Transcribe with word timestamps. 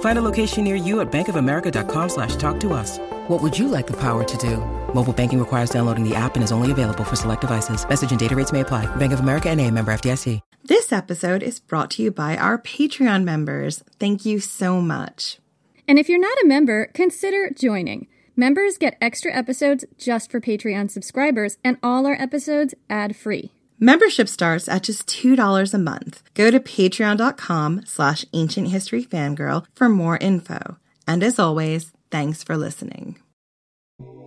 Find 0.00 0.18
a 0.18 0.22
location 0.22 0.64
near 0.64 0.76
you 0.76 1.00
at 1.00 1.10
bankofamerica.com 1.10 2.08
slash 2.08 2.36
talk 2.36 2.60
to 2.60 2.72
us. 2.72 2.98
What 3.28 3.42
would 3.42 3.58
you 3.58 3.68
like 3.68 3.86
the 3.86 3.98
power 3.98 4.22
to 4.22 4.36
do? 4.36 4.58
Mobile 4.94 5.12
banking 5.12 5.38
requires 5.38 5.70
downloading 5.70 6.08
the 6.08 6.14
app 6.14 6.36
and 6.36 6.44
is 6.44 6.52
only 6.52 6.70
available 6.70 7.04
for 7.04 7.16
select 7.16 7.40
devices. 7.40 7.86
Message 7.88 8.10
and 8.12 8.20
data 8.20 8.36
rates 8.36 8.52
may 8.52 8.60
apply. 8.60 8.86
Bank 8.96 9.12
of 9.12 9.20
America 9.20 9.50
and 9.50 9.60
a 9.60 9.70
member 9.70 9.92
FDIC. 9.92 10.40
This 10.66 10.92
episode 10.92 11.42
is 11.42 11.60
brought 11.60 11.90
to 11.90 12.02
you 12.02 12.10
by 12.10 12.38
our 12.38 12.56
Patreon 12.58 13.24
members. 13.24 13.84
Thank 13.98 14.24
you 14.24 14.40
so 14.40 14.80
much. 14.80 15.38
And 15.86 15.98
if 15.98 16.08
you're 16.08 16.18
not 16.18 16.38
a 16.42 16.46
member, 16.46 16.86
consider 16.94 17.50
joining. 17.50 18.06
Members 18.34 18.78
get 18.78 18.96
extra 19.00 19.30
episodes 19.30 19.84
just 19.98 20.30
for 20.30 20.40
Patreon 20.40 20.90
subscribers 20.90 21.58
and 21.62 21.76
all 21.82 22.06
our 22.06 22.14
episodes 22.14 22.74
ad-free. 22.88 23.52
Membership 23.80 24.28
starts 24.28 24.68
at 24.68 24.84
just 24.84 25.06
$2 25.06 25.74
a 25.74 25.78
month. 25.78 26.22
Go 26.34 26.50
to 26.50 26.60
patreon.com 26.60 27.82
slash 27.86 28.24
ancient 28.32 28.68
history 28.68 29.04
fangirl 29.04 29.66
for 29.74 29.88
more 29.88 30.16
info. 30.18 30.76
And 31.06 31.22
as 31.22 31.38
always, 31.38 31.92
thanks 32.10 32.44
for 32.44 32.56
listening. 32.56 33.18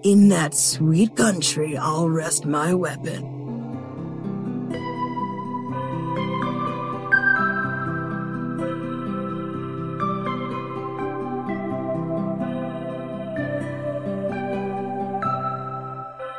In 0.03 0.29
that 0.29 0.53
sweet 0.53 1.15
country, 1.15 1.75
I'll 1.75 2.09
rest 2.09 2.45
my 2.45 2.73
weapon. 2.73 3.36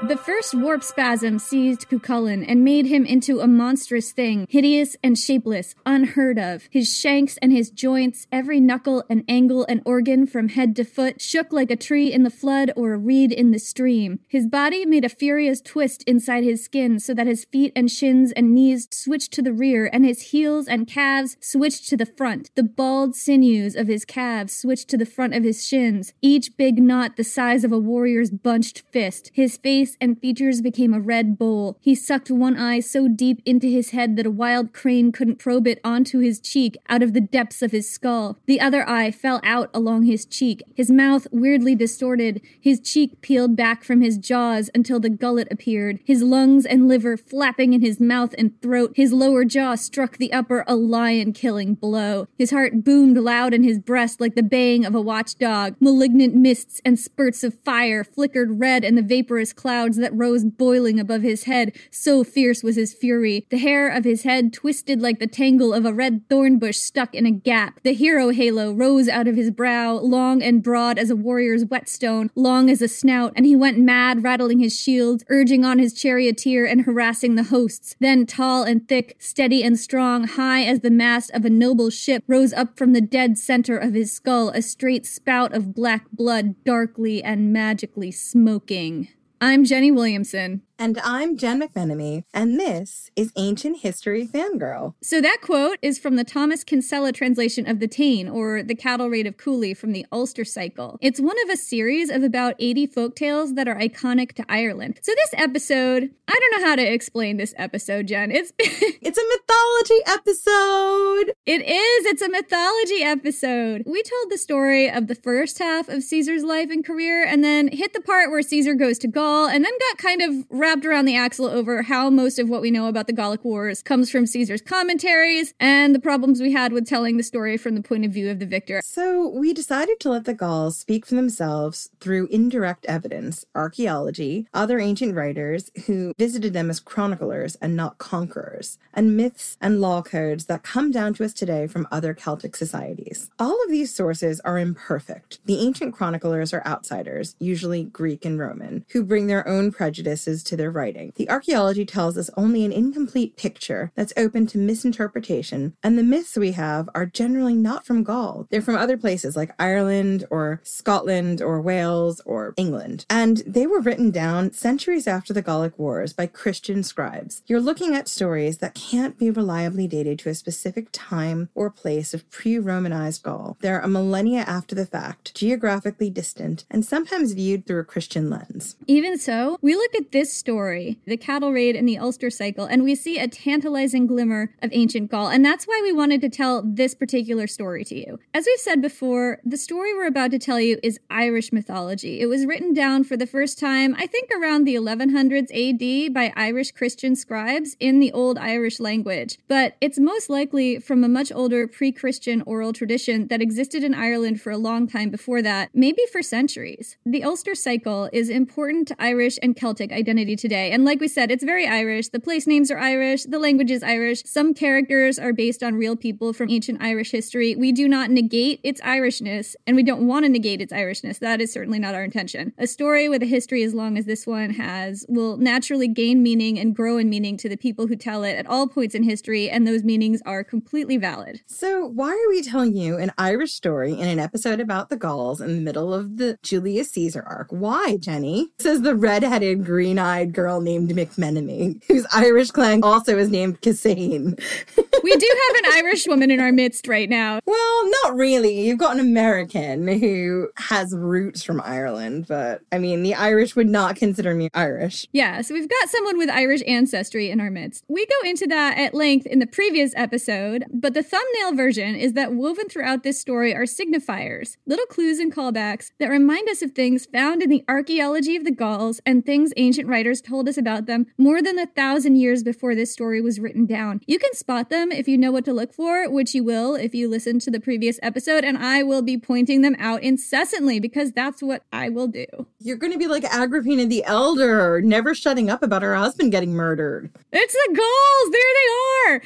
The 0.09 0.17
first 0.17 0.55
warp 0.55 0.83
spasm 0.83 1.39
seized 1.39 1.91
Cucullin 1.91 2.43
and 2.43 2.65
made 2.65 2.87
him 2.87 3.05
into 3.05 3.41
a 3.41 3.47
monstrous 3.47 4.11
thing, 4.11 4.47
hideous 4.49 4.97
and 5.05 5.19
shapeless, 5.19 5.75
unheard 5.85 6.39
of. 6.39 6.67
His 6.71 6.91
shanks 6.99 7.37
and 7.43 7.53
his 7.53 7.71
joints, 7.71 8.27
every 8.33 8.59
knuckle 8.59 9.05
and 9.11 9.23
angle 9.29 9.67
and 9.69 9.83
organ 9.85 10.27
from 10.27 10.49
head 10.49 10.75
to 10.77 10.85
foot, 10.85 11.21
shook 11.21 11.53
like 11.53 11.71
a 11.71 11.77
tree 11.77 12.11
in 12.11 12.23
the 12.23 12.31
flood 12.31 12.73
or 12.75 12.95
a 12.95 12.97
reed 12.97 13.33
in 13.33 13.51
the 13.51 13.59
stream. 13.59 14.21
His 14.29 14.47
body 14.47 14.87
made 14.87 15.05
a 15.05 15.11
furious 15.11 15.61
twist 15.61 16.05
inside 16.05 16.43
his 16.43 16.65
skin 16.65 16.99
so 16.99 17.13
that 17.13 17.27
his 17.27 17.45
feet 17.45 17.75
and 17.77 17.91
shins 17.91 18.33
and 18.33 18.55
knees 18.55 18.89
switched 18.91 19.33
to 19.33 19.43
the 19.43 19.53
rear 19.53 19.91
and 19.93 20.07
his 20.07 20.31
heels 20.31 20.69
and 20.69 20.89
calves 20.89 21.37
switched 21.43 21.87
to 21.91 21.99
the 21.99 22.07
front. 22.07 22.51
The 22.55 22.63
bald 22.63 23.15
sinews 23.15 23.77
of 23.77 23.89
his 23.89 24.07
calves 24.07 24.55
switched 24.55 24.89
to 24.89 24.97
the 24.97 25.05
front 25.05 25.35
of 25.35 25.45
his 25.45 25.69
shins, 25.69 26.15
each 26.23 26.57
big 26.57 26.83
knot 26.83 27.19
the 27.19 27.25
size 27.25 27.63
of 27.63 27.73
a 27.73 27.79
warrior's 27.79 28.31
bunched 28.31 28.85
fist. 28.91 29.31
His 29.35 29.59
face 29.59 29.98
and 30.01 30.21
features 30.21 30.61
became 30.61 30.95
a 30.95 31.01
red 31.01 31.39
bowl. 31.39 31.77
He 31.81 31.95
sucked 31.95 32.31
one 32.31 32.57
eye 32.57 32.81
so 32.81 33.09
deep 33.09 33.43
into 33.45 33.67
his 33.67 33.91
head 33.91 34.17
that 34.17 34.27
a 34.27 34.31
wild 34.31 34.73
crane 34.73 35.13
couldn't 35.13 35.39
probe 35.39 35.67
it 35.67 35.81
onto 35.85 36.19
his 36.21 36.41
cheek 36.41 36.77
out 36.89 37.03
of 37.03 37.13
the 37.13 37.21
depths 37.21 37.63
of 37.63 37.73
his 37.73 37.91
skull. 37.91 38.39
The 38.47 38.61
other 38.61 38.89
eye 38.89 39.11
fell 39.11 39.41
out 39.43 39.71
along 39.75 40.05
his 40.05 40.25
cheek, 40.25 40.63
his 40.75 40.91
mouth 40.91 41.27
weirdly 41.31 41.75
distorted, 41.75 42.41
his 42.61 42.81
cheek 42.81 43.21
peeled 43.21 43.57
back 43.57 43.85
from 43.85 44.01
his 44.01 44.19
jaws 44.19 44.71
until 44.75 45.01
the 45.01 45.11
gullet 45.11 45.49
appeared, 45.51 46.01
his 46.05 46.23
lungs 46.23 46.65
and 46.67 46.89
liver 46.89 47.17
flapping 47.17 47.73
in 47.73 47.81
his 47.81 48.01
mouth 48.01 48.35
and 48.39 48.61
throat. 48.61 48.93
His 48.95 49.13
lower 49.13 49.45
jaw 49.45 49.75
struck 49.75 50.17
the 50.17 50.33
upper 50.33 50.65
a 50.67 50.75
lion 50.77 51.33
killing 51.33 51.75
blow. 51.75 52.29
His 52.37 52.51
heart 52.51 52.85
boomed 52.85 53.19
loud 53.19 53.55
in 53.55 53.63
his 53.63 53.79
breast 53.79 54.21
like 54.21 54.35
the 54.35 54.43
baying 54.43 54.85
of 54.85 54.95
a 54.95 55.01
watchdog. 55.01 55.77
Malignant 55.81 56.35
mists 56.35 56.81
and 56.85 56.99
spurts 56.99 57.45
of 57.45 57.59
fire 57.65 58.05
flickered 58.05 58.61
red 58.61 58.85
in 58.85 58.95
the 58.95 59.03
vaporous 59.03 59.53
clouds 59.89 59.97
that 59.97 60.15
rose 60.15 60.45
boiling 60.45 61.01
above 61.01 61.23
his 61.23 61.45
head, 61.45 61.75
so 61.91 62.23
fierce 62.23 62.63
was 62.63 62.77
his 62.77 62.93
fury. 62.93 63.47
The 63.49 63.57
hair 63.59 63.89
of 63.89 64.05
his 64.05 64.23
head 64.23 64.53
twisted 64.53 65.01
like 65.01 65.19
the 65.19 65.27
tangle 65.27 65.73
of 65.73 65.87
a 65.87 65.95
red 65.95 66.29
thorn 66.29 66.59
bush 66.59 66.77
stuck 66.77 67.15
in 67.15 67.25
a 67.25 67.31
gap. 67.31 67.81
The 67.85 67.95
hero 67.95 68.31
halo 68.31 68.73
rose 68.73 69.09
out 69.09 69.27
of 69.27 69.37
his 69.37 69.51
brow, 69.51 69.95
long 69.95 70.43
and 70.43 70.63
broad 70.63 70.99
as 70.99 71.09
a 71.11 71.17
warrior's 71.17 71.65
whetstone, 71.65 72.31
long 72.35 72.69
as 72.69 72.83
a 72.83 72.89
snout, 72.89 73.33
and 73.35 73.47
he 73.47 73.57
went 73.57 73.79
mad, 73.79 74.23
rattling 74.23 74.59
his 74.59 74.79
shield, 74.79 75.23
urging 75.29 75.65
on 75.65 75.79
his 75.79 75.95
charioteer 75.95 76.67
and 76.67 76.83
harassing 76.83 77.35
the 77.35 77.45
hosts. 77.45 77.97
Then, 77.99 78.27
tall 78.27 78.65
and 78.65 78.87
thick, 78.87 79.17
steady 79.19 79.63
and 79.63 79.79
strong, 79.79 80.25
high 80.25 80.65
as 80.65 80.81
the 80.81 80.91
mast 80.91 81.31
of 81.33 81.47
a 81.47 81.51
noble 81.51 81.89
ship, 81.89 82.25
rose 82.27 82.53
up 82.53 82.77
from 82.77 82.93
the 82.93 83.01
dead 83.01 83.39
center 83.39 83.79
of 83.79 83.95
his 83.95 84.13
skull 84.13 84.51
a 84.51 84.61
straight 84.61 85.07
spout 85.07 85.55
of 85.55 85.75
black 85.75 86.11
blood, 86.13 86.63
darkly 86.65 87.23
and 87.23 87.53
magically 87.53 88.11
smoking. 88.11 89.09
I'm 89.41 89.65
Jenny 89.65 89.93
Williamson. 89.93 90.63
And 90.81 90.97
I'm 91.03 91.37
Jen 91.37 91.61
McMenemy, 91.61 92.23
and 92.33 92.59
this 92.59 93.11
is 93.17 93.33
Ancient 93.37 93.79
History 93.79 94.25
Fangirl. 94.25 94.95
So 95.03 95.21
that 95.21 95.39
quote 95.43 95.79
is 95.83 95.99
from 95.99 96.15
the 96.15 96.23
Thomas 96.23 96.63
Kinsella 96.63 97.11
translation 97.11 97.69
of 97.69 97.81
the 97.81 97.89
Táin, 97.89 98.33
or 98.33 98.63
the 98.63 98.77
cattle 98.77 99.11
raid 99.11 99.27
of 99.27 99.37
Cooley 99.37 99.75
from 99.75 99.91
the 99.91 100.07
Ulster 100.13 100.45
Cycle. 100.45 100.97
It's 101.01 101.19
one 101.19 101.35
of 101.43 101.51
a 101.51 101.57
series 101.57 102.11
of 102.11 102.23
about 102.23 102.55
80 102.61 102.87
folk 102.87 103.17
tales 103.17 103.55
that 103.55 103.67
are 103.67 103.75
iconic 103.75 104.35
to 104.35 104.45
Ireland. 104.49 105.01
So 105.03 105.13
this 105.17 105.35
episode, 105.37 106.11
I 106.29 106.39
don't 106.39 106.61
know 106.63 106.69
how 106.69 106.77
to 106.77 106.93
explain 106.93 107.39
this 107.39 107.55
episode, 107.59 108.07
Jen. 108.07 108.31
It's 108.31 108.53
It's 108.61 109.19
a 109.19 109.23
mythology 109.23 110.03
episode. 110.07 111.35
It 111.47 111.63
is. 111.63 112.07
It's 112.07 112.23
a 112.23 112.29
mythology 112.29 113.03
episode. 113.03 113.83
We 113.87 114.03
told 114.03 114.31
the 114.31 114.39
story 114.39 114.91
of 114.91 115.07
the 115.07 115.15
first 115.15 115.59
half 115.59 115.89
of 115.89 116.03
Caesar's 116.03 116.45
life 116.45 116.71
and 116.71 116.85
career 116.85 117.25
and 117.25 117.43
then 117.43 117.69
hit 117.69 117.95
the 117.95 118.01
part 118.01 118.31
where 118.31 118.43
Caesar 118.43 118.75
goes 118.75 118.99
to 118.99 119.09
Gaul 119.09 119.47
and 119.49 119.65
then 119.65 119.73
got 119.89 119.99
kind 119.99 120.21
of 120.21 120.47
wrapped 120.69 120.85
around 120.85 121.07
the 121.07 121.17
axle 121.17 121.47
over 121.47 121.81
how 121.81 122.11
most 122.11 122.39
of 122.39 122.51
what 122.51 122.61
we 122.61 122.71
know 122.71 122.89
about 122.89 123.07
the 123.07 123.13
Gallic 123.15 123.43
Wars 123.43 123.83
comes 123.83 124.11
from 124.11 124.27
Caesar's 124.27 124.61
commentaries 124.61 125.55
and 125.59 125.95
the 125.95 125.99
problems 125.99 126.43
we 126.43 126.53
had 126.53 126.75
with 126.75 126.87
telling 126.87 127.17
the 127.17 127.23
story 127.23 127.57
from 127.57 127.75
the 127.75 127.81
point 127.81 128.05
of 128.05 128.13
view 128.13 128.31
of 128.31 128.39
the 128.39 128.45
victor. 128.45 128.83
So 128.85 129.27
we 129.27 129.55
decided 129.55 129.99
to 130.01 130.11
let 130.11 130.27
the 130.27 130.35
Gauls 130.35 130.77
speak 130.77 131.07
for 131.07 131.15
themselves 131.15 131.89
through 132.01 132.27
indirect 132.27 132.85
evidence, 132.85 133.47
archaeology, 133.55 134.47
other 134.53 134.79
ancient 134.79 135.15
writers 135.15 135.71
who 135.87 136.13
visited 136.19 136.53
them 136.53 136.69
as 136.69 136.81
chroniclers 136.81 137.55
and 137.63 137.75
not 137.75 137.97
conquerors, 137.97 138.77
and 138.93 139.17
myths 139.17 139.57
and 139.63 139.81
law 139.81 140.03
codes 140.03 140.45
that 140.47 140.65
come 140.65 140.91
down 140.91 141.15
to 141.15 141.25
us 141.25 141.33
today 141.33 141.67
from 141.67 141.89
other 141.91 142.13
Celtic 142.13 142.55
societies. 142.55 143.31
All 143.39 143.59
of 143.65 143.71
these 143.71 143.95
sources 143.95 144.39
are 144.41 144.59
imperfect. 144.59 145.39
The 145.47 145.61
ancient 145.61 145.95
chroniclers 145.95 146.53
are 146.53 146.67
outsiders, 146.67 147.37
usually 147.39 147.85
Greek 147.85 148.27
and 148.27 148.39
Roman, 148.39 148.85
who 148.91 149.03
bring 149.03 149.29
their 149.29 149.49
own 149.49 149.73
prejudices 149.73 150.43
to 150.43 150.58
their 150.59 150.71
writing. 150.71 151.13
The 151.17 151.31
archaeology 151.31 151.87
tells 151.87 152.19
us 152.19 152.31
only 152.37 152.65
an 152.65 152.73
incomplete 152.73 153.37
picture 153.37 153.93
that's 153.95 154.13
open 154.17 154.47
to 154.49 154.59
misinterpretation, 154.59 155.75
and 155.83 155.97
the 155.97 156.03
myths 156.03 156.37
we 156.37 156.53
have 156.53 156.89
are 156.95 157.07
generally 157.07 157.55
not 157.55 157.87
from 157.87 158.03
Gaul. 158.03 158.47
They're 158.51 158.61
from 158.61 158.77
other 158.77 158.97
places 158.97 159.37
like 159.37 159.55
Ireland 159.59 160.25
or 160.31 160.61
Scotland 160.63 161.41
or 161.41 161.61
Wales 161.61 162.21
or 162.25 162.55
England. 162.57 163.07
And 163.09 163.39
they 163.47 163.67
were 163.67 163.81
written 163.81 164.11
down 164.11 164.53
centuries 164.53 165.07
after 165.07 165.33
the 165.33 165.43
Gallic 165.43 165.79
Wars 165.79 166.13
by 166.13 166.27
Christian 166.27 166.83
scribes. 166.83 167.43
You're 167.47 167.61
looking 167.61 167.95
at 167.95 168.09
stories 168.09 168.59
that 168.59 168.75
can't 168.75 169.19
be 169.19 169.31
reliably 169.31 169.87
dated 169.87 170.19
to 170.21 170.29
a 170.29 170.35
specific 170.35 170.89
time 170.93 171.49
or 171.55 171.71
place 171.71 172.13
of 172.13 172.29
pre 172.31 172.59
Romanized 172.59 173.23
Gaul. 173.23 173.57
They're 173.61 173.81
a 173.81 173.89
millennia 173.89 174.41
after 174.41 174.75
the 174.75 174.87
fact, 174.87 175.35
geographically 175.35 176.11
distant, 176.11 176.65
and 176.71 176.85
sometimes 176.85 177.33
viewed 177.33 177.67
through 177.67 177.81
a 177.81 177.85
Christian 177.85 178.29
lens. 178.31 178.77
Even 178.87 179.19
so, 179.19 179.59
we 179.61 179.75
look 179.75 179.95
at 179.95 180.13
this 180.13 180.33
story, 180.49 180.99
the 181.05 181.19
cattle 181.19 181.53
raid 181.53 181.77
and 181.77 181.87
the 181.87 181.99
Ulster 181.99 182.31
cycle, 182.31 182.65
and 182.65 182.83
we 182.83 182.95
see 182.95 183.19
a 183.19 183.29
tantalizing 183.29 184.07
glimmer 184.07 184.55
of 184.63 184.71
ancient 184.73 185.11
Gaul. 185.11 185.29
And 185.29 185.45
that's 185.45 185.67
why 185.67 185.79
we 185.83 185.93
wanted 185.93 186.23
to 186.23 186.31
tell 186.31 186.63
this 186.65 186.95
particular 186.95 187.47
story 187.47 187.85
to 187.85 187.95
you. 187.95 188.19
As 188.33 188.47
we've 188.47 188.59
said 188.59 188.81
before, 188.81 189.41
the 189.45 189.59
story 189.59 189.93
we're 189.93 190.07
about 190.07 190.31
to 190.31 190.39
tell 190.39 190.59
you 190.59 190.79
is 190.83 190.99
Irish 191.11 191.53
mythology. 191.53 192.21
It 192.23 192.31
was 192.31 192.47
written 192.47 192.73
down 192.73 193.05
for 193.05 193.15
the 193.15 193.27
first 193.27 193.59
time, 193.59 193.95
I 193.99 194.07
think, 194.07 194.31
around 194.31 194.65
the 194.65 194.75
1100s 194.77 195.51
AD 195.53 196.15
by 196.15 196.33
Irish 196.35 196.71
Christian 196.71 197.15
scribes 197.15 197.77
in 197.79 198.01
the 198.01 198.11
Old 198.13 198.39
Irish 198.39 198.81
language. 198.81 199.37
But 199.49 199.77
it's 199.83 199.99
most 199.99 200.31
likely 200.31 200.79
from 200.79 201.05
a 201.05 201.09
much 201.09 201.31
older 201.31 201.69
pre 201.69 201.93
Christian 201.93 202.41
oral 202.47 202.73
tradition 202.73 203.27
that 203.27 203.43
existed 203.43 203.85
in 203.85 203.93
Ireland 203.93 204.41
for 204.41 204.51
a 204.51 204.57
long 204.57 204.89
time 204.89 205.11
before 205.11 205.43
that, 205.43 205.69
maybe 205.75 206.05
for 206.11 206.23
centuries. 206.23 206.97
The 207.05 207.23
Ulster 207.23 207.55
cycle 207.55 208.09
is 208.15 208.31
important 208.31 208.89
to 208.89 208.97
Irish 208.99 209.39
and 209.43 209.55
Celtic 209.55 209.93
identity 209.93 210.38
today. 210.39 210.71
And 210.71 210.85
like 210.85 211.01
we 211.01 211.09
said, 211.09 211.31
it's 211.31 211.45
very 211.45 211.67
Irish. 211.67 212.09
The 212.09 212.21
place 212.21 212.47
names 212.47 212.71
are 212.71 212.79
Irish, 212.79 213.25
the 213.25 213.39
language 213.39 213.71
is 213.71 213.83
Irish. 213.83 214.23
Some 214.25 214.55
characters 214.55 215.19
are 215.19 215.33
based 215.33 215.63
on 215.63 215.75
real 215.75 215.97
people 215.97 216.33
from 216.33 216.51
ancient 216.51 216.81
Irish 216.81 217.11
history. 217.11 217.57
We 217.57 217.73
do 217.73 217.89
not 217.89 218.11
negate 218.11 218.61
its 218.63 218.81
Irishness, 218.81 219.57
and 219.67 219.77
we 219.77 219.83
don't 219.83 220.07
want 220.07 220.25
to 220.25 220.29
negate 220.29 220.61
its 220.61 220.73
Irishness. 220.73 221.19
That 221.19 221.41
is 221.41 221.53
certainly 221.53 221.79
not 221.79 221.95
our 221.95 222.05
intention. 222.05 222.53
A 222.59 222.67
story 222.67 223.09
with 223.09 223.23
a 223.23 223.27
history 223.27 223.63
as 223.63 223.75
long 223.75 223.99
as 223.99 224.07
this 224.07 224.27
one 224.27 224.51
has 224.51 225.05
will 225.09 225.37
naturally 225.37 225.89
gain 225.89 226.23
meaning 226.23 226.59
and 226.59 226.75
grow 226.75 226.99
in 226.99 227.11
meaning 227.11 227.37
to 227.39 227.49
the 227.49 227.57
people 227.57 227.87
who 227.87 227.97
tell 227.97 228.25
it 228.25 228.35
at 228.35 228.47
all 228.47 228.69
points 228.69 228.95
in 228.95 229.03
history, 229.03 229.51
and 229.51 229.67
those 229.67 229.85
meanings 229.85 230.23
are 230.25 230.45
completely 230.45 230.97
valid. 230.97 231.41
So, 231.47 231.87
why 231.87 232.11
are 232.11 232.29
we 232.29 232.43
telling 232.43 232.77
you 232.77 232.97
an 232.99 233.13
Irish 233.19 233.53
story 233.53 233.93
in 233.93 234.09
an 234.09 234.19
episode 234.19 234.61
about 234.61 234.91
the 234.91 234.97
Gauls 234.97 235.41
in 235.41 235.55
the 235.55 235.61
middle 235.61 235.93
of 235.93 236.17
the 236.17 236.39
Julius 236.43 236.91
Caesar 236.93 237.25
arc? 237.27 237.49
Why, 237.51 237.97
Jenny? 237.99 238.49
Says 238.59 238.83
the 238.83 238.95
red-headed, 238.95 239.65
green-eyed 239.65 240.28
girl 240.33 240.61
named 240.61 240.91
McMenemy, 240.91 241.83
whose 241.87 242.07
Irish 242.13 242.51
clan 242.51 242.83
also 242.83 243.19
is 243.19 243.31
named 243.31 243.61
Cassane. 243.61 244.39
we 245.03 245.17
do 245.17 245.37
have 245.49 245.65
an 245.65 245.73
Irish 245.75 246.07
woman 246.07 246.31
in 246.31 246.41
our 246.41 246.53
midst 246.53 246.89
right 246.89 247.09
now. 247.09 247.41
Well, 247.47 247.91
not 248.05 248.17
really. 248.17 248.67
You've 248.67 248.79
got 248.79 248.95
an 248.95 249.01
American 249.01 249.89
who 249.89 250.49
has 250.57 250.95
roots 250.95 251.43
from 251.43 251.61
Ireland, 251.61 252.27
but 252.29 252.61
I 252.73 252.79
mean, 252.79 253.03
the 253.03 253.15
Irish 253.15 253.57
would 253.57 253.69
not 253.69 253.97
consider 253.97 254.35
me 254.35 254.49
Irish. 254.55 255.07
Yeah, 255.13 255.41
so 255.41 255.55
we've 255.55 255.69
got 255.69 255.89
someone 255.89 256.19
with 256.19 256.31
Irish 256.31 256.63
ancestry 256.67 257.31
in 257.31 257.41
our 257.41 257.51
midst. 257.51 257.85
We 257.89 258.07
go 258.07 258.29
into 258.29 258.47
that 258.49 258.79
at 258.79 258.95
length 258.95 259.27
in 259.27 259.39
the 259.39 259.47
previous 259.47 259.93
episode, 259.97 260.65
but 260.73 260.95
the 260.95 261.03
thumbnail 261.03 261.55
version 261.55 261.95
is 261.95 262.13
that 262.15 262.33
woven 262.33 262.69
throughout 262.69 263.03
this 263.03 263.21
story 263.21 263.55
are 263.55 263.65
signifiers, 263.65 264.57
little 264.67 264.87
clues 264.87 265.19
and 265.19 265.35
callbacks 265.35 265.93
that 265.99 266.09
remind 266.09 266.49
us 266.49 266.63
of 266.63 266.73
things 266.73 267.07
found 267.07 267.43
in 267.43 267.51
the 267.51 267.65
archaeology 267.69 268.37
of 268.37 268.45
the 268.45 268.51
Gauls 268.51 269.01
and 269.07 269.25
things 269.25 269.53
ancient 269.57 269.89
writers 269.89 270.18
told 270.21 270.49
us 270.49 270.57
about 270.57 270.87
them 270.87 271.07
more 271.17 271.43
than 271.43 271.59
a 271.59 271.67
thousand 271.67 272.17
years 272.17 272.43
before 272.43 272.75
this 272.75 272.93
story 272.93 273.21
was 273.21 273.39
written 273.39 273.67
down. 273.67 274.01
You 274.07 274.19
can 274.19 274.35
spot 274.35 274.71
them 274.71 274.91
if 274.93 275.09
you 275.09 275.19
know 275.19 275.33
what 275.33 275.45
to 275.47 275.53
look 275.53 275.73
for, 275.73 276.11
which 276.11 276.35
you 276.35 276.45
will 276.45 276.75
if 276.75 276.95
you 276.95 277.09
listen 277.09 277.39
to 277.41 277.51
the 277.51 277.61
previous 277.61 277.99
episode, 278.03 278.45
and 278.45 278.59
I 278.59 278.83
will 278.83 279.03
be 279.03 279.19
pointing 279.19 279.63
them 279.63 279.77
out 279.79 280.03
incessantly 280.03 280.81
because 280.81 281.13
that's 281.13 281.43
what 281.43 281.65
I 281.73 281.89
will 281.89 282.09
do. 282.09 282.27
You're 282.61 282.77
going 282.77 282.93
to 282.93 282.99
be 282.99 283.07
like 283.07 283.25
Agrippina 283.25 283.87
the 283.87 284.05
Elder, 284.05 284.81
never 284.81 285.15
shutting 285.15 285.51
up 285.51 285.63
about 285.63 285.83
her 285.83 285.95
husband 285.95 286.33
getting 286.33 286.53
murdered. 286.53 287.11
It's 287.33 287.53
the 287.53 287.75
Gauls! 287.75 288.31
There 288.33 288.43
they 288.55 288.69
are! 289.09 289.23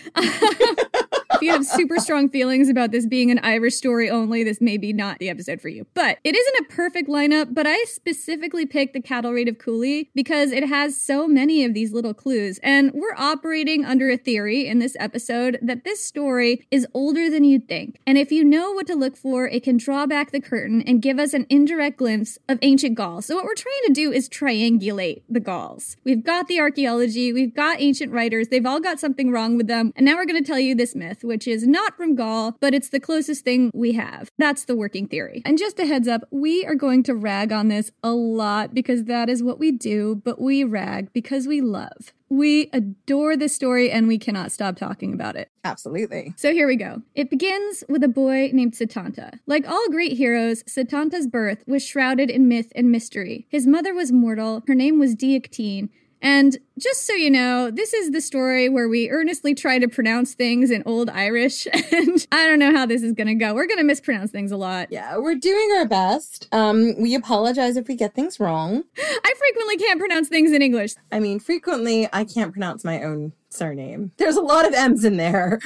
if 1.36 1.42
you 1.42 1.50
have 1.50 1.64
super 1.64 1.98
strong 1.98 2.28
feelings 2.28 2.68
about 2.68 2.90
this 2.90 3.06
being 3.06 3.30
an 3.30 3.38
Irish 3.42 3.74
story 3.76 4.10
only, 4.10 4.44
this 4.44 4.60
may 4.60 4.76
be 4.76 4.92
not 4.92 5.18
the 5.18 5.28
episode 5.28 5.60
for 5.60 5.68
you. 5.68 5.86
But 5.94 6.18
it 6.24 6.34
isn't 6.34 6.66
a 6.66 6.74
perfect 6.74 7.08
lineup, 7.08 7.54
but 7.54 7.66
I 7.66 7.82
specifically 7.84 8.66
picked 8.66 8.94
the 8.94 9.00
cattle 9.00 9.32
raid 9.32 9.48
of 9.48 9.58
Cooley 9.58 10.10
because 10.14 10.52
it 10.52 10.64
has 10.72 10.96
so 10.96 11.28
many 11.28 11.64
of 11.66 11.74
these 11.74 11.92
little 11.92 12.14
clues. 12.14 12.58
And 12.62 12.92
we're 12.94 13.14
operating 13.18 13.84
under 13.84 14.08
a 14.08 14.16
theory 14.16 14.66
in 14.66 14.78
this 14.78 14.96
episode 14.98 15.58
that 15.60 15.84
this 15.84 16.02
story 16.02 16.66
is 16.70 16.86
older 16.94 17.28
than 17.28 17.44
you'd 17.44 17.68
think. 17.68 18.00
And 18.06 18.16
if 18.16 18.32
you 18.32 18.42
know 18.42 18.72
what 18.72 18.86
to 18.86 18.94
look 18.94 19.14
for, 19.14 19.46
it 19.46 19.64
can 19.64 19.76
draw 19.76 20.06
back 20.06 20.30
the 20.30 20.40
curtain 20.40 20.82
and 20.86 21.02
give 21.02 21.18
us 21.18 21.34
an 21.34 21.44
indirect 21.50 21.98
glimpse 21.98 22.38
of 22.48 22.58
ancient 22.62 22.94
Gaul. 22.94 23.20
So 23.20 23.34
what 23.36 23.44
we're 23.44 23.54
trying 23.54 23.82
to 23.88 23.92
do 23.92 24.12
is 24.12 24.30
triangulate 24.30 25.20
the 25.28 25.40
Gauls. 25.40 25.98
We've 26.04 26.24
got 26.24 26.48
the 26.48 26.58
archaeology, 26.58 27.34
we've 27.34 27.54
got 27.54 27.78
ancient 27.78 28.10
writers, 28.10 28.48
they've 28.48 28.64
all 28.64 28.80
got 28.80 28.98
something 28.98 29.30
wrong 29.30 29.58
with 29.58 29.66
them. 29.66 29.92
And 29.94 30.06
now 30.06 30.16
we're 30.16 30.24
going 30.24 30.42
to 30.42 30.46
tell 30.46 30.58
you 30.58 30.74
this 30.74 30.94
myth, 30.94 31.22
which 31.22 31.46
is 31.46 31.66
not 31.66 31.98
from 31.98 32.14
Gaul, 32.14 32.56
but 32.60 32.72
it's 32.72 32.88
the 32.88 32.98
closest 32.98 33.44
thing 33.44 33.70
we 33.74 33.92
have. 33.92 34.30
That's 34.38 34.64
the 34.64 34.74
working 34.74 35.06
theory. 35.06 35.42
And 35.44 35.58
just 35.58 35.78
a 35.78 35.84
heads 35.84 36.08
up, 36.08 36.22
we 36.30 36.64
are 36.64 36.74
going 36.74 37.02
to 37.02 37.14
rag 37.14 37.52
on 37.52 37.68
this 37.68 37.90
a 38.02 38.12
lot 38.12 38.72
because 38.72 39.04
that 39.04 39.28
is 39.28 39.42
what 39.42 39.58
we 39.58 39.70
do, 39.70 40.22
but 40.24 40.40
we 40.40 40.61
rag 40.64 41.12
because 41.12 41.46
we 41.46 41.60
love. 41.60 42.12
We 42.28 42.70
adore 42.72 43.36
this 43.36 43.54
story 43.54 43.90
and 43.90 44.08
we 44.08 44.18
cannot 44.18 44.52
stop 44.52 44.76
talking 44.76 45.12
about 45.12 45.36
it. 45.36 45.50
Absolutely. 45.64 46.32
So 46.36 46.52
here 46.52 46.66
we 46.66 46.76
go. 46.76 47.02
It 47.14 47.28
begins 47.28 47.84
with 47.88 48.02
a 48.02 48.08
boy 48.08 48.50
named 48.52 48.72
Setanta. 48.72 49.38
Like 49.46 49.68
all 49.68 49.88
great 49.90 50.16
heroes, 50.16 50.62
Setanta's 50.62 51.26
birth 51.26 51.62
was 51.66 51.84
shrouded 51.84 52.30
in 52.30 52.48
myth 52.48 52.72
and 52.74 52.90
mystery. 52.90 53.46
His 53.50 53.66
mother 53.66 53.92
was 53.92 54.12
mortal, 54.12 54.62
her 54.66 54.74
name 54.74 54.98
was 54.98 55.14
Deichtine, 55.14 55.90
and 56.22 56.56
just 56.78 57.06
so 57.06 57.12
you 57.12 57.30
know, 57.30 57.70
this 57.70 57.92
is 57.92 58.12
the 58.12 58.20
story 58.20 58.68
where 58.68 58.88
we 58.88 59.10
earnestly 59.10 59.54
try 59.54 59.78
to 59.80 59.88
pronounce 59.88 60.34
things 60.34 60.70
in 60.70 60.82
Old 60.86 61.10
Irish, 61.10 61.66
and 61.92 62.26
I 62.30 62.46
don't 62.46 62.60
know 62.60 62.72
how 62.72 62.86
this 62.86 63.02
is 63.02 63.12
going 63.12 63.26
to 63.26 63.34
go. 63.34 63.54
We're 63.54 63.66
going 63.66 63.78
to 63.78 63.84
mispronounce 63.84 64.30
things 64.30 64.52
a 64.52 64.56
lot. 64.56 64.88
Yeah, 64.90 65.18
we're 65.18 65.34
doing 65.34 65.70
our 65.76 65.86
best. 65.86 66.48
Um, 66.52 66.94
we 67.00 67.14
apologize 67.16 67.76
if 67.76 67.88
we 67.88 67.96
get 67.96 68.14
things 68.14 68.38
wrong. 68.38 68.84
I 68.96 69.34
frequently 69.36 69.76
can't 69.76 69.98
pronounce 69.98 70.28
things 70.28 70.52
in 70.52 70.62
English. 70.62 70.94
I 71.10 71.18
mean, 71.18 71.40
frequently 71.40 72.08
I 72.12 72.24
can't 72.24 72.52
pronounce 72.52 72.84
my 72.84 73.02
own 73.02 73.32
surname. 73.52 74.12
There's 74.16 74.36
a 74.36 74.40
lot 74.40 74.66
of 74.66 74.74
M's 74.74 75.04
in 75.04 75.16
there. 75.16 75.60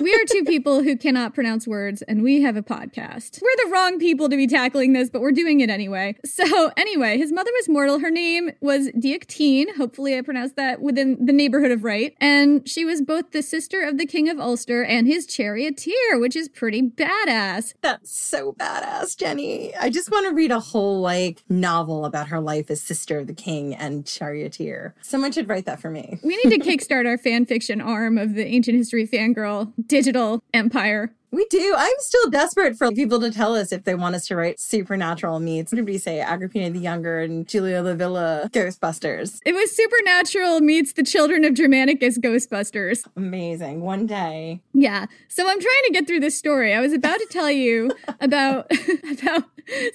we 0.00 0.14
are 0.14 0.24
two 0.28 0.44
people 0.44 0.82
who 0.82 0.96
cannot 0.96 1.34
pronounce 1.34 1.66
words, 1.66 2.02
and 2.02 2.22
we 2.22 2.42
have 2.42 2.56
a 2.56 2.62
podcast. 2.62 3.40
We're 3.42 3.64
the 3.64 3.70
wrong 3.72 3.98
people 3.98 4.28
to 4.28 4.36
be 4.36 4.46
tackling 4.46 4.92
this, 4.92 5.10
but 5.10 5.20
we're 5.22 5.32
doing 5.32 5.60
it 5.60 5.70
anyway. 5.70 6.16
So, 6.24 6.70
anyway, 6.76 7.18
his 7.18 7.32
mother 7.32 7.50
was 7.54 7.68
mortal. 7.68 7.98
Her 8.00 8.10
name 8.10 8.50
was 8.60 8.88
Deichtine. 8.90 9.76
Hopefully, 9.76 10.16
I 10.16 10.22
pronounced 10.22 10.56
that 10.56 10.80
within 10.80 11.24
the 11.24 11.32
neighborhood 11.32 11.70
of 11.70 11.84
right. 11.84 12.14
And 12.20 12.68
she 12.68 12.84
was 12.84 13.02
both 13.02 13.30
the 13.32 13.42
sister 13.42 13.82
of 13.82 13.98
the 13.98 14.06
king 14.06 14.28
of 14.28 14.38
Ulster 14.40 14.82
and 14.82 15.06
his 15.06 15.26
charioteer, 15.26 16.18
which 16.18 16.36
is 16.36 16.48
pretty 16.48 16.82
badass. 16.82 17.74
That's 17.82 18.16
so 18.16 18.52
badass, 18.54 19.16
Jenny. 19.16 19.74
I 19.76 19.90
just 19.90 20.10
want 20.10 20.28
to 20.28 20.34
read 20.34 20.50
a 20.50 20.60
whole 20.60 21.00
like 21.00 21.42
novel 21.48 22.04
about 22.04 22.28
her 22.28 22.40
life 22.40 22.70
as 22.70 22.82
sister 22.82 23.18
of 23.18 23.26
the 23.26 23.34
king 23.34 23.74
and 23.74 24.06
charioteer. 24.06 24.94
Someone 25.02 25.32
should 25.32 25.48
write 25.48 25.66
that 25.66 25.80
for 25.80 25.90
me. 25.90 26.18
We 26.24 26.40
need 26.42 26.62
to 26.62 26.70
kickstart 26.70 27.06
our 27.12 27.18
fan 27.18 27.44
fiction 27.44 27.82
arm 27.82 28.16
of 28.16 28.34
the 28.34 28.46
ancient 28.46 28.78
history 28.78 29.06
fangirl 29.06 29.70
digital 29.86 30.42
empire. 30.54 31.12
We 31.30 31.46
do. 31.50 31.74
I'm 31.76 31.92
still 31.98 32.30
desperate 32.30 32.76
for 32.76 32.90
people 32.90 33.20
to 33.20 33.30
tell 33.30 33.54
us 33.54 33.70
if 33.70 33.84
they 33.84 33.94
want 33.94 34.14
us 34.14 34.26
to 34.28 34.36
write 34.36 34.58
supernatural 34.58 35.40
meets. 35.40 35.72
What 35.72 35.76
did 35.76 35.86
we 35.86 35.98
say? 35.98 36.20
Agrippina 36.20 36.70
the 36.70 36.78
Younger 36.78 37.20
and 37.20 37.46
Julia 37.46 37.82
Livilla 37.82 38.50
Ghostbusters. 38.50 39.40
It 39.44 39.52
was 39.52 39.74
supernatural 39.74 40.60
meets 40.60 40.94
the 40.94 41.02
children 41.02 41.44
of 41.44 41.52
Germanicus 41.52 42.18
Ghostbusters. 42.18 43.06
Amazing. 43.14 43.82
One 43.82 44.06
day. 44.06 44.62
Yeah. 44.72 45.06
So 45.28 45.46
I'm 45.46 45.60
trying 45.60 45.82
to 45.86 45.92
get 45.92 46.06
through 46.06 46.20
this 46.20 46.38
story. 46.38 46.72
I 46.72 46.80
was 46.80 46.94
about 46.94 47.18
to 47.18 47.26
tell 47.30 47.50
you 47.50 47.92
about 48.20 48.70
about 49.12 49.44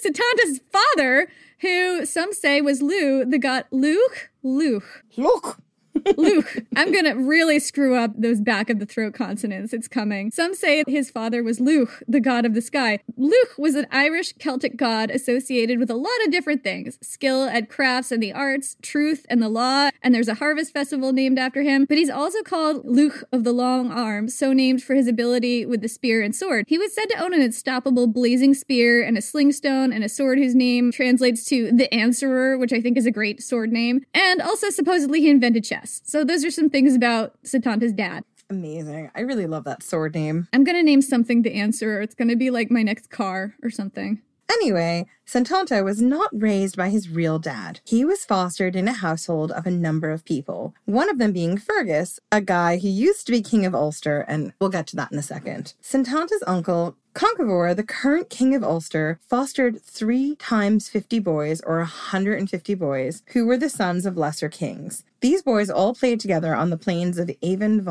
Setanta's 0.03 0.62
father, 0.72 1.27
who 1.62 2.06
some 2.06 2.32
say 2.34 2.62
was 2.62 2.82
Lugh, 2.84 3.30
the 3.30 3.39
god 3.39 3.65
Luke. 3.72 4.30
Luke. 4.44 5.03
Luke. 5.18 5.58
Luke. 6.18 6.63
I'm 6.75 6.92
gonna 6.92 7.16
really 7.16 7.60
screw 7.60 7.96
up 7.96 8.12
those 8.16 8.42
back 8.42 8.70
of 8.70 8.80
the 8.80 8.86
throat 8.86 9.13
consonants. 9.13 9.74
It's 9.74 9.88
coming. 9.88 10.32
Some 10.32 10.54
say 10.54 10.84
his 10.88 11.10
father 11.10 11.44
was 11.44 11.60
Lugh, 11.60 11.89
the 12.08 12.20
god 12.20 12.46
of 12.46 12.54
the 12.54 12.62
sky. 12.62 13.00
Lugh 13.16 13.50
was 13.58 13.75
an 13.75 13.88
Irish 13.92 14.34
Celtic 14.39 14.77
god 14.77 15.10
associated 15.10 15.80
with 15.80 15.89
a 15.89 15.96
lot 15.96 16.25
of 16.25 16.32
different 16.32 16.63
things 16.63 16.98
skill 17.01 17.46
at 17.46 17.70
crafts 17.70 18.12
and 18.12 18.22
the 18.22 18.34
arts, 18.34 18.75
truth 18.82 19.25
and 19.30 19.42
the 19.42 19.50
law, 19.50 19.89
and 20.01 20.13
there's 20.13 20.27
a 20.27 20.36
harvest 20.36 20.74
festival 20.74 21.13
named 21.13 21.39
after 21.39 21.62
him. 21.62 21.86
But 21.86 21.98
he's 21.98 22.10
also 22.10 22.42
called 22.44 22.86
Lugh 22.86 23.24
of 23.32 23.44
the 23.44 23.54
long 23.54 23.92
arm, 23.92 24.30
so 24.30 24.54
named 24.54 24.84
for 24.84 24.96
his 24.96 25.08
ability 25.08 25.66
with 25.66 25.82
the 25.82 25.89
spear 25.89 26.22
and 26.22 26.36
sword. 26.36 26.66
He 26.68 26.77
was 26.77 26.94
said 26.94 27.06
to 27.10 27.24
own 27.24 27.34
an 27.34 27.42
unstoppable 27.42 28.08
blazing 28.08 28.54
spear 28.54 29.04
and 29.04 29.18
a 29.18 29.22
slingstone 29.22 29.94
and 29.94 30.04
a 30.04 30.10
sword 30.10 30.38
whose 30.38 30.56
name 30.56 30.92
translates 30.92 31.46
to 31.46 31.72
the 31.72 31.94
Answerer, 31.94 32.58
which 32.58 32.74
I 32.74 32.82
think 32.82 32.98
is 32.98 33.06
a 33.06 33.12
great 33.12 33.42
sword 33.42 33.72
name. 33.72 34.01
And 34.13 34.42
also 34.42 34.70
supposedly 34.70 35.22
he 35.22 35.30
invented 35.30 35.63
chess. 35.63 35.87
So 36.03 36.24
those 36.24 36.46
are 36.46 36.51
some 36.51 36.70
things 36.70 36.96
about 36.96 37.34
Setanta's 37.44 37.94
dad. 37.94 38.24
Amazing. 38.50 39.12
I 39.13 39.22
really 39.22 39.48
love 39.48 39.65
that 39.65 39.84
sword 39.84 40.15
name. 40.15 40.48
I'm 40.53 40.63
going 40.63 40.77
to 40.77 40.84
name 40.84 41.01
something 41.01 41.41
the 41.41 41.53
answer. 41.53 42.01
It's 42.01 42.15
going 42.15 42.29
to 42.29 42.36
be 42.36 42.50
like 42.50 42.72
my 42.72 42.82
next 42.82 43.10
car 43.10 43.56
or 43.62 43.70
something. 43.70 44.22
Anyway, 44.50 45.06
Setanta 45.27 45.84
was 45.84 46.01
not 46.01 46.29
raised 46.32 46.77
by 46.77 46.89
his 46.89 47.10
real 47.10 47.38
dad. 47.38 47.82
He 47.84 48.06
was 48.06 48.24
fostered 48.24 48.77
in 48.77 48.88
a 48.88 48.94
household 48.94 49.51
of 49.51 49.65
a 49.65 49.72
number 49.72 50.10
of 50.10 50.24
people, 50.24 50.74
one 50.86 51.10
of 51.10 51.17
them 51.17 51.34
being 51.34 51.58
Fergus, 51.58 52.20
a 52.32 52.39
guy 52.39 52.77
who 52.77 52.88
used 52.88 53.25
to 53.25 53.34
be 53.34 53.41
king 53.41 53.65
of 53.65 53.75
Ulster, 53.75 54.22
and 54.22 54.53
we'll 54.60 54.70
get 54.70 54.88
to 54.88 54.96
that 54.96 55.12
in 55.12 55.17
a 55.17 55.24
second. 55.24 55.74
Setanta's 55.84 56.44
uncle, 56.48 56.96
Conchobar, 57.13 57.75
the 57.75 57.84
current 57.84 58.29
king 58.29 58.56
of 58.56 58.63
Ulster, 58.63 59.20
fostered 59.27 59.82
three 59.84 60.36
times 60.36 60.88
50 60.88 61.20
boys 61.20 61.62
or 61.62 61.79
150 61.79 62.75
boys 62.75 63.24
who 63.34 63.46
were 63.46 63.58
the 63.58 63.70
sons 63.70 64.06
of 64.06 64.17
lesser 64.17 64.50
kings. 64.50 65.03
These 65.22 65.42
boys 65.42 65.70
all 65.70 65.96
played 65.96 66.20
together 66.20 66.54
on 66.54 66.70
the 66.70 66.78
plains 66.78 67.18
of 67.18 67.32
Avon 67.42 67.82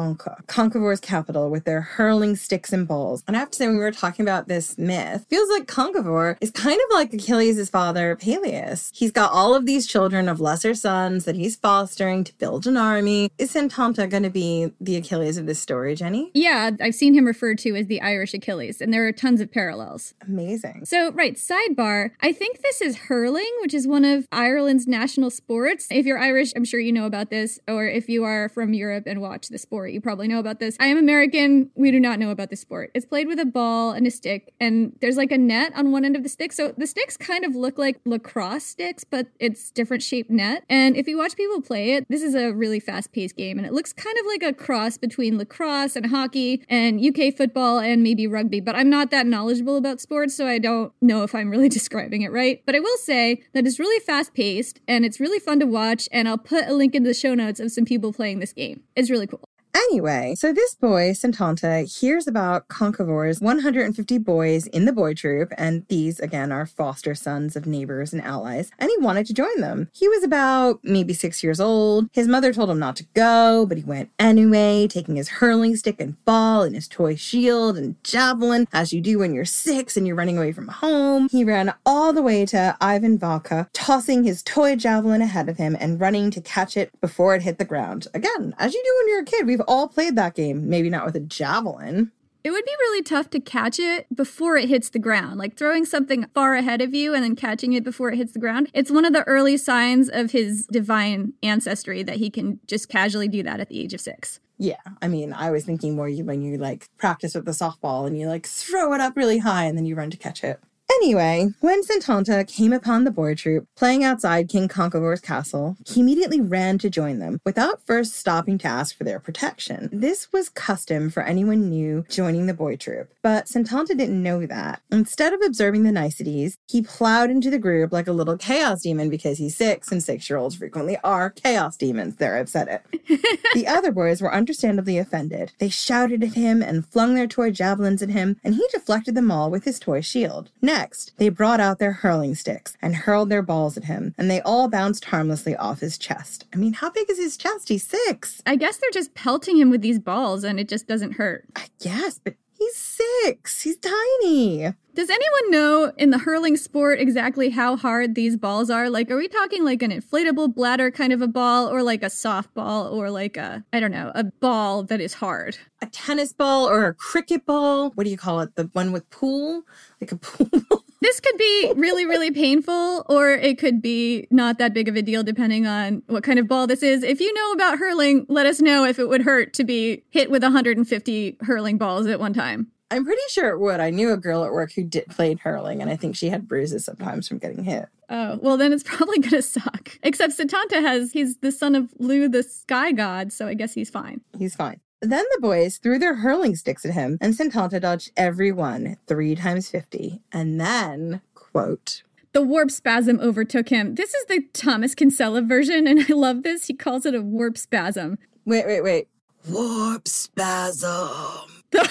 Conchobar's 0.47 1.01
capital, 1.01 1.51
with 1.51 1.65
their 1.65 1.81
hurling 1.81 2.37
sticks 2.37 2.73
and 2.73 2.87
balls. 2.87 3.23
And 3.27 3.37
I 3.37 3.41
have 3.41 3.51
to 3.51 3.57
say, 3.57 3.67
when 3.67 3.77
we 3.77 3.83
were 3.83 3.91
talking 3.91 4.25
about 4.25 4.49
this 4.49 4.79
myth, 4.79 5.27
feels 5.29 5.51
like 5.51 5.67
Conchobar 5.67 6.37
is 6.41 6.51
kind 6.51 6.79
of 6.79 6.95
like 6.95 7.13
Achilles' 7.13 7.69
father, 7.69 8.17
Peleus. 8.17 8.93
He's 8.95 9.11
got 9.11 9.33
all 9.33 9.55
of 9.55 9.67
these 9.67 9.87
children 9.87 10.29
of 10.29 10.41
lesser 10.41 10.75
sons 10.75 11.25
that 11.25 11.37
he's 11.37 11.57
fostering 11.57 12.25
to 12.25 12.35
build 12.39 12.67
an 12.67 12.77
army. 12.77 13.31
Is 13.39 13.53
Santanta 13.53 14.09
going 14.09 14.23
to 14.23 14.31
be 14.31 14.73
the 14.81 14.97
Achilles 14.97 15.37
of 15.37 15.47
this 15.47 15.59
story, 15.59 15.95
Jenny? 15.95 16.31
Yeah, 16.35 16.71
I've 16.81 16.95
seen 16.95 17.15
him 17.15 17.25
referred 17.25 17.59
to 17.59 17.75
as 17.77 17.87
the 17.87 18.01
Irish 18.01 18.35
Achilles, 18.35 18.81
and 18.81 18.93
there 18.93 19.07
are 19.07 19.13
tons 19.13 19.41
of 19.41 19.51
parallels. 19.51 20.15
Amazing. 20.27 20.85
So, 20.85 21.11
right, 21.13 21.35
sidebar. 21.35 22.11
I 22.21 22.33
think 22.33 22.63
this 22.63 22.81
is 22.81 22.97
hurling, 22.97 23.51
which 23.63 23.75
is 23.75 23.87
one 23.87 24.05
of 24.05 24.29
Ireland's 24.31 24.87
national 24.87 25.31
sports. 25.31 25.89
If 25.91 26.07
you're 26.07 26.19
Irish, 26.19 26.53
I'm 26.55 26.65
sure 26.65 26.81
you 26.81 26.93
know 26.93 27.07
about 27.07 27.16
this, 27.25 27.59
or 27.69 27.87
if 27.87 28.09
you 28.09 28.25
are 28.25 28.49
from 28.49 28.73
Europe 28.73 29.05
and 29.07 29.21
watch 29.21 29.49
the 29.49 29.59
sport, 29.59 29.91
you 29.93 30.01
probably 30.01 30.29
know 30.29 30.39
about 30.39 30.61
this. 30.61 30.77
I 30.79 30.87
am 30.87 30.99
American. 30.99 31.71
We 31.75 31.91
do 31.91 32.01
not 32.01 32.19
know 32.19 32.31
about 32.31 32.51
the 32.51 32.57
sport. 32.57 32.91
It's 32.95 33.07
played 33.07 33.27
with 33.27 33.39
a 33.39 33.45
ball 33.45 33.93
and 33.93 34.07
a 34.07 34.11
stick, 34.11 34.55
and 34.61 34.97
there's 35.01 35.17
like 35.17 35.33
a 35.33 35.39
net 35.39 35.73
on 35.75 35.93
one 35.93 36.05
end 36.05 36.17
of 36.17 36.23
the 36.23 36.29
stick. 36.29 36.53
So 36.53 36.73
the 36.77 36.87
sticks 36.87 37.17
kind 37.17 37.45
of 37.45 37.55
look 37.55 37.79
like 37.79 38.01
lacrosse 38.05 38.65
sticks, 38.65 39.05
but 39.05 39.29
it's 39.39 39.71
different 39.71 40.03
shaped 40.03 40.31
net. 40.31 40.65
And 40.69 40.97
if 40.97 41.09
you 41.09 41.19
watch 41.19 41.37
people 41.37 41.61
play 41.61 41.93
it, 41.93 42.07
this 42.09 42.23
is 42.23 42.35
a 42.35 42.53
really 42.53 42.81
fast 42.81 43.13
paced 43.13 43.37
game, 43.37 43.59
and 43.59 43.67
it 43.67 43.73
looks 43.73 43.93
kind 43.93 44.17
of 44.19 44.27
like 44.27 44.43
a 44.43 44.53
cross 44.53 44.99
between 44.99 45.39
lacrosse 45.39 45.97
and 45.97 46.07
hockey 46.07 46.65
and 46.69 47.05
UK 47.05 47.35
football 47.35 47.79
and 47.79 48.03
maybe 48.03 48.27
rugby. 48.27 48.61
But 48.61 48.77
I'm 48.77 48.91
not 48.91 49.11
that 49.11 49.27
knowledgeable 49.27 49.77
about 49.77 50.01
sports, 50.01 50.35
so 50.35 50.47
I 50.47 50.59
don't 50.59 50.93
know 51.01 51.23
if 51.23 51.35
I'm 51.35 51.51
really 51.51 51.69
describing 51.79 52.23
it 52.23 52.33
right. 52.33 52.63
But 52.67 52.75
I 52.75 52.81
will 52.81 52.97
say 52.99 53.43
that 53.53 53.67
it's 53.67 53.79
really 53.79 54.01
fast 54.05 54.35
paced 54.35 54.81
and 54.87 55.05
it's 55.05 55.21
really 55.21 55.39
fun 55.39 55.61
to 55.61 55.67
watch. 55.67 56.09
And 56.13 56.29
I'll 56.29 56.39
put 56.39 56.67
a 56.67 56.75
link 56.75 56.95
in 56.95 57.03
the 57.07 57.15
show 57.15 57.35
notes 57.35 57.61
of 57.61 57.73
some 57.73 57.85
people 57.85 58.13
playing 58.13 58.41
this 58.41 58.53
game. 58.53 58.83
It's 58.95 59.11
really 59.11 59.27
cool. 59.27 59.49
Anyway, 59.77 60.35
so 60.35 60.55
this 60.55 60.75
boy, 60.75 61.11
Santanta, 61.11 61.85
hears 62.01 62.27
about 62.27 62.67
Conchobar's 62.69 63.43
150 63.43 64.17
boys 64.17 64.67
in 64.69 64.87
the 64.87 64.93
boy 64.93 65.13
troop, 65.13 65.53
and 65.59 65.87
these, 65.89 66.19
again, 66.19 66.51
are 66.51 66.65
foster 66.65 67.15
sons 67.15 67.57
of 67.57 67.67
neighbors 67.67 68.15
and 68.15 68.23
allies, 68.23 68.71
and 68.79 68.89
he 68.89 69.05
wanted 69.05 69.27
to 69.27 69.35
join 69.35 69.61
them. 69.61 69.91
He 69.93 70.09
was 70.09 70.25
about 70.25 70.81
maybe 70.83 71.13
six 71.13 71.45
years 71.45 71.61
old. 71.61 72.09
His 72.15 72.27
mother 72.27 72.55
told 72.55 72.71
him 72.71 72.79
not 72.79 72.97
to 72.97 73.07
go, 73.13 73.67
but 73.67 73.77
he 73.77 73.85
went 73.85 74.09
anyway, 74.19 74.89
taking 74.89 75.17
his 75.17 75.29
hurling 75.29 75.77
stick 75.77 76.01
and 76.01 76.25
ball 76.25 76.63
and 76.63 76.75
his 76.75 76.89
toy 76.89 77.15
shield 77.15 77.77
and 77.77 78.03
javelin, 78.03 78.67
as 78.73 78.95
you 78.95 79.03
do 79.03 79.19
when 79.19 79.35
you're 79.35 79.45
six 79.45 79.95
and 79.95 80.07
you're 80.07 80.17
running 80.17 80.39
away 80.39 80.53
from 80.53 80.69
home. 80.69 81.29
He 81.31 81.45
ran 81.45 81.75
all 81.85 82.15
the 82.15 82.23
way 82.23 82.47
to 82.47 82.79
Emain 82.83 83.19
Macha, 83.21 83.69
tossing 83.75 84.25
his 84.25 84.43
toy 84.43 84.75
javelin 84.75 85.21
ahead 85.21 85.51
of 85.51 85.59
him 85.59 85.77
and 85.79 86.01
running 86.01 86.31
to 86.31 86.41
catch 86.41 86.79
it 86.79 86.99
before 87.03 87.35
it 87.35 87.43
hit 87.43 87.59
the 87.59 87.65
ground. 87.67 88.07
Again, 88.15 88.55
as 88.59 88.73
you 88.73 88.83
do 88.83 88.95
when 88.99 89.09
you're 89.09 89.23
a 89.23 89.25
kid, 89.25 89.47
we've 89.47 89.66
all 89.67 89.89
played 89.89 90.17
that 90.17 90.35
game, 90.35 90.69
maybe 90.69 90.91
not 90.91 91.07
with 91.07 91.17
a 91.17 91.21
javelin. 91.21 92.13
It 92.45 92.51
would 92.53 92.65
be 92.65 92.77
really 92.79 93.03
tough 93.03 93.29
to 93.31 93.41
catch 93.41 93.81
it 93.81 94.07
before 94.15 94.57
it 94.57 94.69
hits 94.69 94.89
the 94.91 95.01
ground, 95.01 95.37
like 95.37 95.57
throwing 95.57 95.85
something 95.85 96.27
far 96.33 96.55
ahead 96.55 96.81
of 96.81 96.95
you 96.95 97.13
and 97.13 97.25
then 97.25 97.35
catching 97.35 97.73
it 97.73 97.83
before 97.83 98.13
it 98.13 98.17
hits 98.17 98.35
the 98.35 98.39
ground. 98.39 98.71
It's 98.73 98.91
one 98.91 99.05
of 99.05 99.13
the 99.13 99.25
early 99.25 99.57
signs 99.57 100.09
of 100.09 100.31
his 100.31 100.65
divine 100.67 101.33
ancestry 101.43 102.05
that 102.05 102.19
he 102.19 102.31
can 102.31 102.61
just 102.69 102.89
casually 102.89 103.27
do 103.27 103.43
that 103.43 103.59
at 103.59 103.69
the 103.69 103.81
age 103.81 103.95
of 103.95 104.01
six. 104.01 104.39
Yeah, 104.59 104.77
I 105.03 105.09
mean, 105.09 105.33
I 105.33 105.51
was 105.51 105.65
thinking 105.65 105.97
more 105.97 106.09
you 106.09 106.25
when 106.25 106.41
you 106.41 106.57
like 106.57 106.89
practice 106.97 107.35
with 107.35 107.47
the 107.47 107.51
softball 107.51 108.07
and 108.07 108.17
you 108.17 108.29
like 108.29 108.47
throw 108.47 108.95
it 108.95 109.01
up 109.01 109.17
really 109.17 109.39
high 109.39 109.65
and 109.65 109.77
then 109.77 109.85
you 109.85 109.97
run 109.97 110.11
to 110.11 110.17
catch 110.17 110.45
it. 110.45 110.61
Anyway, 110.97 111.49
when 111.61 111.83
Santanta 111.83 112.49
came 112.49 112.73
upon 112.73 113.05
the 113.05 113.11
boy 113.11 113.35
troop 113.35 113.69
playing 113.77 114.03
outside 114.03 114.49
King 114.49 114.67
Conchobar's 114.67 115.21
castle, 115.21 115.77
he 115.87 116.01
immediately 116.01 116.41
ran 116.41 116.79
to 116.79 116.89
join 116.89 117.19
them 117.19 117.39
without 117.45 117.85
first 117.85 118.15
stopping 118.15 118.57
to 118.59 118.67
ask 118.67 118.97
for 118.97 119.05
their 119.05 119.21
protection. 119.21 119.91
This 119.93 120.33
was 120.33 120.49
custom 120.49 121.11
for 121.11 121.23
anyone 121.23 121.69
new 121.69 122.07
joining 122.09 122.47
the 122.47 122.55
boy 122.55 122.77
troop, 122.77 123.11
but 123.23 123.45
Santanta 123.45 123.89
didn't 123.89 124.23
know 124.23 124.47
that. 124.47 124.81
Instead 124.91 125.35
of 125.35 125.43
observing 125.45 125.83
the 125.83 125.93
niceties, 125.93 126.57
he 126.67 126.81
plowed 126.81 127.31
into 127.31 127.51
the 127.51 127.59
group 127.59 127.93
like 127.93 128.07
a 128.07 128.13
little 128.13 128.39
chaos 128.39 128.83
demon 128.83 129.11
because 129.11 129.37
he's 129.37 129.57
six 129.57 129.93
and 129.93 130.03
six 130.03 130.31
year 130.31 130.39
olds 130.39 130.57
frequently 130.57 130.97
are 131.05 131.29
chaos 131.29 131.77
demons. 131.77 132.17
There, 132.17 132.39
I've 132.39 132.49
said 132.49 132.69
it. 132.69 133.43
the 133.55 133.67
other 133.67 133.93
boys 133.93 134.23
were 134.23 134.33
understandably 134.33 134.97
offended. 134.97 135.53
They 135.59 135.69
shouted 135.69 136.25
at 136.25 136.35
him 136.35 136.63
and 136.63 136.87
flung 136.87 137.15
their 137.15 137.27
toy 137.27 137.51
javelins 137.51 138.03
at 138.03 138.09
him, 138.09 138.41
and 138.43 138.55
he 138.55 138.67
deflected 138.73 139.15
them 139.15 139.31
all 139.31 139.51
with 139.51 139.65
his 139.65 139.79
toy 139.79 140.01
shield. 140.01 140.51
Next, 140.63 140.86
they 141.17 141.29
brought 141.29 141.61
out 141.61 141.79
their 141.79 141.93
hurling 141.93 142.35
sticks 142.35 142.77
and 142.81 142.95
hurled 142.95 143.29
their 143.29 143.43
balls 143.43 143.77
at 143.77 143.85
him, 143.85 144.15
and 144.17 144.31
they 144.31 144.41
all 144.43 144.69
bounced 144.69 145.07
harmlessly 145.07 145.57
off 145.57 145.81
his 145.81 145.99
chest. 145.99 146.47
I 146.53 146.57
mean, 146.57 146.75
how 146.75 146.91
big 146.91 147.11
is 147.11 147.19
his 147.19 147.37
chest? 147.37 147.69
He's 147.69 147.87
six. 147.87 148.43
I 148.47 148.57
guess 148.57 148.77
they're 148.77 148.91
just 148.93 149.15
pelting 149.15 149.59
him 149.59 149.71
with 149.71 149.83
these 149.83 149.99
balls 149.99 150.45
and 150.45 150.61
it 150.61 150.69
just 150.69 150.87
doesn't 150.87 151.13
hurt. 151.13 151.45
I 151.57 151.67
guess, 151.81 152.21
but 152.23 152.35
he's 152.59 152.77
six. 152.77 153.63
He's 153.63 153.79
tiny. 153.79 154.73
Does 154.97 155.11
anyone 155.11 155.51
know 155.51 155.93
in 155.99 156.09
the 156.09 156.17
hurling 156.17 156.57
sport 156.57 156.99
exactly 156.99 157.51
how 157.51 157.77
hard 157.77 158.15
these 158.15 158.35
balls 158.35 158.71
are? 158.71 158.89
Like, 158.89 159.11
are 159.11 159.19
we 159.19 159.29
talking 159.29 159.63
like 159.63 159.83
an 159.83 159.91
inflatable 159.91 160.55
bladder 160.55 160.91
kind 160.91 161.13
of 161.13 161.21
a 161.21 161.29
ball, 161.29 161.69
or 161.69 161.83
like 161.83 162.03
a 162.03 162.07
softball, 162.07 162.91
or 162.91 163.11
like 163.11 163.37
a, 163.37 163.63
I 163.75 163.81
don't 163.81 163.91
know, 163.91 164.11
a 164.15 164.25
ball 164.25 164.85
that 164.85 164.99
is 165.03 165.13
hard? 165.13 165.59
A 165.83 165.87
tennis 165.87 166.33
ball 166.33 166.67
or 166.67 166.87
a 166.87 166.95
cricket 166.95 167.45
ball? 167.45 167.91
What 167.91 168.05
do 168.05 168.11
you 168.11 168.17
call 168.17 168.41
it? 168.41 168.57
The 168.57 168.71
one 168.73 168.91
with 168.91 169.11
pool? 169.11 169.65
Like 170.01 170.13
a 170.13 170.17
pool 170.17 170.49
ball? 170.71 170.83
This 171.03 171.21
could 171.21 171.37
be 171.37 171.75
really, 171.77 172.07
really 172.07 172.31
painful, 172.31 173.05
or 173.11 173.33
it 173.33 173.59
could 173.59 173.83
be 173.83 174.27
not 174.31 174.57
that 174.57 174.73
big 174.73 174.89
of 174.89 174.97
a 174.97 175.03
deal 175.03 175.23
depending 175.23 175.67
on 175.67 176.05
what 176.07 176.25
kind 176.25 176.39
of 176.39 176.49
ball 176.49 176.67
this 176.67 176.83
is. 176.83 177.03
If 177.03 177.21
you 177.21 177.35
know 177.35 177.53
about 177.53 177.79
hurling, 177.79 178.25
let 178.31 178.47
us 178.47 178.63
know 178.63 178.87
if 178.87 178.99
it 178.99 179.11
would 179.11 179.21
hurt 179.21 179.53
to 179.55 179.65
be 179.65 180.05
hit 180.09 180.31
with 180.31 180.43
150 180.43 181.37
hurling 181.43 181.77
balls 181.77 182.07
at 182.07 182.19
one 182.19 182.33
time. 182.33 182.73
I'm 182.91 183.05
pretty 183.05 183.23
sure 183.31 183.51
it 183.51 183.59
would. 183.59 183.81
I 183.81 183.91
knew 183.91 184.13
a 184.13 184.17
girl 184.17 184.45
at 184.45 184.53
work 184.53 184.73
who 184.73 184.85
did 184.85 185.07
played 185.09 185.41
hurling, 185.41 185.81
and 185.83 185.91
I 185.91 185.97
think 185.97 186.15
she 186.15 186.29
had 186.29 186.47
bruises 186.47 186.85
sometimes 186.85 187.27
from 187.27 187.39
getting 187.39 187.65
hit. 187.65 187.87
Oh, 188.09 188.39
well, 188.41 188.57
then 188.57 188.73
it's 188.73 188.83
probably 188.87 189.19
going 189.19 189.31
to 189.31 189.43
suck. 189.43 189.99
Except 190.03 190.37
Setanta 190.39 190.81
has, 190.81 191.13
he's 191.13 191.39
the 191.39 191.51
son 191.51 191.75
of 191.75 191.91
Lugh, 191.99 192.31
the 192.31 192.43
sky 192.45 192.93
god, 192.93 193.33
so 193.33 193.49
I 193.49 193.55
guess 193.55 193.75
he's 193.75 193.91
fine. 193.91 194.21
He's 194.39 194.55
fine. 194.55 194.81
Then 195.03 195.25
the 195.35 195.41
boys 195.41 195.79
threw 195.79 195.99
their 195.99 196.15
hurling 196.15 196.55
sticks 196.55 196.85
at 196.85 196.93
him, 196.95 197.19
and 197.21 197.35
Santanta 197.35 197.81
dodged 197.81 198.13
every 198.17 198.53
one 198.53 198.97
three 199.07 199.35
times 199.35 199.69
50. 199.69 200.23
And 200.33 200.61
then, 200.61 201.21
quote, 201.35 202.03
The 202.33 202.43
warp 202.43 202.71
spasm 202.71 203.19
overtook 203.21 203.69
him. 203.69 203.97
This 203.97 204.15
is 204.15 204.25
the 204.27 204.45
Thomas 204.53 204.95
Kinsella 204.95 205.43
version, 205.43 205.87
and 205.87 206.07
I 206.09 206.13
love 206.15 206.45
this. 206.45 206.69
He 206.69 206.75
calls 206.75 207.05
it 207.05 207.15
a 207.15 207.21
warp 207.21 207.59
spasm. 207.59 208.19
wait, 208.45 208.65
wait, 208.65 208.81
wait. 208.83 209.09
Warp 209.49 210.07
spasm. 210.09 211.63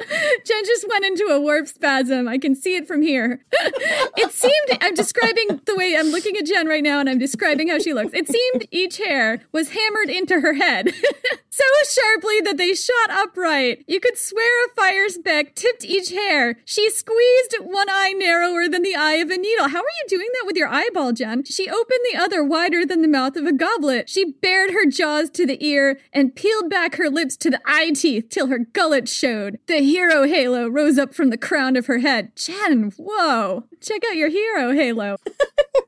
Jen 0.00 0.64
just 0.64 0.86
went 0.88 1.04
into 1.04 1.24
a 1.30 1.40
warp 1.40 1.68
spasm. 1.68 2.28
I 2.28 2.38
can 2.38 2.54
see 2.54 2.76
it 2.76 2.86
from 2.86 3.02
here. 3.02 3.44
it 3.52 4.30
seemed, 4.32 4.78
I'm 4.80 4.94
describing 4.94 5.60
the 5.64 5.74
way 5.74 5.96
I'm 5.96 6.08
looking 6.08 6.36
at 6.36 6.46
Jen 6.46 6.66
right 6.66 6.82
now 6.82 7.00
and 7.00 7.08
I'm 7.08 7.18
describing 7.18 7.68
how 7.68 7.78
she 7.78 7.94
looks. 7.94 8.12
It 8.12 8.28
seemed 8.28 8.66
each 8.70 8.98
hair 8.98 9.40
was 9.52 9.70
hammered 9.70 10.10
into 10.10 10.40
her 10.40 10.54
head 10.54 10.92
so 11.50 11.64
sharply 11.88 12.40
that 12.42 12.58
they 12.58 12.74
shot 12.74 13.10
upright. 13.10 13.84
You 13.86 14.00
could 14.00 14.18
swear 14.18 14.66
a 14.66 14.74
fire 14.74 15.08
speck 15.08 15.54
tipped 15.54 15.84
each 15.84 16.10
hair. 16.10 16.56
She 16.64 16.90
squeezed 16.90 17.56
one 17.60 17.88
eye 17.88 18.12
narrower 18.12 18.68
than 18.68 18.82
the 18.82 18.94
eye 18.94 19.14
of 19.14 19.30
a 19.30 19.36
needle. 19.38 19.68
How 19.68 19.78
are 19.78 19.96
you 20.02 20.08
doing 20.08 20.28
that 20.34 20.46
with 20.46 20.56
your 20.56 20.68
eyeball, 20.68 21.12
Jen? 21.12 21.44
She 21.44 21.70
opened 21.70 22.00
the 22.12 22.18
other 22.18 22.44
wider 22.44 22.84
than 22.84 23.00
the 23.00 23.08
mouth 23.08 23.36
of 23.36 23.46
a 23.46 23.52
goblet. 23.52 24.10
She 24.10 24.32
bared 24.32 24.72
her 24.72 24.84
jaws 24.86 25.30
to 25.30 25.46
the 25.46 25.64
ear 25.64 25.98
and 26.12 26.36
peeled 26.36 26.68
back 26.68 26.96
her 26.96 27.08
lips 27.08 27.36
to 27.38 27.50
the 27.50 27.60
eye 27.64 27.92
teeth 27.92 28.28
till 28.28 28.48
her 28.48 28.58
gullet 28.58 29.08
showed. 29.08 29.58
The 29.66 29.85
hero 29.86 30.24
halo 30.24 30.68
rose 30.68 30.98
up 30.98 31.14
from 31.14 31.30
the 31.30 31.38
crown 31.38 31.76
of 31.76 31.86
her 31.86 31.98
head. 31.98 32.34
Jen, 32.36 32.92
whoa. 32.96 33.64
Check 33.80 34.02
out 34.08 34.16
your 34.16 34.28
hero 34.28 34.72
halo. 34.72 35.16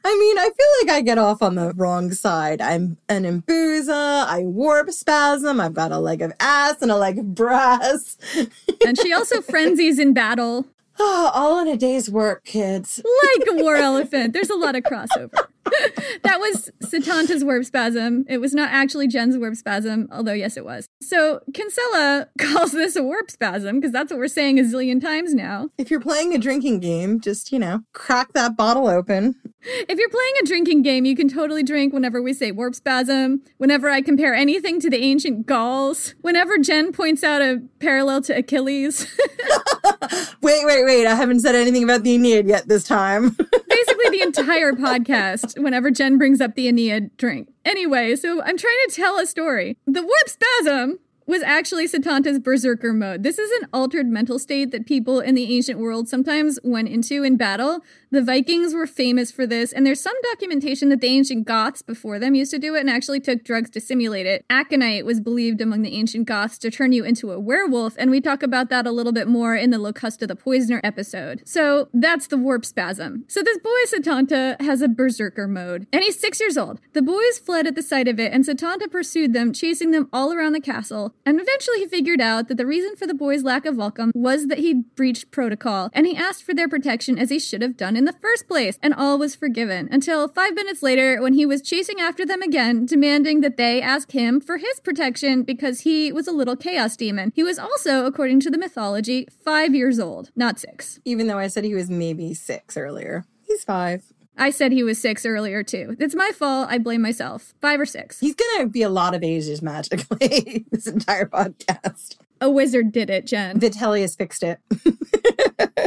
I 0.05 0.17
mean, 0.19 0.39
I 0.39 0.45
feel 0.45 0.87
like 0.87 0.97
I 0.97 1.01
get 1.03 1.19
off 1.19 1.43
on 1.43 1.57
the 1.57 1.73
wrong 1.75 2.13
side. 2.13 2.61
I'm 2.61 2.97
an 3.09 3.25
Empusa, 3.25 4.25
I 4.27 4.43
warp 4.45 4.91
spasm, 4.91 5.61
I've 5.61 5.75
got 5.75 5.93
a 5.93 5.99
leg 5.99 6.23
of 6.23 6.33
ass 6.41 6.81
and 6.81 6.91
a 6.91 6.97
leg 6.97 7.19
of 7.19 7.35
brass. 7.35 8.17
and 8.87 8.99
she 8.99 9.13
also 9.13 9.43
frenzies 9.43 9.99
in 9.99 10.15
battle. 10.15 10.67
Oh, 10.99 11.31
all 11.35 11.61
in 11.61 11.69
a 11.69 11.77
day's 11.77 12.11
work, 12.11 12.45
kids. 12.45 13.03
Like 13.37 13.49
a 13.51 13.63
war 13.63 13.77
elephant. 13.77 14.33
There's 14.33 14.51
a 14.51 14.57
lot 14.57 14.77
of 14.77 14.83
crossover. 14.85 15.47
that 16.23 16.39
was 16.39 16.71
Setanta's 16.85 17.45
warp 17.45 17.65
spasm. 17.65 18.25
It 18.29 18.39
was 18.39 18.55
not 18.55 18.71
actually 18.71 19.09
Jen's 19.09 19.37
warp 19.37 19.57
spasm, 19.57 20.09
although 20.11 20.33
yes, 20.33 20.57
it 20.57 20.65
was. 20.65 20.89
So 21.01 21.41
Kinsella 21.55 22.29
calls 22.39 22.73
this 22.73 22.97
a 22.97 23.03
warp 23.03 23.31
spasm 23.31 23.77
because 23.77 23.93
that's 23.93 24.11
what 24.11 24.19
we're 24.19 24.29
saying 24.29 24.59
a 24.59 24.63
zillion 24.63 25.01
times 25.01 25.35
now. 25.35 25.71
If 25.79 25.91
you're 25.91 26.01
playing 26.01 26.35
a 26.35 26.39
drinking 26.39 26.81
game, 26.81 27.21
just, 27.21 27.53
you 27.53 27.59
know, 27.59 27.81
crack 27.93 28.33
that 28.35 28.57
bottle 28.57 28.89
open. 28.89 29.35
If 29.61 29.99
you're 29.99 30.09
playing 30.09 30.33
a 30.43 30.47
drinking 30.47 30.83
game, 30.83 31.05
you 31.05 31.17
can 31.17 31.29
totally 31.29 31.63
drink 31.63 31.93
whenever 31.93 32.23
we 32.23 32.33
say 32.33 32.53
warp 32.53 32.75
spasm, 32.75 33.43
whenever 33.59 33.91
I 33.91 34.01
compare 34.03 34.33
anything 34.33 34.81
to 34.81 34.89
the 34.89 35.03
ancient 35.03 35.47
Gauls, 35.47 36.15
whenever 36.21 36.59
Jen 36.59 36.93
points 36.93 37.25
out 37.25 37.43
a 37.43 37.63
parallel 37.81 38.23
to 38.23 38.37
Achilles. 38.37 39.07
wait, 40.43 40.65
wait, 40.65 40.85
wait. 40.85 41.07
I 41.07 41.15
haven't 41.15 41.41
said 41.41 41.55
anything 41.55 41.83
about 41.83 42.03
the 42.03 42.15
Aeneid 42.15 42.47
yet 42.47 42.69
this 42.69 42.85
time. 42.85 43.31
Basically, 43.31 44.11
the 44.11 44.23
entire 44.23 44.73
podcast, 44.73 45.58
whenever 45.63 45.91
Jen 45.91 46.19
brings 46.19 46.41
up 46.41 46.55
the 46.55 46.69
Aeneid, 46.69 47.17
drink. 47.17 47.49
Anyway, 47.65 48.17
so 48.17 48.43
I'm 48.43 48.57
trying 48.57 48.79
to 48.89 48.95
tell 48.95 49.19
a 49.19 49.27
story. 49.27 49.77
The 49.87 50.03
warp 50.03 50.29
spasm 50.29 50.99
was 51.29 51.43
actually 51.43 51.87
Setanta's 51.87 52.39
berserker 52.39 52.95
mode. 52.95 53.23
This 53.23 53.39
is 53.39 53.51
an 53.61 53.69
altered 53.73 54.07
mental 54.07 54.39
state 54.39 54.71
that 54.73 54.87
people 54.87 55.21
in 55.21 55.35
the 55.35 55.55
ancient 55.55 55.79
world 55.79 56.09
sometimes 56.09 56.59
went 56.65 56.89
into 56.89 57.23
in 57.23 57.37
battle 57.37 57.83
the 58.11 58.23
Vikings 58.23 58.73
were 58.73 58.87
famous 58.87 59.31
for 59.31 59.47
this, 59.47 59.71
and 59.71 59.85
there's 59.85 60.01
some 60.01 60.17
documentation 60.23 60.89
that 60.89 61.03
the 61.03 61.09
ancient 61.09 61.47
Goths 61.47 61.83
before 61.83 62.19
them 62.19 62.35
used 62.35 62.51
to 62.53 62.59
do 62.59 62.75
it 62.75 62.81
and 62.81 62.89
actually 62.89 63.21
took 63.21 63.45
drugs 63.45 63.69
to 63.71 63.81
simulate 63.81 64.25
it. 64.25 64.47
Aconite 64.49 65.05
was 65.05 65.21
believed 65.21 65.61
among 65.61 65.83
the 65.83 65.95
ancient 65.95 66.27
Goths 66.27 66.57
to 66.59 66.71
turn 66.71 66.93
you 66.93 67.05
into 67.05 67.31
a 67.33 67.39
werewolf, 67.39 67.95
and 67.99 68.11
we 68.11 68.23
talk 68.23 68.43
about 68.43 68.71
that 68.71 68.87
a 68.87 68.93
little 68.93 69.13
bit 69.13 69.29
more 69.29 69.55
in 69.55 69.69
the 69.69 69.77
Locusta 69.77 70.27
the 70.27 70.35
Poisoner 70.35 70.81
episode. 70.83 71.43
So 71.45 71.91
that's 71.93 72.29
the 72.29 72.39
warp 72.39 72.65
spasm. 72.65 73.25
So 73.29 73.43
this 73.43 73.59
boy 73.59 73.85
Setanta 73.89 74.59
has 74.63 74.81
a 74.81 74.89
berserker 74.89 75.47
mode, 75.47 75.87
and 75.93 76.03
he's 76.03 76.19
six 76.19 76.41
years 76.41 76.57
old. 76.57 76.81
The 76.95 77.03
boys 77.03 77.39
fled 77.39 77.67
at 77.67 77.75
the 77.75 77.83
sight 77.83 78.09
of 78.09 78.19
it, 78.19 78.33
and 78.33 78.45
Setanta 78.45 78.91
pursued 78.91 79.35
them, 79.35 79.53
chasing 79.53 79.91
them 79.91 80.09
all 80.15 80.33
around 80.33 80.53
the 80.53 80.61
castle. 80.61 81.15
And 81.29 81.39
eventually 81.39 81.81
he 81.81 81.87
figured 81.87 82.23
out 82.23 82.49
that 82.49 82.57
the 82.57 82.65
reason 82.65 82.97
for 82.97 83.07
the 83.07 83.13
boys' 83.13 83.43
lack 83.43 83.67
of 83.67 83.77
welcome 83.77 84.13
was 84.15 84.47
that 84.47 84.61
he'd 84.61 84.97
breached 84.97 85.31
protocol, 85.31 85.91
and 85.93 86.07
he 86.07 86.17
asked 86.17 86.43
for 86.43 86.55
their 86.55 86.71
protection 86.71 87.19
as 87.19 87.29
he 87.29 87.39
should 87.39 87.61
have 87.61 87.77
done 87.77 87.97
in 87.97 88.07
the 88.07 88.15
first 88.15 88.49
place, 88.49 88.79
and 88.83 88.95
all 88.95 89.19
was 89.19 89.37
forgiven. 89.37 89.91
Until 89.93 90.29
five 90.29 90.55
minutes 90.55 90.83
later, 90.83 91.21
when 91.21 91.35
he 91.35 91.45
was 91.45 91.61
chasing 91.61 92.01
after 92.01 92.25
them 92.25 92.41
again, 92.41 92.87
demanding 92.87 93.43
that 93.43 93.59
they 93.59 93.83
ask 93.83 94.13
him 94.13 94.41
for 94.41 94.57
his 94.57 94.81
protection 94.81 95.43
because 95.43 95.81
he 95.81 96.11
was 96.11 96.27
a 96.27 96.33
little 96.33 96.57
chaos 96.57 96.97
demon. 96.97 97.31
He 97.35 97.43
was 97.43 97.59
also, 97.59 98.07
according 98.07 98.41
to 98.41 98.51
the 98.51 98.57
mythology, 98.57 99.29
five 99.45 99.75
years 99.75 100.01
old, 100.01 100.31
not 100.35 100.59
six. 100.59 100.99
Even 101.05 101.27
though 101.27 101.39
I 101.39 101.49
said 101.49 101.65
he 101.65 101.75
was 101.75 101.91
maybe 101.91 102.33
six 102.33 102.75
earlier. 102.75 103.27
He's 103.47 103.65
five. 103.65 104.15
I 104.39 104.51
said 104.51 104.73
he 104.73 104.83
was 104.83 105.01
six 105.01 105.27
earlier 105.27 105.63
too. 105.63 105.97
It's 105.99 106.15
my 106.15 106.31
fault. 106.35 106.69
I 106.71 106.79
blame 106.79 107.03
myself. 107.03 107.55
Five 107.61 107.81
or 107.81 107.87
six. 107.87 108.21
He's 108.21 108.35
gonna 108.35 108.69
be 108.69 108.83
a 108.83 108.89
lot 108.89 109.15
of 109.15 109.23
ages 109.25 109.61
magically 109.61 110.65
this 110.71 110.87
entire 110.87 111.27
podcast. 111.27 112.17
A 112.41 112.49
wizard 112.49 112.93
did 112.93 113.11
it, 113.11 113.27
Jen. 113.27 113.59
Vitellius 113.59 114.17
fixed 114.17 114.45
it. 114.45 114.61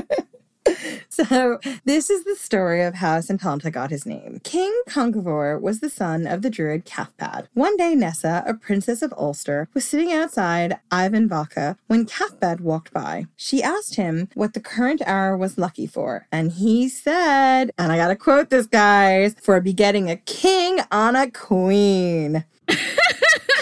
So, 1.13 1.59
this 1.83 2.09
is 2.09 2.23
the 2.23 2.37
story 2.37 2.81
of 2.81 2.95
how 2.95 3.17
Setanta 3.19 3.69
got 3.69 3.89
his 3.89 4.05
name. 4.05 4.39
King 4.45 4.73
Conchobar 4.87 5.59
was 5.59 5.81
the 5.81 5.89
son 5.89 6.25
of 6.25 6.41
the 6.41 6.49
druid 6.49 6.85
Cathbad. 6.85 7.49
One 7.53 7.75
day, 7.75 7.95
Nessa, 7.95 8.43
a 8.47 8.53
princess 8.53 9.01
of 9.01 9.13
Ulster, 9.17 9.67
was 9.73 9.83
sitting 9.83 10.13
outside 10.13 10.79
Emain 10.93 11.27
Macha 11.27 11.75
when 11.87 12.05
Cathbad 12.05 12.61
walked 12.61 12.93
by. 12.93 13.25
She 13.35 13.61
asked 13.61 13.95
him 13.95 14.29
what 14.35 14.53
the 14.53 14.61
current 14.61 15.01
hour 15.05 15.35
was 15.35 15.57
lucky 15.57 15.85
for, 15.85 16.27
and 16.31 16.53
he 16.53 16.87
said, 16.87 17.71
and 17.77 17.91
I 17.91 17.97
gotta 17.97 18.15
quote 18.15 18.49
this, 18.49 18.65
guys, 18.65 19.35
for 19.41 19.59
begetting 19.59 20.09
a 20.09 20.15
king 20.15 20.79
on 20.91 21.17
a 21.17 21.29
queen 21.29 22.45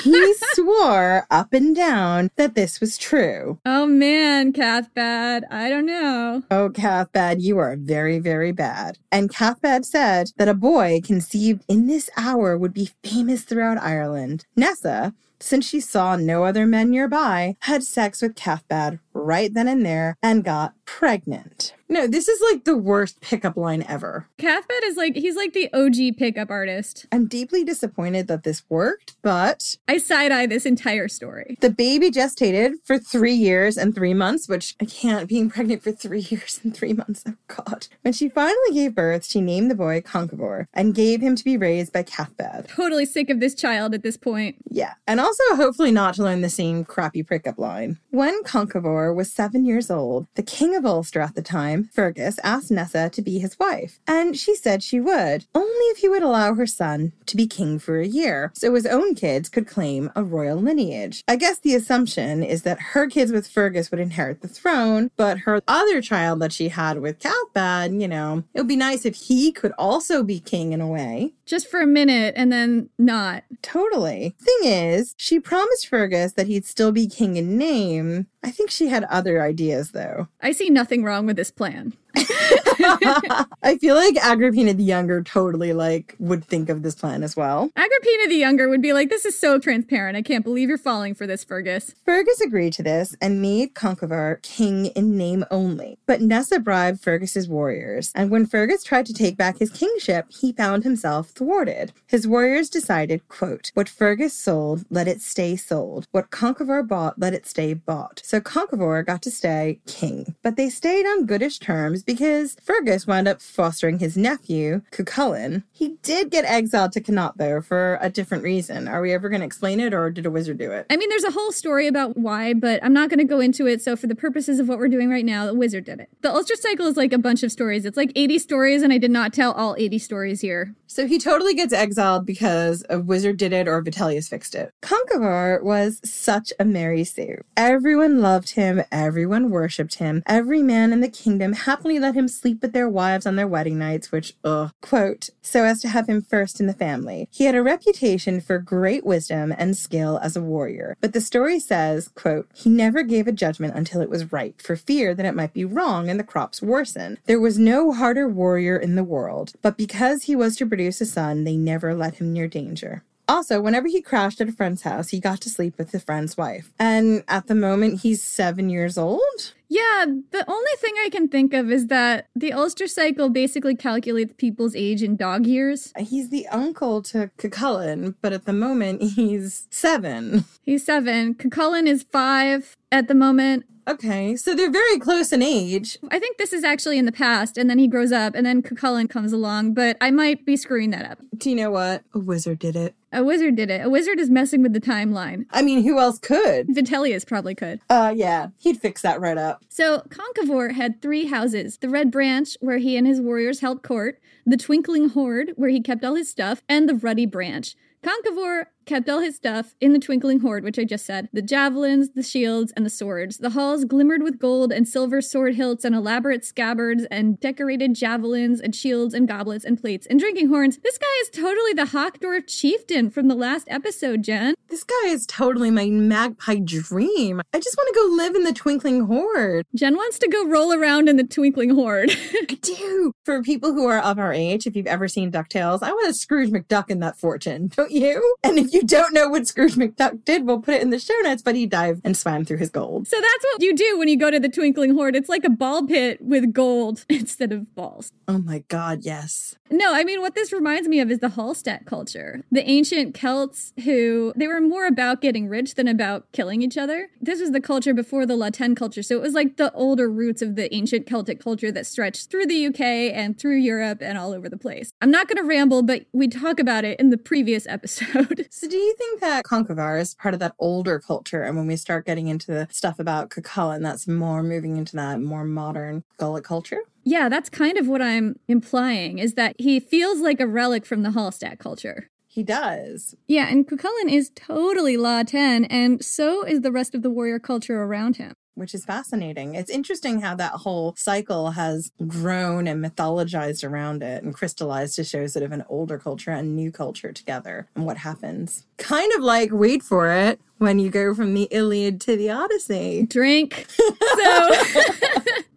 he 0.04 0.34
swore 0.54 1.26
up 1.30 1.54
and 1.54 1.76
down 1.76 2.30
that 2.36 2.56
this 2.56 2.80
was 2.80 2.98
true. 2.98 3.60
Oh 3.66 3.86
man, 3.86 4.54
Cathbad. 4.54 5.46
I 5.50 5.70
don't 5.70 5.86
know. 5.86 6.44
Oh, 6.52 6.70
Cathbad, 6.70 7.42
you 7.42 7.58
are 7.58 7.76
very, 7.76 8.20
very 8.20 8.52
bad. 8.52 8.98
And 9.12 9.30
Cathbad 9.30 9.86
said 9.86 10.32
that 10.38 10.48
a 10.48 10.54
boy 10.54 11.02
conceived 11.04 11.64
in 11.68 11.88
this 11.88 12.10
hour 12.18 12.58
would 12.58 12.74
be 12.74 12.92
famous 13.04 13.44
throughout 13.44 13.82
Ireland. 13.82 14.46
Nessa, 14.56 15.14
since 15.40 15.68
she 15.68 15.80
saw 15.80 16.16
no 16.16 16.44
other 16.44 16.66
men 16.66 16.90
nearby, 16.92 17.56
had 17.62 17.84
sex 17.84 18.22
with 18.22 18.36
Cathbad 18.36 19.00
right 19.14 19.54
then 19.54 19.68
and 19.68 19.86
there 19.86 20.18
and 20.22 20.44
got 20.44 20.74
pregnant. 20.86 21.74
No, 21.92 22.06
this 22.06 22.28
is 22.28 22.40
like 22.52 22.66
the 22.66 22.78
worst 22.78 23.20
pickup 23.20 23.58
line 23.58 23.84
ever. 23.88 24.28
Cathbad 24.38 24.84
is 24.84 24.96
like, 24.96 25.16
he's 25.16 25.36
like 25.36 25.54
the 25.54 25.74
OG 25.74 26.18
pickup 26.18 26.52
artist. 26.52 27.08
I'm 27.12 27.26
deeply 27.26 27.64
disappointed 27.64 28.28
that 28.28 28.44
this 28.44 28.62
worked, 28.70 29.16
but. 29.24 29.76
I 29.88 29.98
side 29.98 30.32
eye 30.32 30.46
this 30.46 30.68
entire 30.68 31.08
story. 31.08 31.58
The 31.62 31.72
baby 31.72 32.12
gestated 32.12 32.74
for 32.84 33.00
three 33.00 33.34
years 33.34 33.76
and 33.76 33.96
three 33.96 34.14
months, 34.14 34.48
which 34.48 34.76
I 34.80 34.86
can't, 34.86 35.28
being 35.28 35.50
pregnant 35.50 35.82
for 35.82 35.92
three 35.92 36.20
years 36.30 36.60
and 36.64 36.78
three 36.78 36.94
months. 36.94 37.24
Oh, 37.28 37.34
God. 37.48 37.88
When 38.04 38.14
she 38.14 38.30
finally 38.30 38.72
gave 38.72 38.94
birth, 38.94 39.26
she 39.26 39.42
named 39.42 39.72
the 39.72 39.76
boy 39.76 40.02
Conchobar 40.02 40.68
and 40.76 40.94
gave 40.94 41.22
him 41.22 41.36
to 41.36 41.44
be 41.44 41.58
raised 41.58 41.92
by 41.92 42.04
Cathbad. 42.04 42.68
Totally 42.68 43.06
sick 43.08 43.32
of 43.32 43.40
this 43.40 43.56
child 43.56 43.96
at 43.96 44.04
this 44.04 44.16
point. 44.18 44.58
Yeah. 44.70 44.94
And 45.08 45.20
also, 45.20 45.44
hopefully, 45.56 45.92
not 45.92 46.14
to 46.16 46.24
learn 46.24 46.42
the 46.42 46.50
same 46.50 46.86
crappy 46.86 47.24
pickup 47.24 47.58
line. 47.58 47.98
When 48.12 48.44
Conchobar 48.44 49.16
was 49.16 49.32
seven 49.32 49.66
years 49.66 49.90
old, 49.90 50.28
the 50.36 50.44
king 50.44 50.76
of 50.76 50.86
Ulster 50.86 51.20
at 51.22 51.34
the 51.34 51.42
time, 51.42 51.79
Fergus, 51.86 52.40
asked 52.44 52.72
Nessa 52.72 53.10
to 53.10 53.22
be 53.22 53.40
his 53.40 53.58
wife, 53.60 54.00
and 54.08 54.38
she 54.38 54.56
said 54.56 54.84
she 54.84 55.00
would, 55.00 55.46
only 55.56 55.86
if 55.92 55.98
he 55.98 56.10
would 56.10 56.24
allow 56.24 56.54
her 56.54 56.68
son 56.68 57.14
to 57.26 57.38
be 57.38 57.48
king 57.48 57.80
for 57.80 58.00
a 58.00 58.08
year, 58.08 58.52
so 58.56 58.74
his 58.74 58.86
own 58.86 59.16
kids 59.16 59.50
could 59.50 59.68
claim 59.68 60.12
a 60.16 60.24
royal 60.24 60.58
lineage. 60.58 61.24
I 61.28 61.36
guess 61.36 61.60
the 61.60 61.76
assumption 61.76 62.44
is 62.44 62.64
that 62.64 62.80
her 62.80 63.08
kids 63.08 63.32
with 63.32 63.48
Fergus 63.48 63.92
would 63.92 64.00
inherit 64.00 64.42
the 64.42 64.48
throne, 64.48 65.12
but 65.16 65.40
her 65.40 65.62
other 65.68 66.02
child 66.02 66.40
that 66.42 66.54
she 66.54 66.70
had 66.70 67.02
with 67.02 67.20
Cathbad, 67.20 67.94
you 67.94 68.08
know, 68.08 68.44
it 68.54 68.60
would 68.60 68.68
be 68.68 68.76
nice 68.76 69.06
if 69.06 69.16
he 69.16 69.52
could 69.52 69.74
also 69.78 70.24
be 70.24 70.40
king 70.40 70.74
in 70.74 70.82
a 70.82 70.88
way. 70.88 71.34
Just 71.46 71.70
for 71.70 71.82
a 71.82 71.88
minute 71.88 72.34
and 72.38 72.52
then 72.52 72.90
not. 72.98 73.44
Totally. 73.62 74.36
Thing 74.40 74.72
is, 74.72 75.16
she 75.18 75.40
promised 75.40 75.88
Fergus 75.88 76.34
that 76.34 76.48
he'd 76.48 76.66
still 76.66 76.92
be 76.92 77.08
king 77.08 77.38
in 77.38 77.58
name. 77.58 78.28
I 78.44 78.52
think 78.52 78.70
she 78.70 78.88
had 78.88 79.04
other 79.06 79.42
ideas, 79.42 79.92
though. 79.92 80.28
I 80.42 80.52
see 80.52 80.70
nothing 80.70 81.04
wrong 81.04 81.26
with 81.26 81.36
this 81.36 81.52
plan 81.52 81.69
plan. 81.70 81.94
I 83.62 83.78
feel 83.80 83.96
like 83.96 84.16
Agrippina 84.16 84.74
the 84.74 84.84
Younger 84.84 85.22
totally 85.22 85.74
like 85.74 86.16
would 86.20 86.46
think 86.46 86.70
of 86.70 86.82
this 86.82 86.96
plan 86.96 87.24
as 87.24 87.36
well. 87.36 87.70
Agrippina 87.76 88.28
the 88.30 88.36
Younger 88.36 88.70
would 88.70 88.82
be 88.82 88.94
like, 88.94 89.10
"This 89.10 89.26
is 89.26 89.38
so 89.38 89.60
transparent. 89.60 90.16
I 90.16 90.22
can't 90.22 90.44
believe 90.46 90.70
you're 90.70 90.78
falling 90.78 91.14
for 91.14 91.28
this, 91.28 91.44
Fergus." 91.44 91.94
Fergus 92.06 92.40
agreed 92.40 92.74
to 92.74 92.84
this 92.84 93.16
and 93.22 93.42
made 93.42 93.74
Conchobar 93.74 94.42
king 94.42 94.88
in 94.88 95.18
name 95.18 95.44
only. 95.52 95.98
But 96.06 96.22
Nessa 96.22 96.60
bribed 96.60 97.02
Fergus's 97.02 97.50
warriors, 97.50 98.12
and 98.16 98.32
when 98.32 98.46
Fergus 98.46 98.84
tried 98.84 99.06
to 99.08 99.14
take 99.14 99.36
back 99.36 99.58
his 99.60 99.70
kingship, 99.70 100.28
he 100.30 100.54
found 100.54 100.84
himself 100.84 101.30
thwarted. 101.30 101.92
His 102.08 102.28
warriors 102.28 102.70
decided, 102.70 103.28
quote, 103.28 103.72
"What 103.74 103.90
Fergus 103.90 104.34
sold, 104.34 104.86
let 104.90 105.08
it 105.08 105.22
stay 105.22 105.58
sold. 105.58 106.08
What 106.12 106.32
Conchobar 106.32 106.88
bought, 106.88 107.20
let 107.20 107.34
it 107.34 107.46
stay 107.46 107.74
bought." 107.74 108.22
So 108.24 108.40
Conchobar 108.40 109.06
got 109.06 109.22
to 109.24 109.32
stay 109.32 109.80
king, 109.86 110.36
but 110.44 110.56
they 110.56 110.70
stayed 110.70 111.06
on 111.06 111.26
goodish 111.26 111.60
terms 111.60 112.04
because 112.04 112.56
Fergus 112.70 113.08
wound 113.08 113.28
up 113.28 113.42
fostering 113.42 113.98
his 113.98 114.16
nephew, 114.16 114.84
Cuchulainn. 114.92 115.64
He 115.72 115.98
did 116.04 116.30
get 116.30 116.46
exiled 116.46 116.92
to 116.92 117.02
Connaught, 117.02 117.40
though, 117.40 117.62
for 117.62 117.98
a 118.00 118.12
different 118.12 118.44
reason. 118.44 118.88
Are 118.88 119.02
we 119.02 119.12
ever 119.12 119.28
going 119.28 119.40
to 119.40 119.46
explain 119.46 119.80
it, 119.80 119.92
or 119.92 120.12
did 120.12 120.28
a 120.28 120.30
wizard 120.30 120.60
do 120.60 120.72
it? 120.72 120.86
I 120.88 120.96
mean, 120.96 121.10
there's 121.10 121.24
a 121.24 121.32
whole 121.32 121.52
story 121.52 121.88
about 121.88 122.16
why, 122.16 122.54
but 122.54 122.80
I'm 122.84 122.94
not 122.94 123.10
going 123.10 123.18
to 123.18 123.24
go 123.24 123.40
into 123.40 123.66
it. 123.66 123.82
So, 123.82 123.96
for 123.96 124.06
the 124.06 124.14
purposes 124.14 124.60
of 124.60 124.70
what 124.70 124.78
we're 124.78 124.88
doing 124.88 125.10
right 125.10 125.26
now, 125.26 125.48
the 125.48 125.56
wizard 125.56 125.86
did 125.86 126.00
it. 126.00 126.10
The 126.22 126.32
Ulster 126.32 126.56
cycle 126.58 126.86
is 126.86 126.96
like 126.96 127.12
a 127.12 127.18
bunch 127.18 127.42
of 127.42 127.52
stories. 127.52 127.86
It's 127.86 127.98
like 127.98 128.12
80 128.16 128.38
stories, 128.38 128.84
and 128.84 128.94
I 128.94 129.00
did 129.00 129.10
not 129.10 129.34
tell 129.34 129.52
all 129.54 129.76
80 129.76 129.98
stories 129.98 130.42
here. 130.42 130.76
So 130.86 131.08
he 131.08 131.18
totally 131.18 131.56
gets 131.56 131.74
exiled 131.74 132.26
because 132.26 132.84
a 132.90 133.00
wizard 133.00 133.38
did 133.38 133.54
it 133.54 133.68
or 133.68 133.82
Vitellius 133.82 134.28
fixed 134.28 134.54
it. 134.54 134.74
Conchobar 134.82 135.64
was 135.64 136.02
such 136.04 136.54
a 136.60 136.66
Mary 136.66 137.04
Sue. 137.04 137.44
Everyone 137.58 138.22
loved 138.22 138.52
him, 138.52 138.84
everyone 138.92 139.50
worshipped 139.50 139.96
him. 139.96 140.24
Every 140.26 140.62
man 140.62 140.94
in 140.94 141.02
the 141.02 141.10
kingdom 141.10 141.54
happily 141.54 142.00
let 142.00 142.16
him 142.16 142.28
sleep 142.28 142.59
with 142.62 142.74
their 142.74 142.90
wives 142.90 143.26
on 143.26 143.36
their 143.36 143.48
wedding 143.48 143.78
nights, 143.78 144.12
which, 144.12 144.34
ugh, 144.44 144.72
quote, 144.82 145.30
so 145.42 145.64
as 145.64 145.82
to 145.82 145.90
have 145.90 146.08
him 146.08 146.22
first 146.22 146.60
in 146.60 146.68
the 146.68 146.74
family. 146.74 147.28
He 147.32 147.46
had 147.46 147.56
a 147.56 147.64
reputation 147.64 148.42
for 148.42 148.60
great 148.60 149.06
wisdom 149.06 149.54
and 149.58 149.76
skill 149.76 150.20
as 150.22 150.36
a 150.36 150.42
warrior, 150.42 150.96
but 151.02 151.14
the 151.14 151.22
story 151.22 151.60
says, 151.60 152.10
quote, 152.10 152.48
he 152.54 152.70
never 152.70 153.04
gave 153.04 153.28
a 153.28 153.32
judgment 153.32 153.76
until 153.76 154.02
it 154.02 154.10
was 154.10 154.32
right, 154.32 154.62
for 154.62 154.76
fear 154.76 155.14
that 155.14 155.26
it 155.26 155.36
might 155.36 155.54
be 155.54 155.66
wrong 155.66 156.10
and 156.10 156.20
the 156.20 156.24
crops 156.24 156.62
worsen. 156.62 157.18
There 157.26 157.40
was 157.40 157.58
no 157.58 157.92
harder 157.92 158.28
warrior 158.28 158.78
in 158.78 158.96
the 158.96 159.04
world, 159.04 159.54
but 159.62 159.78
because 159.78 160.24
he 160.24 160.36
was 160.36 160.56
to 160.58 160.66
produce 160.66 161.02
a 161.02 161.06
son, 161.06 161.44
they 161.44 161.58
never 161.58 161.94
let 161.94 162.16
him 162.16 162.34
near 162.34 162.48
danger. 162.48 163.04
Also, 163.28 163.62
whenever 163.62 163.88
he 163.88 164.02
crashed 164.02 164.42
at 164.42 164.50
a 164.50 164.52
friend's 164.52 164.82
house, 164.82 165.10
he 165.10 165.20
got 165.20 165.40
to 165.42 165.52
sleep 165.52 165.78
with 165.78 165.92
the 165.92 166.00
friend's 166.00 166.36
wife. 166.36 166.72
And 166.80 167.24
at 167.28 167.46
the 167.46 167.54
moment, 167.54 168.02
he's 168.02 168.24
seven 168.24 168.72
years 168.72 168.98
old. 168.98 169.54
Yeah, 169.70 170.06
the 170.32 170.44
only 170.48 170.72
thing 170.80 170.94
I 171.06 171.10
can 171.10 171.28
think 171.28 171.54
of 171.54 171.72
is 171.72 171.88
that 171.88 172.28
the 172.36 172.52
Ulster 172.52 172.88
cycle 172.88 173.30
basically 173.30 173.76
calculates 173.76 174.34
people's 174.38 174.76
age 174.76 175.04
in 175.04 175.16
dog 175.16 175.46
years. 175.46 175.94
He's 175.98 176.30
the 176.30 176.48
uncle 176.48 177.04
to 177.04 177.30
Cucullin, 177.38 178.16
but 178.22 178.34
at 178.34 178.46
the 178.46 178.54
moment 178.54 179.02
he's 179.04 179.68
seven. 179.70 180.46
He's 180.64 180.84
seven. 180.84 181.36
Cucullin 181.36 181.88
is 181.88 182.04
five 182.04 182.76
at 182.92 183.08
the 183.08 183.16
moment. 183.16 183.66
Okay, 183.88 184.36
so 184.36 184.54
they're 184.54 184.70
very 184.70 185.00
close 185.00 185.32
in 185.34 185.42
age. 185.42 185.98
I 186.12 186.20
think 186.20 186.38
this 186.38 186.54
is 186.54 186.64
actually 186.64 187.00
in 187.00 187.06
the 187.06 187.12
past, 187.12 187.58
and 187.58 187.68
then 187.68 187.80
he 187.80 187.88
grows 187.88 188.12
up, 188.12 188.36
and 188.36 188.46
then 188.46 188.62
Cucullin 188.62 189.10
comes 189.10 189.34
along, 189.34 189.74
but 189.74 189.98
I 190.00 190.12
might 190.12 190.46
be 190.46 190.56
screwing 190.58 190.92
that 190.92 191.10
up. 191.10 191.18
Do 191.36 191.50
you 191.50 191.56
know 191.56 191.72
what? 191.72 192.04
A 192.14 192.20
wizard 192.20 192.60
did 192.60 192.76
it. 192.76 192.94
A 193.12 193.24
wizard 193.24 193.56
did 193.56 193.72
it. 193.72 193.84
A 193.84 193.90
wizard 193.90 194.20
is 194.20 194.30
messing 194.30 194.62
with 194.62 194.74
the 194.74 194.80
timeline. 194.80 195.46
I 195.50 195.64
mean, 195.64 195.82
who 195.84 195.98
else 195.98 196.20
could? 196.20 196.68
Vitellius 196.68 197.26
probably 197.26 197.56
could. 197.56 197.80
Uh, 197.90 198.14
yeah, 198.16 198.50
he'd 198.60 198.80
fix 198.80 199.02
that 199.02 199.20
right 199.20 199.40
up. 199.40 199.59
So 199.68 200.04
Conchobar 200.10 200.74
had 200.74 201.02
three 201.02 201.26
houses 201.26 201.78
the 201.78 201.90
Red 201.90 202.12
Branch, 202.12 202.56
where 202.62 202.78
he 202.78 202.96
and 202.98 203.06
his 203.06 203.20
warriors 203.20 203.60
held 203.60 203.84
court, 203.84 204.20
the 204.46 204.58
Twinkling 204.58 205.10
Hoard, 205.10 205.54
where 205.56 205.70
he 205.70 205.82
kept 205.82 206.04
all 206.04 206.16
his 206.16 206.30
stuff, 206.30 206.62
and 206.70 206.88
the 206.88 206.96
Ruddy 206.96 207.26
Branch. 207.26 207.76
Conchobar 208.02 208.66
kept 208.90 209.08
all 209.08 209.20
his 209.20 209.36
stuff 209.36 209.76
in 209.80 209.94
the 209.94 210.00
Twinkling 210.00 210.40
Hoard, 210.40 210.64
which 210.64 210.80
I 210.80 210.84
just 210.84 211.06
said 211.06 211.30
the 211.32 211.44
javelins, 211.44 212.10
the 212.16 212.24
shields, 212.24 212.74
and 212.76 212.84
the 212.84 212.90
swords. 212.90 213.38
The 213.38 213.52
halls 213.52 213.86
glimmered 213.86 214.24
with 214.24 214.40
gold 214.40 214.72
and 214.72 214.88
silver 214.88 215.22
sword 215.22 215.54
hilts 215.54 215.86
and 215.86 215.94
elaborate 215.94 216.44
scabbards 216.44 217.06
and 217.12 217.40
decorated 217.40 217.94
javelins 217.94 218.60
and 218.60 218.76
shields 218.76 219.14
and 219.14 219.28
goblets 219.28 219.64
and 219.64 219.80
plates 219.80 220.08
and 220.08 220.20
drinking 220.20 220.48
horns. 220.48 220.80
This 220.80 220.98
guy 220.98 221.06
is 221.22 221.30
totally 221.30 221.74
the 221.74 221.86
Hochdorf 221.86 222.48
chieftain 222.48 223.12
from 223.12 223.28
the 223.28 223.36
last 223.36 223.68
episode, 223.70 224.24
Jen. 224.24 224.56
This 224.70 224.84
guy 224.84 225.10
is 225.10 225.28
totally 225.28 225.70
my 225.70 225.86
magpie 225.90 226.56
dream. 226.56 227.42
I 227.54 227.60
just 227.60 227.78
want 227.78 227.94
to 227.94 228.00
go 228.00 228.16
live 228.16 228.36
in 228.36 228.44
the 228.44 228.54
Twinkling 228.54 229.06
Hoard. 229.06 229.68
Jen 229.76 229.96
wants 229.96 230.18
to 230.18 230.28
go 230.28 230.48
roll 230.48 230.74
around 230.74 231.08
in 231.10 231.18
the 231.18 231.24
Twinkling 231.24 231.70
Hoard. 231.70 232.10
I 232.34 232.58
do. 232.62 233.12
For 233.24 233.44
people 233.44 233.72
who 233.74 233.86
are 233.86 234.00
of 234.00 234.18
our 234.18 234.34
age, 234.34 234.66
if 234.66 234.76
you've 234.76 234.88
ever 234.88 235.08
seen 235.08 235.32
DuckTales, 235.32 235.84
I 235.84 235.92
want 235.92 236.10
a 236.10 236.14
Scrooge 236.16 236.50
McDuck 236.50 236.90
in 236.90 237.00
that 237.02 237.20
fortune, 237.20 237.68
don't 237.76 237.92
you? 237.92 238.36
And 238.44 238.58
if 238.58 238.74
you 238.74 238.79
don't 238.84 239.14
know 239.14 239.30
what 239.30 239.48
Scrooge 239.48 239.76
McDuck 239.76 240.26
did, 240.26 240.46
we'll 240.46 240.60
put 240.60 240.76
it 240.76 240.82
in 240.82 240.90
the 240.90 241.00
show 241.00 241.18
notes, 241.24 241.42
but 241.42 241.56
he 241.56 241.66
dived 241.66 242.02
and 242.04 242.16
swam 242.16 242.46
through 242.46 242.58
his 242.58 242.70
gold. 242.70 243.08
So 243.08 243.18
that's 243.20 243.46
what 243.54 243.62
you 243.62 243.76
do 243.76 243.98
when 243.98 244.08
you 244.08 244.18
go 244.18 244.32
to 244.32 244.40
the 244.40 244.50
Twinkling 244.50 244.94
Horde. 244.94 245.16
It's 245.16 245.30
like 245.30 245.44
a 245.44 245.50
ball 245.50 245.86
pit 245.86 246.22
with 246.22 246.54
gold 246.54 247.06
instead 247.10 247.52
of 247.52 247.74
balls. 247.76 248.12
Oh 248.28 248.38
my 248.38 248.64
god, 248.68 249.00
yes. 249.04 249.56
No, 249.72 249.94
I 249.94 250.04
mean, 250.04 250.22
what 250.22 250.36
this 250.36 250.52
reminds 250.52 250.88
me 250.88 251.00
of 251.00 251.12
is 251.12 251.20
the 251.20 251.30
Hallstatt 251.30 251.86
culture. 251.86 252.44
The 252.52 252.68
ancient 252.68 253.14
Celts 253.14 253.74
who, 253.84 254.34
they 254.36 254.48
were 254.48 254.62
more 254.62 254.88
about 254.88 255.22
getting 255.22 255.48
rich 255.48 255.76
than 255.76 255.88
about 255.88 256.32
killing 256.32 256.62
each 256.62 256.78
other. 256.78 257.10
This 257.22 257.40
was 257.40 257.52
the 257.52 257.62
culture 257.62 257.94
before 257.94 258.26
the 258.26 258.36
La 258.36 258.50
Tène 258.50 258.76
culture. 258.76 259.04
So 259.04 259.16
it 259.16 259.22
was 259.22 259.34
like 259.34 259.58
the 259.58 259.72
older 259.74 260.10
roots 260.10 260.42
of 260.42 260.56
the 260.56 260.74
ancient 260.74 261.06
Celtic 261.06 261.40
culture 261.40 261.72
that 261.72 261.86
stretched 261.86 262.32
through 262.32 262.48
the 262.48 262.68
UK 262.68 262.80
and 262.80 263.38
through 263.38 263.58
Europe 263.58 264.00
and 264.02 264.18
all 264.18 264.34
over 264.34 264.50
the 264.50 264.58
place. 264.58 264.92
I'm 265.02 265.12
not 265.12 265.28
going 265.28 265.38
to 265.38 265.48
ramble, 265.48 265.84
but 265.84 266.06
we 266.14 266.28
talk 266.28 266.60
about 266.60 266.84
it 266.86 267.00
in 267.00 267.10
the 267.10 267.18
previous 267.18 267.68
episode. 267.68 268.48
So 268.50 268.68
do 268.70 268.78
you 268.78 268.94
think 268.96 269.20
that 269.22 269.46
Conchobar 269.46 270.00
is 270.00 270.16
part 270.16 270.34
of 270.34 270.40
that 270.40 270.54
older 270.60 271.00
culture? 271.00 271.44
And 271.44 271.58
when 271.58 271.68
we 271.68 271.76
start 271.76 272.06
getting 272.06 272.28
into 272.28 272.48
the 272.48 272.68
stuff 272.72 273.00
about 273.00 273.30
Cucullin, 273.30 273.82
that's 273.82 274.08
more 274.08 274.44
moving 274.44 274.78
into 274.78 274.96
that 274.96 275.20
more 275.20 275.44
modern 275.44 276.04
Gallic 276.18 276.44
culture? 276.44 276.82
Yeah, 277.04 277.30
that's 277.30 277.50
kind 277.50 277.78
of 277.78 277.88
what 277.88 278.02
I'm 278.02 278.40
implying 278.48 279.18
is 279.18 279.34
that 279.34 279.56
he 279.58 279.80
feels 279.80 280.20
like 280.20 280.40
a 280.40 280.48
relic 280.48 280.86
from 280.86 281.04
the 281.04 281.10
Hallstatt 281.10 281.60
culture. 281.60 282.10
He 282.28 282.44
does. 282.44 283.16
Yeah, 283.28 283.48
and 283.50 283.68
Cucullin 283.68 284.10
is 284.10 284.32
totally 284.36 284.98
La 284.98 285.24
Tène, 285.24 285.66
and 285.70 286.06
so 286.06 286.46
is 286.46 286.62
the 286.62 286.72
rest 286.72 286.94
of 286.94 287.02
the 287.02 287.10
warrior 287.10 287.40
culture 287.40 287.82
around 287.82 288.18
him. 288.18 288.34
Which 288.60 288.74
is 288.76 288.84
fascinating. 288.84 289.56
It's 289.56 289.70
interesting 289.70 290.20
how 290.20 290.36
that 290.36 290.52
whole 290.52 290.94
cycle 290.98 291.52
has 291.52 291.94
grown 292.06 292.68
and 292.68 292.84
mythologized 292.84 293.64
around 293.64 294.04
it 294.04 294.22
and 294.22 294.34
crystallized 294.34 294.96
to 294.98 295.06
show 295.06 295.28
sort 295.28 295.44
of 295.44 295.54
an 295.54 295.64
older 295.70 295.98
culture 295.98 296.32
and 296.32 296.58
new 296.58 296.70
culture 296.70 297.14
together 297.14 297.70
and 297.74 297.86
what 297.86 297.96
happens. 297.96 298.66
Kind 298.78 299.14
of 299.14 299.24
like, 299.24 299.52
wait 299.54 299.82
for 299.82 300.12
it, 300.12 300.42
when 300.60 300.78
you 300.78 300.90
go 300.90 301.16
from 301.16 301.34
the 301.34 301.48
Iliad 301.52 302.00
to 302.02 302.16
the 302.16 302.30
Odyssey. 302.30 303.06
Drink. 303.10 303.66
So. 303.78 304.50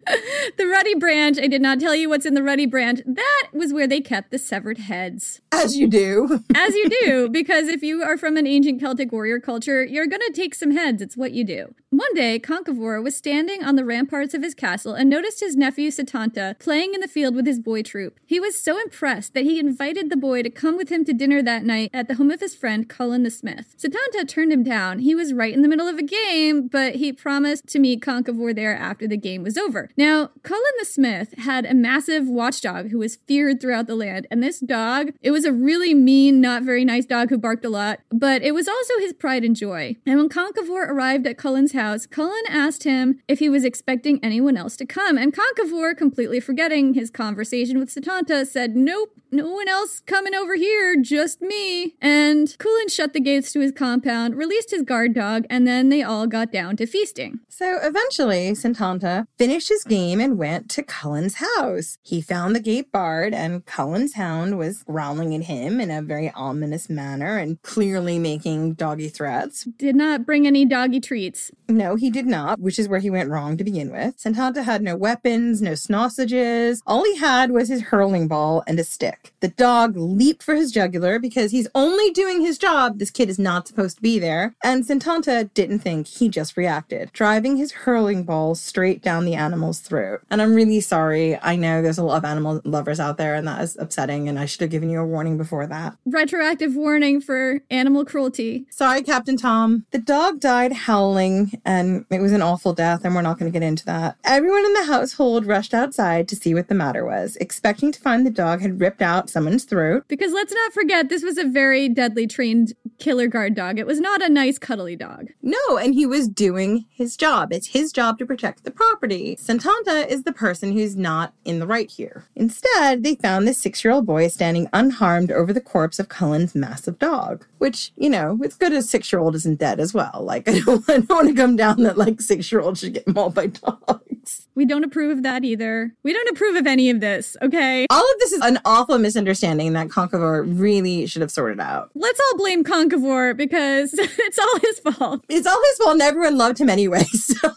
the 0.57 0.67
Ruddy 0.67 0.95
branch, 0.95 1.37
I 1.37 1.47
did 1.47 1.61
not 1.61 1.79
tell 1.79 1.95
you 1.95 2.09
what's 2.09 2.25
in 2.25 2.33
the 2.33 2.43
Ruddy 2.43 2.65
branch. 2.65 3.01
That 3.05 3.47
was 3.53 3.73
where 3.73 3.87
they 3.87 4.01
kept 4.01 4.31
the 4.31 4.37
severed 4.37 4.77
heads. 4.77 5.41
As 5.51 5.77
you 5.77 5.87
do. 5.87 6.43
As 6.55 6.75
you 6.75 6.89
do, 6.89 7.29
because 7.29 7.67
if 7.67 7.83
you 7.83 8.03
are 8.03 8.17
from 8.17 8.37
an 8.37 8.47
ancient 8.47 8.79
Celtic 8.79 9.11
warrior 9.11 9.39
culture, 9.39 9.83
you're 9.83 10.07
going 10.07 10.21
to 10.21 10.33
take 10.33 10.55
some 10.55 10.71
heads. 10.71 11.01
It's 11.01 11.17
what 11.17 11.31
you 11.31 11.43
do. 11.43 11.73
One 11.89 12.13
day, 12.15 12.39
Conchobar 12.39 13.03
was 13.03 13.15
standing 13.15 13.63
on 13.63 13.75
the 13.75 13.85
ramparts 13.85 14.33
of 14.33 14.41
his 14.41 14.55
castle 14.55 14.93
and 14.93 15.09
noticed 15.09 15.41
his 15.41 15.55
nephew 15.55 15.91
Setanta 15.91 16.57
playing 16.57 16.95
in 16.95 17.01
the 17.01 17.07
field 17.07 17.35
with 17.35 17.45
his 17.45 17.59
boy 17.59 17.83
troop. 17.83 18.19
He 18.25 18.39
was 18.39 18.59
so 18.59 18.79
impressed 18.79 19.35
that 19.35 19.43
he 19.43 19.59
invited 19.59 20.09
the 20.09 20.17
boy 20.17 20.41
to 20.41 20.49
come 20.49 20.75
with 20.75 20.89
him 20.89 21.05
to 21.05 21.13
dinner 21.13 21.43
that 21.43 21.63
night 21.63 21.91
at 21.93 22.07
the 22.07 22.15
home 22.15 22.31
of 22.31 22.39
his 22.39 22.55
friend 22.55 22.89
Cullen 22.89 23.23
the 23.23 23.29
Smith. 23.29 23.75
Setanta 23.77 24.27
turned 24.27 24.51
him 24.51 24.63
down. 24.63 24.92
He 24.99 25.15
was 25.15 25.33
right 25.33 25.53
in 25.53 25.61
the 25.61 25.67
middle 25.67 25.87
of 25.87 25.97
a 25.97 26.03
game, 26.03 26.67
but 26.67 26.95
he 26.95 27.13
promised 27.13 27.67
to 27.67 27.79
meet 27.79 28.01
Conchobar 28.01 28.55
there 28.55 28.75
after 28.75 29.07
the 29.07 29.17
game 29.17 29.43
was 29.43 29.57
over. 29.57 29.89
Now, 29.97 30.31
Cullen 30.43 30.63
the 30.79 30.85
Smith 30.85 31.33
had 31.37 31.65
a 31.65 31.73
massive 31.73 32.27
watchdog 32.27 32.89
who 32.89 32.99
was 32.99 33.15
feared 33.15 33.61
throughout 33.61 33.87
the 33.87 33.95
land, 33.95 34.27
and 34.29 34.43
this 34.43 34.59
dog, 34.59 35.11
it 35.21 35.31
was 35.31 35.45
a 35.45 35.53
really 35.53 35.93
mean, 35.93 36.41
not 36.41 36.63
very 36.63 36.85
nice 36.85 37.05
dog 37.05 37.29
who 37.29 37.37
barked 37.37 37.65
a 37.65 37.69
lot, 37.69 37.99
but 38.11 38.41
it 38.41 38.53
was 38.53 38.67
also 38.67 38.97
his 38.99 39.13
pride 39.13 39.43
and 39.43 39.55
joy. 39.55 39.95
And 40.05 40.17
when 40.17 40.29
Conchobar 40.29 40.87
arrived 40.87 41.27
at 41.27 41.37
Cullen's 41.37 41.73
house, 41.73 42.05
Cullen 42.05 42.43
asked 42.49 42.83
him 42.83 43.19
if 43.27 43.39
he 43.39 43.49
was 43.49 43.63
expecting 43.63 44.19
anyone 44.23 44.57
else 44.57 44.75
to 44.77 44.85
come, 44.85 45.17
and 45.17 45.33
Conchobar, 45.33 45.97
completely 45.97 46.39
forgetting 46.39 46.93
his 46.93 47.09
conversation 47.09 47.79
with 47.79 47.93
Setanta, 47.93 48.45
said, 48.45 48.75
Nope, 48.75 49.17
no 49.33 49.49
one 49.49 49.67
else 49.67 49.99
coming 50.01 50.35
over 50.35 50.55
here, 50.55 50.95
just 51.01 51.41
me. 51.41 51.95
And 51.99 52.55
Cullen 52.59 52.87
shut 52.87 53.13
the 53.13 53.19
gates 53.19 53.51
to 53.53 53.59
his 53.59 53.71
compound, 53.71 54.35
released 54.35 54.71
his 54.71 54.82
guard 54.85 55.13
dog, 55.13 55.45
and 55.49 55.67
then 55.67 55.89
they 55.89 56.03
all 56.03 56.27
got 56.27 56.51
down 56.51 56.75
to 56.77 56.85
feasting. 56.85 57.39
So 57.49 57.77
eventually, 57.81 58.51
Santanta 58.51 59.27
finished 59.37 59.69
his 59.69 59.83
game 59.83 60.19
and 60.19 60.37
went 60.37 60.69
to 60.71 60.83
Cullen's 60.83 61.35
house. 61.35 61.97
He 62.01 62.21
found 62.21 62.55
the 62.55 62.59
gate 62.59 62.91
barred, 62.91 63.33
and 63.33 63.65
Cullen's 63.65 64.13
hound 64.13 64.57
was 64.57 64.83
growling 64.83 65.35
at 65.35 65.43
him 65.43 65.79
in 65.79 65.91
a 65.91 66.01
very 66.01 66.31
ominous 66.31 66.89
manner 66.89 67.37
and 67.37 67.61
clearly 67.61 68.17
making 68.17 68.73
doggy 68.73 69.09
threats. 69.09 69.65
Did 69.77 69.95
not 69.95 70.25
bring 70.25 70.47
any 70.47 70.65
doggy 70.65 70.99
treats. 70.99 71.51
No, 71.69 71.95
he 71.95 72.09
did 72.09 72.25
not, 72.25 72.59
which 72.59 72.79
is 72.79 72.87
where 72.87 72.99
he 72.99 73.09
went 73.09 73.29
wrong 73.29 73.57
to 73.57 73.63
begin 73.63 73.91
with. 73.91 74.17
Santanta 74.17 74.63
had 74.63 74.81
no 74.81 74.95
weapons, 74.95 75.61
no 75.61 75.75
sausages. 75.75 76.81
All 76.87 77.03
he 77.03 77.17
had 77.17 77.51
was 77.51 77.69
his 77.69 77.83
hurling 77.83 78.27
ball 78.27 78.63
and 78.65 78.79
a 78.79 78.83
stick. 78.83 79.33
The 79.41 79.49
dog 79.49 79.95
leaped 79.95 80.41
for 80.41 80.55
his 80.55 80.71
jugular 80.71 81.19
because 81.19 81.51
he's 81.51 81.67
only 81.75 82.09
doing 82.11 82.41
his 82.41 82.57
job. 82.57 82.97
This 82.97 83.11
kid 83.11 83.29
is 83.29 83.37
not 83.37 83.67
supposed 83.67 83.97
to 83.97 84.01
be 84.01 84.17
there. 84.17 84.55
And 84.63 84.72
Santanta 84.81 85.53
didn't 85.53 85.79
think, 85.79 86.07
he 86.07 86.29
just 86.29 86.57
reacted, 86.57 87.11
driving 87.13 87.57
his 87.57 87.71
hurling 87.71 88.23
ball 88.23 88.55
straight 88.55 89.01
down 89.01 89.25
the 89.25 89.35
animal's 89.35 89.79
throat. 89.79 90.21
And 90.31 90.41
I'm 90.41 90.55
really 90.55 90.79
sorry. 90.79 91.37
I 91.41 91.55
know 91.55 91.81
there's 91.81 91.97
a 91.97 92.03
lot 92.03 92.17
of 92.17 92.25
animal 92.25 92.61
lovers 92.63 92.99
out 92.99 93.17
there, 93.17 93.35
and 93.35 93.47
that 93.47 93.61
is 93.61 93.77
upsetting, 93.77 94.27
and 94.27 94.39
I 94.39 94.45
should 94.45 94.61
have 94.61 94.69
given 94.69 94.89
you 94.89 94.99
a 94.99 95.05
warning 95.05 95.37
before 95.37 95.67
that. 95.67 95.97
Retroactive 96.05 96.75
warning 96.75 97.21
for 97.21 97.61
animal 97.69 98.05
cruelty. 98.05 98.65
Sorry, 98.71 99.03
Captain 99.03 99.37
Tom. 99.37 99.85
The 99.91 99.99
dog 99.99 100.39
died 100.39 100.73
howling, 100.73 101.61
and 101.65 102.05
it 102.09 102.21
was 102.21 102.31
an 102.31 102.41
awful 102.41 102.73
death, 102.73 103.05
and 103.05 103.13
we're 103.13 103.21
not 103.21 103.37
going 103.37 103.51
to 103.51 103.59
get 103.59 103.65
into 103.65 103.85
that. 103.85 104.17
Everyone 104.23 104.65
in 104.65 104.73
the 104.73 104.85
household 104.85 105.45
rushed 105.45 105.73
outside 105.73 106.27
to 106.29 106.35
see 106.35 106.53
what 106.53 106.69
the 106.69 106.75
matter 106.75 107.05
was, 107.05 107.35
expecting 107.37 107.91
to 107.91 107.99
find 107.99 108.25
the 108.25 108.31
dog 108.31 108.61
had 108.61 108.79
ripped 108.79 109.01
out 109.01 109.29
someone's 109.29 109.65
throat. 109.65 110.05
Because 110.07 110.31
let's 110.31 110.53
not 110.53 110.73
forget, 110.73 111.09
this 111.09 111.23
was 111.23 111.37
a 111.37 111.43
very 111.43 111.89
deadly 111.89 112.27
trained 112.27 112.73
killer 112.99 113.27
guard 113.27 113.55
dog. 113.55 113.77
It 113.77 113.85
was 113.85 113.99
not 113.99 114.21
a 114.21 114.29
nice, 114.29 114.57
cuddly 114.63 114.95
dog. 114.95 115.27
No, 115.43 115.77
and 115.77 115.93
he 115.93 116.07
was 116.07 116.27
doing 116.27 116.85
his 116.89 117.15
job. 117.15 117.53
It's 117.53 117.67
his 117.67 117.91
job 117.91 118.17
to 118.17 118.25
protect 118.25 118.63
the 118.63 118.71
property. 118.71 119.35
Santanta 119.35 120.07
is 120.07 120.23
the 120.23 120.31
person 120.31 120.71
who's 120.71 120.95
not 120.95 121.33
in 121.45 121.59
the 121.59 121.67
right 121.67 121.91
here. 121.91 122.25
Instead, 122.35 123.03
they 123.03 123.15
found 123.15 123.47
this 123.47 123.59
six 123.59 123.83
year 123.83 123.93
old 123.93 124.05
boy 124.05 124.29
standing 124.29 124.69
unharmed 124.73 125.31
over 125.31 125.53
the 125.53 125.61
corpse 125.61 125.99
of 125.99 126.09
Cullen's 126.09 126.55
massive 126.55 126.97
dog, 126.97 127.45
which, 127.59 127.91
you 127.97 128.09
know, 128.09 128.39
it's 128.41 128.55
good 128.55 128.71
a 128.71 128.81
six 128.81 129.11
year 129.11 129.19
old 129.19 129.35
isn't 129.35 129.59
dead 129.59 129.79
as 129.79 129.93
well. 129.93 130.21
Like, 130.23 130.47
I 130.47 130.59
don't, 130.59 130.89
I 130.89 130.99
don't 130.99 131.09
want 131.09 131.27
to 131.27 131.35
come 131.35 131.55
down 131.55 131.83
that, 131.83 131.97
like, 131.97 132.21
six 132.21 132.51
year 132.51 132.61
olds 132.61 132.79
should 132.79 132.93
get 132.93 133.07
mauled 133.07 133.35
by 133.35 133.47
dogs. 133.47 134.47
We 134.55 134.65
don't 134.65 134.83
approve 134.83 135.17
of 135.17 135.23
that 135.23 135.43
either. 135.43 135.93
We 136.03 136.13
don't 136.13 136.29
approve 136.29 136.55
of 136.55 136.67
any 136.67 136.89
of 136.89 136.99
this, 136.99 137.35
okay? 137.41 137.87
All 137.89 138.03
of 138.03 138.19
this 138.19 138.31
is 138.31 138.41
an 138.41 138.59
awful 138.65 138.97
misunderstanding 138.97 139.73
that 139.73 139.87
Conchobar 139.87 140.45
really 140.47 141.07
should 141.07 141.21
have 141.21 141.31
sorted 141.31 141.59
out. 141.59 141.89
Let's 141.95 142.19
all 142.19 142.37
blame 142.37 142.63
Conchobar 142.63 143.35
because 143.35 143.93
it's 143.97 144.39
all 144.43 144.59
his 144.59 144.79
fault. 144.79 145.25
It's 145.29 145.47
all 145.47 145.61
his 145.71 145.77
fault, 145.77 145.93
and 145.93 146.01
everyone 146.01 146.37
loved 146.37 146.59
him 146.59 146.69
anyway. 146.69 147.05
So. 147.13 147.49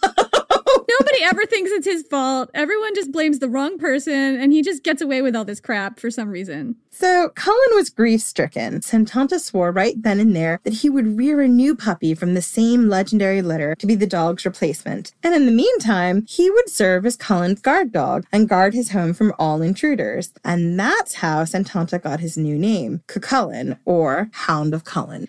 Nobody 0.88 1.22
ever 1.24 1.44
thinks 1.46 1.70
it's 1.70 1.86
his 1.86 2.06
fault. 2.08 2.50
Everyone 2.54 2.94
just 2.94 3.12
blames 3.12 3.38
the 3.40 3.48
wrong 3.48 3.78
person, 3.78 4.36
and 4.36 4.52
he 4.52 4.62
just 4.62 4.82
gets 4.82 5.02
away 5.02 5.20
with 5.20 5.34
all 5.34 5.44
this 5.44 5.60
crap 5.60 5.98
for 5.98 6.10
some 6.10 6.28
reason. 6.28 6.76
So 6.90 7.30
Cullen 7.34 7.70
was 7.74 7.90
grief 7.90 8.22
stricken. 8.22 8.80
Santanta 8.80 9.38
swore 9.38 9.70
right 9.72 10.00
then 10.00 10.18
and 10.20 10.34
there 10.34 10.60
that 10.64 10.72
he 10.72 10.88
would 10.88 11.18
rear 11.18 11.42
a 11.42 11.48
new 11.48 11.76
puppy 11.76 12.14
from 12.14 12.34
the 12.34 12.42
same 12.42 12.88
legendary 12.88 13.42
litter 13.42 13.74
to 13.74 13.86
be 13.86 13.94
the 13.94 14.06
dog's 14.06 14.46
replacement. 14.46 15.12
And 15.22 15.34
in 15.34 15.44
the 15.46 15.52
meantime, 15.52 16.24
he 16.26 16.48
would 16.50 16.70
serve 16.70 17.04
as 17.04 17.16
Cullen's 17.16 17.60
guard 17.60 17.92
dog 17.92 18.24
and 18.32 18.48
guard 18.48 18.72
his 18.72 18.92
home 18.92 19.12
from 19.12 19.34
all 19.38 19.60
intruders. 19.62 20.32
And 20.44 20.78
that's 20.78 21.14
how 21.14 21.44
Santanta 21.44 22.02
got 22.02 22.20
his 22.20 22.38
new 22.38 22.56
name, 22.58 23.02
Cucullin, 23.08 23.78
or 23.84 24.30
Hound 24.32 24.72
of 24.72 24.84
Cullen. 24.84 25.28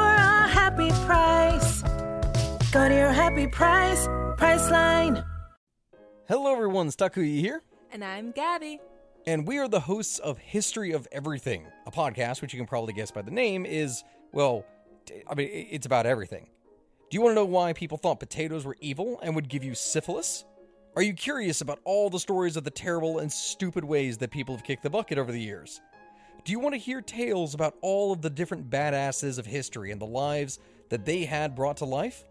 happy 0.51 0.89
price. 1.05 1.81
Go 2.71 2.87
to 2.87 2.93
your 2.95 3.11
happy 3.11 3.47
price, 3.47 4.05
Priceline. 4.37 5.25
Hello, 6.27 6.51
everyone. 6.53 6.87
Stakuyi 6.89 7.39
here, 7.39 7.61
And 7.91 8.03
I'm 8.03 8.31
Gabby. 8.31 8.79
and 9.27 9.47
we 9.47 9.57
are 9.59 9.67
the 9.67 9.79
hosts 9.81 10.19
of 10.19 10.37
History 10.37 10.91
of 10.91 11.07
Everything, 11.11 11.65
a 11.85 11.91
podcast 11.91 12.41
which 12.41 12.53
you 12.53 12.59
can 12.59 12.67
probably 12.67 12.93
guess 12.93 13.11
by 13.11 13.21
the 13.21 13.31
name 13.31 13.65
is, 13.65 14.03
well, 14.33 14.65
I 15.29 15.35
mean, 15.35 15.49
it's 15.51 15.85
about 15.85 16.05
everything. 16.05 16.49
Do 17.09 17.15
you 17.15 17.21
want 17.21 17.31
to 17.31 17.35
know 17.35 17.45
why 17.45 17.73
people 17.73 17.97
thought 17.97 18.19
potatoes 18.19 18.65
were 18.65 18.77
evil 18.79 19.19
and 19.21 19.35
would 19.35 19.49
give 19.49 19.63
you 19.63 19.75
syphilis? 19.75 20.45
Are 20.95 21.01
you 21.01 21.13
curious 21.13 21.61
about 21.61 21.79
all 21.85 22.09
the 22.09 22.19
stories 22.19 22.55
of 22.57 22.63
the 22.63 22.69
terrible 22.71 23.19
and 23.19 23.31
stupid 23.31 23.83
ways 23.83 24.17
that 24.19 24.31
people 24.31 24.55
have 24.55 24.63
kicked 24.65 24.83
the 24.83 24.89
bucket 24.89 25.17
over 25.17 25.31
the 25.31 25.39
years? 25.41 25.81
Do 26.43 26.51
you 26.51 26.59
want 26.59 26.73
to 26.73 26.79
hear 26.79 27.01
tales 27.01 27.53
about 27.53 27.75
all 27.81 28.11
of 28.11 28.23
the 28.23 28.29
different 28.29 28.67
badasses 28.67 29.37
of 29.37 29.45
history 29.45 29.91
and 29.91 30.01
the 30.01 30.07
lives 30.07 30.57
that 30.89 31.05
they 31.05 31.23
had 31.23 31.53
brought 31.53 31.77
to 31.77 31.85
life? 31.85 32.25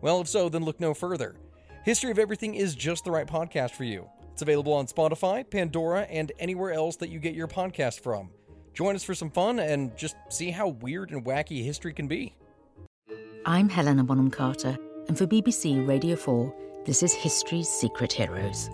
Well, 0.00 0.22
if 0.22 0.28
so, 0.28 0.48
then 0.48 0.64
look 0.64 0.80
no 0.80 0.94
further. 0.94 1.36
History 1.84 2.10
of 2.10 2.18
Everything 2.18 2.54
is 2.54 2.74
just 2.74 3.04
the 3.04 3.10
right 3.10 3.26
podcast 3.26 3.72
for 3.72 3.84
you. 3.84 4.08
It's 4.32 4.40
available 4.40 4.72
on 4.72 4.86
Spotify, 4.86 5.48
Pandora, 5.48 6.02
and 6.02 6.32
anywhere 6.38 6.72
else 6.72 6.96
that 6.96 7.10
you 7.10 7.18
get 7.18 7.34
your 7.34 7.48
podcast 7.48 8.00
from. 8.00 8.30
Join 8.72 8.94
us 8.94 9.04
for 9.04 9.14
some 9.14 9.30
fun 9.30 9.58
and 9.58 9.94
just 9.94 10.16
see 10.30 10.50
how 10.50 10.68
weird 10.68 11.10
and 11.10 11.22
wacky 11.22 11.62
history 11.62 11.92
can 11.92 12.08
be. 12.08 12.34
I'm 13.44 13.68
Helena 13.68 14.04
Bonham 14.04 14.30
Carter, 14.30 14.78
and 15.08 15.18
for 15.18 15.26
BBC 15.26 15.86
Radio 15.86 16.16
4, 16.16 16.54
this 16.86 17.02
is 17.02 17.12
History's 17.12 17.68
Secret 17.68 18.10
Heroes, 18.10 18.70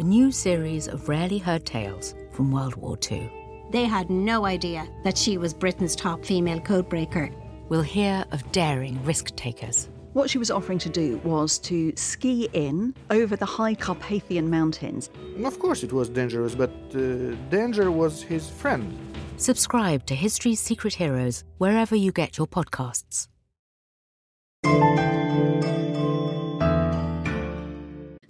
a 0.00 0.02
new 0.02 0.32
series 0.32 0.88
of 0.88 1.08
rarely 1.08 1.38
heard 1.38 1.64
tales 1.64 2.16
from 2.32 2.50
World 2.50 2.74
War 2.74 2.98
II. 3.08 3.43
They 3.74 3.86
had 3.86 4.08
no 4.08 4.46
idea 4.46 4.86
that 5.02 5.18
she 5.18 5.36
was 5.36 5.52
Britain's 5.52 5.96
top 5.96 6.24
female 6.24 6.60
codebreaker. 6.60 7.34
We'll 7.68 7.82
hear 7.82 8.24
of 8.30 8.52
daring 8.52 9.04
risk 9.04 9.34
takers. 9.34 9.88
What 10.12 10.30
she 10.30 10.38
was 10.38 10.48
offering 10.48 10.78
to 10.78 10.88
do 10.88 11.20
was 11.24 11.58
to 11.70 11.92
ski 11.96 12.48
in 12.52 12.94
over 13.10 13.34
the 13.34 13.44
high 13.44 13.74
Carpathian 13.74 14.48
Mountains. 14.48 15.10
Of 15.42 15.58
course, 15.58 15.82
it 15.82 15.92
was 15.92 16.08
dangerous, 16.08 16.54
but 16.54 16.70
uh, 16.94 17.34
danger 17.50 17.90
was 17.90 18.22
his 18.22 18.48
friend. 18.48 18.96
Subscribe 19.38 20.06
to 20.06 20.14
History's 20.14 20.60
Secret 20.60 20.94
Heroes 20.94 21.42
wherever 21.58 21.96
you 21.96 22.12
get 22.12 22.38
your 22.38 22.46
podcasts. 22.46 23.26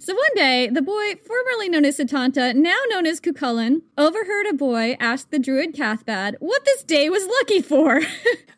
So 0.05 0.13
one 0.13 0.35
day, 0.35 0.69
the 0.71 0.83
boy, 0.83 1.15
formerly 1.25 1.67
known 1.67 1.83
as 1.83 1.97
Setanta, 1.97 2.53
now 2.53 2.77
known 2.89 3.07
as 3.07 3.19
Cucullin, 3.19 3.81
overheard 3.97 4.45
a 4.45 4.53
boy 4.53 4.95
ask 4.99 5.31
the 5.31 5.39
druid 5.39 5.73
Cathbad 5.73 6.35
what 6.37 6.63
this 6.63 6.83
day 6.83 7.09
was 7.09 7.25
lucky 7.25 7.59
for. 7.63 8.01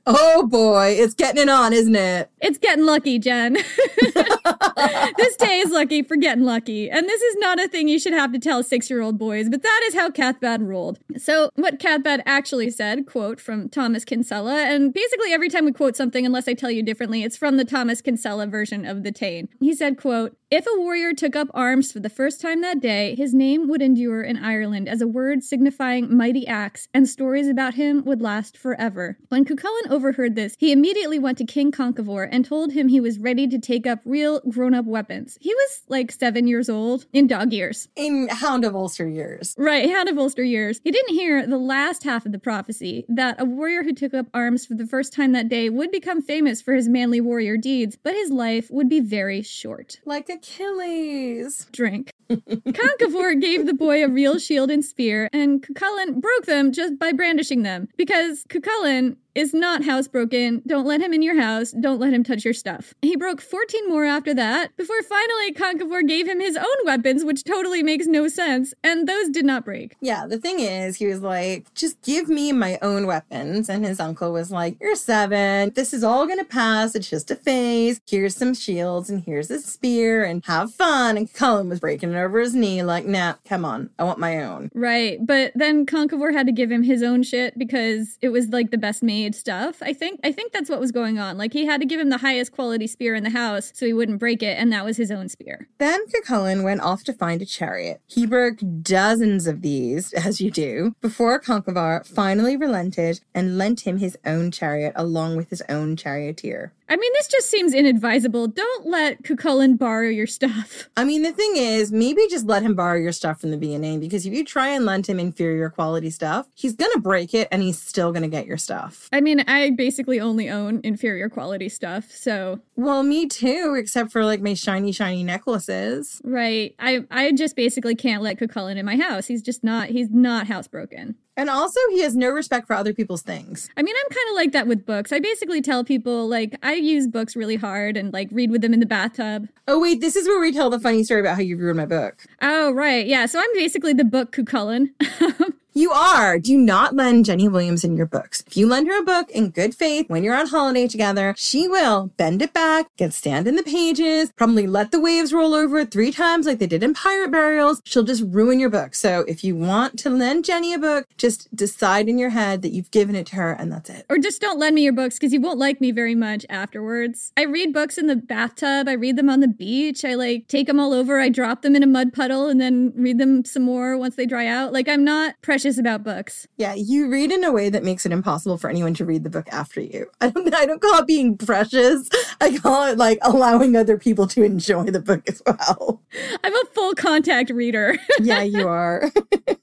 Oh 0.09 0.47
boy, 0.47 0.95
it's 0.97 1.13
getting 1.13 1.41
it 1.41 1.49
on, 1.49 1.73
isn't 1.73 1.95
it? 1.97 2.31
it's 2.39 2.57
getting 2.57 2.85
lucky, 2.85 3.19
Jen. 3.19 3.53
this 5.17 5.35
day 5.35 5.59
is 5.59 5.69
lucky 5.69 6.01
for 6.01 6.15
getting 6.15 6.45
lucky. 6.45 6.89
And 6.89 7.05
this 7.05 7.21
is 7.21 7.35
not 7.39 7.59
a 7.59 7.67
thing 7.67 7.89
you 7.89 7.99
should 7.99 8.13
have 8.13 8.31
to 8.31 8.39
tell 8.39 8.63
six 8.63 8.89
year 8.89 9.01
old 9.01 9.17
boys, 9.17 9.49
but 9.49 9.63
that 9.63 9.83
is 9.87 9.95
how 9.95 10.09
Cathbad 10.09 10.61
ruled. 10.61 10.99
So, 11.17 11.49
what 11.55 11.79
Cathbad 11.79 12.23
actually 12.25 12.69
said, 12.69 13.05
quote 13.05 13.41
from 13.41 13.67
Thomas 13.67 14.05
Kinsella, 14.05 14.63
and 14.63 14.93
basically 14.93 15.33
every 15.33 15.49
time 15.49 15.65
we 15.65 15.73
quote 15.73 15.97
something, 15.97 16.25
unless 16.25 16.47
I 16.47 16.53
tell 16.53 16.71
you 16.71 16.83
differently, 16.83 17.23
it's 17.23 17.35
from 17.35 17.57
the 17.57 17.65
Thomas 17.65 18.01
Kinsella 18.01 18.47
version 18.47 18.85
of 18.85 19.03
the 19.03 19.11
Táin. 19.11 19.49
He 19.59 19.75
said, 19.75 19.97
quote, 19.97 20.36
if 20.49 20.65
a 20.65 20.79
warrior 20.79 21.13
took 21.13 21.35
up 21.35 21.49
arms 21.53 21.91
for 21.91 21.99
the 21.99 22.09
first 22.09 22.39
time 22.39 22.61
that 22.61 22.79
day, 22.79 23.15
his 23.15 23.33
name 23.33 23.67
would 23.67 23.81
endure 23.81 24.21
in 24.21 24.37
Ireland 24.37 24.87
as 24.87 25.01
a 25.01 25.07
word 25.07 25.43
signifying 25.43 26.15
mighty 26.15 26.47
acts, 26.47 26.87
and 26.93 27.07
stories 27.07 27.49
about 27.49 27.73
him 27.73 28.05
would 28.05 28.21
last 28.21 28.57
forever. 28.57 29.17
When 29.27 29.43
Cucullin 29.43 29.91
overheard 29.91 30.35
this, 30.35 30.55
he 30.57 30.71
immediately 30.71 31.19
went 31.19 31.37
to 31.39 31.45
King 31.45 31.73
Conchobar 31.73 32.29
and 32.31 32.45
told 32.45 32.71
him 32.71 32.87
he 32.87 33.01
was 33.01 33.19
ready 33.19 33.45
to 33.49 33.59
take 33.59 33.85
up 33.85 33.99
real 34.05 34.39
grown 34.49 34.73
up 34.73 34.85
weapons. 34.85 35.37
He 35.41 35.53
was 35.53 35.81
like 35.89 36.13
seven 36.13 36.47
years 36.47 36.69
old, 36.69 37.07
in 37.11 37.27
dog 37.27 37.51
years. 37.51 37.89
In 37.97 38.29
Hound 38.29 38.63
of 38.63 38.73
Ulster 38.73 39.09
years. 39.09 39.53
Right, 39.57 39.89
Hound 39.89 40.07
of 40.07 40.17
Ulster 40.17 40.45
years. 40.45 40.79
He 40.81 40.91
didn't 40.91 41.13
hear 41.13 41.45
the 41.45 41.57
last 41.57 42.03
half 42.03 42.25
of 42.25 42.31
the 42.31 42.39
prophecy 42.39 43.05
that 43.09 43.41
a 43.41 43.43
warrior 43.43 43.83
who 43.83 43.93
took 43.93 44.13
up 44.13 44.27
arms 44.33 44.65
for 44.65 44.75
the 44.75 44.87
first 44.87 45.11
time 45.11 45.33
that 45.33 45.49
day 45.49 45.69
would 45.69 45.91
become 45.91 46.21
famous 46.21 46.61
for 46.61 46.73
his 46.73 46.87
manly 46.87 47.19
warrior 47.19 47.57
deeds, 47.57 47.97
but 48.01 48.13
his 48.13 48.31
life 48.31 48.71
would 48.71 48.87
be 48.87 49.01
very 49.01 49.41
short. 49.41 49.99
Like 50.05 50.36
Achilles. 50.37 51.65
Drink. 51.71 52.11
Conchobar 52.29 53.39
gave 53.39 53.65
the 53.65 53.73
boy 53.73 54.03
a 54.03 54.07
real 54.07 54.39
shield 54.39 54.69
and 54.69 54.83
spear, 54.83 55.29
and 55.33 55.61
Cucullin 55.61 56.21
broke 56.21 56.45
them 56.45 56.71
just 56.71 56.97
by 56.99 57.11
brandishing 57.11 57.63
them. 57.63 57.87
Because 57.97 58.43
Cucullin 58.49 59.17
is 59.35 59.53
not 59.53 59.83
housebroken. 59.83 60.65
Don't 60.65 60.87
let 60.87 60.99
him 60.99 61.13
in 61.13 61.21
your 61.21 61.39
house. 61.39 61.71
Don't 61.71 61.99
let 61.99 62.11
him 62.11 62.23
touch 62.23 62.43
your 62.43 62.55
stuff. 62.55 62.95
He 63.03 63.15
broke 63.15 63.39
14 63.39 63.87
more 63.87 64.03
after 64.03 64.33
that, 64.33 64.75
before 64.77 64.99
finally 65.03 65.53
Conchobar 65.53 66.07
gave 66.07 66.27
him 66.27 66.39
his 66.39 66.57
own 66.57 66.65
weapons, 66.85 67.23
which 67.23 67.43
totally 67.43 67.83
makes 67.83 68.07
no 68.07 68.27
sense, 68.27 68.73
and 68.83 69.07
those 69.07 69.29
did 69.29 69.45
not 69.45 69.63
break. 69.63 69.95
Yeah, 70.01 70.25
the 70.25 70.39
thing 70.39 70.59
is, 70.59 70.97
he 70.97 71.05
was 71.05 71.21
like, 71.21 71.71
just 71.75 72.01
give 72.01 72.29
me 72.29 72.51
my 72.51 72.79
own 72.81 73.05
weapons. 73.05 73.69
And 73.69 73.85
his 73.85 73.99
uncle 73.99 74.31
was 74.31 74.49
like, 74.49 74.77
You're 74.81 74.95
seven. 74.95 75.71
This 75.75 75.93
is 75.93 76.03
all 76.03 76.27
to 76.27 76.43
pass. 76.43 76.95
It's 76.95 77.09
just 77.09 77.31
a 77.31 77.35
phase. 77.35 78.01
Here's 78.07 78.35
some 78.35 78.53
shields 78.53 79.09
and 79.09 79.23
here's 79.23 79.49
a 79.49 79.59
spear 79.59 80.23
and 80.23 80.43
have 80.45 80.73
fun. 80.73 81.17
And 81.17 81.31
Cullen 81.31 81.69
was 81.69 81.79
breaking 81.79 82.11
it 82.17 82.21
over 82.21 82.39
his 82.39 82.55
knee, 82.55 82.83
like, 82.83 83.05
Nah, 83.05 83.35
come 83.45 83.63
on. 83.63 83.89
I 83.97 84.03
want 84.03 84.19
my 84.19 84.43
own. 84.43 84.69
Right, 84.73 85.19
but 85.25 85.51
then 85.55 85.85
Conchobar 85.85 86.33
had 86.33 86.45
to 86.47 86.51
give 86.51 86.71
him 86.71 86.83
his 86.83 87.03
own 87.03 87.23
shit 87.23 87.57
because 87.57 88.17
it 88.21 88.29
was 88.29 88.49
like 88.49 88.71
the 88.71 88.77
best 88.77 89.03
made 89.03 89.35
stuff. 89.35 89.77
I 89.81 89.93
think 89.93 90.19
I 90.23 90.31
think 90.31 90.51
that's 90.51 90.69
what 90.69 90.79
was 90.79 90.91
going 90.91 91.19
on. 91.19 91.37
Like 91.37 91.53
he 91.53 91.65
had 91.65 91.81
to 91.81 91.87
give 91.87 91.99
him 91.99 92.09
the 92.09 92.17
highest 92.17 92.51
quality 92.51 92.87
spear 92.87 93.15
in 93.15 93.23
the 93.23 93.29
house 93.29 93.71
so 93.73 93.85
he 93.85 93.93
wouldn't 93.93 94.19
break 94.19 94.43
it, 94.43 94.57
and 94.57 94.71
that 94.73 94.85
was 94.85 94.97
his 94.97 95.11
own 95.11 95.29
spear. 95.29 95.67
Then 95.77 96.05
Cucullin 96.07 96.63
went 96.63 96.81
off 96.81 97.03
to 97.05 97.13
find 97.13 97.41
a 97.41 97.45
chariot. 97.45 98.01
He 98.07 98.25
broke 98.25 98.59
dozens 98.81 99.47
of 99.47 99.61
these, 99.61 100.13
as 100.27 100.41
you 100.41 100.51
do, 100.51 100.95
before 101.01 101.39
Conchobar 101.39 102.05
finally 102.05 102.57
relented 102.57 103.21
and 103.33 103.57
lent 103.57 103.81
him 103.81 103.97
his 103.97 104.17
own 104.25 104.51
chariot 104.51 104.93
along 104.95 105.37
with 105.37 105.49
his 105.49 105.61
own 105.69 105.95
charioteer. 105.95 106.73
I 106.89 106.95
mean, 106.95 107.11
this 107.13 107.27
just 107.27 107.49
seems 107.49 107.73
inadvisable. 107.73 108.47
Don't 108.47 108.87
let 108.87 109.23
Cucullin 109.23 109.77
borrow 109.77 110.07
your 110.09 110.27
stuff. 110.27 110.87
I 110.97 111.03
mean, 111.03 111.21
the 111.21 111.31
thing 111.33 111.57
is, 111.57 111.91
maybe 111.91 112.21
just 112.29 112.45
let 112.45 112.63
him 112.63 112.75
borrow 112.75 112.97
your 112.97 113.11
stuff 113.11 113.41
from 113.41 113.51
the 113.51 113.57
beginning 113.57 113.99
because 113.99 114.25
if 114.25 114.33
you 114.33 114.45
try 114.45 114.69
and 114.69 114.85
lend 114.85 115.07
him 115.07 115.19
inferior 115.19 115.69
quality 115.69 116.09
stuff, 116.09 116.47
he's 116.55 116.75
gonna 116.75 116.99
break 116.99 117.33
it 117.33 117.47
and 117.51 117.61
he's 117.61 117.81
still 117.81 118.11
gonna 118.11 118.27
get 118.29 118.45
your 118.45 118.57
stuff. 118.57 119.09
I 119.11 119.19
mean, 119.21 119.41
I 119.41 119.71
basically 119.71 120.19
only 120.19 120.49
own 120.49 120.79
inferior 120.83 121.29
quality 121.29 121.69
stuff, 121.69 122.09
so 122.11 122.59
Well, 122.75 123.03
me 123.03 123.27
too, 123.27 123.75
except 123.77 124.11
for 124.11 124.23
like 124.23 124.41
my 124.41 124.53
shiny, 124.53 124.91
shiny 124.91 125.23
necklaces. 125.23 126.21
right. 126.23 126.73
I 126.79 127.05
I 127.11 127.31
just 127.33 127.55
basically 127.55 127.95
can't 127.95 128.23
let 128.23 128.37
Cucullin 128.39 128.77
in 128.77 128.85
my 128.85 128.97
house. 128.97 129.27
He's 129.27 129.41
just 129.41 129.63
not 129.63 129.89
he's 129.89 130.09
not 130.09 130.47
housebroken. 130.47 131.15
And 131.37 131.51
also, 131.51 131.79
he 131.91 132.01
has 132.01 132.15
no 132.15 132.29
respect 132.29 132.65
for 132.65 132.73
other 132.75 132.93
people's 132.93 133.21
things. 133.21 133.69
I 133.77 133.83
mean, 133.83 133.95
I'm 133.95 134.09
kind 134.09 134.29
of 134.29 134.35
like 134.35 134.51
that 134.53 134.67
with 134.67 134.85
books. 134.87 135.13
I 135.13 135.19
basically 135.19 135.61
tell 135.61 135.83
people, 135.83 136.27
like, 136.27 136.57
I 136.63 136.73
use 136.73 137.07
books 137.07 137.35
really 137.35 137.55
hard 137.55 137.95
and, 137.95 138.11
like, 138.11 138.27
read 138.31 138.49
with 138.49 138.61
them 138.61 138.73
in 138.73 138.79
the 138.79 138.87
bathtub. 138.87 139.47
Oh, 139.67 139.79
wait, 139.79 140.01
this 140.01 140.15
is 140.15 140.27
where 140.27 140.41
we 140.41 140.51
tell 140.51 140.71
the 140.71 140.79
funny 140.79 141.03
story 141.03 141.21
about 141.21 141.35
how 141.35 141.41
you 141.41 141.55
ruined 141.55 141.77
my 141.77 141.85
book. 141.85 142.25
Oh, 142.41 142.71
right. 142.73 143.05
Yeah. 143.05 143.27
So 143.27 143.39
I'm 143.39 143.53
basically 143.53 143.93
the 143.93 144.03
book 144.03 144.35
Cucullin. 144.35 144.89
You 145.77 145.91
are. 145.91 146.39
Do 146.39 146.57
not 146.57 146.95
lend 146.95 147.25
Jenny 147.25 147.47
Williams 147.47 147.83
in 147.83 147.95
your 147.95 148.07
books. 148.07 148.43
If 148.47 148.57
you 148.57 148.65
lend 148.65 148.87
her 148.87 148.99
a 148.99 149.03
book 149.03 149.29
in 149.29 149.51
good 149.51 149.75
faith 149.75 150.09
when 150.09 150.23
you're 150.23 150.33
on 150.33 150.47
holiday 150.47 150.87
together, 150.87 151.35
she 151.37 151.67
will 151.67 152.07
bend 152.17 152.41
it 152.41 152.51
back, 152.51 152.87
get 152.97 153.13
stand 153.13 153.47
in 153.47 153.55
the 153.55 153.61
pages, 153.61 154.31
probably 154.35 154.65
let 154.65 154.89
the 154.89 154.99
waves 154.99 155.31
roll 155.31 155.53
over 155.53 155.77
it 155.77 155.91
three 155.91 156.11
times 156.11 156.47
like 156.47 156.57
they 156.57 156.65
did 156.65 156.81
in 156.81 156.95
Pirate 156.95 157.29
Burials. 157.29 157.83
She'll 157.85 158.01
just 158.01 158.23
ruin 158.25 158.59
your 158.59 158.71
book. 158.71 158.95
So 158.95 159.23
if 159.27 159.43
you 159.43 159.55
want 159.55 159.99
to 159.99 160.09
lend 160.09 160.45
Jenny 160.45 160.73
a 160.73 160.79
book, 160.79 161.05
just 161.15 161.55
decide 161.55 162.09
in 162.09 162.17
your 162.17 162.31
head 162.31 162.63
that 162.63 162.71
you've 162.71 162.89
given 162.89 163.15
it 163.15 163.27
to 163.27 163.35
her 163.35 163.51
and 163.51 163.71
that's 163.71 163.91
it. 163.91 164.07
Or 164.09 164.17
just 164.17 164.41
don't 164.41 164.57
lend 164.57 164.73
me 164.73 164.81
your 164.81 164.93
books 164.93 165.19
because 165.19 165.31
you 165.31 165.41
won't 165.41 165.59
like 165.59 165.79
me 165.79 165.91
very 165.91 166.15
much 166.15 166.43
afterwards. 166.49 167.31
I 167.37 167.43
read 167.43 167.71
books 167.71 167.99
in 167.99 168.07
the 168.07 168.15
bathtub. 168.15 168.89
I 168.89 168.93
read 168.93 169.15
them 169.15 169.29
on 169.29 169.41
the 169.41 169.47
beach. 169.47 170.03
I 170.03 170.15
like 170.15 170.47
take 170.47 170.65
them 170.65 170.79
all 170.79 170.91
over. 170.91 171.19
I 171.19 171.29
drop 171.29 171.61
them 171.61 171.75
in 171.75 171.83
a 171.83 171.87
mud 171.87 172.13
puddle 172.13 172.47
and 172.47 172.59
then 172.59 172.93
read 172.95 173.19
them 173.19 173.45
some 173.45 173.61
more 173.61 173.95
once 173.95 174.15
they 174.15 174.25
dry 174.25 174.47
out. 174.47 174.73
Like 174.73 174.87
I'm 174.87 175.03
not 175.03 175.35
precious 175.43 175.66
about 175.75 176.03
books. 176.03 176.47
Yeah, 176.55 176.75
you 176.75 177.09
read 177.09 177.31
in 177.31 177.43
a 177.43 177.51
way 177.51 177.69
that 177.69 177.83
makes 177.83 178.05
it 178.05 178.11
impossible 178.11 178.57
for 178.57 178.69
anyone 178.69 178.93
to 178.93 179.05
read 179.05 179.23
the 179.25 179.29
book 179.29 179.49
after 179.51 179.81
you. 179.81 180.05
I 180.21 180.29
don't 180.29 180.53
I 180.53 180.65
don't 180.65 180.81
call 180.81 180.99
it 180.99 181.07
being 181.07 181.37
precious. 181.37 182.07
I 182.39 182.57
call 182.59 182.85
it 182.85 182.97
like 182.97 183.17
allowing 183.23 183.75
other 183.75 183.97
people 183.97 184.27
to 184.27 184.43
enjoy 184.43 184.85
the 184.85 185.01
book 185.01 185.27
as 185.27 185.41
well. 185.45 186.01
I'm 186.43 186.55
a 186.55 186.65
full 186.73 186.93
contact 186.93 187.49
reader. 187.49 187.97
yeah, 188.21 188.43
you 188.43 188.67
are. 188.67 189.11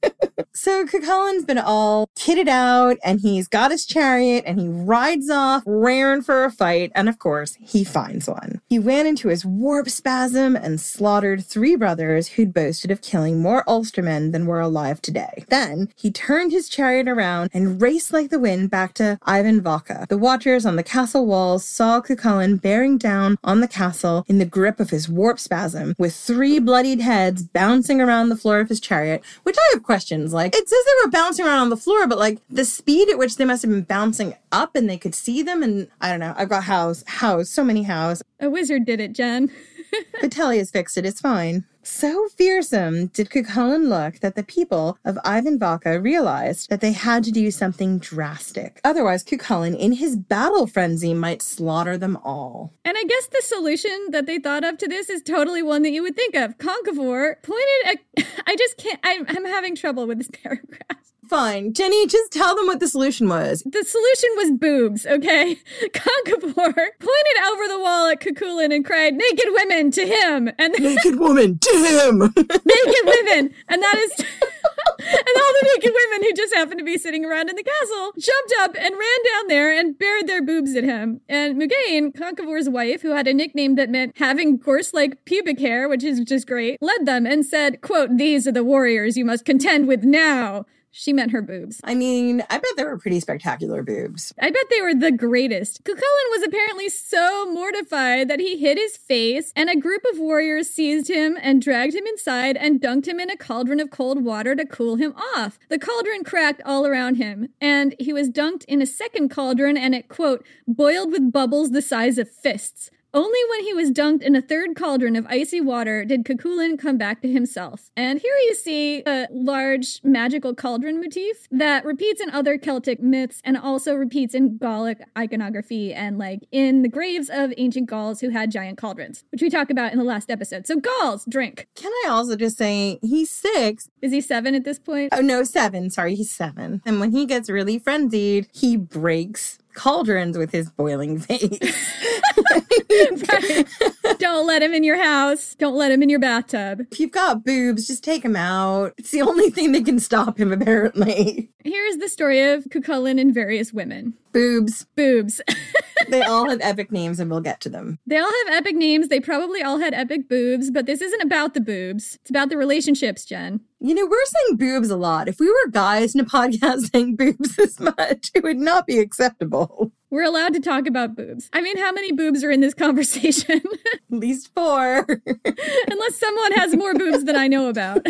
so 0.54 0.86
Cuchulain's 0.86 1.44
been 1.44 1.58
all 1.58 2.08
kitted 2.16 2.48
out 2.48 2.96
and 3.04 3.20
he's 3.20 3.48
got 3.48 3.70
his 3.70 3.84
chariot 3.84 4.44
and 4.46 4.60
he 4.60 4.68
rides 4.68 5.28
off, 5.28 5.62
raring 5.66 6.22
for 6.22 6.44
a 6.44 6.50
fight, 6.50 6.92
and 6.94 7.08
of 7.08 7.18
course, 7.18 7.56
he 7.60 7.82
finds 7.82 8.28
one. 8.28 8.60
He 8.68 8.78
ran 8.78 9.06
into 9.06 9.28
his 9.28 9.44
warp 9.44 9.88
spasm 9.88 10.54
and 10.54 10.80
slaughtered 10.80 11.44
three 11.44 11.76
brothers 11.76 12.28
who'd 12.28 12.54
boasted 12.54 12.90
of 12.90 13.02
killing 13.02 13.40
more 13.40 13.64
Ulstermen 13.66 14.32
than 14.32 14.46
were 14.46 14.60
alive 14.60 15.02
today. 15.02 15.44
Then 15.48 15.88
he 15.96 16.10
turned 16.10 16.52
his 16.52 16.68
chariot 16.68 17.08
around 17.08 17.50
and 17.52 17.82
raced 17.82 18.12
like 18.12 18.30
the 18.30 18.38
wind 18.38 18.70
back 18.70 18.94
to 18.94 19.18
Emain 19.28 19.62
Macha. 19.62 20.06
The 20.08 20.18
watchers 20.18 20.64
on 20.64 20.76
the 20.76 20.82
castle 20.82 21.26
walls 21.26 21.64
saw 21.64 22.00
Cuchulain 22.00 22.60
bearing 22.60 22.98
down 22.98 23.38
on 23.42 23.60
the 23.60 23.68
castle 23.68 24.24
in 24.28 24.38
the 24.38 24.44
grip 24.44 24.78
of 24.78 24.90
his 24.90 25.08
warp 25.08 25.38
spasm, 25.38 25.94
with 25.98 26.14
three 26.14 26.58
bloodied 26.58 27.00
heads 27.00 27.42
bouncing 27.42 28.00
around 28.00 28.28
the 28.28 28.36
floor 28.36 28.60
of 28.60 28.68
his 28.68 28.80
chariot, 28.80 29.22
which 29.42 29.56
I 29.58 29.70
have 29.72 29.82
questions 29.82 30.32
like, 30.32 30.43
it 30.52 30.68
says 30.68 30.85
they 30.85 31.04
were 31.04 31.11
bouncing 31.11 31.46
around 31.46 31.61
on 31.61 31.70
the 31.70 31.76
floor, 31.76 32.07
but 32.07 32.18
like 32.18 32.40
the 32.50 32.64
speed 32.64 33.09
at 33.09 33.18
which 33.18 33.37
they 33.37 33.44
must 33.44 33.62
have 33.62 33.70
been 33.70 33.83
bouncing 33.83 34.35
up 34.50 34.74
and 34.74 34.90
they 34.90 34.98
could 34.98 35.14
see 35.14 35.42
them, 35.42 35.62
and 35.62 35.88
I 36.00 36.11
don't 36.11 36.20
know. 36.20 36.35
I've 36.37 36.48
got 36.48 36.64
house, 36.64 37.04
house, 37.07 37.48
so 37.48 37.62
many 37.62 37.85
house. 37.85 38.22
A 38.40 38.50
wizard 38.50 38.85
did 38.85 39.00
it, 39.00 39.12
Jen. 39.12 39.50
Vitelli 40.22 40.59
has 40.59 40.70
fixed 40.70 40.96
it. 40.96 41.07
It's 41.07 41.20
fine. 41.20 41.64
So 41.83 42.28
fearsome 42.28 43.09
did 43.09 43.28
Cuchulain 43.28 43.88
look 43.88 44.20
that 44.20 44.37
the 44.37 44.42
people 44.42 44.96
of 45.04 45.18
Emain 45.26 45.59
Macha 45.59 46.00
realized 46.00 46.70
that 46.70 46.80
they 46.80 46.92
had 46.92 47.24
to 47.24 47.30
do 47.30 47.50
something 47.50 47.98
drastic. 47.98 48.80
Otherwise, 48.83 49.22
Cuchulain, 49.22 49.78
in 49.78 49.92
his 49.92 50.16
battle 50.16 50.66
frenzy, 50.66 51.12
might 51.12 51.42
slaughter 51.42 51.98
them 51.98 52.16
all. 52.24 52.72
And 52.87 52.96
I 52.96 53.04
guess 53.04 53.26
the 53.26 53.42
solution 53.42 54.07
that 54.11 54.24
they 54.24 54.38
thought 54.38 54.64
of 54.64 54.78
to 54.78 54.88
this 54.88 55.11
is 55.11 55.22
totally 55.22 55.62
one 55.62 55.83
that 55.83 55.90
you 55.90 56.02
would 56.02 56.16
think 56.16 56.35
of. 56.35 56.57
Conchobar 56.57 57.42
pointed 57.42 57.98
at. 58.16 58.26
I 58.46 58.57
just 58.57 58.78
can't. 58.78 59.00
I'm, 59.04 59.26
I'm 59.28 59.44
having 59.44 59.76
trouble 59.76 60.07
with 60.07 60.18
this 60.18 60.30
paragraph. 60.42 61.03
Fine. 61.28 61.72
Jenny, 61.72 62.06
just 62.06 62.32
tell 62.32 62.54
them 62.54 62.66
what 62.66 62.80
the 62.80 62.88
solution 62.88 63.28
was. 63.28 63.62
The 63.64 63.84
solution 63.84 64.30
was 64.37 64.50
boobs, 64.52 65.06
okay? 65.06 65.56
Conchobar 65.92 66.74
pointed 66.74 67.42
over 67.46 67.68
the 67.68 67.78
wall 67.80 68.08
at 68.08 68.20
Cuchulain 68.20 68.74
and 68.74 68.84
cried, 68.84 69.14
Naked 69.14 69.46
women 69.48 69.90
to 69.92 70.06
him! 70.06 70.50
And 70.58 70.74
Naked 70.78 71.18
woman 71.18 71.58
to 71.58 71.70
him! 71.70 72.18
naked 72.37 73.04
women! 73.04 73.54
And 73.68 73.82
that 73.82 73.96
is. 73.98 74.12
and 74.18 75.37
all 75.37 75.52
the 75.60 75.70
naked 75.74 75.92
women 75.94 76.22
who 76.28 76.32
just 76.34 76.54
happened 76.54 76.78
to 76.78 76.84
be 76.84 76.98
sitting 76.98 77.24
around 77.24 77.48
in 77.48 77.56
the 77.56 77.62
castle 77.62 78.12
jumped 78.18 78.54
up 78.60 78.74
and 78.76 78.94
ran 78.94 79.32
down 79.32 79.48
there 79.48 79.76
and 79.78 79.98
bared 79.98 80.26
their 80.26 80.42
boobs 80.42 80.74
at 80.74 80.84
him. 80.84 81.20
And 81.28 81.60
Mugain, 81.60 82.14
Conchobar's 82.14 82.68
wife, 82.68 83.02
who 83.02 83.10
had 83.10 83.26
a 83.28 83.34
nickname 83.34 83.74
that 83.76 83.90
meant 83.90 84.14
having 84.16 84.58
coarse 84.58 84.92
like 84.92 85.24
pubic 85.24 85.58
hair, 85.58 85.88
which 85.88 86.04
is 86.04 86.20
just 86.20 86.46
great, 86.46 86.80
led 86.82 87.06
them 87.06 87.26
and 87.26 87.44
said, 87.44 87.80
quote, 87.80 88.16
These 88.16 88.46
are 88.46 88.52
the 88.52 88.64
warriors 88.64 89.16
you 89.16 89.24
must 89.24 89.44
contend 89.44 89.88
with 89.88 90.04
now. 90.04 90.66
She 90.96 91.12
meant 91.12 91.33
her 91.33 91.42
boobs. 91.42 91.80
I 91.83 91.96
mean, 91.96 92.44
I 92.48 92.59
bet 92.59 92.70
they 92.76 92.85
were 92.85 92.96
pretty 92.96 93.18
spectacular 93.18 93.83
boobs. 93.83 94.33
I 94.40 94.52
bet 94.52 94.66
they 94.70 94.80
were 94.80 94.94
the 94.94 95.11
greatest. 95.11 95.83
Cuchulain 95.83 96.30
was 96.30 96.44
apparently 96.44 96.88
so 96.88 97.50
mortified 97.52 98.28
that 98.28 98.38
he 98.38 98.57
hid 98.57 98.78
his 98.78 98.96
face, 98.96 99.52
and 99.57 99.68
a 99.68 99.76
group 99.76 100.02
of 100.12 100.20
warriors 100.20 100.70
seized 100.70 101.09
him 101.09 101.37
and 101.42 101.61
dragged 101.61 101.96
him 101.96 102.07
inside 102.07 102.57
and 102.57 102.80
dunked 102.80 103.09
him 103.09 103.18
in 103.18 103.28
a 103.28 103.37
cauldron 103.37 103.80
of 103.80 103.90
cold 103.90 104.24
water 104.24 104.54
to 104.54 104.64
cool 104.64 104.94
him 104.94 105.14
off. 105.35 105.59
The 105.68 105.80
cauldron 105.80 106.22
cracked 106.22 106.62
all 106.64 106.87
around 106.87 107.16
him, 107.16 107.48
and 107.61 107.96
he 107.98 108.12
was 108.12 108.30
dunked 108.30 108.64
in 108.66 108.80
a 108.80 108.87
second 108.87 109.30
cauldron, 109.30 109.76
and 109.76 109.96
it, 109.96 110.09
quote, 110.09 110.46
boiled 110.68 111.11
with 111.11 111.33
bubbles 111.33 111.72
the 111.72 111.83
size 111.83 112.18
of 112.18 112.30
fists. 112.30 112.92
Only 113.14 113.38
when 113.48 113.61
he 113.64 113.72
was 113.72 113.92
dunked 113.92 114.22
in 114.22 114.35
a 114.35 114.42
third 114.42 114.74
cauldron 114.74 115.14
of 115.14 115.24
icy 115.29 115.61
water 115.61 116.05
did 116.05 116.24
Cuchulain 116.24 116.77
come 116.77 116.98
back 116.98 117.22
to 117.22 117.31
himself. 117.31 117.92
And 117.96 118.18
here 118.18 118.35
you 118.48 118.57
see 118.57 119.05
a 119.07 119.29
large 119.31 120.00
magical 120.03 120.53
cauldron 120.53 121.00
motif 121.00 121.46
that 121.53 121.85
repeats 121.85 122.20
in 122.20 122.29
other 122.31 122.59
Celtic 122.59 123.00
myths 123.00 123.40
and 123.44 123.57
also 123.57 123.94
repeats 123.94 124.35
in 124.35 124.59
Gallic 124.59 125.00
iconography 125.16 125.94
and 125.94 126.18
like 126.18 126.40
in 126.50 126.83
the 126.83 126.88
graves 126.88 127.31
of 127.33 127.55
ancient 127.57 127.88
Gauls 127.88 128.20
who 128.20 128.31
had 128.31 128.50
giant 128.50 128.79
cauldrons, 128.79 129.22
which 129.31 129.42
we 129.42 129.48
talked 129.48 129.70
about 129.70 129.92
in 129.92 129.98
the 129.98 130.05
last 130.05 130.29
episode. 130.29 130.66
So 130.66 130.81
Gauls, 130.81 131.24
drink. 131.27 131.68
Can 131.77 131.92
I 132.05 132.09
also 132.09 132.35
just 132.35 132.59
say 132.59 132.98
he's 133.00 133.31
six? 133.31 133.88
Is 134.03 134.11
he 134.11 134.20
seven 134.20 134.57
at 134.57 134.64
this 134.64 134.81
point? 134.81 135.12
Oh 135.12 135.20
no, 135.20 135.44
seven. 135.44 135.88
Sorry, 135.88 136.16
he's 136.16 136.35
seven. 136.35 136.83
And 136.85 136.98
when 136.98 137.12
he 137.12 137.27
gets 137.27 137.48
really 137.48 137.79
frenzied, 137.79 138.48
he 138.53 138.77
breaks 138.77 139.61
cauldrons 139.74 140.38
with 140.38 140.50
his 140.50 140.70
boiling 140.70 141.20
face. 141.20 141.92
Don't 144.18 144.46
let 144.46 144.62
him 144.62 144.74
in 144.74 144.84
your 144.84 145.02
house. 145.02 145.54
Don't 145.56 145.76
let 145.76 145.90
him 145.90 146.02
in 146.02 146.08
your 146.08 146.18
bathtub. 146.18 146.86
If 146.90 147.00
you've 147.00 147.10
got 147.10 147.44
boobs, 147.44 147.86
just 147.86 148.04
take 148.04 148.24
him 148.24 148.36
out. 148.36 148.94
It's 148.98 149.10
the 149.10 149.22
only 149.22 149.50
thing 149.50 149.72
that 149.72 149.84
can 149.84 149.98
stop 149.98 150.38
him, 150.38 150.52
apparently. 150.52 151.50
Here's 151.64 151.96
the 151.96 152.08
story 152.08 152.42
of 152.52 152.64
Cucullin 152.64 153.20
and 153.20 153.32
various 153.32 153.72
women. 153.72 154.14
Boobs. 154.32 154.86
Boobs. 154.96 155.40
they 156.08 156.22
all 156.22 156.48
have 156.48 156.60
epic 156.60 156.90
names, 156.92 157.20
and 157.20 157.30
we'll 157.30 157.40
get 157.40 157.60
to 157.62 157.68
them. 157.68 157.98
They 158.06 158.18
all 158.18 158.30
have 158.46 158.54
epic 158.54 158.76
names. 158.76 159.08
They 159.08 159.20
probably 159.20 159.62
all 159.62 159.78
had 159.78 159.94
epic 159.94 160.28
boobs, 160.28 160.70
but 160.70 160.86
this 160.86 161.00
isn't 161.00 161.22
about 161.22 161.54
the 161.54 161.60
boobs. 161.60 162.16
It's 162.20 162.30
about 162.30 162.48
the 162.48 162.56
relationships, 162.56 163.24
Jen. 163.24 163.60
You 163.80 163.94
know, 163.94 164.06
we're 164.06 164.24
saying 164.24 164.56
boobs 164.56 164.88
a 164.88 164.96
lot. 164.96 165.28
If 165.28 165.38
we 165.38 165.48
were 165.48 165.70
guys 165.70 166.14
in 166.14 166.20
a 166.20 166.24
podcast 166.37 166.90
saying 166.92 167.16
boobs 167.16 167.56
this 167.56 167.78
much, 167.80 168.30
it 168.34 168.42
would 168.42 168.58
not 168.58 168.87
be 168.87 168.98
acceptable. 168.98 169.92
We're 170.10 170.24
allowed 170.24 170.54
to 170.54 170.60
talk 170.60 170.87
about 170.87 171.16
boobs. 171.16 171.50
I 171.52 171.60
mean, 171.60 171.76
how 171.76 171.92
many 171.92 172.12
boobs 172.12 172.44
are 172.44 172.50
in 172.50 172.60
this 172.60 172.74
conversation? 172.74 173.60
At 173.94 174.00
least 174.10 174.54
four. 174.54 174.98
Unless 175.90 176.16
someone 176.16 176.52
has 176.52 176.76
more 176.76 176.94
boobs 176.94 177.24
than 177.24 177.37
I 177.37 177.48
know 177.48 177.68
about. 177.68 178.06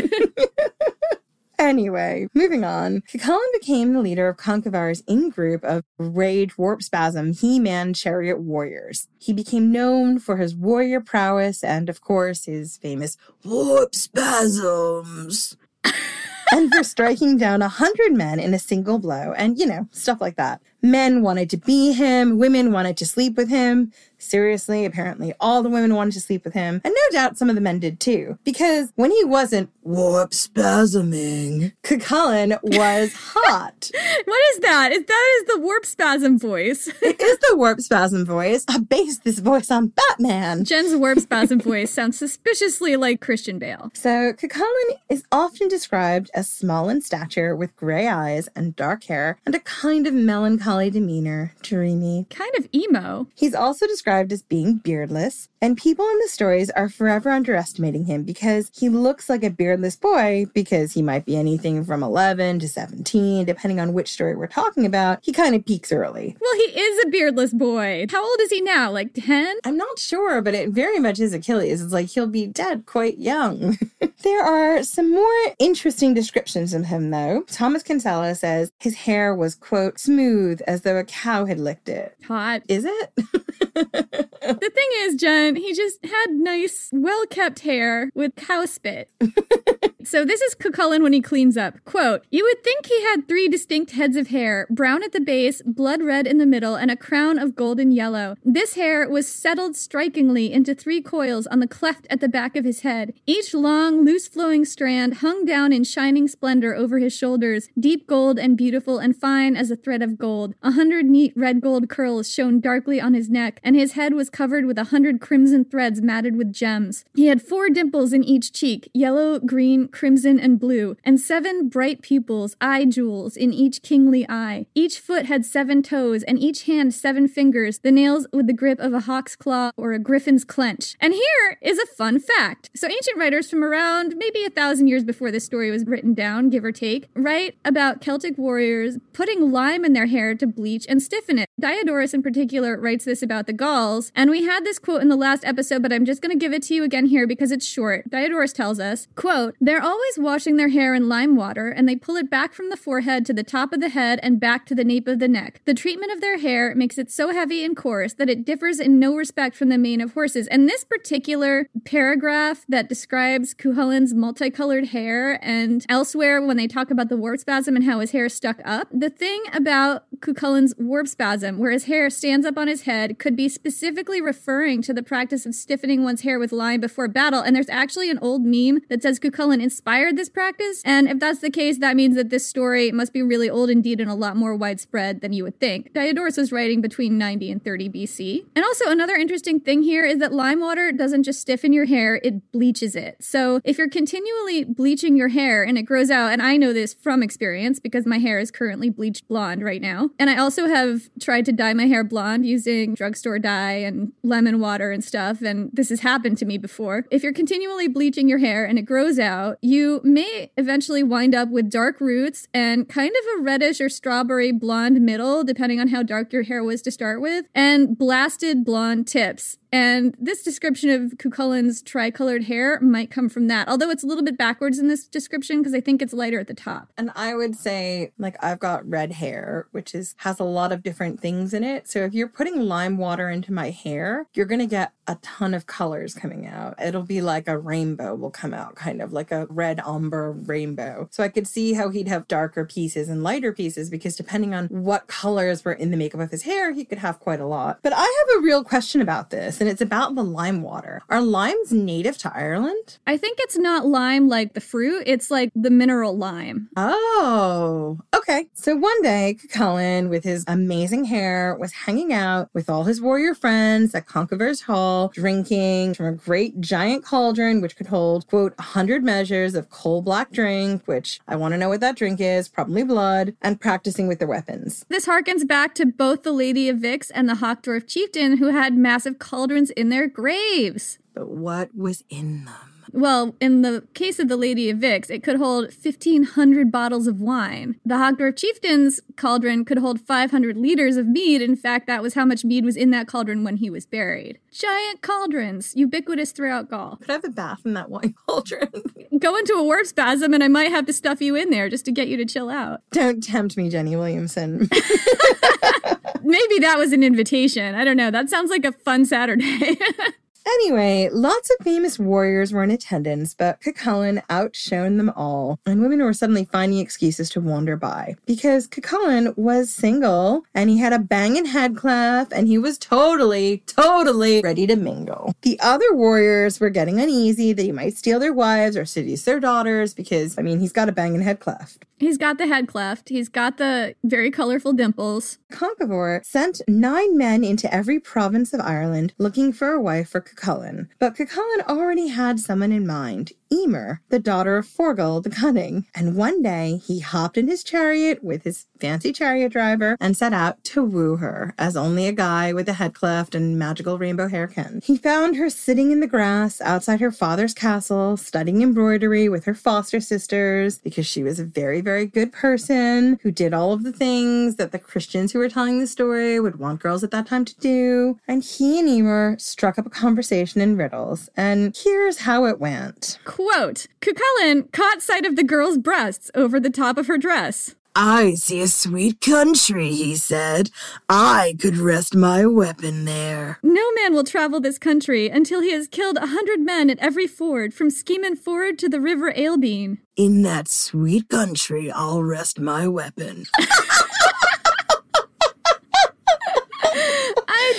Anyway, 1.58 2.28
moving 2.34 2.64
on. 2.64 3.02
Cuchulain 3.02 3.52
became 3.52 3.92
the 3.92 4.00
leader 4.00 4.28
of 4.28 4.36
Conchobar's 4.36 5.02
in-group 5.06 5.64
of 5.64 5.84
Rage 5.98 6.58
Warp 6.58 6.82
Spasm 6.82 7.32
He-Man 7.32 7.94
Chariot 7.94 8.40
Warriors. 8.40 9.08
He 9.18 9.32
became 9.32 9.70
known 9.70 10.18
for 10.18 10.36
his 10.36 10.54
warrior 10.54 11.00
prowess 11.00 11.62
and, 11.62 11.88
of 11.88 12.00
course, 12.00 12.44
his 12.46 12.76
famous 12.76 13.16
Warp 13.44 13.94
Spasms. 13.94 15.56
and 16.52 16.72
for 16.72 16.82
striking 16.82 17.36
down 17.36 17.62
a 17.62 17.68
hundred 17.68 18.12
men 18.12 18.38
in 18.38 18.54
a 18.54 18.58
single 18.58 18.98
blow, 18.98 19.32
and 19.36 19.58
you 19.58 19.66
know, 19.66 19.88
stuff 19.92 20.20
like 20.20 20.36
that. 20.36 20.60
Men 20.84 21.22
wanted 21.22 21.48
to 21.48 21.56
be 21.56 21.92
him, 21.94 22.36
women 22.36 22.70
wanted 22.70 22.98
to 22.98 23.06
sleep 23.06 23.38
with 23.38 23.48
him. 23.48 23.90
Seriously, 24.18 24.84
apparently 24.86 25.34
all 25.38 25.62
the 25.62 25.68
women 25.68 25.94
wanted 25.94 26.12
to 26.12 26.20
sleep 26.20 26.44
with 26.44 26.54
him, 26.54 26.80
and 26.84 26.94
no 26.94 27.18
doubt 27.18 27.36
some 27.36 27.50
of 27.50 27.54
the 27.54 27.60
men 27.60 27.78
did 27.78 28.00
too. 28.00 28.38
Because 28.44 28.90
when 28.94 29.10
he 29.10 29.22
wasn't 29.24 29.70
warp 29.82 30.30
spasming, 30.30 31.72
Cucullin 31.82 32.58
was 32.62 33.12
hot. 33.16 33.90
what 34.24 34.40
is 34.52 34.60
that? 34.60 34.92
Is 34.92 35.04
that 35.04 35.40
is 35.40 35.54
the 35.54 35.60
warp 35.60 35.84
spasm 35.84 36.38
voice? 36.38 36.86
it 37.02 37.20
is 37.20 37.38
the 37.48 37.56
warp 37.56 37.80
spasm 37.80 38.24
voice. 38.24 38.64
I 38.68 38.78
based 38.78 39.24
this 39.24 39.40
voice 39.40 39.70
on 39.70 39.88
Batman. 39.88 40.64
Jen's 40.64 40.94
warp 40.96 41.18
spasm 41.18 41.60
voice 41.60 41.90
sounds 41.90 42.18
suspiciously 42.18 42.96
like 42.96 43.20
Christian 43.20 43.58
Bale. 43.58 43.90
So 43.94 44.32
Cucullin 44.32 44.98
is 45.10 45.24
often 45.32 45.68
described 45.68 46.30
as 46.34 46.50
small 46.50 46.88
in 46.88 47.02
stature 47.02 47.54
with 47.54 47.76
gray 47.76 48.08
eyes 48.08 48.48
and 48.56 48.74
dark 48.74 49.04
hair 49.04 49.38
and 49.44 49.54
a 49.54 49.60
kind 49.60 50.06
of 50.06 50.14
melancholy 50.14 50.73
demeanor 50.90 51.54
dreamy, 51.62 52.26
kind 52.30 52.52
of 52.58 52.68
emo. 52.74 53.28
He's 53.34 53.54
also 53.54 53.86
described 53.86 54.32
as 54.32 54.42
being 54.42 54.76
beardless, 54.76 55.48
and 55.64 55.78
people 55.78 56.06
in 56.06 56.18
the 56.18 56.28
stories 56.28 56.68
are 56.68 56.90
forever 56.90 57.30
underestimating 57.30 58.04
him 58.04 58.22
because 58.22 58.70
he 58.74 58.90
looks 58.90 59.30
like 59.30 59.42
a 59.42 59.48
beardless 59.48 59.96
boy 59.96 60.44
because 60.52 60.92
he 60.92 61.00
might 61.00 61.24
be 61.24 61.38
anything 61.38 61.82
from 61.82 62.02
11 62.02 62.58
to 62.58 62.68
17, 62.68 63.46
depending 63.46 63.80
on 63.80 63.94
which 63.94 64.12
story 64.12 64.36
we're 64.36 64.46
talking 64.46 64.84
about. 64.84 65.20
He 65.22 65.32
kind 65.32 65.54
of 65.54 65.64
peaks 65.64 65.90
early. 65.90 66.36
Well, 66.38 66.54
he 66.56 66.78
is 66.78 67.06
a 67.06 67.08
beardless 67.08 67.54
boy. 67.54 68.04
How 68.10 68.22
old 68.22 68.40
is 68.42 68.50
he 68.50 68.60
now? 68.60 68.90
Like 68.90 69.14
10? 69.14 69.56
I'm 69.64 69.78
not 69.78 69.98
sure, 69.98 70.42
but 70.42 70.52
it 70.52 70.68
very 70.68 70.98
much 70.98 71.18
is 71.18 71.32
Achilles. 71.32 71.80
It's 71.80 71.94
like 71.94 72.08
he'll 72.08 72.26
be 72.26 72.46
dead 72.46 72.84
quite 72.84 73.16
young. 73.16 73.78
there 74.22 74.42
are 74.42 74.82
some 74.82 75.10
more 75.10 75.54
interesting 75.58 76.12
descriptions 76.12 76.74
of 76.74 76.84
him, 76.84 77.10
though. 77.10 77.40
Thomas 77.48 77.82
Kinsella 77.82 78.34
says 78.34 78.70
his 78.80 78.96
hair 78.96 79.34
was, 79.34 79.54
quote, 79.54 79.98
smooth 79.98 80.60
as 80.66 80.82
though 80.82 80.98
a 80.98 81.04
cow 81.04 81.46
had 81.46 81.58
licked 81.58 81.88
it. 81.88 82.18
Hot. 82.26 82.60
Is 82.68 82.84
it? 82.86 84.30
the 84.46 84.70
thing 84.70 84.88
is, 85.00 85.14
Jen, 85.16 85.56
he 85.56 85.72
just 85.74 86.04
had 86.04 86.30
nice, 86.30 86.90
well 86.92 87.26
kept 87.26 87.60
hair 87.60 88.10
with 88.14 88.34
cow 88.36 88.64
spit. 88.64 89.10
so 90.06 90.24
this 90.24 90.40
is 90.40 90.54
Cucullin 90.54 91.02
when 91.02 91.12
he 91.12 91.20
cleans 91.20 91.56
up. 91.56 91.82
Quote, 91.84 92.24
You 92.30 92.44
would 92.44 92.62
think 92.62 92.86
he 92.86 93.02
had 93.02 93.26
three 93.26 93.48
distinct 93.48 93.92
heads 93.92 94.16
of 94.16 94.28
hair, 94.28 94.66
brown 94.70 95.02
at 95.02 95.12
the 95.12 95.20
base, 95.20 95.62
blood 95.62 96.02
red 96.02 96.26
in 96.26 96.38
the 96.38 96.46
middle, 96.46 96.74
and 96.74 96.90
a 96.90 96.96
crown 96.96 97.38
of 97.38 97.56
golden 97.56 97.90
yellow. 97.90 98.36
This 98.44 98.74
hair 98.74 99.08
was 99.08 99.26
settled 99.26 99.76
strikingly 99.76 100.52
into 100.52 100.74
three 100.74 101.00
coils 101.00 101.46
on 101.46 101.60
the 101.60 101.66
cleft 101.66 102.06
at 102.10 102.20
the 102.20 102.28
back 102.28 102.56
of 102.56 102.64
his 102.64 102.80
head. 102.80 103.14
Each 103.26 103.54
long, 103.54 104.04
loose 104.04 104.28
flowing 104.28 104.64
strand 104.64 105.14
hung 105.14 105.44
down 105.44 105.72
in 105.72 105.84
shining 105.84 106.28
splendor 106.28 106.74
over 106.74 106.98
his 106.98 107.16
shoulders, 107.16 107.68
deep 107.78 108.06
gold 108.06 108.38
and 108.38 108.56
beautiful 108.56 108.98
and 108.98 109.16
fine 109.16 109.56
as 109.56 109.70
a 109.70 109.76
thread 109.76 110.02
of 110.02 110.18
gold. 110.18 110.54
A 110.62 110.72
hundred 110.72 111.06
neat 111.06 111.32
red 111.36 111.60
gold 111.60 111.88
curls 111.88 112.30
shone 112.30 112.60
darkly 112.60 113.00
on 113.00 113.14
his 113.14 113.30
neck, 113.30 113.60
and 113.62 113.76
his 113.76 113.92
head 113.92 114.14
was 114.14 114.30
covered 114.30 114.66
with 114.66 114.78
a 114.78 114.84
hundred 114.84 115.20
crimson 115.20 115.64
threads 115.64 116.02
matted 116.02 116.36
with 116.36 116.52
gems. 116.52 117.04
He 117.14 117.26
had 117.26 117.42
four 117.42 117.70
dimples 117.70 118.12
in 118.12 118.22
each 118.24 118.52
cheek, 118.52 118.90
yellow, 118.92 119.38
green, 119.38 119.88
crimson, 119.94 120.38
and 120.38 120.60
blue, 120.60 120.96
and 121.04 121.18
seven 121.18 121.68
bright 121.68 122.02
pupils, 122.02 122.56
eye 122.60 122.84
jewels, 122.84 123.36
in 123.36 123.52
each 123.52 123.80
kingly 123.80 124.26
eye. 124.28 124.66
Each 124.74 124.98
foot 124.98 125.26
had 125.26 125.46
seven 125.46 125.82
toes, 125.82 126.22
and 126.24 126.38
each 126.38 126.64
hand 126.64 126.92
seven 126.92 127.28
fingers, 127.28 127.78
the 127.78 127.92
nails 127.92 128.26
with 128.32 128.46
the 128.46 128.52
grip 128.52 128.78
of 128.80 128.92
a 128.92 129.00
hawk's 129.00 129.36
claw 129.36 129.70
or 129.76 129.92
a 129.92 129.98
griffin's 129.98 130.44
clench. 130.44 130.96
And 131.00 131.14
here 131.14 131.58
is 131.62 131.78
a 131.78 131.86
fun 131.86 132.18
fact. 132.18 132.70
So 132.76 132.88
ancient 132.88 133.16
writers 133.16 133.48
from 133.48 133.62
around 133.62 134.16
maybe 134.16 134.44
a 134.44 134.50
thousand 134.50 134.88
years 134.88 135.04
before 135.04 135.30
this 135.30 135.44
story 135.44 135.70
was 135.70 135.86
written 135.86 136.12
down, 136.12 136.50
give 136.50 136.64
or 136.64 136.72
take, 136.72 137.08
write 137.14 137.56
about 137.64 138.00
Celtic 138.00 138.36
warriors 138.36 138.98
putting 139.12 139.52
lime 139.52 139.84
in 139.84 139.92
their 139.92 140.06
hair 140.06 140.34
to 140.34 140.46
bleach 140.46 140.86
and 140.88 141.00
stiffen 141.00 141.38
it. 141.38 141.48
Diodorus 141.58 142.12
in 142.12 142.22
particular 142.22 142.78
writes 142.78 143.04
this 143.04 143.22
about 143.22 143.46
the 143.46 143.52
Gauls, 143.52 144.10
and 144.16 144.30
we 144.30 144.44
had 144.44 144.64
this 144.64 144.78
quote 144.80 145.02
in 145.02 145.08
the 145.08 145.16
last 145.16 145.44
episode, 145.44 145.82
but 145.82 145.92
I'm 145.92 146.04
just 146.04 146.20
going 146.20 146.36
to 146.36 146.38
give 146.38 146.52
it 146.52 146.62
to 146.64 146.74
you 146.74 146.82
again 146.82 147.06
here 147.06 147.26
because 147.26 147.52
it's 147.52 147.66
short. 147.66 148.10
Diodorus 148.10 148.52
tells 148.52 148.80
us, 148.80 149.06
quote, 149.14 149.54
They're 149.60 149.83
always 149.84 150.18
washing 150.18 150.56
their 150.56 150.70
hair 150.70 150.94
in 150.94 151.08
lime 151.08 151.36
water, 151.36 151.68
and 151.68 151.86
they 151.86 151.94
pull 151.94 152.16
it 152.16 152.30
back 152.30 152.54
from 152.54 152.70
the 152.70 152.76
forehead 152.76 153.26
to 153.26 153.34
the 153.34 153.42
top 153.42 153.72
of 153.72 153.80
the 153.80 153.90
head 153.90 154.18
and 154.22 154.40
back 154.40 154.64
to 154.66 154.74
the 154.74 154.82
nape 154.82 155.06
of 155.06 155.18
the 155.18 155.28
neck. 155.28 155.60
The 155.66 155.74
treatment 155.74 156.10
of 156.10 156.22
their 156.22 156.38
hair 156.38 156.74
makes 156.74 156.96
it 156.96 157.10
so 157.10 157.32
heavy 157.32 157.62
and 157.64 157.76
coarse 157.76 158.14
that 158.14 158.30
it 158.30 158.46
differs 158.46 158.80
in 158.80 158.98
no 158.98 159.14
respect 159.14 159.54
from 159.54 159.68
the 159.68 159.76
mane 159.76 160.00
of 160.00 160.14
horses. 160.14 160.46
And 160.48 160.68
this 160.68 160.84
particular 160.84 161.68
paragraph 161.84 162.64
that 162.68 162.88
describes 162.88 163.52
Cuchullin's 163.52 164.14
multicolored 164.14 164.86
hair 164.86 165.38
and 165.44 165.84
elsewhere 165.88 166.40
when 166.40 166.56
they 166.56 166.66
talk 166.66 166.90
about 166.90 167.10
the 167.10 167.16
warp 167.16 167.40
spasm 167.40 167.76
and 167.76 167.84
how 167.84 168.00
his 168.00 168.12
hair 168.12 168.30
stuck 168.30 168.60
up, 168.64 168.88
the 168.90 169.10
thing 169.10 169.42
about 169.52 170.04
Cuchullin's 170.20 170.72
warp 170.78 171.08
spasm, 171.08 171.58
where 171.58 171.72
his 171.72 171.84
hair 171.84 172.08
stands 172.08 172.46
up 172.46 172.56
on 172.56 172.68
his 172.68 172.82
head, 172.82 173.18
could 173.18 173.36
be 173.36 173.50
specifically 173.50 174.22
referring 174.22 174.80
to 174.80 174.94
the 174.94 175.02
practice 175.02 175.44
of 175.44 175.54
stiffening 175.54 176.02
one's 176.02 176.22
hair 176.22 176.38
with 176.38 176.52
lime 176.52 176.80
before 176.80 177.06
battle. 177.06 177.40
And 177.40 177.54
there's 177.54 177.68
actually 177.68 178.10
an 178.10 178.18
old 178.20 178.44
meme 178.44 178.80
that 178.88 179.02
says 179.02 179.18
Cucullin 179.18 179.73
inspired 179.74 180.16
this 180.16 180.28
practice. 180.28 180.82
And 180.84 181.08
if 181.08 181.18
that's 181.18 181.40
the 181.40 181.50
case, 181.50 181.78
that 181.78 181.96
means 181.96 182.14
that 182.14 182.30
this 182.30 182.46
story 182.46 182.92
must 182.92 183.12
be 183.12 183.22
really 183.22 183.50
old 183.50 183.70
indeed 183.70 184.00
and 184.00 184.08
a 184.08 184.14
lot 184.14 184.36
more 184.36 184.54
widespread 184.54 185.20
than 185.20 185.32
you 185.32 185.42
would 185.42 185.58
think. 185.58 185.92
Diodorus 185.92 186.36
was 186.36 186.52
writing 186.52 186.80
between 186.80 187.18
90 187.18 187.50
and 187.50 187.64
30 187.64 187.88
BC. 187.88 188.46
And 188.54 188.64
also, 188.64 188.88
another 188.88 189.16
interesting 189.16 189.58
thing 189.58 189.82
here 189.82 190.04
is 190.04 190.18
that 190.18 190.32
lime 190.32 190.60
water 190.60 190.92
doesn't 190.92 191.24
just 191.24 191.40
stiffen 191.40 191.72
your 191.72 191.86
hair, 191.86 192.20
it 192.22 192.52
bleaches 192.52 192.94
it. 192.94 193.16
So 193.20 193.60
if 193.64 193.76
you're 193.76 193.88
continually 193.88 194.62
bleaching 194.62 195.16
your 195.16 195.28
hair 195.28 195.64
and 195.64 195.76
it 195.76 195.82
grows 195.82 196.08
out, 196.08 196.32
and 196.32 196.40
I 196.40 196.56
know 196.56 196.72
this 196.72 196.94
from 196.94 197.20
experience 197.20 197.80
because 197.80 198.06
my 198.06 198.18
hair 198.18 198.38
is 198.38 198.52
currently 198.52 198.90
bleached 198.90 199.26
blonde 199.26 199.64
right 199.64 199.82
now. 199.82 200.10
And 200.20 200.30
I 200.30 200.36
also 200.36 200.68
have 200.68 201.10
tried 201.20 201.46
to 201.46 201.52
dye 201.52 201.74
my 201.74 201.86
hair 201.86 202.04
blonde 202.04 202.46
using 202.46 202.94
drugstore 202.94 203.40
dye 203.40 203.78
and 203.78 204.12
lemon 204.22 204.60
water 204.60 204.92
and 204.92 205.02
stuff. 205.02 205.42
And 205.42 205.70
this 205.72 205.88
has 205.88 206.00
happened 206.00 206.38
to 206.38 206.44
me 206.44 206.58
before. 206.58 207.06
If 207.10 207.24
you're 207.24 207.32
continually 207.32 207.88
bleaching 207.88 208.28
your 208.28 208.38
hair 208.38 208.64
and 208.64 208.78
it 208.78 208.82
grows 208.82 209.18
out, 209.18 209.58
you 209.64 210.02
may 210.04 210.50
eventually 210.58 211.02
wind 211.02 211.34
up 211.34 211.48
with 211.48 211.70
dark 211.70 212.00
roots 212.00 212.46
and 212.52 212.86
kind 212.86 213.10
of 213.10 213.38
a 213.38 213.42
reddish 213.42 213.80
or 213.80 213.88
strawberry 213.88 214.52
blonde 214.52 215.00
middle, 215.00 215.42
depending 215.42 215.80
on 215.80 215.88
how 215.88 216.02
dark 216.02 216.32
your 216.32 216.42
hair 216.42 216.62
was 216.62 216.82
to 216.82 216.90
start 216.90 217.22
with, 217.22 217.46
and 217.54 217.96
blasted 217.96 218.64
blonde 218.64 219.06
tips. 219.08 219.56
And 219.74 220.14
this 220.20 220.44
description 220.44 220.88
of 220.90 221.18
Cucullin's 221.18 221.82
tricolored 221.82 222.44
hair 222.44 222.78
might 222.80 223.10
come 223.10 223.28
from 223.28 223.48
that, 223.48 223.66
although 223.66 223.90
it's 223.90 224.04
a 224.04 224.06
little 224.06 224.22
bit 224.22 224.38
backwards 224.38 224.78
in 224.78 224.86
this 224.86 225.08
description 225.08 225.58
because 225.58 225.74
I 225.74 225.80
think 225.80 226.00
it's 226.00 226.12
lighter 226.12 226.38
at 226.38 226.46
the 226.46 226.54
top. 226.54 226.92
And 226.96 227.10
I 227.16 227.34
would 227.34 227.56
say, 227.56 228.12
like, 228.16 228.36
I've 228.40 228.60
got 228.60 228.88
red 228.88 229.10
hair, 229.10 229.66
which 229.72 229.92
is 229.92 230.14
has 230.18 230.38
a 230.38 230.44
lot 230.44 230.70
of 230.70 230.84
different 230.84 231.18
things 231.18 231.52
in 231.52 231.64
it. 231.64 231.88
So 231.90 232.04
if 232.04 232.14
you're 232.14 232.28
putting 232.28 232.68
lime 232.68 232.98
water 232.98 233.28
into 233.28 233.52
my 233.52 233.70
hair, 233.70 234.28
you're 234.32 234.46
gonna 234.46 234.68
get 234.68 234.92
a 235.06 235.16
ton 235.16 235.54
of 235.54 235.66
colors 235.66 236.14
coming 236.14 236.46
out. 236.46 236.80
It'll 236.80 237.02
be 237.02 237.20
like 237.20 237.48
a 237.48 237.58
rainbow 237.58 238.14
will 238.14 238.30
come 238.30 238.54
out, 238.54 238.76
kind 238.76 239.02
of 239.02 239.12
like 239.12 239.32
a 239.32 239.46
red 239.46 239.80
umber 239.80 240.32
rainbow. 240.32 241.08
So 241.10 241.24
I 241.24 241.28
could 241.28 241.46
see 241.46 241.74
how 241.74 241.88
he'd 241.88 242.08
have 242.08 242.28
darker 242.28 242.64
pieces 242.64 243.08
and 243.08 243.22
lighter 243.22 243.52
pieces 243.52 243.90
because 243.90 244.16
depending 244.16 244.54
on 244.54 244.68
what 244.68 245.08
colors 245.08 245.64
were 245.64 245.72
in 245.72 245.90
the 245.90 245.96
makeup 245.96 246.20
of 246.20 246.30
his 246.30 246.42
hair, 246.42 246.72
he 246.72 246.84
could 246.84 246.98
have 246.98 247.18
quite 247.20 247.40
a 247.40 247.46
lot. 247.46 247.80
But 247.82 247.92
I 247.92 248.02
have 248.02 248.38
a 248.38 248.42
real 248.44 248.64
question 248.64 249.00
about 249.00 249.30
this, 249.30 249.60
and 249.64 249.70
it's 249.70 249.80
about 249.80 250.14
the 250.14 250.22
lime 250.22 250.60
water. 250.60 251.00
Are 251.08 251.22
limes 251.22 251.72
native 251.72 252.18
to 252.18 252.36
Ireland? 252.36 252.98
I 253.06 253.16
think 253.16 253.38
it's 253.40 253.56
not 253.56 253.86
lime 253.86 254.28
like 254.28 254.52
the 254.52 254.60
fruit, 254.60 255.04
it's 255.06 255.30
like 255.30 255.50
the 255.56 255.70
mineral 255.70 256.14
lime. 256.14 256.68
Oh, 256.76 257.98
okay. 258.14 258.48
So 258.52 258.76
one 258.76 259.00
day, 259.00 259.38
Cucullin, 259.40 260.10
with 260.10 260.22
his 260.22 260.44
amazing 260.46 261.06
hair, 261.06 261.56
was 261.58 261.72
hanging 261.72 262.12
out 262.12 262.50
with 262.52 262.68
all 262.68 262.84
his 262.84 263.00
warrior 263.00 263.34
friends 263.34 263.94
at 263.94 264.04
Conchobar's 264.04 264.60
Hall, 264.60 265.10
drinking 265.14 265.94
from 265.94 266.06
a 266.08 266.12
great 266.12 266.60
giant 266.60 267.02
cauldron, 267.02 267.62
which 267.62 267.74
could 267.74 267.86
hold, 267.86 268.26
quote, 268.26 268.52
100 268.58 269.02
measures 269.02 269.54
of 269.54 269.70
coal 269.70 270.02
black 270.02 270.30
drink, 270.30 270.82
which 270.84 271.20
I 271.26 271.36
want 271.36 271.52
to 271.52 271.58
know 271.58 271.70
what 271.70 271.80
that 271.80 271.96
drink 271.96 272.20
is, 272.20 272.50
probably 272.50 272.82
blood, 272.82 273.34
and 273.40 273.58
practicing 273.58 274.08
with 274.08 274.18
their 274.18 274.28
weapons. 274.28 274.84
This 274.90 275.06
harkens 275.06 275.48
back 275.48 275.74
to 275.76 275.86
both 275.86 276.22
the 276.22 276.32
Lady 276.32 276.68
of 276.68 276.76
Vix 276.80 277.08
and 277.08 277.30
the 277.30 277.36
Hochdorf 277.36 277.88
chieftain 277.88 278.36
who 278.36 278.48
had 278.48 278.76
massive 278.76 279.18
cauldrons 279.54 279.70
in 279.70 279.88
their 279.88 280.08
graves. 280.08 280.98
But 281.14 281.28
what 281.28 281.76
was 281.76 282.02
in 282.10 282.44
them? 282.44 282.73
Well, 282.94 283.34
in 283.40 283.62
the 283.62 283.84
case 283.94 284.20
of 284.20 284.28
the 284.28 284.36
Lady 284.36 284.70
of 284.70 284.78
Vix, 284.78 285.10
it 285.10 285.24
could 285.24 285.36
hold 285.36 285.64
1,500 285.64 286.70
bottles 286.70 287.08
of 287.08 287.20
wine. 287.20 287.74
The 287.84 287.96
Hochdorf 287.96 288.36
chieftain's 288.36 289.00
cauldron 289.16 289.64
could 289.64 289.78
hold 289.78 290.00
500 290.00 290.56
liters 290.56 290.96
of 290.96 291.08
mead. 291.08 291.42
In 291.42 291.56
fact, 291.56 291.88
that 291.88 292.02
was 292.02 292.14
how 292.14 292.24
much 292.24 292.44
mead 292.44 292.64
was 292.64 292.76
in 292.76 292.90
that 292.90 293.08
cauldron 293.08 293.42
when 293.42 293.56
he 293.56 293.68
was 293.68 293.84
buried. 293.84 294.38
Giant 294.52 295.02
cauldrons, 295.02 295.74
ubiquitous 295.74 296.30
throughout 296.30 296.70
Gaul. 296.70 296.98
Could 297.00 297.10
I 297.10 297.14
have 297.14 297.24
a 297.24 297.30
bath 297.30 297.62
in 297.64 297.74
that 297.74 297.90
wine 297.90 298.14
cauldron? 298.28 298.70
Go 299.18 299.36
into 299.36 299.54
a 299.54 299.62
warp 299.64 299.86
spasm 299.86 300.32
and 300.32 300.44
I 300.44 300.48
might 300.48 300.70
have 300.70 300.86
to 300.86 300.92
stuff 300.92 301.20
you 301.20 301.34
in 301.34 301.50
there 301.50 301.68
just 301.68 301.84
to 301.86 301.92
get 301.92 302.06
you 302.06 302.16
to 302.18 302.24
chill 302.24 302.48
out. 302.48 302.82
Don't 302.92 303.20
tempt 303.20 303.56
me, 303.56 303.68
Jenny 303.68 303.96
Williamson. 303.96 304.68
Maybe 306.22 306.58
that 306.60 306.76
was 306.78 306.92
an 306.92 307.02
invitation. 307.02 307.74
I 307.74 307.84
don't 307.84 307.96
know. 307.96 308.12
That 308.12 308.30
sounds 308.30 308.50
like 308.50 308.64
a 308.64 308.70
fun 308.70 309.04
Saturday. 309.04 309.76
Anyway, 310.46 311.08
lots 311.10 311.50
of 311.50 311.64
famous 311.64 311.98
warriors 311.98 312.52
were 312.52 312.62
in 312.62 312.70
attendance, 312.70 313.34
but 313.34 313.60
Cucullin 313.60 314.22
outshone 314.28 314.98
them 314.98 315.10
all, 315.16 315.58
and 315.64 315.80
women 315.80 316.02
were 316.02 316.12
suddenly 316.12 316.44
finding 316.44 316.78
excuses 316.78 317.30
to 317.30 317.40
wander 317.40 317.76
by. 317.76 318.14
Because 318.26 318.66
Cucullin 318.66 319.36
was 319.36 319.70
single, 319.70 320.44
and 320.54 320.68
he 320.68 320.78
had 320.78 320.92
a 320.92 320.98
banging 320.98 321.46
head 321.46 321.76
clef, 321.76 322.28
and 322.30 322.46
he 322.46 322.58
was 322.58 322.78
totally, 322.78 323.62
totally 323.66 324.42
ready 324.42 324.66
to 324.66 324.76
mingle. 324.76 325.34
The 325.42 325.58
other 325.60 325.94
warriors 325.94 326.60
were 326.60 326.70
getting 326.70 327.00
uneasy 327.00 327.52
that 327.52 327.62
he 327.62 327.72
might 327.72 327.96
steal 327.96 328.20
their 328.20 328.32
wives 328.32 328.76
or 328.76 328.84
seduce 328.84 329.24
their 329.24 329.40
daughters, 329.40 329.94
because, 329.94 330.38
I 330.38 330.42
mean, 330.42 330.60
he's 330.60 330.72
got 330.72 330.88
a 330.88 330.92
banging 330.92 331.22
head 331.22 331.40
cleft. 331.40 331.84
He's 332.04 332.18
got 332.18 332.36
the 332.36 332.46
head 332.46 332.68
cleft. 332.68 333.08
He's 333.08 333.30
got 333.30 333.56
the 333.56 333.94
very 334.04 334.30
colorful 334.30 334.74
dimples. 334.74 335.38
Conchobar 335.50 336.22
sent 336.22 336.60
nine 336.68 337.16
men 337.16 337.42
into 337.42 337.72
every 337.72 337.98
province 337.98 338.52
of 338.52 338.60
Ireland 338.60 339.14
looking 339.16 339.54
for 339.54 339.70
a 339.70 339.80
wife 339.80 340.10
for 340.10 340.20
Cucullin, 340.20 340.88
but 340.98 341.16
Cucullin 341.16 341.66
already 341.66 342.08
had 342.08 342.40
someone 342.40 342.72
in 342.72 342.86
mind, 342.86 343.32
Emer, 343.50 344.02
the 344.08 344.18
daughter 344.18 344.58
of 344.58 344.66
Forgal 344.66 345.22
the 345.22 345.30
Cunning. 345.30 345.86
And 345.94 346.16
one 346.16 346.42
day 346.42 346.80
he 346.84 347.00
hopped 347.00 347.38
in 347.38 347.46
his 347.46 347.62
chariot 347.62 348.22
with 348.22 348.42
his 348.42 348.66
fancy 348.80 349.12
chariot 349.12 349.52
driver 349.52 349.96
and 350.00 350.16
set 350.16 350.32
out 350.32 350.62
to 350.64 350.82
woo 350.82 351.16
her, 351.16 351.54
as 351.56 351.76
only 351.76 352.06
a 352.06 352.12
guy 352.12 352.52
with 352.52 352.68
a 352.68 352.74
head 352.74 352.94
cleft 352.94 353.34
and 353.34 353.58
magical 353.58 353.96
rainbow 353.96 354.28
hair 354.28 354.48
can. 354.48 354.80
He 354.84 354.96
found 354.96 355.36
her 355.36 355.48
sitting 355.48 355.92
in 355.92 356.00
the 356.00 356.08
grass 356.08 356.60
outside 356.60 357.00
her 357.00 357.12
father's 357.12 357.54
castle, 357.54 358.16
studying 358.16 358.60
embroidery 358.60 359.28
with 359.28 359.44
her 359.44 359.54
foster 359.54 360.00
sisters, 360.00 360.78
because 360.78 361.06
she 361.06 361.22
was 361.22 361.38
a 361.38 361.44
very, 361.44 361.80
very 361.80 361.93
good 362.02 362.32
person 362.32 363.18
who 363.22 363.30
did 363.30 363.54
all 363.54 363.72
of 363.72 363.84
the 363.84 363.92
things 363.92 364.56
that 364.56 364.72
the 364.72 364.78
Christians 364.78 365.32
who 365.32 365.38
were 365.38 365.48
telling 365.48 365.78
the 365.78 365.86
story 365.86 366.40
would 366.40 366.58
want 366.58 366.80
girls 366.80 367.04
at 367.04 367.10
that 367.12 367.26
time 367.26 367.44
to 367.44 367.58
do. 367.60 368.18
And 368.26 368.42
he 368.42 368.80
and 368.80 368.88
Emer 368.88 369.36
struck 369.38 369.78
up 369.78 369.86
a 369.86 369.90
conversation 369.90 370.60
in 370.60 370.76
riddles. 370.76 371.28
And 371.36 371.76
here's 371.76 372.18
how 372.18 372.46
it 372.46 372.58
went. 372.58 373.18
Quote 373.24 373.86
Cucullin 374.00 374.70
caught 374.72 375.02
sight 375.02 375.24
of 375.24 375.36
the 375.36 375.44
girl's 375.44 375.78
breasts 375.78 376.30
over 376.34 376.58
the 376.58 376.70
top 376.70 376.98
of 376.98 377.06
her 377.06 377.18
dress. 377.18 377.74
I 377.96 378.34
see 378.34 378.60
a 378.60 378.66
sweet 378.66 379.20
country, 379.20 379.90
he 379.94 380.16
said. 380.16 380.70
I 381.08 381.56
could 381.60 381.76
rest 381.76 382.14
my 382.14 382.44
weapon 382.44 383.04
there. 383.04 383.58
No 383.62 383.92
man 383.92 384.12
will 384.12 384.24
travel 384.24 384.60
this 384.60 384.78
country 384.78 385.28
until 385.28 385.60
he 385.60 385.72
has 385.72 385.86
killed 385.86 386.16
a 386.16 386.26
hundred 386.26 386.60
men 386.60 386.90
at 386.90 386.98
every 386.98 387.28
ford, 387.28 387.72
from 387.72 387.90
Skeeman 387.90 388.34
Ford 388.34 388.78
to 388.80 388.88
the 388.88 389.00
River 389.00 389.32
Alebean. 389.32 389.98
In 390.16 390.42
that 390.42 390.66
sweet 390.66 391.28
country, 391.28 391.90
I'll 391.90 392.22
rest 392.22 392.58
my 392.58 392.88
weapon. 392.88 393.46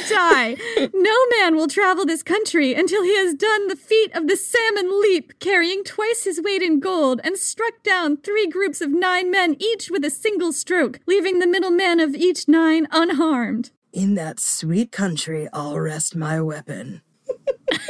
Die. 0.10 0.56
No 0.94 1.16
man 1.38 1.56
will 1.56 1.68
travel 1.68 2.06
this 2.06 2.24
country 2.24 2.74
until 2.74 3.04
he 3.04 3.16
has 3.18 3.34
done 3.34 3.68
the 3.68 3.76
feat 3.76 4.16
of 4.16 4.28
the 4.28 4.36
salmon 4.36 5.02
leap, 5.02 5.40
carrying 5.40 5.84
twice 5.84 6.24
his 6.24 6.42
weight 6.42 6.62
in 6.62 6.80
gold, 6.80 7.22
and 7.24 7.38
struck 7.38 7.84
down 7.84 8.18
three 8.18 8.48
groups 8.48 8.82
of 8.82 8.90
nine 8.90 9.32
men 9.32 9.56
each 9.60 9.90
with 9.90 10.04
a 10.06 10.10
single 10.10 10.52
stroke, 10.52 11.00
leaving 11.06 11.40
the 11.40 11.48
middle 11.48 11.72
man 11.72 12.00
of 12.00 12.16
each 12.16 12.48
nine 12.48 12.88
unharmed. 12.92 13.72
In 13.94 14.16
that 14.16 14.40
sweet 14.40 14.92
country, 14.92 15.48
I'll 15.54 15.80
rest 15.80 16.16
my 16.16 16.42
weapon. 16.42 17.02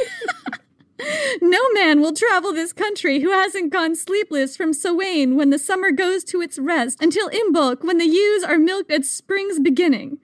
No 1.42 1.60
man 1.72 2.00
will 2.00 2.12
travel 2.12 2.52
this 2.52 2.72
country 2.72 3.20
who 3.20 3.30
hasn't 3.30 3.72
gone 3.72 3.94
sleepless 3.94 4.56
from 4.56 4.72
Samhain 4.72 5.36
when 5.36 5.50
the 5.50 5.58
summer 5.58 5.90
goes 5.90 6.24
to 6.24 6.40
its 6.40 6.58
rest 6.58 7.02
until 7.02 7.28
Imbolc 7.28 7.84
when 7.84 7.98
the 7.98 8.06
ewes 8.06 8.42
are 8.42 8.58
milked 8.58 8.90
at 8.90 9.04
spring's 9.04 9.60
beginning. 9.60 10.18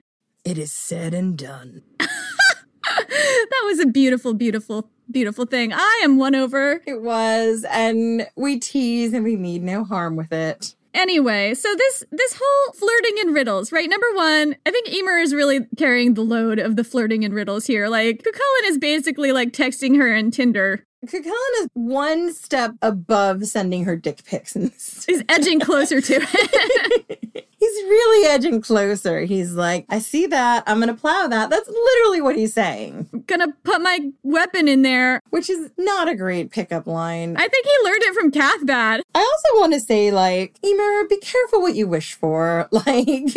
It 0.45 0.57
is 0.57 0.73
said 0.73 1.13
and 1.13 1.37
done. 1.37 1.83
that 1.99 3.61
was 3.65 3.79
a 3.79 3.85
beautiful, 3.85 4.33
beautiful, 4.33 4.89
beautiful 5.09 5.45
thing. 5.45 5.71
I 5.71 6.01
am 6.03 6.17
won 6.17 6.35
over. 6.35 6.81
It 6.85 7.01
was, 7.01 7.65
and 7.69 8.27
we 8.35 8.59
tease 8.59 9.13
and 9.13 9.23
we 9.23 9.37
mean 9.37 9.63
no 9.63 9.85
harm 9.85 10.17
with 10.17 10.33
it. 10.33 10.75
Anyway, 10.93 11.53
so 11.55 11.73
this 11.75 12.03
this 12.11 12.39
whole 12.39 12.73
flirting 12.73 13.15
and 13.21 13.33
riddles, 13.33 13.71
right? 13.71 13.89
Number 13.89 14.13
one, 14.13 14.55
I 14.65 14.71
think 14.71 14.89
Emer 14.89 15.17
is 15.17 15.33
really 15.33 15.61
carrying 15.77 16.13
the 16.13 16.21
load 16.21 16.59
of 16.59 16.75
the 16.75 16.83
flirting 16.83 17.25
and 17.25 17.33
riddles 17.33 17.65
here. 17.65 17.87
Like 17.87 18.21
Cucullin 18.21 18.69
is 18.69 18.77
basically 18.77 19.31
like 19.31 19.53
texting 19.53 19.95
her 19.97 20.13
in 20.13 20.29
Tinder. 20.29 20.85
Cucullin 21.05 21.61
is 21.61 21.67
one 21.73 22.33
step 22.33 22.75
above 22.81 23.45
sending 23.45 23.85
her 23.85 23.95
dick 23.95 24.23
pics. 24.23 24.55
And 24.55 24.71
He's 24.71 25.23
edging 25.29 25.59
closer 25.59 25.99
to 25.99 26.19
it. 26.21 27.42
he's 27.73 27.83
really 27.83 28.27
edging 28.27 28.61
closer. 28.61 29.21
He's 29.21 29.53
like, 29.53 29.85
I 29.89 29.99
see 29.99 30.25
that. 30.27 30.63
I'm 30.67 30.77
going 30.77 30.93
to 30.93 30.99
plow 30.99 31.27
that. 31.27 31.49
That's 31.49 31.67
literally 31.67 32.21
what 32.21 32.35
he's 32.35 32.53
saying. 32.53 33.23
Gonna 33.27 33.53
put 33.63 33.81
my 33.81 34.11
weapon 34.23 34.67
in 34.67 34.81
there. 34.81 35.21
Which 35.29 35.49
is 35.49 35.71
not 35.77 36.09
a 36.09 36.15
great 36.15 36.51
pickup 36.51 36.87
line. 36.87 37.35
I 37.37 37.47
think 37.47 37.65
he 37.65 37.71
learned 37.83 38.03
it 38.03 38.13
from 38.13 38.31
Cathbad. 38.31 39.01
I 39.15 39.19
also 39.19 39.59
want 39.59 39.73
to 39.73 39.79
say, 39.79 40.11
like, 40.11 40.55
Emer, 40.63 41.07
be 41.07 41.17
careful 41.17 41.61
what 41.61 41.75
you 41.75 41.87
wish 41.87 42.13
for. 42.13 42.67
Like, 42.83 43.35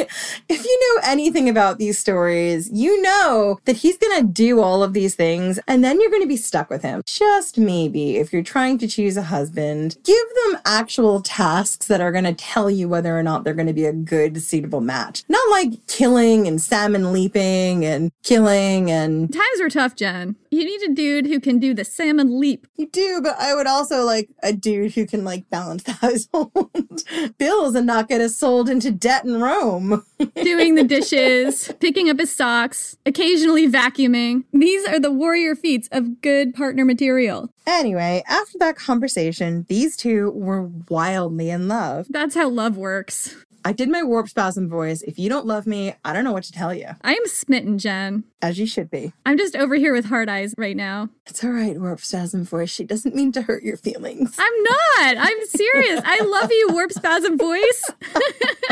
if 0.49 0.65
you 0.65 0.97
know 0.97 1.09
anything 1.09 1.49
about 1.49 1.79
these 1.79 1.99
stories, 1.99 2.69
you 2.73 3.01
know 3.01 3.61
that 3.65 3.77
he's 3.77 3.97
going 3.97 4.21
to 4.21 4.27
do 4.27 4.61
all 4.61 4.83
of 4.83 4.93
these 4.93 5.15
things 5.15 5.61
and 5.69 5.85
then 5.85 6.01
you're 6.01 6.11
going 6.11 6.23
to 6.23 6.29
be 6.29 6.37
stuck 6.37 6.69
with 6.69 6.83
him. 6.83 7.03
Just 7.07 7.57
maybe, 7.57 8.17
if 8.17 8.33
you're 8.33 8.43
trying 8.43 8.79
to 8.79 8.89
choose 8.89 9.17
a 9.17 9.23
husband, 9.23 9.99
give 10.03 10.27
them 10.45 10.61
actual 10.65 11.21
tasks 11.21 11.87
that 11.87 12.01
are 12.01 12.11
going 12.11 12.25
to 12.25 12.35
tell 12.35 12.69
you 12.69 12.89
whether 12.89 13.17
or 13.17 13.23
not 13.23 13.45
they're 13.45 13.55
going 13.55 13.69
to 13.69 13.73
be 13.73 13.85
a 13.85 13.93
good, 13.93 14.26
suitable 14.35 14.81
match. 14.81 15.25
Not 15.29 15.51
like 15.51 15.87
killing 15.87 16.47
and 16.47 16.61
salmon 16.61 17.13
leaping 17.13 17.85
and 17.85 18.11
killing 18.23 18.91
and. 18.91 19.33
Times 19.33 19.61
were 19.61 19.71
tough, 19.71 19.95
Jen. 19.95 20.37
You 20.51 20.65
need 20.65 20.83
a 20.91 20.95
dude 20.95 21.27
who 21.27 21.41
can 21.41 21.59
do 21.59 21.75
the 21.75 21.85
salmon 21.85 22.41
leap. 22.41 22.67
You 22.77 22.89
do, 22.89 23.21
but 23.23 23.37
I 23.39 23.55
would 23.55 23.67
also 23.67 24.05
like 24.05 24.31
a 24.43 24.53
dude 24.53 24.93
who 24.93 25.07
can 25.07 25.25
like 25.25 25.49
balance 25.51 25.83
the 25.83 25.93
household 26.01 27.05
bills 27.39 27.75
and 27.75 27.87
not 27.87 28.09
get 28.09 28.21
us 28.21 28.37
sold 28.37 28.69
into 28.69 28.91
debt 28.91 29.25
in 29.25 29.41
Rome. 29.41 30.05
Doing 30.35 30.75
the 30.75 30.85
dishes, 30.85 31.73
picking 31.81 32.09
up 32.09 32.19
his 32.19 32.35
socks, 32.35 32.97
occasionally 33.05 33.69
vacuuming. 33.69 34.45
These 34.53 34.87
are 34.89 34.99
the 34.99 35.11
warrior 35.13 35.55
feats 35.55 35.89
of 35.93 36.21
good 36.21 36.55
partner 36.55 36.85
material. 36.85 37.51
Anyway, 37.67 38.23
after 38.29 38.59
that 38.59 38.77
conversation, 38.77 39.67
these 39.69 39.97
two 39.97 40.31
were 40.31 40.71
wildly 40.89 41.51
in 41.51 41.67
love. 41.67 42.07
That's 42.09 42.35
how 42.35 42.49
love 42.49 42.77
works. 42.77 43.35
I 43.67 43.73
did 43.73 43.89
my 43.89 44.05
warp 44.05 44.29
spasm 44.29 44.69
voice. 44.69 45.03
If 45.03 45.19
you 45.19 45.29
don't 45.29 45.45
love 45.45 45.67
me, 45.67 45.93
I 46.05 46.13
don't 46.13 46.23
know 46.23 46.31
what 46.31 46.45
to 46.45 46.53
tell 46.53 46.73
you. 46.73 46.87
I 47.03 47.15
am 47.15 47.27
smitten, 47.27 47.79
Jen. 47.79 48.23
As 48.41 48.61
you 48.61 48.67
should 48.67 48.89
be. 48.89 49.13
I'm 49.27 49.37
just 49.37 49.57
over 49.57 49.75
here 49.75 49.93
with 49.93 50.05
hard 50.05 50.29
eyes 50.29 50.55
right 50.57 50.77
now. 50.77 51.09
It's 51.27 51.43
all 51.43 51.51
right, 51.51 51.77
warp 51.77 51.99
spasm 51.99 52.45
voice. 52.45 52.71
She 52.71 52.85
doesn't 52.85 53.17
mean 53.17 53.33
to 53.33 53.43
hurt 53.43 53.65
your 53.65 53.77
feelings. 53.77 54.37
I'm 54.39 54.63
not. 54.63 55.17
I'm 55.19 55.47
serious. 55.47 56.01
I 56.05 56.21
love 56.21 56.53
you, 56.53 56.69
warp 56.71 56.93
spasm 56.93 57.37
voice. 57.37 57.91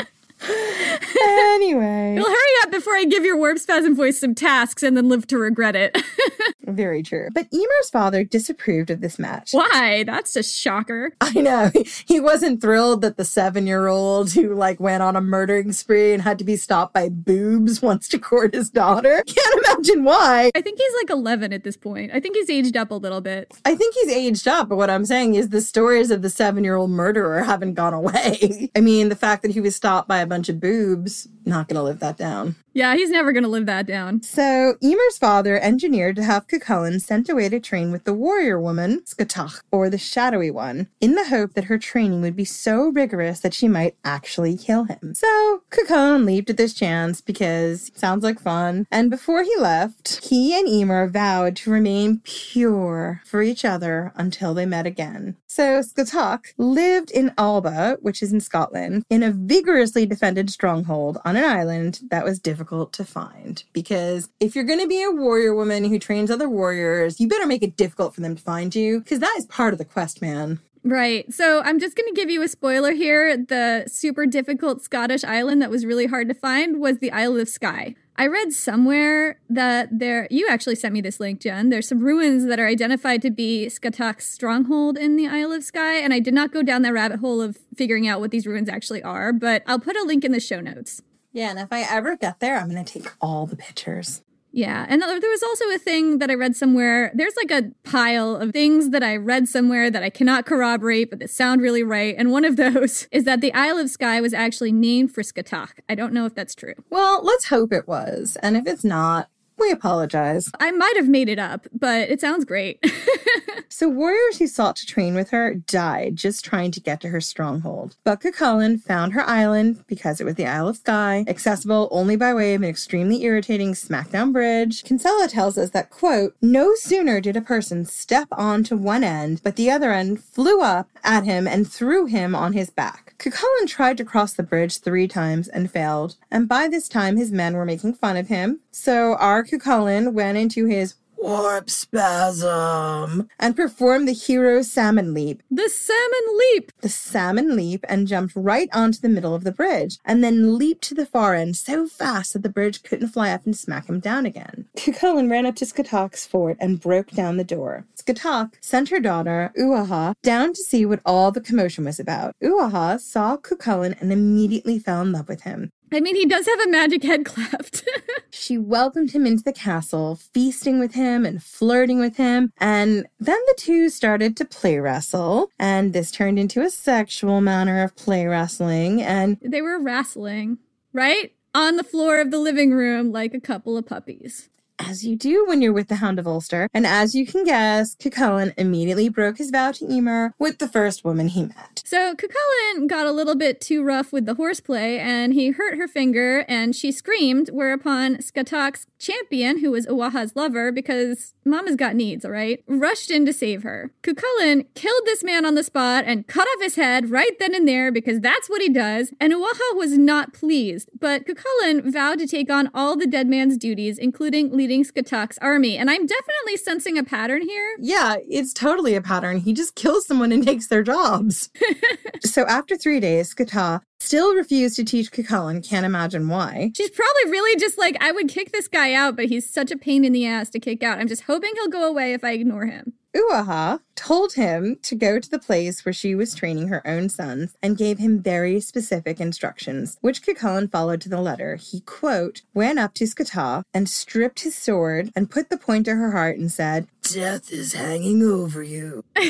anyway. 0.44 2.14
Well, 2.16 2.26
hurry 2.26 2.52
up 2.62 2.70
before 2.70 2.94
I 2.94 3.04
give 3.04 3.24
your 3.24 3.36
warp 3.36 3.58
spasm 3.58 3.94
voice 3.94 4.20
some 4.20 4.34
tasks 4.34 4.82
and 4.82 4.96
then 4.96 5.08
live 5.08 5.26
to 5.28 5.38
regret 5.38 5.76
it. 5.76 5.96
Very 6.66 7.02
true. 7.02 7.28
But 7.32 7.48
Emer's 7.52 7.90
father 7.92 8.24
disapproved 8.24 8.90
of 8.90 9.00
this 9.00 9.18
match. 9.18 9.52
Why? 9.52 10.04
That's 10.04 10.34
a 10.36 10.42
shocker. 10.42 11.12
I 11.20 11.32
know. 11.32 11.70
He 12.06 12.18
wasn't 12.20 12.60
thrilled 12.60 13.02
that 13.02 13.16
the 13.16 13.24
seven 13.24 13.66
year 13.66 13.86
old 13.88 14.32
who 14.32 14.54
like 14.54 14.80
went 14.80 15.02
on 15.02 15.16
a 15.16 15.20
murdering 15.20 15.72
spree 15.72 16.12
and 16.12 16.22
had 16.22 16.38
to 16.38 16.44
be 16.44 16.56
stopped 16.56 16.92
by 16.92 17.08
boobs 17.08 17.80
wants 17.82 18.08
to 18.08 18.18
court 18.18 18.54
his 18.54 18.70
daughter. 18.70 19.22
Can't 19.26 19.64
imagine 19.64 20.04
why. 20.04 20.50
I 20.54 20.60
think 20.60 20.78
he's 20.78 20.92
like 21.02 21.10
11 21.10 21.52
at 21.52 21.62
this 21.62 21.76
point. 21.76 22.10
I 22.12 22.20
think 22.20 22.36
he's 22.36 22.50
aged 22.50 22.76
up 22.76 22.90
a 22.90 22.94
little 22.94 23.20
bit. 23.20 23.52
I 23.64 23.74
think 23.74 23.94
he's 23.94 24.10
aged 24.10 24.48
up, 24.48 24.68
but 24.68 24.76
what 24.76 24.90
I'm 24.90 25.04
saying 25.04 25.34
is 25.34 25.50
the 25.50 25.60
stories 25.60 26.10
of 26.10 26.22
the 26.22 26.30
seven 26.30 26.64
year 26.64 26.76
old 26.76 26.90
murderer 26.90 27.42
haven't 27.42 27.74
gone 27.74 27.94
away. 27.94 28.70
I 28.74 28.80
mean, 28.80 29.08
the 29.08 29.16
fact 29.16 29.42
that 29.42 29.50
he 29.50 29.60
was 29.60 29.76
stopped 29.76 30.08
by 30.08 30.18
a 30.20 30.26
bunch 30.34 30.48
of 30.48 30.58
boobs, 30.58 31.28
not 31.46 31.68
gonna 31.68 31.82
live 31.82 32.00
that 32.00 32.16
down. 32.16 32.56
Yeah, 32.76 32.96
he's 32.96 33.10
never 33.10 33.30
going 33.30 33.44
to 33.44 33.48
live 33.48 33.66
that 33.66 33.86
down. 33.86 34.22
So, 34.22 34.74
Emer's 34.82 35.16
father 35.16 35.60
engineered 35.60 36.16
to 36.16 36.24
have 36.24 36.48
Cucullin 36.48 37.00
sent 37.00 37.28
away 37.28 37.48
to 37.48 37.60
train 37.60 37.92
with 37.92 38.02
the 38.02 38.12
warrior 38.12 38.60
woman, 38.60 39.02
Scathach, 39.06 39.62
or 39.70 39.88
the 39.88 39.96
shadowy 39.96 40.50
one, 40.50 40.88
in 41.00 41.14
the 41.14 41.26
hope 41.26 41.54
that 41.54 41.64
her 41.64 41.78
training 41.78 42.20
would 42.22 42.34
be 42.34 42.44
so 42.44 42.88
rigorous 42.88 43.38
that 43.40 43.54
she 43.54 43.68
might 43.68 43.94
actually 44.04 44.56
kill 44.56 44.84
him. 44.84 45.14
So, 45.14 45.62
Cucullin 45.70 46.26
leaped 46.26 46.50
at 46.50 46.56
this 46.56 46.74
chance 46.74 47.20
because 47.20 47.90
it 47.90 47.98
sounds 47.98 48.24
like 48.24 48.40
fun. 48.40 48.88
And 48.90 49.08
before 49.08 49.44
he 49.44 49.54
left, 49.56 50.24
he 50.24 50.58
and 50.58 50.68
Emer 50.68 51.06
vowed 51.06 51.54
to 51.56 51.70
remain 51.70 52.22
pure 52.24 53.22
for 53.24 53.40
each 53.40 53.64
other 53.64 54.12
until 54.16 54.52
they 54.52 54.66
met 54.66 54.84
again. 54.84 55.36
So, 55.46 55.80
Scathach 55.80 56.46
lived 56.58 57.12
in 57.12 57.32
Alba, 57.38 57.98
which 58.00 58.20
is 58.20 58.32
in 58.32 58.40
Scotland, 58.40 59.04
in 59.08 59.22
a 59.22 59.30
vigorously 59.30 60.06
defended 60.06 60.50
stronghold 60.50 61.18
on 61.24 61.33
an 61.36 61.44
island 61.44 62.00
that 62.10 62.24
was 62.24 62.38
difficult 62.38 62.92
to 62.94 63.04
find 63.04 63.64
because 63.72 64.28
if 64.40 64.54
you're 64.54 64.64
going 64.64 64.80
to 64.80 64.88
be 64.88 65.02
a 65.02 65.10
warrior 65.10 65.54
woman 65.54 65.84
who 65.84 65.98
trains 65.98 66.30
other 66.30 66.48
warriors, 66.48 67.20
you 67.20 67.28
better 67.28 67.46
make 67.46 67.62
it 67.62 67.76
difficult 67.76 68.14
for 68.14 68.20
them 68.20 68.36
to 68.36 68.42
find 68.42 68.74
you 68.74 69.00
because 69.00 69.20
that 69.20 69.34
is 69.38 69.46
part 69.46 69.72
of 69.72 69.78
the 69.78 69.84
quest, 69.84 70.20
man. 70.22 70.60
Right. 70.84 71.32
So 71.32 71.62
I'm 71.62 71.80
just 71.80 71.96
going 71.96 72.12
to 72.12 72.20
give 72.20 72.28
you 72.28 72.42
a 72.42 72.48
spoiler 72.48 72.92
here. 72.92 73.38
The 73.38 73.84
super 73.86 74.26
difficult 74.26 74.82
Scottish 74.82 75.24
island 75.24 75.62
that 75.62 75.70
was 75.70 75.86
really 75.86 76.06
hard 76.06 76.28
to 76.28 76.34
find 76.34 76.78
was 76.78 76.98
the 76.98 77.10
Isle 77.10 77.38
of 77.38 77.48
Skye. 77.48 77.94
I 78.16 78.26
read 78.26 78.52
somewhere 78.52 79.40
that 79.48 79.88
there, 79.90 80.28
you 80.30 80.46
actually 80.48 80.76
sent 80.76 80.92
me 80.92 81.00
this 81.00 81.18
link, 81.18 81.40
Jen. 81.40 81.70
There's 81.70 81.88
some 81.88 82.00
ruins 82.00 82.44
that 82.44 82.60
are 82.60 82.66
identified 82.66 83.22
to 83.22 83.30
be 83.30 83.68
Scathach's 83.68 84.26
stronghold 84.26 84.98
in 84.98 85.16
the 85.16 85.26
Isle 85.26 85.52
of 85.52 85.64
Skye. 85.64 85.96
And 85.96 86.12
I 86.12 86.20
did 86.20 86.34
not 86.34 86.52
go 86.52 86.62
down 86.62 86.82
that 86.82 86.92
rabbit 86.92 87.20
hole 87.20 87.40
of 87.40 87.58
figuring 87.74 88.06
out 88.06 88.20
what 88.20 88.30
these 88.30 88.46
ruins 88.46 88.68
actually 88.68 89.02
are, 89.02 89.32
but 89.32 89.62
I'll 89.66 89.80
put 89.80 89.96
a 89.96 90.04
link 90.04 90.22
in 90.22 90.32
the 90.32 90.38
show 90.38 90.60
notes. 90.60 91.02
Yeah, 91.34 91.50
and 91.50 91.58
if 91.58 91.72
I 91.72 91.80
ever 91.82 92.16
get 92.16 92.38
there, 92.38 92.56
I'm 92.56 92.70
going 92.70 92.82
to 92.82 93.00
take 93.00 93.10
all 93.20 93.44
the 93.44 93.56
pictures. 93.56 94.22
Yeah, 94.52 94.86
and 94.88 95.02
there 95.02 95.08
was 95.30 95.42
also 95.42 95.64
a 95.70 95.78
thing 95.78 96.18
that 96.18 96.30
I 96.30 96.34
read 96.34 96.54
somewhere. 96.54 97.10
There's 97.12 97.34
like 97.36 97.50
a 97.50 97.72
pile 97.82 98.36
of 98.36 98.52
things 98.52 98.90
that 98.90 99.02
I 99.02 99.16
read 99.16 99.48
somewhere 99.48 99.90
that 99.90 100.04
I 100.04 100.10
cannot 100.10 100.46
corroborate, 100.46 101.10
but 101.10 101.18
that 101.18 101.30
sound 101.30 101.60
really 101.60 101.82
right. 101.82 102.14
And 102.16 102.30
one 102.30 102.44
of 102.44 102.54
those 102.64 103.08
is 103.10 103.24
that 103.24 103.40
the 103.40 103.52
Isle 103.52 103.78
of 103.78 103.90
Skye 103.90 104.20
was 104.20 104.32
actually 104.32 104.70
named 104.70 105.12
for. 105.12 105.82
I 105.88 105.96
don't 105.96 106.12
know 106.12 106.24
if 106.24 106.36
that's 106.36 106.54
true. 106.54 106.74
Well, 106.88 107.20
let's 107.24 107.46
hope 107.46 107.72
it 107.72 107.88
was. 107.88 108.38
And 108.44 108.56
if 108.56 108.64
it's 108.68 108.84
not, 108.84 109.28
We 109.58 109.70
apologize. 109.70 110.50
I 110.58 110.72
might 110.72 110.96
have 110.96 111.08
made 111.08 111.28
it 111.28 111.38
up, 111.38 111.66
but 111.72 112.08
it 112.10 112.20
sounds 112.20 112.44
great. 112.44 112.84
so, 113.68 113.88
warriors 113.88 114.38
who 114.38 114.46
sought 114.46 114.76
to 114.76 114.86
train 114.86 115.14
with 115.14 115.30
her 115.30 115.54
died 115.54 116.16
just 116.16 116.44
trying 116.44 116.70
to 116.72 116.80
get 116.80 117.00
to 117.02 117.08
her 117.08 117.20
stronghold. 117.20 117.96
But 118.02 118.20
Cuchulainn 118.20 118.80
found 118.80 119.12
her 119.12 119.22
island 119.22 119.84
because 119.86 120.20
it 120.20 120.24
was 120.24 120.34
the 120.34 120.46
Isle 120.46 120.68
of 120.68 120.76
Skye, 120.78 121.24
accessible 121.28 121.88
only 121.92 122.16
by 122.16 122.34
way 122.34 122.54
of 122.54 122.62
an 122.62 122.68
extremely 122.68 123.22
irritating 123.22 123.74
smackdown 123.74 124.32
bridge. 124.32 124.82
Kinsella 124.82 125.28
tells 125.28 125.56
us 125.56 125.70
that, 125.70 125.90
quote, 125.90 126.36
no 126.42 126.74
sooner 126.74 127.20
did 127.20 127.36
a 127.36 127.40
person 127.40 127.84
step 127.84 128.28
onto 128.32 128.76
one 128.76 129.04
end, 129.04 129.40
but 129.44 129.56
the 129.56 129.70
other 129.70 129.92
end 129.92 130.22
flew 130.22 130.62
up 130.62 130.88
at 131.04 131.24
him 131.24 131.46
and 131.46 131.70
threw 131.70 132.06
him 132.06 132.34
on 132.34 132.54
his 132.54 132.70
back. 132.70 133.03
Cuchulainn 133.18 133.68
tried 133.68 133.96
to 133.98 134.04
cross 134.04 134.34
the 134.34 134.42
bridge 134.42 134.78
three 134.78 135.06
times 135.06 135.48
and 135.48 135.70
failed, 135.70 136.16
and 136.30 136.48
by 136.48 136.68
this 136.68 136.88
time 136.88 137.16
his 137.16 137.32
men 137.32 137.54
were 137.54 137.64
making 137.64 137.94
fun 137.94 138.16
of 138.16 138.28
him. 138.28 138.60
So 138.70 139.14
our 139.14 139.44
Cuchulainn 139.44 140.12
went 140.12 140.36
into 140.36 140.66
his 140.66 140.94
warp 141.24 141.70
spasm 141.70 143.30
and 143.38 143.56
performed 143.56 144.06
the 144.06 144.12
hero 144.12 144.60
salmon 144.60 145.14
leap. 145.14 145.42
The 145.50 145.70
salmon 145.70 146.38
leap! 146.38 146.70
The 146.82 146.90
salmon 146.90 147.56
leap 147.56 147.82
and 147.88 148.06
jumped 148.06 148.34
right 148.36 148.68
onto 148.74 149.00
the 149.00 149.08
middle 149.08 149.34
of 149.34 149.42
the 149.42 149.50
bridge 149.50 149.96
and 150.04 150.22
then 150.22 150.58
leaped 150.58 150.84
to 150.84 150.94
the 150.94 151.06
far 151.06 151.34
end 151.34 151.56
so 151.56 151.86
fast 151.86 152.34
that 152.34 152.42
the 152.42 152.50
bridge 152.50 152.82
couldn't 152.82 153.08
fly 153.08 153.30
up 153.30 153.46
and 153.46 153.56
smack 153.56 153.88
him 153.88 154.00
down 154.00 154.26
again. 154.26 154.66
Cuchulainn 154.76 155.30
ran 155.30 155.46
up 155.46 155.56
to 155.56 155.64
Scathach's 155.64 156.26
fort 156.26 156.58
and 156.60 156.78
broke 156.78 157.10
down 157.12 157.38
the 157.38 157.44
door. 157.44 157.86
Scathach 157.96 158.52
sent 158.60 158.90
her 158.90 159.00
daughter, 159.00 159.50
Uathach, 159.58 160.16
down 160.22 160.52
to 160.52 160.62
see 160.62 160.84
what 160.84 161.00
all 161.06 161.32
the 161.32 161.40
commotion 161.40 161.86
was 161.86 161.98
about. 161.98 162.36
Uathach 162.42 163.00
saw 163.00 163.38
Cucullin 163.38 163.98
and 163.98 164.12
immediately 164.12 164.78
fell 164.78 165.00
in 165.00 165.12
love 165.12 165.28
with 165.30 165.42
him. 165.42 165.72
I 165.94 166.00
mean, 166.00 166.16
he 166.16 166.26
does 166.26 166.46
have 166.46 166.60
a 166.60 166.68
magic 166.68 167.02
head 167.04 167.24
cleft. 167.24 167.88
she 168.30 168.58
welcomed 168.58 169.12
him 169.12 169.26
into 169.26 169.44
the 169.44 169.52
castle, 169.52 170.16
feasting 170.16 170.80
with 170.80 170.94
him 170.94 171.24
and 171.24 171.42
flirting 171.42 172.00
with 172.00 172.16
him. 172.16 172.52
And 172.58 173.06
then 173.20 173.38
the 173.46 173.54
two 173.56 173.88
started 173.88 174.36
to 174.38 174.44
play 174.44 174.78
wrestle. 174.78 175.50
And 175.58 175.92
this 175.92 176.10
turned 176.10 176.38
into 176.38 176.62
a 176.62 176.70
sexual 176.70 177.40
manner 177.40 177.82
of 177.82 177.94
play 177.96 178.26
wrestling. 178.26 179.02
And 179.02 179.38
they 179.40 179.62
were 179.62 179.80
wrestling, 179.80 180.58
right? 180.92 181.32
On 181.54 181.76
the 181.76 181.84
floor 181.84 182.20
of 182.20 182.30
the 182.32 182.38
living 182.38 182.72
room 182.72 183.12
like 183.12 183.32
a 183.32 183.40
couple 183.40 183.76
of 183.76 183.86
puppies 183.86 184.48
as 184.78 185.04
you 185.04 185.16
do 185.16 185.44
when 185.46 185.62
you're 185.62 185.72
with 185.72 185.88
the 185.88 185.96
Hound 185.96 186.18
of 186.18 186.26
Ulster. 186.26 186.68
And 186.74 186.86
as 186.86 187.14
you 187.14 187.26
can 187.26 187.44
guess, 187.44 187.94
Cuchulainn 187.96 188.54
immediately 188.56 189.08
broke 189.08 189.38
his 189.38 189.50
vow 189.50 189.72
to 189.72 189.90
Emer 189.90 190.34
with 190.38 190.58
the 190.58 190.68
first 190.68 191.04
woman 191.04 191.28
he 191.28 191.44
met. 191.44 191.82
So 191.84 192.14
Cuchulainn 192.14 192.88
got 192.88 193.06
a 193.06 193.12
little 193.12 193.36
bit 193.36 193.60
too 193.60 193.82
rough 193.82 194.12
with 194.12 194.26
the 194.26 194.34
horseplay 194.34 194.98
and 194.98 195.32
he 195.32 195.50
hurt 195.50 195.78
her 195.78 195.88
finger 195.88 196.44
and 196.48 196.74
she 196.74 196.90
screamed, 196.92 197.50
whereupon 197.52 198.16
Scathach's 198.16 198.86
champion, 198.98 199.60
who 199.60 199.70
was 199.70 199.86
Uathach's 199.86 200.34
lover, 200.34 200.72
because 200.72 201.34
Mama's 201.44 201.76
got 201.76 201.94
needs, 201.94 202.24
all 202.24 202.30
right, 202.30 202.62
rushed 202.66 203.10
in 203.10 203.26
to 203.26 203.32
save 203.32 203.62
her. 203.62 203.92
Cuchulainn 204.02 204.66
killed 204.74 205.02
this 205.04 205.22
man 205.22 205.44
on 205.44 205.54
the 205.54 205.62
spot 205.62 206.04
and 206.06 206.26
cut 206.26 206.48
off 206.48 206.62
his 206.62 206.76
head 206.76 207.10
right 207.10 207.38
then 207.38 207.54
and 207.54 207.68
there 207.68 207.92
because 207.92 208.20
that's 208.20 208.48
what 208.48 208.62
he 208.62 208.68
does. 208.68 209.12
And 209.20 209.32
Uathach 209.32 209.76
was 209.76 209.96
not 209.98 210.32
pleased, 210.32 210.90
but 210.98 211.26
Cuchulainn 211.26 211.92
vowed 211.92 212.18
to 212.18 212.26
take 212.26 212.50
on 212.50 212.70
all 212.74 212.96
the 212.96 213.06
dead 213.06 213.28
man's 213.28 213.56
duties, 213.56 213.98
including 213.98 214.50
leading 214.52 214.73
Scathach's 214.82 215.38
army. 215.38 215.76
And 215.76 215.90
I'm 215.90 216.06
definitely 216.06 216.56
sensing 216.56 216.98
a 216.98 217.04
pattern 217.04 217.42
here. 217.42 217.76
Yeah, 217.78 218.16
it's 218.28 218.52
totally 218.52 218.94
a 218.94 219.00
pattern. 219.00 219.38
He 219.38 219.52
just 219.52 219.74
kills 219.76 220.06
someone 220.06 220.32
and 220.32 220.44
takes 220.46 220.66
their 220.66 220.82
jobs. 220.82 221.50
so 222.24 222.44
after 222.46 222.76
three 222.76 222.98
days, 222.98 223.32
Scathach 223.34 223.82
still 224.04 224.34
refused 224.34 224.76
to 224.76 224.84
teach 224.84 225.10
Cuchulainn. 225.10 225.66
Can't 225.66 225.86
imagine 225.86 226.28
why. 226.28 226.72
She's 226.76 226.90
probably 226.90 227.30
really 227.30 227.58
just 227.58 227.78
like, 227.78 227.96
I 228.00 228.12
would 228.12 228.28
kick 228.28 228.52
this 228.52 228.68
guy 228.68 228.92
out, 228.92 229.16
but 229.16 229.26
he's 229.26 229.48
such 229.48 229.70
a 229.70 229.76
pain 229.76 230.04
in 230.04 230.12
the 230.12 230.26
ass 230.26 230.50
to 230.50 230.60
kick 230.60 230.82
out. 230.82 230.98
I'm 230.98 231.08
just 231.08 231.24
hoping 231.24 231.52
he'll 231.54 231.68
go 231.68 231.88
away 231.88 232.12
if 232.12 232.22
I 232.22 232.32
ignore 232.32 232.66
him. 232.66 232.94
Uathach 233.14 233.80
told 233.94 234.34
him 234.34 234.76
to 234.82 234.96
go 234.96 235.20
to 235.20 235.30
the 235.30 235.38
place 235.38 235.84
where 235.84 235.92
she 235.92 236.16
was 236.16 236.34
training 236.34 236.66
her 236.66 236.84
own 236.86 237.08
sons 237.08 237.54
and 237.62 237.78
gave 237.78 237.98
him 237.98 238.20
very 238.20 238.60
specific 238.60 239.20
instructions, 239.20 239.98
which 240.00 240.22
Cuchulainn 240.22 240.70
followed 240.70 241.00
to 241.02 241.08
the 241.08 241.20
letter. 241.20 241.54
He, 241.54 241.80
quote, 241.80 242.42
went 242.54 242.80
up 242.80 242.92
to 242.94 243.04
Scathach 243.04 243.62
and 243.72 243.88
stripped 243.88 244.40
his 244.40 244.56
sword 244.56 245.12
and 245.14 245.30
put 245.30 245.48
the 245.48 245.56
point 245.56 245.84
to 245.84 245.94
her 245.94 246.10
heart 246.10 246.38
and 246.38 246.50
said, 246.50 246.88
Death 247.02 247.52
is 247.52 247.74
hanging 247.74 248.22
over 248.22 248.64
you. 248.64 249.04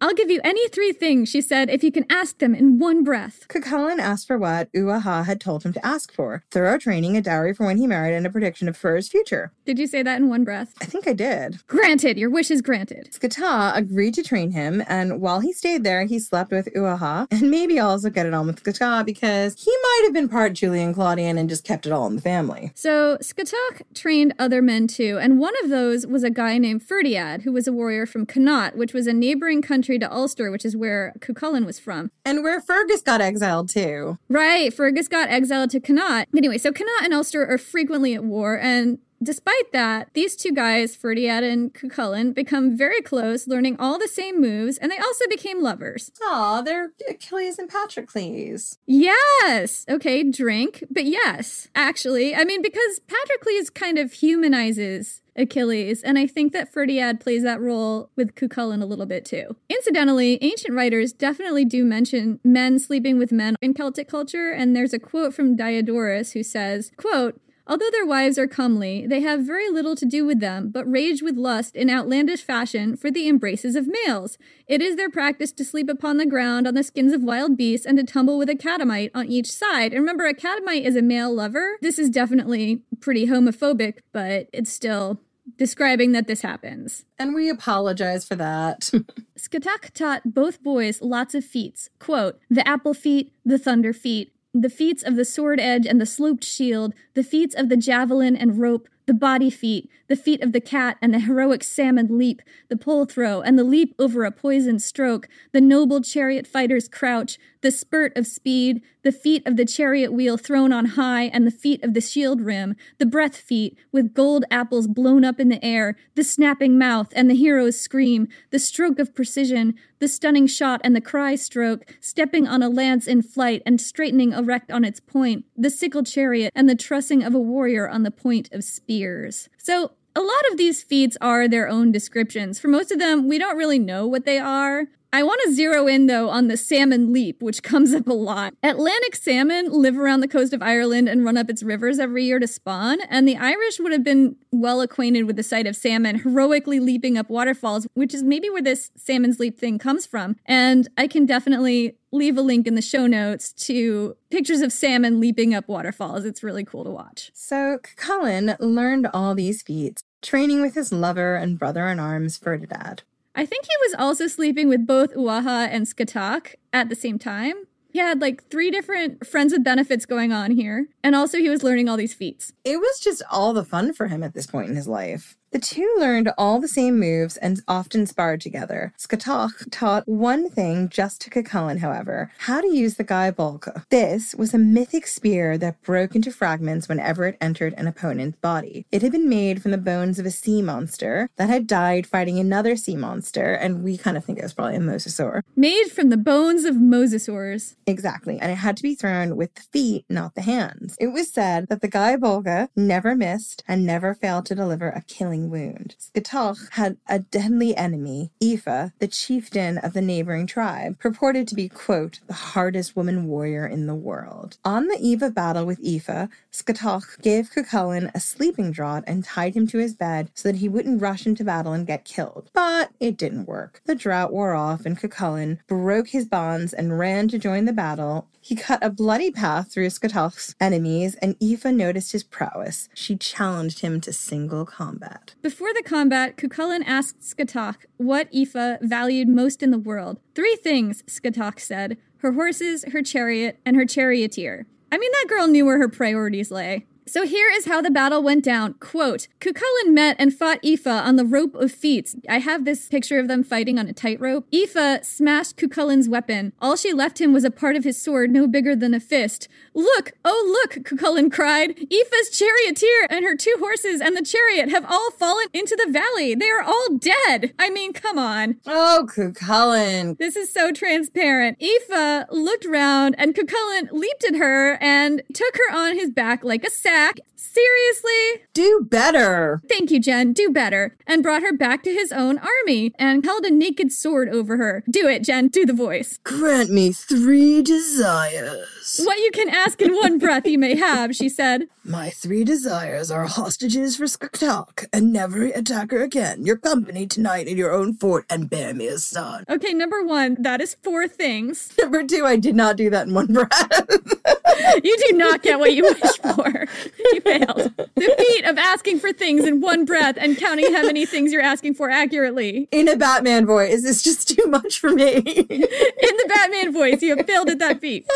I'll 0.00 0.14
give 0.14 0.30
you 0.30 0.40
any 0.44 0.68
three 0.68 0.92
things, 0.92 1.28
she 1.28 1.40
said, 1.40 1.68
if 1.70 1.82
you 1.82 1.90
can 1.90 2.06
ask 2.08 2.38
them 2.38 2.54
in 2.54 2.78
one 2.78 3.02
breath. 3.02 3.46
Cuchulainn 3.48 3.98
asked 3.98 4.28
for 4.28 4.38
what 4.38 4.72
Uathach 4.72 5.26
had 5.26 5.40
told 5.40 5.64
him 5.64 5.72
to 5.72 5.84
ask 5.84 6.12
for 6.12 6.44
thorough 6.52 6.78
training, 6.78 7.16
a 7.16 7.20
dowry 7.20 7.52
for 7.52 7.66
when 7.66 7.78
he 7.78 7.86
married, 7.86 8.14
and 8.14 8.24
a 8.24 8.30
prediction 8.30 8.68
of 8.68 8.76
Fur's 8.76 9.08
future. 9.08 9.52
Did 9.64 9.78
you 9.78 9.88
say 9.88 10.04
that 10.04 10.20
in 10.20 10.28
one 10.28 10.44
breath? 10.44 10.74
I 10.80 10.84
think 10.84 11.08
I 11.08 11.14
did. 11.14 11.58
Granted, 11.66 12.16
your 12.16 12.30
wish 12.30 12.50
is 12.50 12.62
granted. 12.62 13.10
Scathach 13.12 13.76
agreed 13.76 14.14
to 14.14 14.22
train 14.22 14.52
him, 14.52 14.84
and 14.86 15.20
while 15.20 15.40
he 15.40 15.52
stayed 15.52 15.82
there, 15.82 16.04
he 16.04 16.20
slept 16.20 16.52
with 16.52 16.68
Uathach, 16.74 17.26
and 17.32 17.50
maybe 17.50 17.80
also 17.80 18.08
get 18.08 18.26
it 18.26 18.34
on 18.34 18.46
with 18.46 18.62
Scathach 18.62 19.04
because 19.04 19.60
he 19.60 19.72
might 19.82 20.02
have 20.04 20.12
been 20.14 20.28
part 20.28 20.56
Julio 20.56 20.92
Claudian 20.92 21.38
and 21.38 21.48
just 21.48 21.64
kept 21.64 21.86
it 21.86 21.92
all 21.92 22.06
in 22.06 22.14
the 22.14 22.22
family. 22.22 22.70
So 22.74 23.18
Scathach 23.20 23.82
trained 23.94 24.34
other 24.38 24.62
men 24.62 24.86
too, 24.86 25.18
and 25.20 25.40
one 25.40 25.54
of 25.64 25.70
those 25.70 26.06
was 26.06 26.22
a 26.22 26.30
guy 26.30 26.58
named 26.58 26.86
Ferdiad, 26.86 27.42
who 27.42 27.52
was 27.52 27.66
a 27.66 27.72
warrior 27.72 28.06
from 28.06 28.26
Connaught, 28.26 28.76
which 28.76 28.92
was 28.92 29.06
a 29.08 29.12
neighboring 29.12 29.60
country 29.60 29.87
country 29.88 29.98
to 29.98 30.14
Ulster, 30.14 30.50
which 30.50 30.64
is 30.66 30.76
where 30.76 31.14
Cuchulainn 31.20 31.64
was 31.64 31.78
from. 31.78 32.10
And 32.24 32.42
where 32.42 32.60
Fergus 32.60 33.00
got 33.00 33.22
exiled 33.22 33.70
too. 33.70 34.18
Right, 34.28 34.72
Fergus 34.72 35.08
got 35.08 35.30
exiled 35.30 35.70
to 35.70 35.80
Connaught. 35.80 36.28
Anyway, 36.36 36.58
so 36.58 36.72
Connaught 36.72 37.04
and 37.04 37.14
Ulster 37.14 37.46
are 37.46 37.56
frequently 37.56 38.14
at 38.14 38.22
war, 38.22 38.58
and 38.58 38.98
Despite 39.22 39.72
that, 39.72 40.10
these 40.14 40.36
two 40.36 40.52
guys, 40.52 40.96
Ferdiad 40.96 41.42
and 41.42 41.74
Cuchulainn, 41.74 42.34
become 42.34 42.76
very 42.76 43.00
close, 43.00 43.48
learning 43.48 43.76
all 43.78 43.98
the 43.98 44.08
same 44.08 44.40
moves, 44.40 44.78
and 44.78 44.92
they 44.92 44.98
also 44.98 45.24
became 45.28 45.62
lovers. 45.62 46.12
Aw, 46.22 46.62
they're 46.62 46.92
Achilles 47.08 47.58
and 47.58 47.68
Patroclus. 47.68 48.78
Yes! 48.86 49.84
Okay, 49.88 50.22
drink, 50.22 50.84
but 50.90 51.04
yes, 51.04 51.68
actually. 51.74 52.34
I 52.34 52.44
mean, 52.44 52.62
because 52.62 53.00
Patroclus 53.08 53.72
kind 53.74 53.98
of 53.98 54.12
humanizes 54.12 55.22
Achilles, 55.38 56.02
and 56.02 56.18
I 56.18 56.26
think 56.26 56.52
that 56.52 56.72
Ferdiad 56.72 57.20
plays 57.20 57.42
that 57.44 57.60
role 57.60 58.10
with 58.16 58.34
Cuchulainn 58.34 58.82
a 58.82 58.86
little 58.86 59.06
bit 59.06 59.24
too. 59.24 59.56
Incidentally, 59.68 60.38
ancient 60.42 60.74
writers 60.74 61.12
definitely 61.12 61.64
do 61.64 61.84
mention 61.84 62.40
men 62.44 62.78
sleeping 62.78 63.18
with 63.18 63.32
men 63.32 63.56
in 63.62 63.74
Celtic 63.74 64.08
culture, 64.08 64.50
and 64.50 64.74
there's 64.74 64.92
a 64.92 64.98
quote 64.98 65.34
from 65.34 65.56
Diodorus 65.56 66.32
who 66.32 66.42
says, 66.42 66.90
quote, 66.96 67.40
Although 67.68 67.90
their 67.90 68.06
wives 68.06 68.38
are 68.38 68.46
comely, 68.46 69.06
they 69.06 69.20
have 69.20 69.42
very 69.44 69.68
little 69.68 69.94
to 69.96 70.06
do 70.06 70.24
with 70.24 70.40
them, 70.40 70.70
but 70.70 70.90
rage 70.90 71.20
with 71.22 71.36
lust 71.36 71.76
in 71.76 71.90
outlandish 71.90 72.42
fashion 72.42 72.96
for 72.96 73.10
the 73.10 73.28
embraces 73.28 73.76
of 73.76 73.86
males. 73.86 74.38
It 74.66 74.80
is 74.80 74.96
their 74.96 75.10
practice 75.10 75.52
to 75.52 75.64
sleep 75.66 75.90
upon 75.90 76.16
the 76.16 76.24
ground 76.24 76.66
on 76.66 76.72
the 76.72 76.82
skins 76.82 77.12
of 77.12 77.22
wild 77.22 77.58
beasts 77.58 77.84
and 77.84 77.98
to 77.98 78.04
tumble 78.04 78.38
with 78.38 78.48
a 78.48 78.56
catamite 78.56 79.10
on 79.14 79.26
each 79.26 79.52
side. 79.52 79.92
And 79.92 80.00
remember, 80.00 80.24
a 80.24 80.32
catamite 80.32 80.86
is 80.86 80.96
a 80.96 81.02
male 81.02 81.34
lover. 81.34 81.76
This 81.82 81.98
is 81.98 82.08
definitely 82.08 82.82
pretty 83.00 83.26
homophobic, 83.26 83.98
but 84.12 84.48
it's 84.52 84.72
still 84.72 85.20
describing 85.58 86.12
that 86.12 86.26
this 86.26 86.40
happens. 86.40 87.04
And 87.18 87.34
we 87.34 87.50
apologize 87.50 88.24
for 88.24 88.36
that. 88.36 88.80
Scathach 89.38 89.92
taught 89.92 90.34
both 90.34 90.62
boys 90.62 91.02
lots 91.02 91.34
of 91.34 91.44
feats. 91.44 91.90
Quote, 91.98 92.40
the 92.48 92.66
apple 92.66 92.94
feat, 92.94 93.32
the 93.44 93.58
thunder 93.58 93.92
feat, 93.92 94.32
the 94.54 94.70
feats 94.70 95.02
of 95.02 95.16
the 95.16 95.24
sword 95.24 95.60
edge 95.60 95.86
and 95.86 96.00
the 96.00 96.06
sloped 96.06 96.44
shield, 96.44 96.94
the 97.14 97.22
feats 97.22 97.54
of 97.54 97.68
the 97.68 97.76
javelin 97.76 98.36
and 98.36 98.58
rope, 98.58 98.88
the 99.06 99.14
body 99.14 99.50
feat, 99.50 99.90
the 100.08 100.16
feat 100.16 100.42
of 100.42 100.52
the 100.52 100.60
cat 100.60 100.96
and 101.00 101.14
the 101.14 101.20
heroic 101.20 101.62
salmon 101.62 102.18
leap, 102.18 102.42
the 102.68 102.76
pole 102.76 103.04
throw 103.04 103.40
and 103.40 103.58
the 103.58 103.64
leap 103.64 103.94
over 103.98 104.24
a 104.24 104.32
poisoned 104.32 104.82
stroke, 104.82 105.28
the 105.52 105.60
noble 105.60 106.00
chariot 106.00 106.46
fighter's 106.46 106.88
crouch, 106.88 107.38
the 107.60 107.70
spurt 107.70 108.16
of 108.16 108.26
speed, 108.26 108.82
the 109.02 109.12
feat 109.12 109.42
of 109.46 109.56
the 109.56 109.64
chariot 109.64 110.12
wheel 110.12 110.36
thrown 110.36 110.72
on 110.72 110.84
high 110.84 111.24
and 111.24 111.46
the 111.46 111.50
feat 111.50 111.82
of 111.82 111.94
the 111.94 112.00
shield 112.00 112.40
rim, 112.40 112.76
the 112.98 113.06
breath 113.06 113.36
feat 113.36 113.76
with 113.92 114.14
gold 114.14 114.44
apples 114.50 114.86
blown 114.86 115.24
up 115.24 115.40
in 115.40 115.48
the 115.48 115.64
air, 115.64 115.96
the 116.14 116.24
snapping 116.24 116.78
mouth 116.78 117.08
and 117.14 117.28
the 117.28 117.34
hero's 117.34 117.78
scream, 117.78 118.28
the 118.50 118.58
stroke 118.58 118.98
of 118.98 119.14
precision, 119.14 119.74
the 119.98 120.08
stunning 120.08 120.46
shot 120.46 120.80
and 120.84 120.94
the 120.94 121.00
cry 121.00 121.34
stroke, 121.34 121.84
stepping 122.00 122.46
on 122.46 122.62
a 122.62 122.68
lance 122.68 123.06
in 123.06 123.22
flight 123.22 123.62
and 123.66 123.80
straightening 123.80 124.32
erect 124.32 124.70
on 124.70 124.84
its 124.84 125.00
point, 125.00 125.44
the 125.56 125.70
sickle 125.70 126.04
chariot 126.04 126.52
and 126.54 126.68
the 126.68 126.74
trussing 126.74 127.22
of 127.22 127.34
a 127.34 127.40
warrior 127.40 127.88
on 127.88 128.04
the 128.04 128.10
point 128.10 128.48
of 128.52 128.62
spears. 128.62 129.48
So 129.58 129.92
a 130.18 130.20
lot 130.20 130.50
of 130.50 130.58
these 130.58 130.82
feats 130.82 131.16
are 131.20 131.46
their 131.46 131.68
own 131.68 131.92
descriptions. 131.92 132.58
For 132.58 132.66
most 132.66 132.90
of 132.90 132.98
them, 132.98 133.28
we 133.28 133.38
don't 133.38 133.56
really 133.56 133.78
know 133.78 134.04
what 134.04 134.24
they 134.24 134.40
are. 134.40 134.88
I 135.10 135.22
want 135.22 135.40
to 135.44 135.54
zero 135.54 135.86
in 135.86 136.06
though 136.06 136.28
on 136.28 136.48
the 136.48 136.56
salmon 136.56 137.12
leap, 137.12 137.40
which 137.40 137.62
comes 137.72 137.94
up 137.94 138.08
a 138.08 138.12
lot. 138.12 138.54
Atlantic 138.62 139.16
salmon 139.16 139.70
live 139.70 139.96
around 139.96 140.20
the 140.20 140.28
coast 140.28 140.52
of 140.52 140.60
Ireland 140.60 141.08
and 141.08 141.24
run 141.24 141.36
up 141.36 141.48
its 141.48 141.62
rivers 141.62 141.98
every 141.98 142.24
year 142.24 142.38
to 142.38 142.48
spawn, 142.48 142.98
and 143.08 143.26
the 143.26 143.36
Irish 143.36 143.78
would 143.78 143.92
have 143.92 144.04
been 144.04 144.36
well 144.52 144.80
acquainted 144.80 145.24
with 145.24 145.36
the 145.36 145.42
sight 145.42 145.66
of 145.66 145.76
salmon 145.76 146.16
heroically 146.16 146.80
leaping 146.80 147.16
up 147.16 147.30
waterfalls, 147.30 147.86
which 147.94 148.12
is 148.12 148.22
maybe 148.22 148.50
where 148.50 148.62
this 148.62 148.90
salmon's 148.96 149.38
leap 149.38 149.58
thing 149.58 149.78
comes 149.78 150.04
from. 150.04 150.36
And 150.44 150.88
I 150.98 151.06
can 151.06 151.26
definitely 151.26 151.96
leave 152.12 152.38
a 152.38 152.42
link 152.42 152.66
in 152.66 152.74
the 152.74 152.82
show 152.82 153.06
notes 153.06 153.52
to 153.52 154.16
pictures 154.30 154.60
of 154.60 154.72
salmon 154.72 155.20
leaping 155.20 155.54
up 155.54 155.68
waterfalls. 155.68 156.24
It's 156.24 156.42
really 156.42 156.64
cool 156.64 156.84
to 156.84 156.90
watch. 156.90 157.30
So 157.34 157.78
Cuchulainn 157.82 158.56
learned 158.60 159.08
all 159.12 159.34
these 159.34 159.62
feats, 159.62 160.02
training 160.22 160.60
with 160.60 160.74
his 160.74 160.92
lover 160.92 161.36
and 161.36 161.58
brother 161.58 161.86
in 161.88 161.98
arms, 161.98 162.38
Ferdiad. 162.38 163.00
I 163.34 163.46
think 163.46 163.66
he 163.66 163.76
was 163.82 163.94
also 163.98 164.26
sleeping 164.26 164.68
with 164.68 164.86
both 164.86 165.14
Uathach 165.14 165.68
and 165.70 165.86
Scathach 165.86 166.56
at 166.72 166.88
the 166.88 166.96
same 166.96 167.18
time. 167.18 167.54
He 167.90 168.00
had 168.00 168.20
like 168.20 168.44
three 168.50 168.70
different 168.70 169.26
friends 169.26 169.52
with 169.52 169.64
benefits 169.64 170.04
going 170.04 170.32
on 170.32 170.50
here, 170.50 170.88
and 171.02 171.14
also 171.14 171.38
he 171.38 171.48
was 171.48 171.62
learning 171.62 171.88
all 171.88 171.96
these 171.96 172.14
feats. 172.14 172.52
It 172.64 172.76
was 172.78 173.00
just 173.00 173.22
all 173.30 173.52
the 173.52 173.64
fun 173.64 173.94
for 173.94 174.08
him 174.08 174.22
at 174.22 174.34
this 174.34 174.46
point 174.46 174.68
in 174.68 174.76
his 174.76 174.88
life. 174.88 175.37
The 175.50 175.58
two 175.58 175.96
learned 175.98 176.30
all 176.36 176.60
the 176.60 176.68
same 176.68 177.00
moves 177.00 177.38
and 177.38 177.62
often 177.66 178.06
sparred 178.06 178.42
together. 178.42 178.92
Scathach 178.98 179.70
taught 179.70 180.06
one 180.06 180.50
thing 180.50 180.90
just 180.90 181.22
to 181.22 181.30
Cuchulainn, 181.30 181.78
however, 181.78 182.30
how 182.38 182.60
to 182.60 182.68
use 182.68 182.96
the 182.96 183.04
Gae 183.04 183.32
Bolga. 183.32 183.84
This 183.88 184.34
was 184.34 184.52
a 184.52 184.58
mythic 184.58 185.06
spear 185.06 185.56
that 185.56 185.80
broke 185.82 186.14
into 186.14 186.30
fragments 186.30 186.86
whenever 186.86 187.26
it 187.26 187.38
entered 187.40 187.72
an 187.78 187.86
opponent's 187.86 188.38
body. 188.40 188.84
It 188.92 189.00
had 189.00 189.12
been 189.12 189.28
made 189.28 189.62
from 189.62 189.70
the 189.70 189.78
bones 189.78 190.18
of 190.18 190.26
a 190.26 190.30
sea 190.30 190.60
monster 190.60 191.30
that 191.36 191.48
had 191.48 191.66
died 191.66 192.06
fighting 192.06 192.38
another 192.38 192.76
sea 192.76 192.96
monster, 192.96 193.54
and 193.54 193.82
we 193.82 193.96
kind 193.96 194.18
of 194.18 194.26
think 194.26 194.38
it 194.38 194.42
was 194.42 194.52
probably 194.52 194.76
a 194.76 194.80
mosasaur. 194.80 195.42
Made 195.56 195.88
from 195.88 196.10
the 196.10 196.18
bones 196.18 196.66
of 196.66 196.74
mosasaurs. 196.74 197.76
Exactly, 197.86 198.38
and 198.38 198.52
it 198.52 198.56
had 198.56 198.76
to 198.76 198.82
be 198.82 198.94
thrown 198.94 199.34
with 199.34 199.54
the 199.54 199.62
feet, 199.62 200.04
not 200.10 200.34
the 200.34 200.42
hands. 200.42 200.94
It 201.00 201.08
was 201.08 201.32
said 201.32 201.68
that 201.68 201.80
the 201.80 201.88
Gae 201.88 202.16
Bolga 202.16 202.68
never 202.76 203.16
missed 203.16 203.64
and 203.66 203.86
never 203.86 204.12
failed 204.14 204.44
to 204.46 204.54
deliver 204.54 204.90
a 204.90 205.02
killing 205.02 205.37
wound. 205.46 205.96
Scathach 205.98 206.72
had 206.72 206.96
a 207.08 207.20
deadly 207.20 207.76
enemy, 207.76 208.30
Aoife, 208.42 208.92
the 208.98 209.08
chieftain 209.08 209.78
of 209.78 209.92
the 209.92 210.02
neighboring 210.02 210.46
tribe, 210.46 210.98
purported 210.98 211.46
to 211.48 211.54
be, 211.54 211.68
quote, 211.68 212.20
the 212.26 212.32
hardest 212.32 212.96
woman 212.96 213.26
warrior 213.26 213.66
in 213.66 213.86
the 213.86 213.94
world. 213.94 214.58
On 214.64 214.88
the 214.88 214.98
eve 215.00 215.22
of 215.22 215.34
battle 215.34 215.64
with 215.64 215.80
Aoife, 215.80 216.28
Scathach 216.52 217.20
gave 217.22 217.50
Cuchulainn 217.50 218.10
a 218.14 218.20
sleeping 218.20 218.72
draught 218.72 219.04
and 219.06 219.24
tied 219.24 219.54
him 219.54 219.66
to 219.68 219.78
his 219.78 219.94
bed 219.94 220.30
so 220.34 220.48
that 220.48 220.58
he 220.58 220.68
wouldn't 220.68 221.00
rush 221.00 221.26
into 221.26 221.44
battle 221.44 221.72
and 221.72 221.86
get 221.86 222.04
killed. 222.04 222.50
But 222.52 222.90
it 223.00 223.16
didn't 223.16 223.46
work. 223.46 223.80
The 223.86 223.94
drought 223.94 224.32
wore 224.32 224.54
off 224.54 224.84
and 224.84 224.98
Cuchulainn 224.98 225.58
broke 225.66 226.08
his 226.08 226.26
bonds 226.26 226.72
and 226.72 226.98
ran 226.98 227.28
to 227.28 227.38
join 227.38 227.64
the 227.64 227.72
battle. 227.72 228.26
He 228.48 228.56
cut 228.56 228.82
a 228.82 228.88
bloody 228.88 229.30
path 229.30 229.70
through 229.70 229.88
Scathach's 229.88 230.54
enemies, 230.58 231.16
and 231.16 231.36
Aoife 231.38 231.66
noticed 231.66 232.12
his 232.12 232.24
prowess. 232.24 232.88
She 232.94 233.14
challenged 233.14 233.80
him 233.80 234.00
to 234.00 234.10
single 234.10 234.64
combat. 234.64 235.34
Before 235.42 235.74
the 235.74 235.82
combat, 235.82 236.38
Cuchulainn 236.38 236.82
asked 236.86 237.20
Scathach 237.20 237.84
what 237.98 238.26
Aoife 238.34 238.78
valued 238.80 239.28
most 239.28 239.62
in 239.62 239.70
the 239.70 239.76
world. 239.76 240.18
Three 240.34 240.56
things, 240.56 241.02
Scathach 241.02 241.60
said 241.60 241.98
her 242.20 242.32
horses, 242.32 242.86
her 242.90 243.02
chariot, 243.02 243.60
and 243.66 243.76
her 243.76 243.84
charioteer. 243.84 244.66
I 244.90 244.96
mean, 244.96 245.12
that 245.12 245.28
girl 245.28 245.46
knew 245.46 245.66
where 245.66 245.76
her 245.76 245.90
priorities 245.90 246.50
lay. 246.50 246.86
So 247.08 247.24
here 247.24 247.48
is 247.48 247.64
how 247.64 247.80
the 247.80 247.90
battle 247.90 248.22
went 248.22 248.44
down. 248.44 248.74
Quote, 248.74 249.28
Cuchulainn 249.40 249.94
met 249.94 250.16
and 250.18 250.34
fought 250.34 250.62
Aoife 250.62 250.86
on 250.86 251.16
the 251.16 251.24
rope 251.24 251.54
of 251.54 251.72
feats. 251.72 252.14
I 252.28 252.38
have 252.38 252.66
this 252.66 252.86
picture 252.86 253.18
of 253.18 253.28
them 253.28 253.42
fighting 253.42 253.78
on 253.78 253.88
a 253.88 253.94
tightrope. 253.94 254.46
Aoife 254.52 255.04
smashed 255.06 255.56
Cuchulainn's 255.56 256.06
weapon. 256.06 256.52
All 256.60 256.76
she 256.76 256.92
left 256.92 257.18
him 257.18 257.32
was 257.32 257.44
a 257.44 257.50
part 257.50 257.76
of 257.76 257.84
his 257.84 258.00
sword 258.00 258.30
no 258.30 258.46
bigger 258.46 258.76
than 258.76 258.92
a 258.92 259.00
fist. 259.00 259.48
Look, 259.72 260.12
oh 260.22 260.60
look, 260.62 260.84
Cuchulainn 260.84 261.32
cried. 261.32 261.76
Aoife's 261.90 262.38
charioteer 262.38 263.06
and 263.08 263.24
her 263.24 263.36
two 263.36 263.54
horses 263.58 264.02
and 264.02 264.14
the 264.14 264.22
chariot 264.22 264.68
have 264.68 264.84
all 264.84 265.10
fallen 265.12 265.46
into 265.54 265.80
the 265.82 265.90
valley. 265.90 266.34
They 266.34 266.50
are 266.50 266.62
all 266.62 266.88
dead. 266.98 267.54
I 267.58 267.70
mean, 267.70 267.94
come 267.94 268.18
on. 268.18 268.56
Oh, 268.66 269.08
Cuchulainn. 269.08 270.18
This 270.18 270.36
is 270.36 270.52
so 270.52 270.72
transparent. 270.72 271.56
Aoife 271.62 272.26
looked 272.30 272.66
round 272.66 273.14
and 273.16 273.34
Cuchulainn 273.34 273.92
leaped 273.92 274.24
at 274.24 274.34
her 274.34 274.76
and 274.82 275.22
took 275.32 275.56
her 275.56 275.74
on 275.74 275.96
his 275.96 276.10
back 276.10 276.44
like 276.44 276.66
a 276.66 276.70
sack 276.70 276.97
Seriously? 277.36 278.44
Do 278.54 278.86
better. 278.88 279.62
Thank 279.68 279.90
you, 279.90 280.00
Jen. 280.00 280.32
Do 280.32 280.50
better. 280.50 280.96
And 281.06 281.22
brought 281.22 281.42
her 281.42 281.52
back 281.52 281.82
to 281.84 281.92
his 281.92 282.12
own 282.12 282.38
army 282.38 282.92
and 282.98 283.24
held 283.24 283.44
a 283.44 283.50
naked 283.50 283.92
sword 283.92 284.28
over 284.28 284.56
her. 284.56 284.84
Do 284.90 285.08
it, 285.08 285.22
Jen. 285.24 285.48
Do 285.48 285.64
the 285.64 285.72
voice. 285.72 286.18
Grant 286.24 286.70
me 286.70 286.92
three 286.92 287.62
desires. 287.62 288.77
What 288.96 289.18
you 289.18 289.30
can 289.32 289.48
ask 289.50 289.82
in 289.82 289.94
one 289.94 290.18
breath 290.18 290.46
you 290.46 290.58
may 290.58 290.74
have, 290.76 291.14
she 291.14 291.28
said. 291.28 291.64
My 291.84 292.10
three 292.10 292.42
desires 292.44 293.10
are 293.10 293.26
hostages 293.26 293.96
for 293.96 294.04
Scathach 294.04 294.86
and 294.92 295.12
never 295.12 295.44
attack 295.44 295.90
her 295.90 296.02
again. 296.02 296.44
Your 296.44 296.56
company 296.56 297.06
tonight 297.06 297.46
in 297.46 297.56
your 297.56 297.72
own 297.72 297.94
fort 297.94 298.24
and 298.30 298.48
bear 298.48 298.74
me 298.74 298.86
a 298.88 298.98
son. 298.98 299.44
Okay, 299.48 299.72
number 299.72 300.02
one, 300.04 300.36
that 300.40 300.60
is 300.60 300.76
four 300.82 301.06
things. 301.08 301.72
Number 301.78 302.04
two, 302.04 302.26
I 302.26 302.36
did 302.36 302.54
not 302.54 302.76
do 302.76 302.90
that 302.90 303.06
in 303.06 303.14
one 303.14 303.32
breath. 303.32 303.88
you 304.84 304.96
do 305.08 305.16
not 305.16 305.42
get 305.42 305.58
what 305.58 305.72
you 305.72 305.84
wish 305.84 306.18
for. 306.18 306.66
You 307.12 307.20
failed. 307.22 307.72
The 307.76 308.14
feat 308.18 308.44
of 308.44 308.58
asking 308.58 308.98
for 308.98 309.12
things 309.12 309.46
in 309.46 309.60
one 309.62 309.86
breath 309.86 310.16
and 310.18 310.36
counting 310.36 310.74
how 310.74 310.82
many 310.82 311.06
things 311.06 311.32
you're 311.32 311.40
asking 311.40 311.74
for 311.74 311.88
accurately. 311.88 312.68
In 312.70 312.86
a 312.86 312.96
Batman 312.96 313.46
voice 313.46 313.84
is 313.84 314.02
just 314.02 314.28
too 314.28 314.46
much 314.46 314.78
for 314.78 314.90
me. 314.90 315.14
in 315.16 315.60
the 315.60 316.24
Batman 316.28 316.72
voice, 316.72 317.00
you 317.00 317.16
have 317.16 317.26
failed 317.26 317.48
at 317.48 317.58
that 317.60 317.80
feat. 317.80 318.06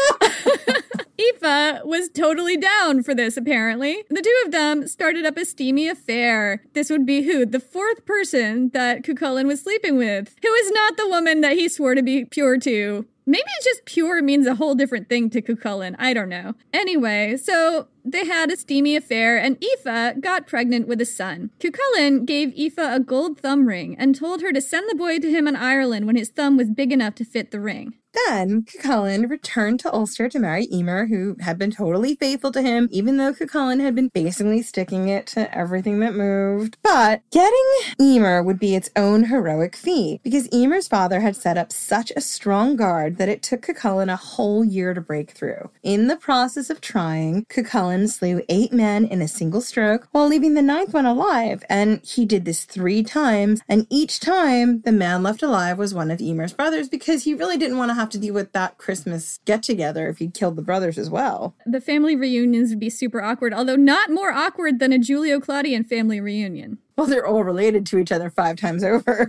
Aoife 1.18 1.84
was 1.84 2.08
totally 2.08 2.56
down 2.56 3.02
for 3.02 3.14
this, 3.14 3.36
apparently. 3.36 4.02
The 4.08 4.22
two 4.22 4.42
of 4.46 4.52
them 4.52 4.86
started 4.88 5.24
up 5.24 5.36
a 5.36 5.44
steamy 5.44 5.88
affair. 5.88 6.62
This 6.72 6.90
would 6.90 7.06
be 7.06 7.22
who? 7.22 7.46
The 7.46 7.60
fourth 7.60 8.04
person 8.04 8.70
that 8.70 9.02
Cuchulainn 9.02 9.46
was 9.46 9.62
sleeping 9.62 9.96
with, 9.96 10.34
who 10.42 10.52
is 10.52 10.70
not 10.72 10.96
the 10.96 11.08
woman 11.08 11.40
that 11.42 11.52
he 11.52 11.68
swore 11.68 11.94
to 11.94 12.02
be 12.02 12.24
pure 12.24 12.58
to. 12.58 13.06
Maybe 13.24 13.42
just 13.62 13.84
pure 13.84 14.20
means 14.20 14.48
a 14.48 14.56
whole 14.56 14.74
different 14.74 15.08
thing 15.08 15.30
to 15.30 15.40
Cuchulainn. 15.40 15.94
I 15.98 16.12
don't 16.12 16.28
know. 16.28 16.54
Anyway, 16.72 17.36
so 17.36 17.86
they 18.04 18.26
had 18.26 18.50
a 18.50 18.56
steamy 18.56 18.96
affair, 18.96 19.38
and 19.38 19.62
Aoife 19.62 20.20
got 20.20 20.48
pregnant 20.48 20.88
with 20.88 21.00
a 21.00 21.06
son. 21.06 21.50
Cuchulainn 21.60 22.26
gave 22.26 22.52
Aoife 22.58 22.78
a 22.78 22.98
gold 22.98 23.38
thumb 23.38 23.66
ring 23.66 23.94
and 23.96 24.16
told 24.16 24.42
her 24.42 24.52
to 24.52 24.60
send 24.60 24.90
the 24.90 24.96
boy 24.96 25.20
to 25.20 25.30
him 25.30 25.46
in 25.46 25.54
Ireland 25.54 26.06
when 26.06 26.16
his 26.16 26.30
thumb 26.30 26.56
was 26.56 26.70
big 26.70 26.90
enough 26.90 27.14
to 27.16 27.24
fit 27.24 27.52
the 27.52 27.60
ring. 27.60 27.94
Then 28.26 28.62
Cuchulainn 28.62 29.28
returned 29.28 29.80
to 29.80 29.92
Ulster 29.92 30.28
to 30.28 30.38
marry 30.38 30.68
Emer, 30.72 31.06
who 31.06 31.36
had 31.40 31.58
been 31.58 31.70
totally 31.70 32.14
faithful 32.14 32.52
to 32.52 32.62
him, 32.62 32.88
even 32.90 33.16
though 33.16 33.32
Cuchulainn 33.32 33.80
had 33.80 33.94
been 33.94 34.08
basically 34.08 34.62
sticking 34.62 35.08
it 35.08 35.26
to 35.28 35.54
everything 35.56 36.00
that 36.00 36.14
moved. 36.14 36.76
But 36.82 37.22
getting 37.30 37.64
Emer 38.00 38.42
would 38.42 38.58
be 38.58 38.74
its 38.74 38.90
own 38.96 39.24
heroic 39.24 39.76
feat, 39.76 40.20
because 40.22 40.48
Emer's 40.52 40.88
father 40.88 41.20
had 41.20 41.36
set 41.36 41.56
up 41.56 41.72
such 41.72 42.12
a 42.14 42.20
strong 42.20 42.76
guard 42.76 43.16
that 43.16 43.28
it 43.28 43.42
took 43.42 43.62
Cuchulainn 43.62 44.12
a 44.12 44.16
whole 44.16 44.64
year 44.64 44.94
to 44.94 45.00
break 45.00 45.30
through. 45.30 45.70
In 45.82 46.08
the 46.08 46.16
process 46.16 46.70
of 46.70 46.80
trying, 46.80 47.44
Cuchulainn 47.46 48.08
slew 48.08 48.42
eight 48.48 48.72
men 48.72 49.04
in 49.04 49.22
a 49.22 49.28
single 49.28 49.60
stroke 49.60 50.08
while 50.12 50.28
leaving 50.28 50.54
the 50.54 50.62
ninth 50.62 50.92
one 50.92 51.06
alive, 51.06 51.64
and 51.68 52.00
he 52.04 52.24
did 52.24 52.44
this 52.44 52.64
three 52.64 53.02
times, 53.02 53.62
and 53.68 53.86
each 53.90 54.20
time 54.20 54.82
the 54.82 54.92
man 54.92 55.22
left 55.22 55.42
alive 55.42 55.78
was 55.78 55.94
one 55.94 56.10
of 56.10 56.20
Emer's 56.20 56.52
brothers 56.52 56.88
because 56.88 57.24
he 57.24 57.34
really 57.34 57.56
didn't 57.56 57.78
want 57.78 57.90
to 57.90 58.01
have 58.02 58.10
to 58.10 58.18
deal 58.18 58.34
with 58.34 58.52
that 58.52 58.78
Christmas 58.78 59.38
get 59.44 59.62
together 59.62 60.08
if 60.08 60.20
you'd 60.20 60.34
killed 60.34 60.56
the 60.56 60.62
brothers 60.62 60.98
as 60.98 61.08
well. 61.08 61.54
The 61.64 61.80
family 61.80 62.16
reunions 62.16 62.70
would 62.70 62.80
be 62.80 62.90
super 62.90 63.22
awkward, 63.22 63.54
although 63.54 63.76
not 63.76 64.10
more 64.10 64.32
awkward 64.32 64.78
than 64.78 64.92
a 64.92 64.98
Julio 64.98 65.40
Claudian 65.40 65.84
family 65.84 66.20
reunion. 66.20 66.78
Well, 66.96 67.06
they're 67.06 67.26
all 67.26 67.44
related 67.44 67.86
to 67.86 67.98
each 67.98 68.12
other 68.12 68.30
five 68.30 68.56
times 68.56 68.84
over 68.84 69.28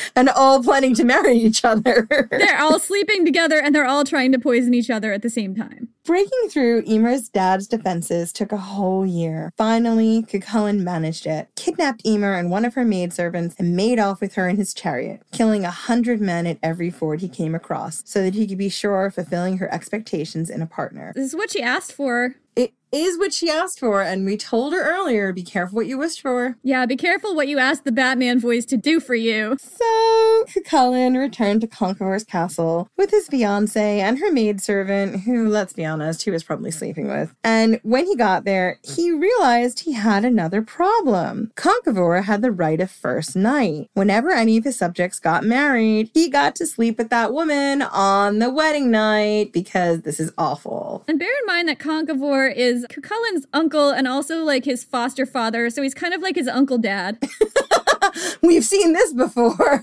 and 0.16 0.28
all 0.28 0.62
planning 0.62 0.94
to 0.96 1.04
marry 1.04 1.36
each 1.36 1.64
other. 1.64 2.06
they're 2.30 2.60
all 2.60 2.78
sleeping 2.80 3.24
together 3.24 3.60
and 3.60 3.74
they're 3.74 3.86
all 3.86 4.04
trying 4.04 4.32
to 4.32 4.38
poison 4.38 4.74
each 4.74 4.90
other 4.90 5.12
at 5.12 5.22
the 5.22 5.30
same 5.30 5.54
time. 5.54 5.88
Breaking 6.04 6.48
through 6.50 6.82
Emer's 6.86 7.28
dad's 7.28 7.68
defenses 7.68 8.32
took 8.32 8.50
a 8.50 8.56
whole 8.56 9.06
year. 9.06 9.52
Finally, 9.56 10.22
Cuchulainn 10.22 10.80
managed 10.80 11.26
it, 11.26 11.48
kidnapped 11.54 12.04
Emer 12.04 12.34
and 12.34 12.50
one 12.50 12.64
of 12.64 12.74
her 12.74 12.84
maidservants, 12.84 13.54
and 13.56 13.76
made 13.76 14.00
off 14.00 14.20
with 14.20 14.34
her 14.34 14.48
in 14.48 14.56
his 14.56 14.74
chariot, 14.74 15.22
killing 15.30 15.64
a 15.64 15.70
hundred 15.70 16.20
men 16.20 16.44
at 16.44 16.58
every 16.60 16.90
ford 16.90 17.20
he 17.20 17.28
came 17.28 17.54
across, 17.54 18.02
so 18.04 18.20
that 18.22 18.34
he 18.34 18.48
could 18.48 18.58
be 18.58 18.68
sure 18.68 19.06
of 19.06 19.14
fulfilling 19.14 19.58
her 19.58 19.72
expectations 19.72 20.50
in 20.50 20.60
a 20.60 20.66
partner. 20.66 21.12
This 21.14 21.26
is 21.26 21.36
what 21.36 21.52
she 21.52 21.62
asked 21.62 21.92
for. 21.92 22.34
It 22.56 22.72
is 22.92 23.18
what 23.18 23.32
she 23.32 23.50
asked 23.50 23.80
for, 23.80 24.02
and 24.02 24.26
we 24.26 24.36
told 24.36 24.72
her 24.74 24.82
earlier 24.82 25.32
be 25.32 25.42
careful 25.42 25.76
what 25.76 25.86
you 25.86 25.96
wish 25.98 26.20
for. 26.20 26.56
Yeah, 26.62 26.84
be 26.86 26.96
careful 26.96 27.34
what 27.34 27.48
you 27.48 27.58
ask 27.58 27.84
the 27.84 27.92
Batman 27.92 28.38
voice 28.38 28.66
to 28.66 28.76
do 28.76 29.00
for 29.00 29.14
you. 29.14 29.56
So, 29.58 30.44
Cuchulainn 30.48 31.18
returned 31.18 31.62
to 31.62 31.66
Conchobar's 31.66 32.24
castle 32.24 32.88
with 32.96 33.10
his 33.10 33.28
fiancee 33.28 34.00
and 34.00 34.18
her 34.18 34.30
maidservant, 34.30 35.22
who, 35.22 35.48
let's 35.48 35.72
be 35.72 35.84
honest, 35.84 36.22
he 36.22 36.30
was 36.30 36.44
probably 36.44 36.70
sleeping 36.70 37.08
with. 37.08 37.34
And 37.42 37.80
when 37.82 38.06
he 38.06 38.14
got 38.14 38.44
there, 38.44 38.78
he 38.82 39.10
realized 39.10 39.80
he 39.80 39.92
had 39.92 40.24
another 40.24 40.60
problem. 40.60 41.50
Conchobar 41.56 42.24
had 42.24 42.42
the 42.42 42.52
right 42.52 42.80
of 42.80 42.90
first 42.90 43.34
night. 43.34 43.88
Whenever 43.94 44.30
any 44.30 44.58
of 44.58 44.64
his 44.64 44.76
subjects 44.76 45.18
got 45.18 45.44
married, 45.44 46.10
he 46.12 46.28
got 46.28 46.54
to 46.56 46.66
sleep 46.66 46.98
with 46.98 47.08
that 47.08 47.32
woman 47.32 47.80
on 47.80 48.38
the 48.38 48.50
wedding 48.50 48.90
night 48.90 49.52
because 49.52 50.02
this 50.02 50.20
is 50.20 50.30
awful. 50.36 51.04
And 51.08 51.18
bear 51.18 51.30
in 51.40 51.46
mind 51.46 51.68
that 51.68 51.78
Conchobar 51.78 52.54
is 52.54 52.81
Cuchulainn's 52.88 53.46
uncle 53.52 53.90
and 53.90 54.06
also 54.06 54.44
like 54.44 54.64
his 54.64 54.84
foster 54.84 55.26
father, 55.26 55.70
so 55.70 55.82
he's 55.82 55.94
kind 55.94 56.14
of 56.14 56.22
like 56.22 56.36
his 56.36 56.48
uncle 56.48 56.78
dad. 56.78 57.18
We've 58.42 58.64
seen 58.64 58.92
this 58.92 59.12
before. 59.12 59.82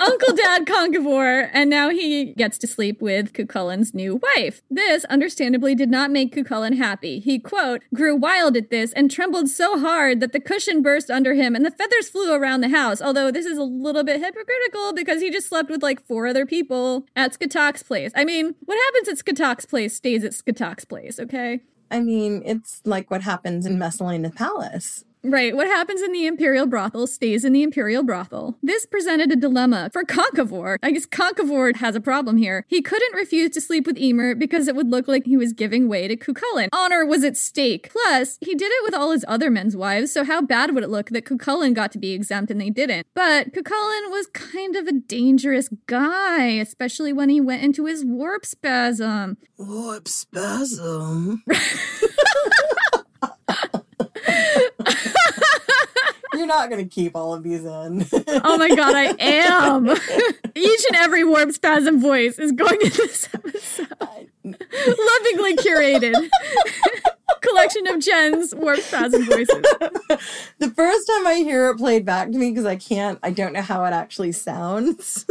Uncle 0.00 0.34
Dad 0.34 0.66
Conchobar, 0.66 1.48
and 1.52 1.70
now 1.70 1.90
he 1.90 2.32
gets 2.34 2.58
to 2.58 2.66
sleep 2.66 3.00
with 3.00 3.32
Cucullin's 3.32 3.94
new 3.94 4.20
wife. 4.36 4.62
This, 4.70 5.04
understandably, 5.06 5.74
did 5.74 5.90
not 5.90 6.10
make 6.10 6.34
Cucullin 6.34 6.76
happy. 6.76 7.20
He, 7.20 7.38
quote, 7.38 7.82
grew 7.94 8.16
wild 8.16 8.56
at 8.56 8.70
this 8.70 8.92
and 8.92 9.10
trembled 9.10 9.48
so 9.48 9.78
hard 9.78 10.20
that 10.20 10.32
the 10.32 10.40
cushion 10.40 10.82
burst 10.82 11.10
under 11.10 11.34
him 11.34 11.54
and 11.54 11.64
the 11.64 11.70
feathers 11.70 12.08
flew 12.08 12.32
around 12.34 12.60
the 12.60 12.68
house. 12.68 13.00
Although 13.00 13.30
this 13.30 13.46
is 13.46 13.58
a 13.58 13.62
little 13.62 14.04
bit 14.04 14.20
hypocritical 14.20 14.92
because 14.92 15.20
he 15.20 15.30
just 15.30 15.48
slept 15.48 15.70
with 15.70 15.82
like 15.82 16.04
four 16.06 16.26
other 16.26 16.46
people 16.46 17.06
at 17.14 17.34
Scathach's 17.34 17.82
place. 17.82 18.12
I 18.14 18.24
mean, 18.24 18.54
what 18.64 18.78
happens 18.86 19.08
at 19.08 19.18
Scathach's 19.18 19.66
place 19.66 19.96
stays 19.96 20.24
at 20.24 20.34
Scathach's 20.34 20.84
place, 20.84 21.18
okay? 21.20 21.60
I 21.92 22.00
mean, 22.00 22.42
it's 22.46 22.80
like 22.86 23.10
what 23.10 23.20
happens 23.22 23.66
in 23.66 23.78
Messalina 23.78 24.30
Palace. 24.30 25.04
Right. 25.24 25.54
What 25.54 25.68
happens 25.68 26.02
in 26.02 26.12
the 26.12 26.26
imperial 26.26 26.66
brothel 26.66 27.06
stays 27.06 27.44
in 27.44 27.52
the 27.52 27.62
imperial 27.62 28.02
brothel. 28.02 28.58
This 28.62 28.86
presented 28.86 29.30
a 29.30 29.36
dilemma 29.36 29.88
for 29.92 30.02
Conchobar. 30.02 30.78
I 30.82 30.90
guess 30.90 31.06
Conchobar 31.06 31.76
has 31.76 31.94
a 31.94 32.00
problem 32.00 32.38
here. 32.38 32.64
He 32.66 32.82
couldn't 32.82 33.14
refuse 33.14 33.50
to 33.50 33.60
sleep 33.60 33.86
with 33.86 33.98
Emer 33.98 34.34
because 34.34 34.66
it 34.66 34.74
would 34.74 34.90
look 34.90 35.06
like 35.06 35.24
he 35.26 35.36
was 35.36 35.52
giving 35.52 35.88
way 35.88 36.08
to 36.08 36.16
Cuchulain. 36.16 36.68
Honor 36.72 37.06
was 37.06 37.22
at 37.22 37.36
stake. 37.36 37.90
Plus, 37.92 38.38
he 38.40 38.56
did 38.56 38.72
it 38.72 38.82
with 38.82 38.94
all 38.94 39.12
his 39.12 39.24
other 39.28 39.48
men's 39.48 39.76
wives, 39.76 40.12
so 40.12 40.24
how 40.24 40.42
bad 40.42 40.74
would 40.74 40.82
it 40.82 40.90
look 40.90 41.10
that 41.10 41.24
Cuchulain 41.24 41.72
got 41.72 41.92
to 41.92 41.98
be 41.98 42.12
exempt 42.12 42.50
and 42.50 42.60
they 42.60 42.70
didn't? 42.70 43.06
But 43.14 43.52
Cuchulain 43.52 44.10
was 44.10 44.26
kind 44.32 44.74
of 44.74 44.88
a 44.88 44.92
dangerous 44.92 45.68
guy, 45.86 46.46
especially 46.46 47.12
when 47.12 47.28
he 47.28 47.40
went 47.40 47.62
into 47.62 47.86
his 47.86 48.04
warp 48.04 48.44
spasm. 48.44 49.36
Warp 49.56 50.08
spasm? 50.08 51.44
You're 56.42 56.48
not 56.48 56.70
going 56.70 56.82
to 56.82 56.92
keep 56.92 57.14
all 57.14 57.34
of 57.34 57.44
these 57.44 57.64
in. 57.64 58.04
oh 58.42 58.58
my 58.58 58.68
god, 58.74 58.96
I 58.96 59.14
am. 59.20 59.88
Each 60.56 60.84
and 60.88 60.96
every 60.96 61.22
warp 61.22 61.52
spasm 61.52 62.00
voice 62.00 62.36
is 62.36 62.50
going 62.50 62.80
in 62.82 62.88
this 62.88 63.28
episode. 63.32 63.86
Lovingly 64.42 65.54
curated. 65.58 66.28
Collection 67.42 67.86
of 67.86 68.00
Jen's 68.00 68.56
warp 68.56 68.80
spasm 68.80 69.24
voices. 69.24 69.62
the 70.58 70.72
first 70.74 71.06
time 71.06 71.28
I 71.28 71.34
hear 71.44 71.70
it 71.70 71.76
played 71.76 72.04
back 72.04 72.32
to 72.32 72.36
me, 72.36 72.50
because 72.50 72.66
I 72.66 72.74
can't, 72.74 73.20
I 73.22 73.30
don't 73.30 73.52
know 73.52 73.62
how 73.62 73.84
it 73.84 73.92
actually 73.92 74.32
sounds. 74.32 75.24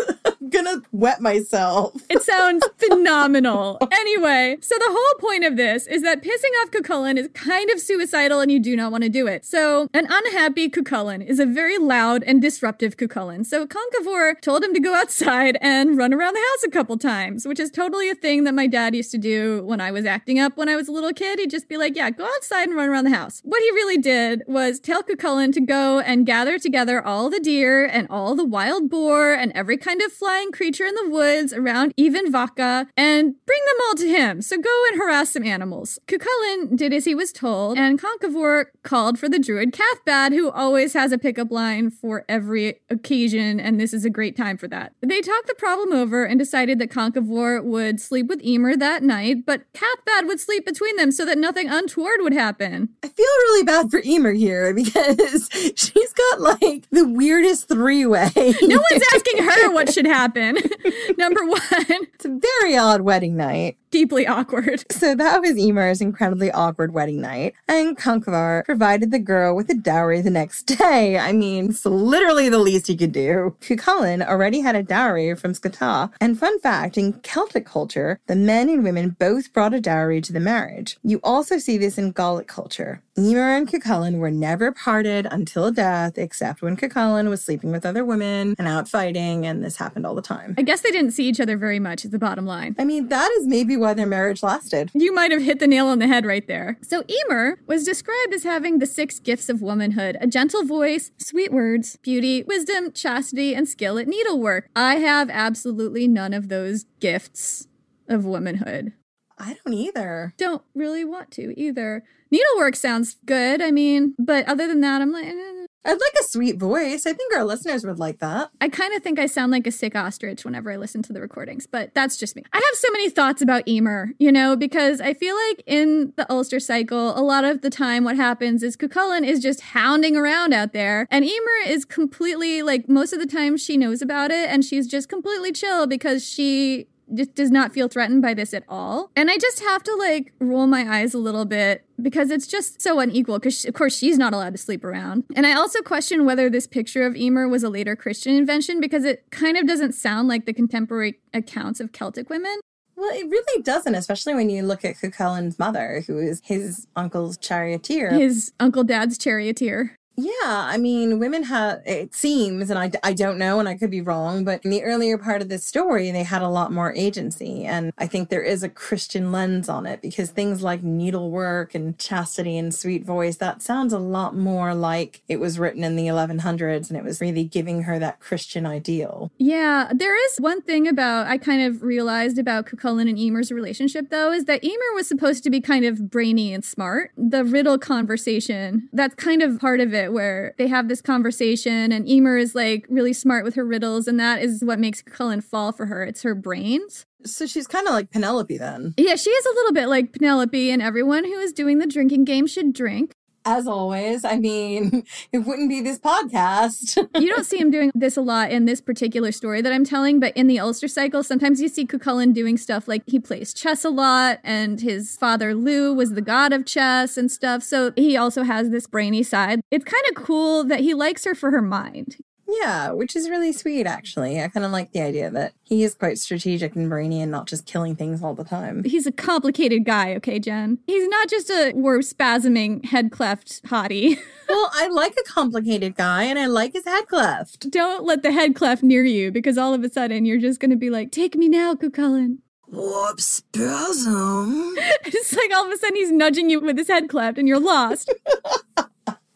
Gonna 0.52 0.82
wet 0.92 1.22
myself. 1.22 1.94
It 2.10 2.22
sounds 2.32 2.68
phenomenal. 2.78 3.78
Anyway, 3.92 4.58
so 4.62 4.76
the 4.78 4.90
whole 4.90 5.20
point 5.20 5.46
of 5.46 5.56
this 5.56 5.88
is 5.88 6.02
that 6.02 6.22
pissing 6.22 6.52
off 6.62 6.72
Cucullin 6.72 7.18
is 7.18 7.30
kind 7.34 7.70
of 7.70 7.80
suicidal 7.80 8.40
and 8.42 8.52
you 8.52 8.60
do 8.60 8.76
not 8.76 8.92
want 8.92 9.04
to 9.04 9.10
do 9.10 9.28
it. 9.28 9.46
So, 9.46 9.88
an 9.94 10.08
unhappy 10.10 10.70
Cucullin 10.70 11.26
is 11.26 11.40
a 11.40 11.46
very 11.46 11.78
loud 11.78 12.24
and 12.24 12.42
disruptive 12.42 12.98
Cucullin. 12.98 13.46
So, 13.46 13.66
Conchobar 13.66 14.40
told 14.42 14.64
him 14.64 14.74
to 14.74 14.80
go 14.80 14.94
outside 14.94 15.58
and 15.62 15.98
run 15.98 16.14
around 16.14 16.34
the 16.34 16.40
house 16.52 16.64
a 16.66 16.70
couple 16.70 16.98
times, 16.98 17.48
which 17.48 17.60
is 17.60 17.72
totally 17.72 18.10
a 18.10 18.16
thing 18.16 18.44
that 18.44 18.54
my 18.54 18.68
dad 18.68 18.96
used 18.96 19.12
to 19.12 19.18
do 19.18 19.64
when 19.64 19.80
I 19.80 19.92
was 19.92 20.06
acting 20.06 20.40
up 20.40 20.58
when 20.58 20.68
I 20.70 20.76
was 20.76 20.88
a 20.88 20.92
little 20.92 21.14
kid. 21.14 21.40
He'd 21.40 21.50
just 21.50 21.70
be 21.70 21.78
like, 21.78 21.96
Yeah, 21.96 22.10
go 22.10 22.26
outside 22.26 22.68
and 22.68 22.76
run 22.76 22.90
around 22.90 23.06
the 23.06 23.16
house. 23.16 23.42
What 23.44 23.62
he 23.62 23.72
really 23.72 23.98
did 23.98 24.44
was 24.48 24.80
tell 24.80 25.04
Cucullin 25.04 25.54
to 25.54 25.62
go 25.62 26.00
and 26.00 26.26
gather 26.26 26.60
together 26.60 27.06
all 27.06 27.30
the 27.30 27.40
deer 27.40 27.86
and 27.86 28.08
all 28.10 28.36
the 28.36 28.46
wild 28.46 28.90
boar 28.90 29.34
and 29.34 29.52
every 29.54 29.78
kind 29.78 30.02
of 30.02 30.12
flying 30.12 30.41
creature 30.52 30.86
in 30.86 30.96
the 30.96 31.10
woods 31.10 31.54
around 31.54 31.94
Emain 32.00 32.32
Macha 32.32 32.88
and 32.98 33.36
bring 33.46 33.60
them 33.68 33.86
all 33.88 33.96
to 33.96 34.08
him. 34.08 34.42
So 34.42 34.58
go 34.58 34.84
and 34.90 35.00
harass 35.00 35.32
some 35.32 35.44
animals. 35.44 36.00
Cuchulain 36.08 36.76
did 36.76 36.94
as 36.94 37.06
he 37.06 37.14
was 37.14 37.32
told, 37.32 37.78
and 37.78 38.02
Conchobar 38.02 38.66
called 38.84 39.20
for 39.20 39.28
the 39.28 39.40
druid 39.40 39.74
Cathbad, 39.74 40.32
who 40.34 40.50
always 40.50 40.94
has 40.94 41.12
a 41.12 41.18
pickup 41.18 41.52
line 41.52 41.92
for 41.92 42.24
every 42.30 42.80
occasion, 42.90 43.60
and 43.60 43.80
this 43.80 43.94
is 43.94 44.06
a 44.06 44.10
great 44.10 44.36
time 44.38 44.58
for 44.58 44.68
that. 44.70 44.94
They 45.02 45.22
talked 45.22 45.48
the 45.48 45.56
problem 45.56 45.92
over 45.92 46.24
and 46.24 46.40
decided 46.40 46.80
that 46.80 46.90
Conchobar 46.90 47.64
would 47.64 48.00
sleep 48.00 48.28
with 48.28 48.44
Emer 48.44 48.78
that 48.78 49.04
night, 49.04 49.46
but 49.46 49.64
Cathbad 49.74 50.28
would 50.28 50.40
sleep 50.40 50.66
between 50.66 50.96
them 50.96 51.12
so 51.12 51.26
that 51.26 51.38
nothing 51.38 51.68
untoward 51.68 52.20
would 52.22 52.34
happen. 52.34 52.90
I 53.04 53.08
feel 53.10 53.26
really 53.26 53.64
bad 53.66 53.92
for 53.92 54.02
Emer 54.06 54.34
here 54.34 54.74
because 54.82 55.50
she's 55.76 56.14
got 56.14 56.42
like 56.42 56.88
the 56.92 57.08
weirdest 57.08 57.68
three 57.68 58.06
way. 58.06 58.32
No 58.36 58.82
one's 58.92 59.04
asking 59.14 59.44
her 59.44 59.74
what 59.74 59.92
should 59.92 60.06
happen. 60.12 60.31
Number 61.18 61.46
one, 61.46 61.60
it's 61.90 62.26
a 62.26 62.40
very 62.40 62.78
odd 62.78 63.02
wedding 63.02 63.38
night. 63.38 63.78
Deeply 63.92 64.26
awkward. 64.26 64.86
So 65.02 65.16
that 65.16 65.42
was 65.42 65.58
Emer's 65.58 66.00
incredibly 66.00 66.52
awkward 66.52 66.94
wedding 66.94 67.22
night. 67.22 67.56
And 67.68 67.98
Conchobar 67.98 68.64
provided 68.66 69.10
the 69.10 69.18
girl 69.18 69.56
with 69.56 69.68
a 69.70 69.74
dowry 69.74 70.22
the 70.22 70.30
next 70.30 70.64
day. 70.78 71.18
I 71.18 71.32
mean, 71.32 71.72
it's 71.72 71.86
literally 71.86 72.50
the 72.50 72.60
least 72.60 72.86
he 72.86 72.96
could 72.96 73.12
do. 73.12 73.56
Cuchulain 73.62 74.24
already 74.26 74.60
had 74.62 74.76
a 74.76 74.84
dowry 74.84 75.34
from 75.36 75.54
Skata. 75.54 76.12
And 76.22 76.38
fun 76.38 76.60
fact, 76.60 77.00
in 77.00 77.14
Celtic 77.22 77.66
culture, 77.66 78.20
the 78.28 78.36
men 78.36 78.70
and 78.70 78.84
women 78.84 79.16
both 79.18 79.52
brought 79.54 79.74
a 79.74 79.82
dowry 79.82 80.22
to 80.22 80.32
the 80.32 80.40
marriage. 80.40 80.98
You 81.04 81.20
also 81.24 81.58
see 81.58 81.80
this 81.80 81.98
in 81.98 82.12
Gallic 82.12 82.48
culture. 82.48 83.02
Emer 83.18 83.56
and 83.58 83.68
Cuchulain 83.68 84.20
were 84.20 84.32
never 84.32 84.72
parted 84.72 85.26
until 85.32 85.72
death, 85.72 86.18
except 86.18 86.62
when 86.62 86.78
Cuchulain 86.78 87.28
was 87.30 87.44
sleeping 87.44 87.72
with 87.72 87.86
other 87.86 88.06
women 88.06 88.56
and 88.58 88.68
out 88.68 88.88
fighting, 88.88 89.46
and 89.46 89.64
this 89.64 89.76
happened 89.78 90.06
all 90.06 90.16
the 90.16 90.22
time. 90.22 90.56
I 90.58 90.62
guess 90.62 90.82
they 90.82 90.92
didn't 90.92 91.12
see 91.12 91.28
each 91.28 91.40
other 91.40 91.58
very 91.58 91.80
much, 91.80 92.06
is 92.06 92.12
the 92.12 92.20
bottom 92.20 92.46
line. 92.46 92.76
I 92.80 92.86
mean, 92.86 93.10
that 93.10 93.30
is 93.40 93.48
maybe 93.48 93.76
why 93.82 93.94
their 93.94 94.06
marriage 94.06 94.42
lasted. 94.44 94.92
You 94.94 95.14
might 95.14 95.32
have 95.32 95.42
hit 95.42 95.60
the 95.60 95.68
nail 95.68 95.88
on 95.88 96.00
the 96.00 96.08
head 96.08 96.26
right 96.26 96.48
there. 96.48 96.78
So, 96.82 97.04
Emer 97.10 97.60
was 97.68 97.84
described 97.84 98.34
as 98.34 98.44
having 98.44 98.80
the 98.80 98.86
six 98.86 99.20
gifts 99.20 99.50
of 99.50 99.62
womanhood 99.62 100.18
a 100.22 100.28
gentle 100.28 100.64
voice, 100.64 101.12
sweet 101.18 101.52
words, 101.52 101.98
beauty, 101.98 102.44
wisdom, 102.44 102.92
chastity, 102.94 103.54
and 103.54 103.68
skill 103.68 103.98
at 103.98 104.08
needlework. 104.08 104.70
I 104.76 104.96
have 104.96 105.30
absolutely 105.30 106.08
none 106.08 106.34
of 106.34 106.48
those 106.50 106.86
gifts 107.00 107.68
of 108.08 108.26
womanhood. 108.26 108.94
I 109.38 109.58
don't 109.66 109.74
either. 109.74 110.34
Don't 110.38 110.62
really 110.76 111.04
want 111.04 111.32
to 111.32 111.60
either. 111.60 112.04
Needlework 112.32 112.76
sounds 112.76 113.18
good. 113.26 113.62
I 113.62 113.72
mean, 113.72 114.14
but 114.20 114.48
other 114.48 114.68
than 114.68 114.82
that, 114.82 115.02
I'm 115.02 115.12
like, 115.12 115.26
eh. 115.26 115.66
I'd 115.84 115.92
like 115.92 116.14
a 116.20 116.24
sweet 116.24 116.58
voice. 116.58 117.06
I 117.06 117.14
think 117.14 117.36
our 117.36 117.44
listeners 117.44 117.86
would 117.86 118.00
like 118.00 118.20
that. 118.20 118.52
I 118.62 118.70
kind 118.70 118.94
of 118.94 119.02
think 119.02 119.18
I 119.18 119.26
sound 119.26 119.52
like 119.52 119.66
a 119.66 119.72
sick 119.72 119.96
ostrich 119.96 120.46
whenever 120.46 120.72
I 120.72 120.78
listen 120.78 121.02
to 121.04 121.14
the 121.14 121.22
recordings, 121.22 121.66
but 121.66 121.94
that's 121.96 122.18
just 122.18 122.36
me. 122.36 122.44
I 122.54 122.58
have 122.58 122.76
so 122.78 122.88
many 122.92 123.10
thoughts 123.10 123.42
about 123.42 123.68
Emer, 123.68 124.12
you 124.20 124.32
know, 124.32 124.56
because 124.56 125.02
I 125.02 125.14
feel 125.14 125.36
like 125.50 125.64
in 125.66 126.14
the 126.18 126.32
Ulster 126.32 126.60
cycle, 126.60 127.18
a 127.18 127.22
lot 127.22 127.44
of 127.44 127.62
the 127.62 127.70
time 127.70 128.04
what 128.04 128.16
happens 128.16 128.62
is 128.62 128.78
Cuchulain 128.78 129.26
is 129.26 129.40
just 129.40 129.62
hounding 129.62 130.16
around 130.16 130.54
out 130.54 130.74
there, 130.74 131.08
and 131.10 131.26
Emer 131.26 131.66
is 131.66 131.86
completely 131.86 132.62
like 132.62 132.88
most 132.88 133.12
of 133.14 133.20
the 133.20 133.26
time 133.26 133.58
she 133.58 133.76
knows 133.76 134.02
about 134.02 134.30
it, 134.30 134.50
and 134.50 134.64
she's 134.64 134.88
just 134.88 135.10
completely 135.10 135.52
chill 135.52 135.88
because 135.88 136.28
she 136.28 136.88
just 137.14 137.36
does 137.36 137.52
not 137.52 137.74
feel 137.74 137.88
threatened 137.88 138.22
by 138.22 138.34
this 138.34 138.54
at 138.54 138.64
all. 138.68 139.12
And 139.16 139.30
I 139.30 139.38
just 139.38 139.60
have 139.60 139.84
to 139.84 139.96
like 139.96 140.34
roll 140.40 140.68
my 140.68 141.00
eyes 141.00 141.14
a 141.14 141.18
little 141.18 141.46
bit 141.46 141.86
because 142.02 142.32
it's 142.32 142.48
just 142.48 142.82
so 142.82 143.00
unequal 143.00 143.40
because 143.40 143.66
of 143.66 143.74
course 143.74 143.98
she's 143.98 144.18
not 144.18 144.34
allowed 144.34 144.54
to 144.54 144.58
sleep 144.58 144.84
around. 144.84 145.24
And 145.36 145.46
I 145.46 145.54
also 145.54 145.82
question 145.82 146.26
whether 146.26 146.50
this 146.50 146.68
picture 146.68 147.06
of 147.06 147.16
Emer 147.16 147.48
was 147.48 147.64
a 147.64 147.70
later 147.70 147.96
Christian 147.96 148.36
invention 148.36 148.80
because 148.80 149.06
it 149.06 149.30
kind 149.32 149.58
of 149.58 149.68
doesn't 149.68 149.94
sound 149.94 150.28
like 150.28 150.46
the 150.46 150.54
contemporary 150.54 151.20
accounts 151.34 151.80
of 151.80 151.92
Celtic 151.92 152.30
women. 152.30 152.60
Well, 152.96 153.12
it 153.16 153.28
really 153.30 153.64
doesn't, 153.64 153.96
especially 153.96 154.36
when 154.36 154.52
you 154.52 154.62
look 154.62 154.86
at 154.86 154.96
Cuchulain's 154.98 155.58
mother, 155.58 156.04
who 156.06 156.20
is 156.20 156.40
his 156.44 156.88
uncle's 156.96 157.36
charioteer. 157.36 158.12
His 158.12 158.52
uncle 158.60 158.84
dad's 158.84 159.18
charioteer. 159.18 159.96
Yeah, 160.22 160.32
I 160.46 160.78
mean, 160.78 161.20
women 161.20 161.44
have, 161.44 161.82
it 161.86 162.14
seems, 162.14 162.70
and 162.70 162.78
I, 162.78 162.92
I 163.04 163.14
don't 163.14 163.38
know, 163.38 163.60
and 163.60 163.68
I 163.68 163.76
could 163.76 163.90
be 163.90 164.02
wrong, 164.02 164.44
but 164.44 164.64
in 164.64 164.70
the 164.70 164.84
earlier 164.84 165.18
part 165.18 165.42
of 165.42 165.50
this 165.50 165.66
story, 165.66 166.12
they 166.12 166.24
had 166.24 166.42
a 166.44 166.48
lot 166.48 166.72
more 166.72 166.94
agency. 166.94 167.66
And 167.66 167.92
I 167.98 168.06
think 168.06 168.30
there 168.30 168.44
is 168.44 168.62
a 168.62 168.70
Christian 168.70 169.32
lens 169.32 169.68
on 169.68 169.86
it 169.86 170.02
because 170.02 170.30
things 170.30 170.62
like 170.62 170.84
needlework 170.84 171.74
and 171.74 171.98
chastity 171.98 172.58
and 172.58 172.74
sweet 172.74 173.04
voice, 173.04 173.38
that 173.38 173.62
sounds 173.62 173.94
a 173.94 174.00
lot 174.00 174.36
more 174.36 174.76
like 174.76 175.22
it 175.28 175.40
was 175.40 175.58
written 175.58 175.84
in 175.84 175.96
the 175.96 176.08
1100s 176.08 176.90
and 176.90 176.98
it 176.98 177.04
was 177.04 177.20
really 177.20 177.44
giving 177.44 177.84
her 177.84 177.98
that 177.98 178.20
Christian 178.20 178.66
ideal. 178.66 179.32
Yeah, 179.38 179.92
there 179.94 180.16
is 180.26 180.38
one 180.38 180.62
thing 180.62 180.88
about, 180.88 181.28
I 181.28 181.38
kind 181.38 181.64
of 181.64 181.82
realized 181.82 182.38
about 182.38 182.68
Cuchulain 182.68 183.10
and 183.10 183.18
Emer's 183.18 183.52
relationship, 183.52 184.10
though, 184.10 184.32
is 184.32 184.46
that 184.46 184.64
Emer 184.64 184.94
was 184.94 185.08
supposed 185.08 185.44
to 185.44 185.50
be 185.50 185.62
kind 185.62 185.86
of 185.86 186.12
brainy 186.12 186.54
and 186.54 186.64
smart. 186.64 187.12
The 187.18 187.44
riddle 187.44 187.78
conversation, 187.78 188.90
that's 188.94 189.16
kind 189.16 189.42
of 189.42 189.60
part 189.60 189.80
of 189.80 189.94
it 189.94 190.11
where 190.12 190.54
they 190.58 190.68
have 190.68 190.88
this 190.88 191.02
conversation 191.02 191.92
and 191.92 192.08
Emer 192.08 192.38
is 192.38 192.56
like 192.56 192.86
really 192.90 193.14
smart 193.14 193.44
with 193.44 193.56
her 193.56 193.66
riddles 193.66 194.08
and 194.08 194.20
that 194.20 194.42
is 194.42 194.64
what 194.64 194.80
makes 194.80 195.02
Cullen 195.02 195.42
fall 195.42 195.72
for 195.72 195.86
her. 195.86 196.04
It's 196.04 196.24
her 196.24 196.36
brains. 196.36 197.06
So 197.24 197.46
she's 197.46 197.68
kind 197.68 197.88
of 197.88 197.94
like 197.94 198.12
Penelope 198.12 198.58
then. 198.58 198.94
Yeah, 198.98 199.16
she 199.16 199.30
is 199.30 199.46
a 199.46 199.54
little 199.54 199.74
bit 199.74 199.88
like 199.88 200.14
Penelope 200.14 200.72
and 200.72 200.82
everyone 200.82 201.24
who 201.24 201.38
is 201.40 201.54
doing 201.54 201.78
the 201.80 201.88
drinking 201.88 202.26
game 202.26 202.48
should 202.48 202.74
drink. 202.74 203.14
As 203.46 203.68
always, 203.68 204.24
I 204.24 204.38
mean, 204.38 205.04
it 205.32 205.40
wouldn't 205.40 205.70
be 205.70 205.82
this 205.82 206.00
podcast. 206.00 206.98
you 207.20 207.30
don't 207.36 207.46
see 207.46 207.58
him 207.58 207.72
doing 207.72 207.92
this 207.96 208.18
a 208.18 208.22
lot 208.22 208.52
in 208.52 208.66
this 208.66 208.82
particular 208.82 209.32
story 209.32 209.62
that 209.62 209.72
I'm 209.72 209.86
telling, 209.86 210.20
but 210.20 210.36
in 210.36 210.48
the 210.48 210.60
Ulster 210.60 210.88
cycle, 210.88 211.24
sometimes 211.24 211.62
you 211.62 211.68
see 211.68 211.86
Cuchulainn 211.86 212.34
doing 212.34 212.58
stuff 212.58 212.88
like 212.88 213.04
he 213.06 213.20
plays 213.20 213.54
chess 213.54 213.84
a 213.84 213.90
lot, 213.90 214.40
and 214.44 214.82
his 214.82 215.18
father 215.18 215.54
Lugh 215.54 215.96
was 215.96 216.14
the 216.14 216.22
god 216.22 216.54
of 216.54 216.66
chess 216.66 217.18
and 217.18 217.32
stuff. 217.32 217.64
So 217.64 217.92
he 217.96 218.16
also 218.18 218.44
has 218.44 218.70
this 218.70 218.88
brainy 218.88 219.24
side. 219.24 219.62
It's 219.72 219.86
kind 219.86 220.04
of 220.10 220.16
cool 220.16 220.64
that 220.66 220.82
he 220.82 220.94
likes 220.94 221.26
her 221.26 221.36
for 221.36 221.52
her 221.52 221.62
mind. 221.62 222.18
Yeah, 222.60 222.92
which 222.92 223.16
is 223.16 223.30
really 223.30 223.54
sweet, 223.54 223.88
actually. 223.88 224.42
I 224.42 224.48
kind 224.48 224.66
of 224.66 224.72
like 224.72 224.92
the 224.92 225.02
idea 225.02 225.30
that 225.32 225.54
he 225.64 225.84
is 225.84 225.94
quite 225.94 226.18
strategic 226.18 226.76
and 226.76 226.90
brainy 226.90 227.22
and 227.22 227.32
not 227.32 227.48
just 227.48 227.66
killing 227.66 227.96
things 227.96 228.22
all 228.22 228.34
the 228.34 228.44
time. 228.44 228.84
He's 228.84 229.08
a 229.08 229.12
complicated 229.12 229.86
guy, 229.86 230.14
okay, 230.16 230.40
Jen? 230.40 230.80
He's 230.86 231.08
not 231.08 231.30
just 231.30 231.50
a 231.50 231.72
warp 231.74 232.02
spasming 232.02 232.86
head 232.86 233.12
cleft 233.12 233.64
hottie. 233.66 234.18
well, 234.50 234.70
I 234.74 234.88
like 234.90 235.14
a 235.14 235.30
complicated 235.30 235.96
guy 235.96 236.24
and 236.24 236.38
I 236.38 236.48
like 236.48 236.74
his 236.74 236.86
head 236.86 237.08
cleft. 237.08 237.70
Don't 237.70 238.04
let 238.04 238.24
the 238.24 238.32
head 238.32 238.56
cleft 238.56 238.84
near 238.84 239.06
you 239.06 239.32
because 239.32 239.58
all 239.58 239.74
of 239.74 239.84
a 239.84 239.90
sudden 239.90 240.26
you're 240.26 240.40
just 240.40 240.60
going 240.60 240.72
to 240.72 240.78
be 240.78 240.90
like, 240.90 241.12
take 241.12 241.36
me 241.36 241.48
now, 241.48 241.74
Cucullin. 241.74 242.40
Warp 242.68 243.20
spasm. 243.20 244.74
it's 245.06 245.36
like 245.36 245.52
all 245.54 245.66
of 245.66 245.72
a 245.72 245.78
sudden 245.78 245.96
he's 245.96 246.12
nudging 246.12 246.50
you 246.50 246.60
with 246.62 246.78
his 246.78 246.88
head 246.88 247.10
cleft 247.10 247.38
and 247.38 247.48
you're 247.48 247.60
lost. 247.60 248.14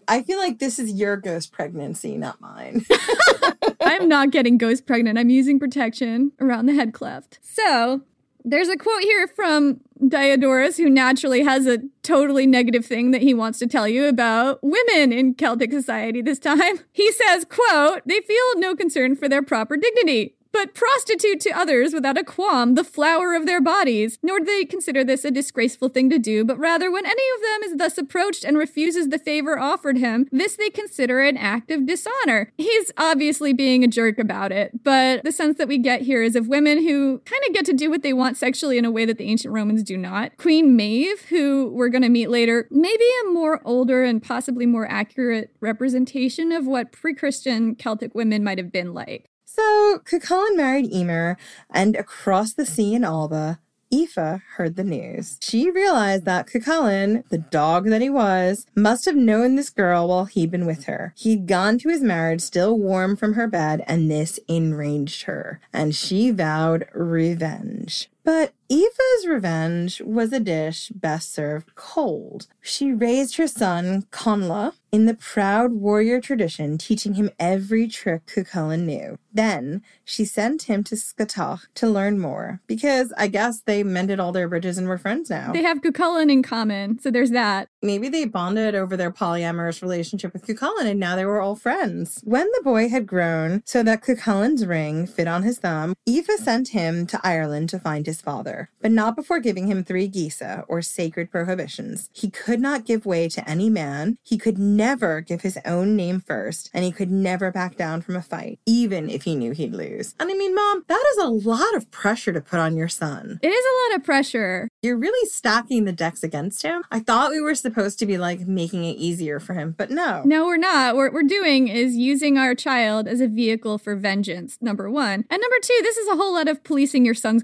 I 0.07 0.21
feel 0.21 0.37
like 0.37 0.59
this 0.59 0.79
is 0.79 0.93
your 0.93 1.17
ghost 1.17 1.51
pregnancy, 1.51 2.17
not 2.17 2.39
mine. 2.41 2.85
I'm 3.81 4.07
not 4.07 4.31
getting 4.31 4.57
ghost 4.57 4.85
pregnant. 4.85 5.17
I'm 5.17 5.29
using 5.29 5.59
protection 5.59 6.31
around 6.39 6.65
the 6.65 6.73
head 6.73 6.93
cleft. 6.93 7.39
So 7.41 8.01
there's 8.43 8.69
a 8.69 8.77
quote 8.77 9.01
here 9.01 9.27
from 9.27 9.81
Diodorus, 10.07 10.77
who 10.77 10.89
naturally 10.89 11.43
has 11.43 11.65
a 11.65 11.79
totally 12.03 12.45
negative 12.45 12.85
thing 12.85 13.11
that 13.11 13.21
he 13.21 13.33
wants 13.33 13.57
to 13.59 13.67
tell 13.67 13.87
you 13.87 14.05
about 14.05 14.59
women 14.61 15.11
in 15.11 15.33
Celtic 15.33 15.71
society 15.71 16.21
this 16.21 16.39
time. 16.39 16.79
He 16.91 17.11
says, 17.11 17.45
quote, 17.45 18.01
they 18.05 18.21
feel 18.21 18.57
no 18.57 18.75
concern 18.75 19.15
for 19.15 19.27
their 19.27 19.41
proper 19.41 19.77
dignity 19.77 20.34
but 20.55 20.73
prostitute 20.73 21.41
to 21.41 21.49
others 21.49 21.93
without 21.93 22.17
a 22.17 22.23
qualm 22.23 22.75
the 22.75 22.83
flower 22.85 23.35
of 23.35 23.45
their 23.45 23.59
bodies. 23.59 24.17
Nor 24.23 24.39
do 24.39 24.45
they 24.45 24.63
consider 24.63 25.03
this 25.03 25.25
a 25.25 25.31
disgraceful 25.31 25.89
thing 25.89 26.09
to 26.09 26.17
do, 26.17 26.45
but 26.45 26.57
rather 26.57 26.89
when 26.89 27.05
any 27.05 27.23
of 27.35 27.41
them 27.41 27.63
is 27.63 27.77
thus 27.77 27.97
approached 27.97 28.45
and 28.45 28.57
refuses 28.57 29.09
the 29.09 29.19
favor 29.19 29.59
offered 29.59 29.97
him, 29.97 30.29
this 30.31 30.55
they 30.55 30.69
consider 30.69 31.19
an 31.19 31.35
act 31.35 31.71
of 31.71 31.85
dishonor. 31.85 32.53
He's 32.57 32.89
obviously 32.97 33.51
being 33.51 33.83
a 33.83 33.89
jerk 33.89 34.17
about 34.17 34.53
it, 34.53 34.81
but 34.81 35.25
the 35.25 35.31
sense 35.33 35.57
that 35.57 35.67
we 35.67 35.77
get 35.77 36.03
here 36.03 36.23
is 36.23 36.37
of 36.37 36.47
women 36.47 36.77
who 36.77 37.19
kind 37.25 37.43
of 37.45 37.53
get 37.53 37.65
to 37.65 37.73
do 37.73 37.89
what 37.89 38.01
they 38.01 38.13
want 38.13 38.37
sexually 38.37 38.77
in 38.77 38.85
a 38.85 38.91
way 38.91 39.03
that 39.03 39.17
the 39.17 39.29
ancient 39.29 39.53
Romans 39.53 39.83
do 39.83 39.97
not. 39.97 40.37
Queen 40.37 40.73
Maeve, 40.73 41.19
who 41.23 41.69
we're 41.73 41.89
going 41.89 42.01
to 42.01 42.07
meet 42.07 42.29
later, 42.29 42.69
maybe 42.71 43.03
a 43.25 43.29
more 43.29 43.59
older 43.65 44.05
and 44.05 44.23
possibly 44.23 44.65
more 44.65 44.89
accurate 44.89 45.53
representation 45.59 46.53
of 46.53 46.65
what 46.65 46.93
pre 46.93 47.13
Christian 47.13 47.75
Celtic 47.75 48.15
women 48.15 48.41
might 48.41 48.57
have 48.57 48.71
been 48.71 48.93
like. 48.93 49.29
So 49.55 50.01
Cuchulainn 50.03 50.57
married 50.57 50.91
Emer, 50.91 51.37
and 51.69 51.95
across 51.95 52.51
the 52.51 52.65
sea 52.65 52.93
in 52.93 53.05
Alba, 53.05 53.59
Aoife 53.93 54.41
heard 54.57 54.75
the 54.75 54.83
news. 54.83 55.37
She 55.41 55.71
realized 55.71 56.25
that 56.25 56.47
Cuchulainn, 56.47 57.23
the 57.29 57.37
dog 57.37 57.85
that 57.85 58.01
he 58.01 58.09
was, 58.09 58.65
must 58.75 59.05
have 59.05 59.15
known 59.15 59.55
this 59.55 59.69
girl 59.69 60.09
while 60.09 60.25
he'd 60.25 60.51
been 60.51 60.65
with 60.65 60.85
her. 60.85 61.13
He'd 61.15 61.47
gone 61.47 61.77
to 61.79 61.89
his 61.89 62.01
marriage 62.01 62.41
still 62.41 62.77
warm 62.77 63.15
from 63.15 63.35
her 63.35 63.47
bed, 63.47 63.81
and 63.87 64.11
this 64.11 64.41
enraged 64.49 65.23
her, 65.23 65.61
and 65.71 65.95
she 65.95 66.31
vowed 66.31 66.89
revenge. 66.93 68.09
But 68.25 68.53
Aoife's 68.71 69.27
revenge 69.27 70.01
was 70.01 70.33
a 70.33 70.39
dish 70.39 70.89
best 70.89 71.31
served 71.31 71.75
cold. 71.75 72.47
She 72.61 72.91
raised 72.91 73.37
her 73.37 73.47
son, 73.47 74.07
Conla, 74.11 74.73
in 74.91 75.05
the 75.05 75.13
proud 75.13 75.73
warrior 75.73 76.19
tradition, 76.19 76.79
teaching 76.79 77.13
him 77.13 77.29
every 77.37 77.87
trick 77.87 78.25
Cuchulainn 78.25 78.85
knew. 78.85 79.19
Then 79.31 79.83
she 80.03 80.25
sent 80.25 80.63
him 80.63 80.83
to 80.85 80.95
Scathach 80.95 81.67
to 81.75 81.87
learn 81.87 82.17
more, 82.17 82.61
because 82.65 83.13
I 83.17 83.27
guess 83.27 83.61
they 83.61 83.83
mended 83.83 84.19
all 84.19 84.31
their 84.31 84.47
bridges 84.47 84.77
and 84.77 84.87
were 84.87 84.97
friends 84.97 85.29
now. 85.29 85.51
They 85.51 85.63
have 85.63 85.81
Cuchulainn 85.81 86.31
in 86.31 86.41
common, 86.41 86.97
so 86.97 87.11
there's 87.11 87.31
that. 87.31 87.67
Maybe 87.83 88.09
they 88.09 88.25
bonded 88.25 88.73
over 88.73 88.97
their 88.97 89.11
polyamorous 89.11 89.83
relationship 89.83 90.33
with 90.33 90.47
Cuchulainn, 90.47 90.85
and 90.85 90.99
now 90.99 91.15
they 91.15 91.25
were 91.25 91.41
all 91.41 91.55
friends. 91.55 92.21
When 92.23 92.47
the 92.53 92.63
boy 92.63 92.89
had 92.89 93.05
grown 93.05 93.61
so 93.65 93.83
that 93.83 94.01
Cuchulainn's 94.01 94.65
ring 94.65 95.05
fit 95.05 95.27
on 95.27 95.43
his 95.43 95.59
thumb, 95.59 95.93
Aoife 96.09 96.39
sent 96.39 96.69
him 96.69 97.05
to 97.07 97.19
Ireland 97.23 97.69
to 97.69 97.79
find 97.79 98.07
his 98.07 98.14
father, 98.21 98.69
but 98.81 98.91
not 98.91 99.15
before 99.15 99.39
giving 99.39 99.67
him 99.67 99.83
three 99.83 100.09
geasa, 100.09 100.65
or 100.67 100.81
sacred 100.81 101.31
prohibitions. 101.31 102.09
He 102.13 102.29
could 102.29 102.59
not 102.59 102.85
give 102.85 103.05
way 103.05 103.29
to 103.29 103.49
any 103.49 103.69
man, 103.69 104.17
he 104.23 104.37
could 104.37 104.57
never 104.57 105.21
give 105.21 105.41
his 105.41 105.57
own 105.65 105.95
name 105.95 106.19
first, 106.19 106.69
and 106.73 106.83
he 106.83 106.91
could 106.91 107.11
never 107.11 107.51
back 107.51 107.75
down 107.77 108.01
from 108.01 108.15
a 108.15 108.21
fight, 108.21 108.59
even 108.65 109.09
if 109.09 109.23
he 109.23 109.35
knew 109.35 109.51
he'd 109.51 109.73
lose. 109.73 110.15
And 110.19 110.29
I 110.29 110.33
mean, 110.33 110.55
Mom, 110.55 110.83
that 110.87 111.03
is 111.11 111.17
a 111.17 111.27
lot 111.27 111.75
of 111.75 111.89
pressure 111.91 112.33
to 112.33 112.41
put 112.41 112.59
on 112.59 112.75
your 112.75 112.87
son. 112.87 113.39
It 113.41 113.49
is 113.49 113.65
a 113.65 113.91
lot 113.91 113.99
of 113.99 114.05
pressure. 114.05 114.69
You're 114.81 114.97
really 114.97 115.27
stacking 115.29 115.85
the 115.85 115.91
decks 115.91 116.23
against 116.23 116.63
him. 116.63 116.83
I 116.91 116.99
thought 116.99 117.31
we 117.31 117.41
were 117.41 117.55
supposed 117.55 117.99
to 117.99 118.05
be 118.05 118.17
like 118.17 118.41
making 118.41 118.83
it 118.85 118.97
easier 118.97 119.39
for 119.39 119.53
him, 119.53 119.75
but 119.77 119.89
no. 119.89 120.23
No, 120.25 120.45
we're 120.45 120.57
not. 120.57 120.95
What 120.95 121.13
we're 121.13 121.23
doing 121.23 121.67
is 121.67 121.95
using 121.95 122.37
our 122.37 122.55
child 122.55 123.07
as 123.07 123.21
a 123.21 123.27
vehicle 123.27 123.77
for 123.77 123.95
vengeance, 123.95 124.57
number 124.61 124.89
one. 124.89 125.25
And 125.29 125.41
number 125.41 125.57
two, 125.61 125.79
this 125.81 125.97
is 125.97 126.07
a 126.07 126.15
whole 126.15 126.33
lot 126.33 126.47
of 126.47 126.63
policing 126.63 127.05
your 127.05 127.13
son's 127.13 127.43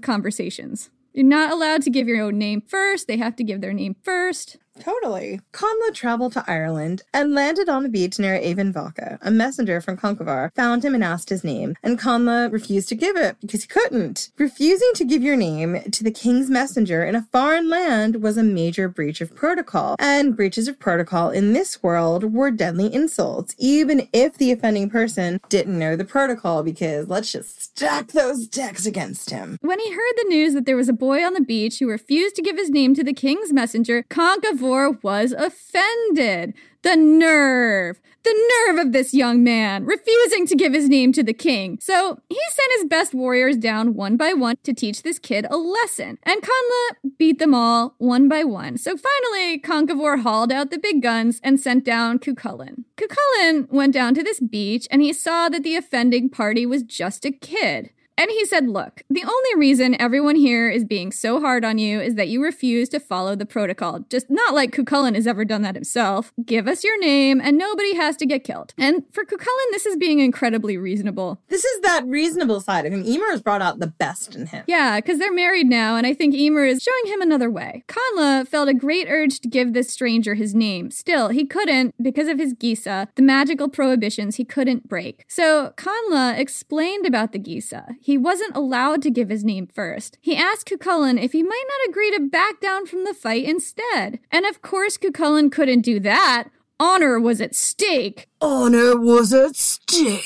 You're 1.12 1.26
not 1.26 1.52
allowed 1.52 1.82
to 1.82 1.90
give 1.90 2.08
your 2.08 2.22
own 2.22 2.38
name 2.38 2.62
first. 2.66 3.06
They 3.06 3.18
have 3.18 3.36
to 3.36 3.44
give 3.44 3.60
their 3.60 3.72
name 3.72 3.96
first. 4.02 4.56
Totally. 4.80 5.40
Conla 5.52 5.92
traveled 5.92 6.32
to 6.32 6.44
Ireland 6.46 7.02
and 7.12 7.34
landed 7.34 7.68
on 7.68 7.82
the 7.82 7.88
beach 7.88 8.18
near 8.18 8.34
Emain 8.36 8.72
Macha. 8.72 9.18
A 9.20 9.30
messenger 9.30 9.80
from 9.80 9.96
Conchobar 9.96 10.52
found 10.54 10.84
him 10.84 10.94
and 10.94 11.04
asked 11.04 11.28
his 11.28 11.44
name, 11.44 11.76
and 11.82 11.98
Conla 11.98 12.50
refused 12.50 12.88
to 12.88 12.94
give 12.94 13.16
it 13.16 13.36
because 13.40 13.62
he 13.62 13.68
couldn't. 13.68 14.30
Refusing 14.38 14.90
to 14.94 15.04
give 15.04 15.22
your 15.22 15.36
name 15.36 15.82
to 15.90 16.02
the 16.02 16.10
king's 16.10 16.48
messenger 16.48 17.04
in 17.04 17.14
a 17.14 17.26
foreign 17.32 17.68
land 17.68 18.22
was 18.22 18.36
a 18.36 18.42
major 18.42 18.88
breach 18.88 19.20
of 19.20 19.34
protocol, 19.34 19.96
and 19.98 20.36
breaches 20.36 20.68
of 20.68 20.78
protocol 20.78 21.30
in 21.30 21.52
this 21.52 21.82
world 21.82 22.32
were 22.32 22.50
deadly 22.50 22.92
insults, 22.92 23.54
even 23.58 24.08
if 24.12 24.38
the 24.38 24.50
offending 24.50 24.88
person 24.88 25.40
didn't 25.48 25.78
know 25.78 25.96
the 25.96 26.04
protocol, 26.04 26.62
because 26.62 27.08
let's 27.08 27.32
just 27.32 27.60
stack 27.62 28.08
those 28.08 28.46
decks 28.46 28.86
against 28.86 29.30
him. 29.30 29.58
When 29.60 29.80
he 29.80 29.92
heard 29.92 30.14
the 30.16 30.28
news 30.28 30.54
that 30.54 30.64
there 30.64 30.76
was 30.76 30.88
a 30.88 30.94
boy 30.94 31.24
on 31.24 31.34
the 31.34 31.40
beach 31.40 31.78
who 31.78 31.88
refused 31.88 32.36
to 32.36 32.42
give 32.42 32.56
his 32.56 32.70
name 32.70 32.94
to 32.94 33.04
the 33.04 33.12
king's 33.12 33.52
messenger, 33.52 34.04
Conchobar 34.08 34.61
was 34.62 35.32
offended. 35.32 36.54
The 36.82 36.96
nerve! 36.96 38.00
The 38.24 38.50
nerve 38.68 38.86
of 38.86 38.92
this 38.92 39.12
young 39.12 39.42
man, 39.42 39.84
refusing 39.84 40.46
to 40.46 40.54
give 40.54 40.72
his 40.72 40.88
name 40.88 41.12
to 41.12 41.24
the 41.24 41.32
king. 41.32 41.78
So 41.80 42.20
he 42.28 42.38
sent 42.50 42.72
his 42.76 42.84
best 42.88 43.14
warriors 43.14 43.56
down 43.56 43.94
one 43.94 44.16
by 44.16 44.32
one 44.32 44.56
to 44.62 44.72
teach 44.72 45.02
this 45.02 45.18
kid 45.18 45.44
a 45.50 45.56
lesson. 45.56 46.18
And 46.22 46.40
Conla 46.40 47.10
beat 47.18 47.40
them 47.40 47.52
all 47.52 47.94
one 47.98 48.28
by 48.28 48.44
one. 48.44 48.78
So 48.78 48.96
finally, 48.96 49.58
Conchobar 49.58 50.22
hauled 50.22 50.52
out 50.52 50.70
the 50.70 50.78
big 50.78 51.02
guns 51.02 51.40
and 51.42 51.58
sent 51.58 51.84
down 51.84 52.20
Cuchulainn. 52.20 52.84
Cuchulainn 52.96 53.68
went 53.70 53.92
down 53.92 54.14
to 54.14 54.22
this 54.22 54.38
beach 54.38 54.86
and 54.90 55.02
he 55.02 55.12
saw 55.12 55.48
that 55.48 55.64
the 55.64 55.74
offending 55.74 56.28
party 56.28 56.64
was 56.64 56.84
just 56.84 57.24
a 57.24 57.32
kid. 57.32 57.90
And 58.18 58.30
he 58.30 58.44
said, 58.44 58.68
Look, 58.68 59.02
the 59.08 59.24
only 59.24 59.56
reason 59.56 60.00
everyone 60.00 60.36
here 60.36 60.68
is 60.68 60.84
being 60.84 61.12
so 61.12 61.40
hard 61.40 61.64
on 61.64 61.78
you 61.78 62.00
is 62.00 62.14
that 62.16 62.28
you 62.28 62.42
refuse 62.42 62.88
to 62.90 63.00
follow 63.00 63.34
the 63.34 63.46
protocol. 63.46 64.00
Just 64.10 64.30
not 64.30 64.54
like 64.54 64.72
Cuchulainn 64.72 65.14
has 65.14 65.26
ever 65.26 65.44
done 65.44 65.62
that 65.62 65.74
himself. 65.74 66.32
Give 66.44 66.68
us 66.68 66.84
your 66.84 66.98
name 67.00 67.40
and 67.40 67.56
nobody 67.56 67.94
has 67.96 68.16
to 68.18 68.26
get 68.26 68.44
killed. 68.44 68.74
And 68.78 69.04
for 69.12 69.24
Cuchulainn, 69.24 69.70
this 69.70 69.86
is 69.86 69.96
being 69.96 70.20
incredibly 70.20 70.76
reasonable. 70.76 71.40
This 71.48 71.64
is 71.64 71.80
that 71.80 72.06
reasonable 72.06 72.60
side 72.60 72.86
of 72.86 72.92
him. 72.92 73.04
Emer 73.04 73.30
has 73.30 73.42
brought 73.42 73.62
out 73.62 73.78
the 73.78 73.86
best 73.86 74.36
in 74.36 74.46
him. 74.46 74.64
Yeah, 74.66 75.00
because 75.00 75.18
they're 75.18 75.32
married 75.32 75.66
now, 75.66 75.96
and 75.96 76.06
I 76.06 76.14
think 76.14 76.34
Emer 76.34 76.64
is 76.64 76.82
showing 76.82 77.06
him 77.06 77.20
another 77.20 77.50
way. 77.50 77.84
Conla 77.88 78.46
felt 78.46 78.68
a 78.68 78.74
great 78.74 79.06
urge 79.08 79.40
to 79.40 79.48
give 79.48 79.72
this 79.72 79.90
stranger 79.90 80.34
his 80.34 80.54
name. 80.54 80.90
Still, 80.90 81.28
he 81.28 81.44
couldn't 81.44 81.94
because 82.02 82.28
of 82.28 82.38
his 82.38 82.54
geasa, 82.54 83.08
the 83.14 83.22
magical 83.22 83.68
prohibitions 83.68 84.36
he 84.36 84.44
couldn't 84.44 84.88
break. 84.88 85.24
So 85.28 85.72
Conla 85.76 86.38
explained 86.38 87.06
about 87.06 87.32
the 87.32 87.38
geasa. 87.38 87.96
He 88.02 88.18
wasn't 88.18 88.56
allowed 88.56 89.00
to 89.02 89.10
give 89.10 89.28
his 89.28 89.44
name 89.44 89.68
first. 89.68 90.18
He 90.20 90.36
asked 90.36 90.68
Cuchulainn 90.68 91.22
if 91.22 91.30
he 91.30 91.42
might 91.44 91.64
not 91.68 91.88
agree 91.88 92.10
to 92.10 92.28
back 92.28 92.60
down 92.60 92.84
from 92.84 93.04
the 93.04 93.14
fight 93.14 93.44
instead. 93.44 94.18
And 94.30 94.44
of 94.44 94.60
course, 94.60 94.98
Cuchulainn 94.98 95.52
couldn't 95.52 95.82
do 95.82 96.00
that. 96.00 96.48
Honor 96.80 97.20
was 97.20 97.40
at 97.40 97.54
stake. 97.54 98.28
Honor 98.42 98.96
was 98.98 99.32
at 99.32 99.54
stake. 99.54 100.24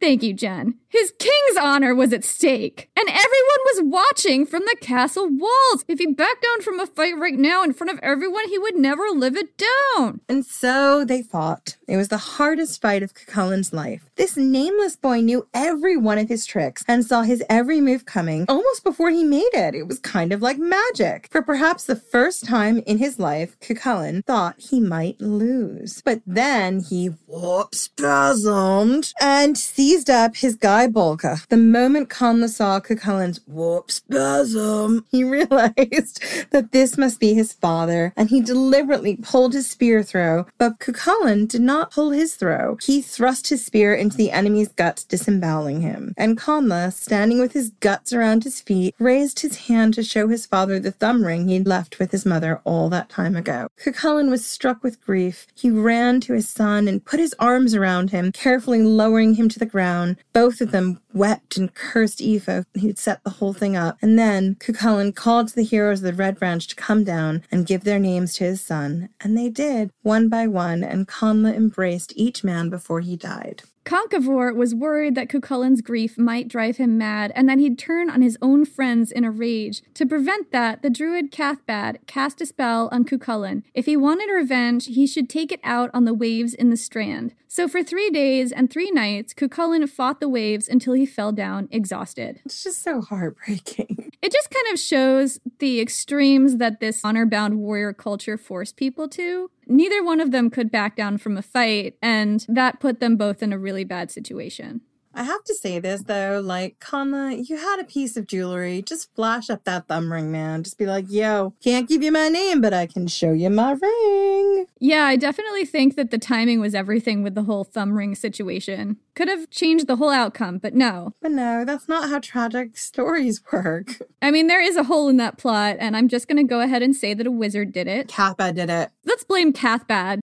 Thank 0.00 0.22
you, 0.22 0.32
Jen. 0.32 0.76
His 0.88 1.12
king's 1.18 1.56
honor 1.60 1.94
was 1.94 2.12
at 2.12 2.24
stake, 2.24 2.90
and 2.96 3.06
everyone 3.08 3.22
was 3.66 3.82
watching 3.84 4.46
from 4.46 4.62
the 4.62 4.76
castle 4.80 5.28
walls. 5.28 5.84
If 5.86 5.98
he 5.98 6.06
backed 6.06 6.42
down 6.42 6.62
from 6.62 6.80
a 6.80 6.86
fight 6.86 7.16
right 7.18 7.34
now 7.34 7.62
in 7.62 7.74
front 7.74 7.92
of 7.92 8.00
everyone, 8.02 8.48
he 8.48 8.58
would 8.58 8.76
never 8.76 9.04
live 9.10 9.36
it 9.36 9.50
down. 9.56 10.20
And 10.28 10.44
so 10.44 11.04
they 11.04 11.22
fought. 11.22 11.76
It 11.86 11.96
was 11.96 12.08
the 12.08 12.16
hardest 12.16 12.80
fight 12.80 13.02
of 13.02 13.14
Cuchulainn's 13.14 13.72
life. 13.72 14.08
This 14.16 14.36
nameless 14.36 14.96
boy 14.96 15.20
knew 15.20 15.46
every 15.54 15.96
one 15.96 16.18
of 16.18 16.28
his 16.28 16.46
tricks 16.46 16.82
and 16.88 17.04
saw 17.04 17.22
his 17.22 17.44
every 17.48 17.80
move 17.80 18.04
coming 18.06 18.46
almost 18.48 18.82
before 18.82 19.10
he 19.10 19.22
made 19.22 19.50
it. 19.52 19.74
It 19.74 19.86
was 19.86 20.00
kind 20.00 20.32
of 20.32 20.42
like 20.42 20.58
magic. 20.58 21.28
For 21.30 21.42
perhaps 21.42 21.84
the 21.84 21.94
first 21.94 22.44
time 22.44 22.78
in 22.86 22.98
his 22.98 23.18
life, 23.20 23.60
Cuchulainn 23.60 24.24
thought 24.24 24.56
he 24.58 24.80
might 24.80 25.20
lose. 25.20 26.02
But 26.04 26.22
then 26.26 26.80
he 26.80 27.10
whoop 27.40 27.72
spasmed 27.72 29.12
and 29.20 29.56
seized 29.56 30.10
up 30.10 30.36
his 30.36 30.56
Gae 30.56 30.88
Bolga. 30.88 31.46
The 31.48 31.56
moment 31.56 32.10
Conla 32.10 32.48
saw 32.48 32.80
Cuchulain's 32.80 33.40
whoop 33.46 33.90
spasm, 33.90 35.06
he 35.10 35.24
realized 35.38 36.22
that 36.50 36.72
this 36.72 36.98
must 36.98 37.18
be 37.18 37.32
his 37.34 37.52
father, 37.52 38.12
and 38.16 38.28
he 38.28 38.40
deliberately 38.40 39.16
pulled 39.16 39.54
his 39.54 39.70
spear 39.70 40.02
throw. 40.02 40.46
But 40.58 40.78
Cuchulain 40.80 41.48
did 41.48 41.62
not 41.62 41.90
pull 41.90 42.10
his 42.10 42.34
throw. 42.34 42.76
He 42.82 43.00
thrust 43.00 43.48
his 43.48 43.64
spear 43.64 43.94
into 43.94 44.16
the 44.16 44.30
enemy's 44.30 44.68
guts, 44.68 45.04
disemboweling 45.04 45.80
him. 45.80 46.14
And 46.16 46.38
Conla, 46.38 46.92
standing 46.92 47.40
with 47.40 47.52
his 47.52 47.70
guts 47.80 48.12
around 48.12 48.44
his 48.44 48.60
feet, 48.60 48.94
raised 48.98 49.40
his 49.40 49.66
hand 49.68 49.94
to 49.94 50.02
show 50.02 50.28
his 50.28 50.46
father 50.46 50.78
the 50.78 50.92
thumb 50.92 51.24
ring 51.24 51.48
he'd 51.48 51.66
left 51.66 51.98
with 51.98 52.10
his 52.10 52.26
mother 52.26 52.60
all 52.64 52.88
that 52.90 53.08
time 53.08 53.36
ago. 53.36 53.68
Cuchulain 53.82 54.28
was 54.30 54.44
struck 54.44 54.82
with 54.82 55.00
grief. 55.00 55.46
He 55.54 55.70
ran 55.70 56.20
to 56.22 56.34
his 56.34 56.48
son 56.48 56.86
and 56.86 57.04
put 57.04 57.20
his 57.20 57.29
arms 57.38 57.74
around 57.74 58.10
him, 58.10 58.32
carefully 58.32 58.82
lowering 58.82 59.34
him 59.34 59.48
to 59.48 59.58
the 59.58 59.66
ground. 59.66 60.16
Both 60.32 60.60
of 60.60 60.70
them 60.70 61.00
wept 61.12 61.56
and 61.56 61.74
cursed 61.74 62.20
Aoife, 62.20 62.64
who'd 62.80 62.98
set 62.98 63.22
the 63.24 63.30
whole 63.30 63.52
thing 63.52 63.76
up. 63.76 63.98
And 64.02 64.18
then 64.18 64.56
Cuchulain 64.56 65.14
called 65.14 65.48
to 65.48 65.54
the 65.54 65.62
heroes 65.62 66.00
of 66.00 66.04
the 66.04 66.12
Red 66.12 66.38
Branch 66.38 66.66
to 66.66 66.76
come 66.76 67.04
down 67.04 67.42
and 67.50 67.66
give 67.66 67.84
their 67.84 67.98
names 67.98 68.34
to 68.34 68.44
his 68.44 68.60
son. 68.60 69.08
And 69.20 69.36
they 69.36 69.48
did, 69.48 69.90
one 70.02 70.28
by 70.28 70.46
one, 70.46 70.82
and 70.82 71.08
Connla 71.08 71.54
embraced 71.54 72.12
each 72.16 72.44
man 72.44 72.70
before 72.70 73.00
he 73.00 73.16
died. 73.16 73.62
Conchobar 73.84 74.54
was 74.54 74.74
worried 74.74 75.14
that 75.14 75.28
Cuchulain's 75.28 75.80
grief 75.80 76.18
might 76.18 76.48
drive 76.48 76.76
him 76.76 76.98
mad 76.98 77.32
and 77.34 77.48
that 77.48 77.58
he'd 77.58 77.78
turn 77.78 78.10
on 78.10 78.22
his 78.22 78.36
own 78.42 78.64
friends 78.64 79.10
in 79.10 79.24
a 79.24 79.30
rage. 79.30 79.82
To 79.94 80.06
prevent 80.06 80.52
that, 80.52 80.82
the 80.82 80.90
druid 80.90 81.32
Cathbad 81.32 81.98
cast 82.06 82.40
a 82.40 82.46
spell 82.46 82.88
on 82.92 83.04
Cuchulain. 83.04 83.62
If 83.74 83.86
he 83.86 83.96
wanted 83.96 84.30
revenge, 84.32 84.86
he 84.86 85.06
should 85.06 85.28
take 85.28 85.50
it 85.50 85.60
out 85.64 85.90
on 85.94 86.04
the 86.04 86.14
waves 86.14 86.54
in 86.54 86.70
the 86.70 86.76
strand. 86.76 87.34
So 87.48 87.66
for 87.66 87.82
three 87.82 88.10
days 88.10 88.52
and 88.52 88.70
three 88.70 88.90
nights, 88.92 89.34
Cuchulain 89.34 89.88
fought 89.88 90.20
the 90.20 90.28
waves 90.28 90.68
until 90.68 90.92
he 90.92 91.04
fell 91.04 91.32
down 91.32 91.68
exhausted. 91.72 92.40
It's 92.44 92.62
just 92.62 92.82
so 92.82 93.00
heartbreaking. 93.00 94.12
It 94.22 94.32
just 94.32 94.50
kind 94.50 94.74
of 94.74 94.78
shows 94.78 95.40
the 95.60 95.80
extremes 95.80 96.58
that 96.58 96.78
this 96.78 97.02
honor 97.06 97.24
bound 97.24 97.58
warrior 97.58 97.94
culture 97.94 98.36
forced 98.36 98.76
people 98.76 99.08
to. 99.08 99.50
Neither 99.70 100.02
one 100.02 100.20
of 100.20 100.32
them 100.32 100.50
could 100.50 100.68
back 100.72 100.96
down 100.96 101.16
from 101.18 101.36
a 101.36 101.42
fight, 101.42 101.94
and 102.02 102.44
that 102.48 102.80
put 102.80 102.98
them 102.98 103.16
both 103.16 103.40
in 103.40 103.52
a 103.52 103.58
really 103.58 103.84
bad 103.84 104.10
situation. 104.10 104.80
I 105.12 105.24
have 105.24 105.42
to 105.44 105.54
say 105.54 105.78
this 105.80 106.02
though, 106.02 106.40
like 106.44 106.78
Connla, 106.78 107.48
you 107.48 107.56
had 107.56 107.80
a 107.80 107.84
piece 107.84 108.16
of 108.16 108.26
jewelry. 108.26 108.82
Just 108.82 109.12
flash 109.14 109.50
up 109.50 109.64
that 109.64 109.88
thumb 109.88 110.12
ring, 110.12 110.30
man. 110.30 110.62
Just 110.62 110.78
be 110.78 110.86
like, 110.86 111.06
yo, 111.08 111.54
can't 111.62 111.88
give 111.88 112.02
you 112.02 112.12
my 112.12 112.28
name, 112.28 112.60
but 112.60 112.72
I 112.72 112.86
can 112.86 113.08
show 113.08 113.32
you 113.32 113.50
my 113.50 113.72
ring. 113.72 114.66
Yeah, 114.78 115.04
I 115.04 115.16
definitely 115.16 115.64
think 115.64 115.96
that 115.96 116.10
the 116.10 116.18
timing 116.18 116.60
was 116.60 116.74
everything 116.74 117.22
with 117.22 117.34
the 117.34 117.42
whole 117.42 117.64
thumb 117.64 117.96
ring 117.96 118.14
situation. 118.14 118.98
Could 119.14 119.28
have 119.28 119.50
changed 119.50 119.88
the 119.88 119.96
whole 119.96 120.10
outcome, 120.10 120.58
but 120.58 120.74
no. 120.74 121.12
But 121.20 121.32
no, 121.32 121.64
that's 121.64 121.88
not 121.88 122.08
how 122.08 122.20
tragic 122.20 122.76
stories 122.76 123.42
work. 123.52 123.96
I 124.22 124.30
mean, 124.30 124.46
there 124.46 124.62
is 124.62 124.76
a 124.76 124.84
hole 124.84 125.08
in 125.08 125.16
that 125.16 125.38
plot, 125.38 125.76
and 125.80 125.96
I'm 125.96 126.08
just 126.08 126.28
gonna 126.28 126.44
go 126.44 126.60
ahead 126.60 126.82
and 126.82 126.94
say 126.94 127.14
that 127.14 127.26
a 127.26 127.30
wizard 127.30 127.72
did 127.72 127.88
it. 127.88 128.08
Cathbad 128.08 128.54
did 128.54 128.70
it. 128.70 128.90
Let's 129.04 129.24
blame 129.24 129.52
Cathbad. 129.52 130.20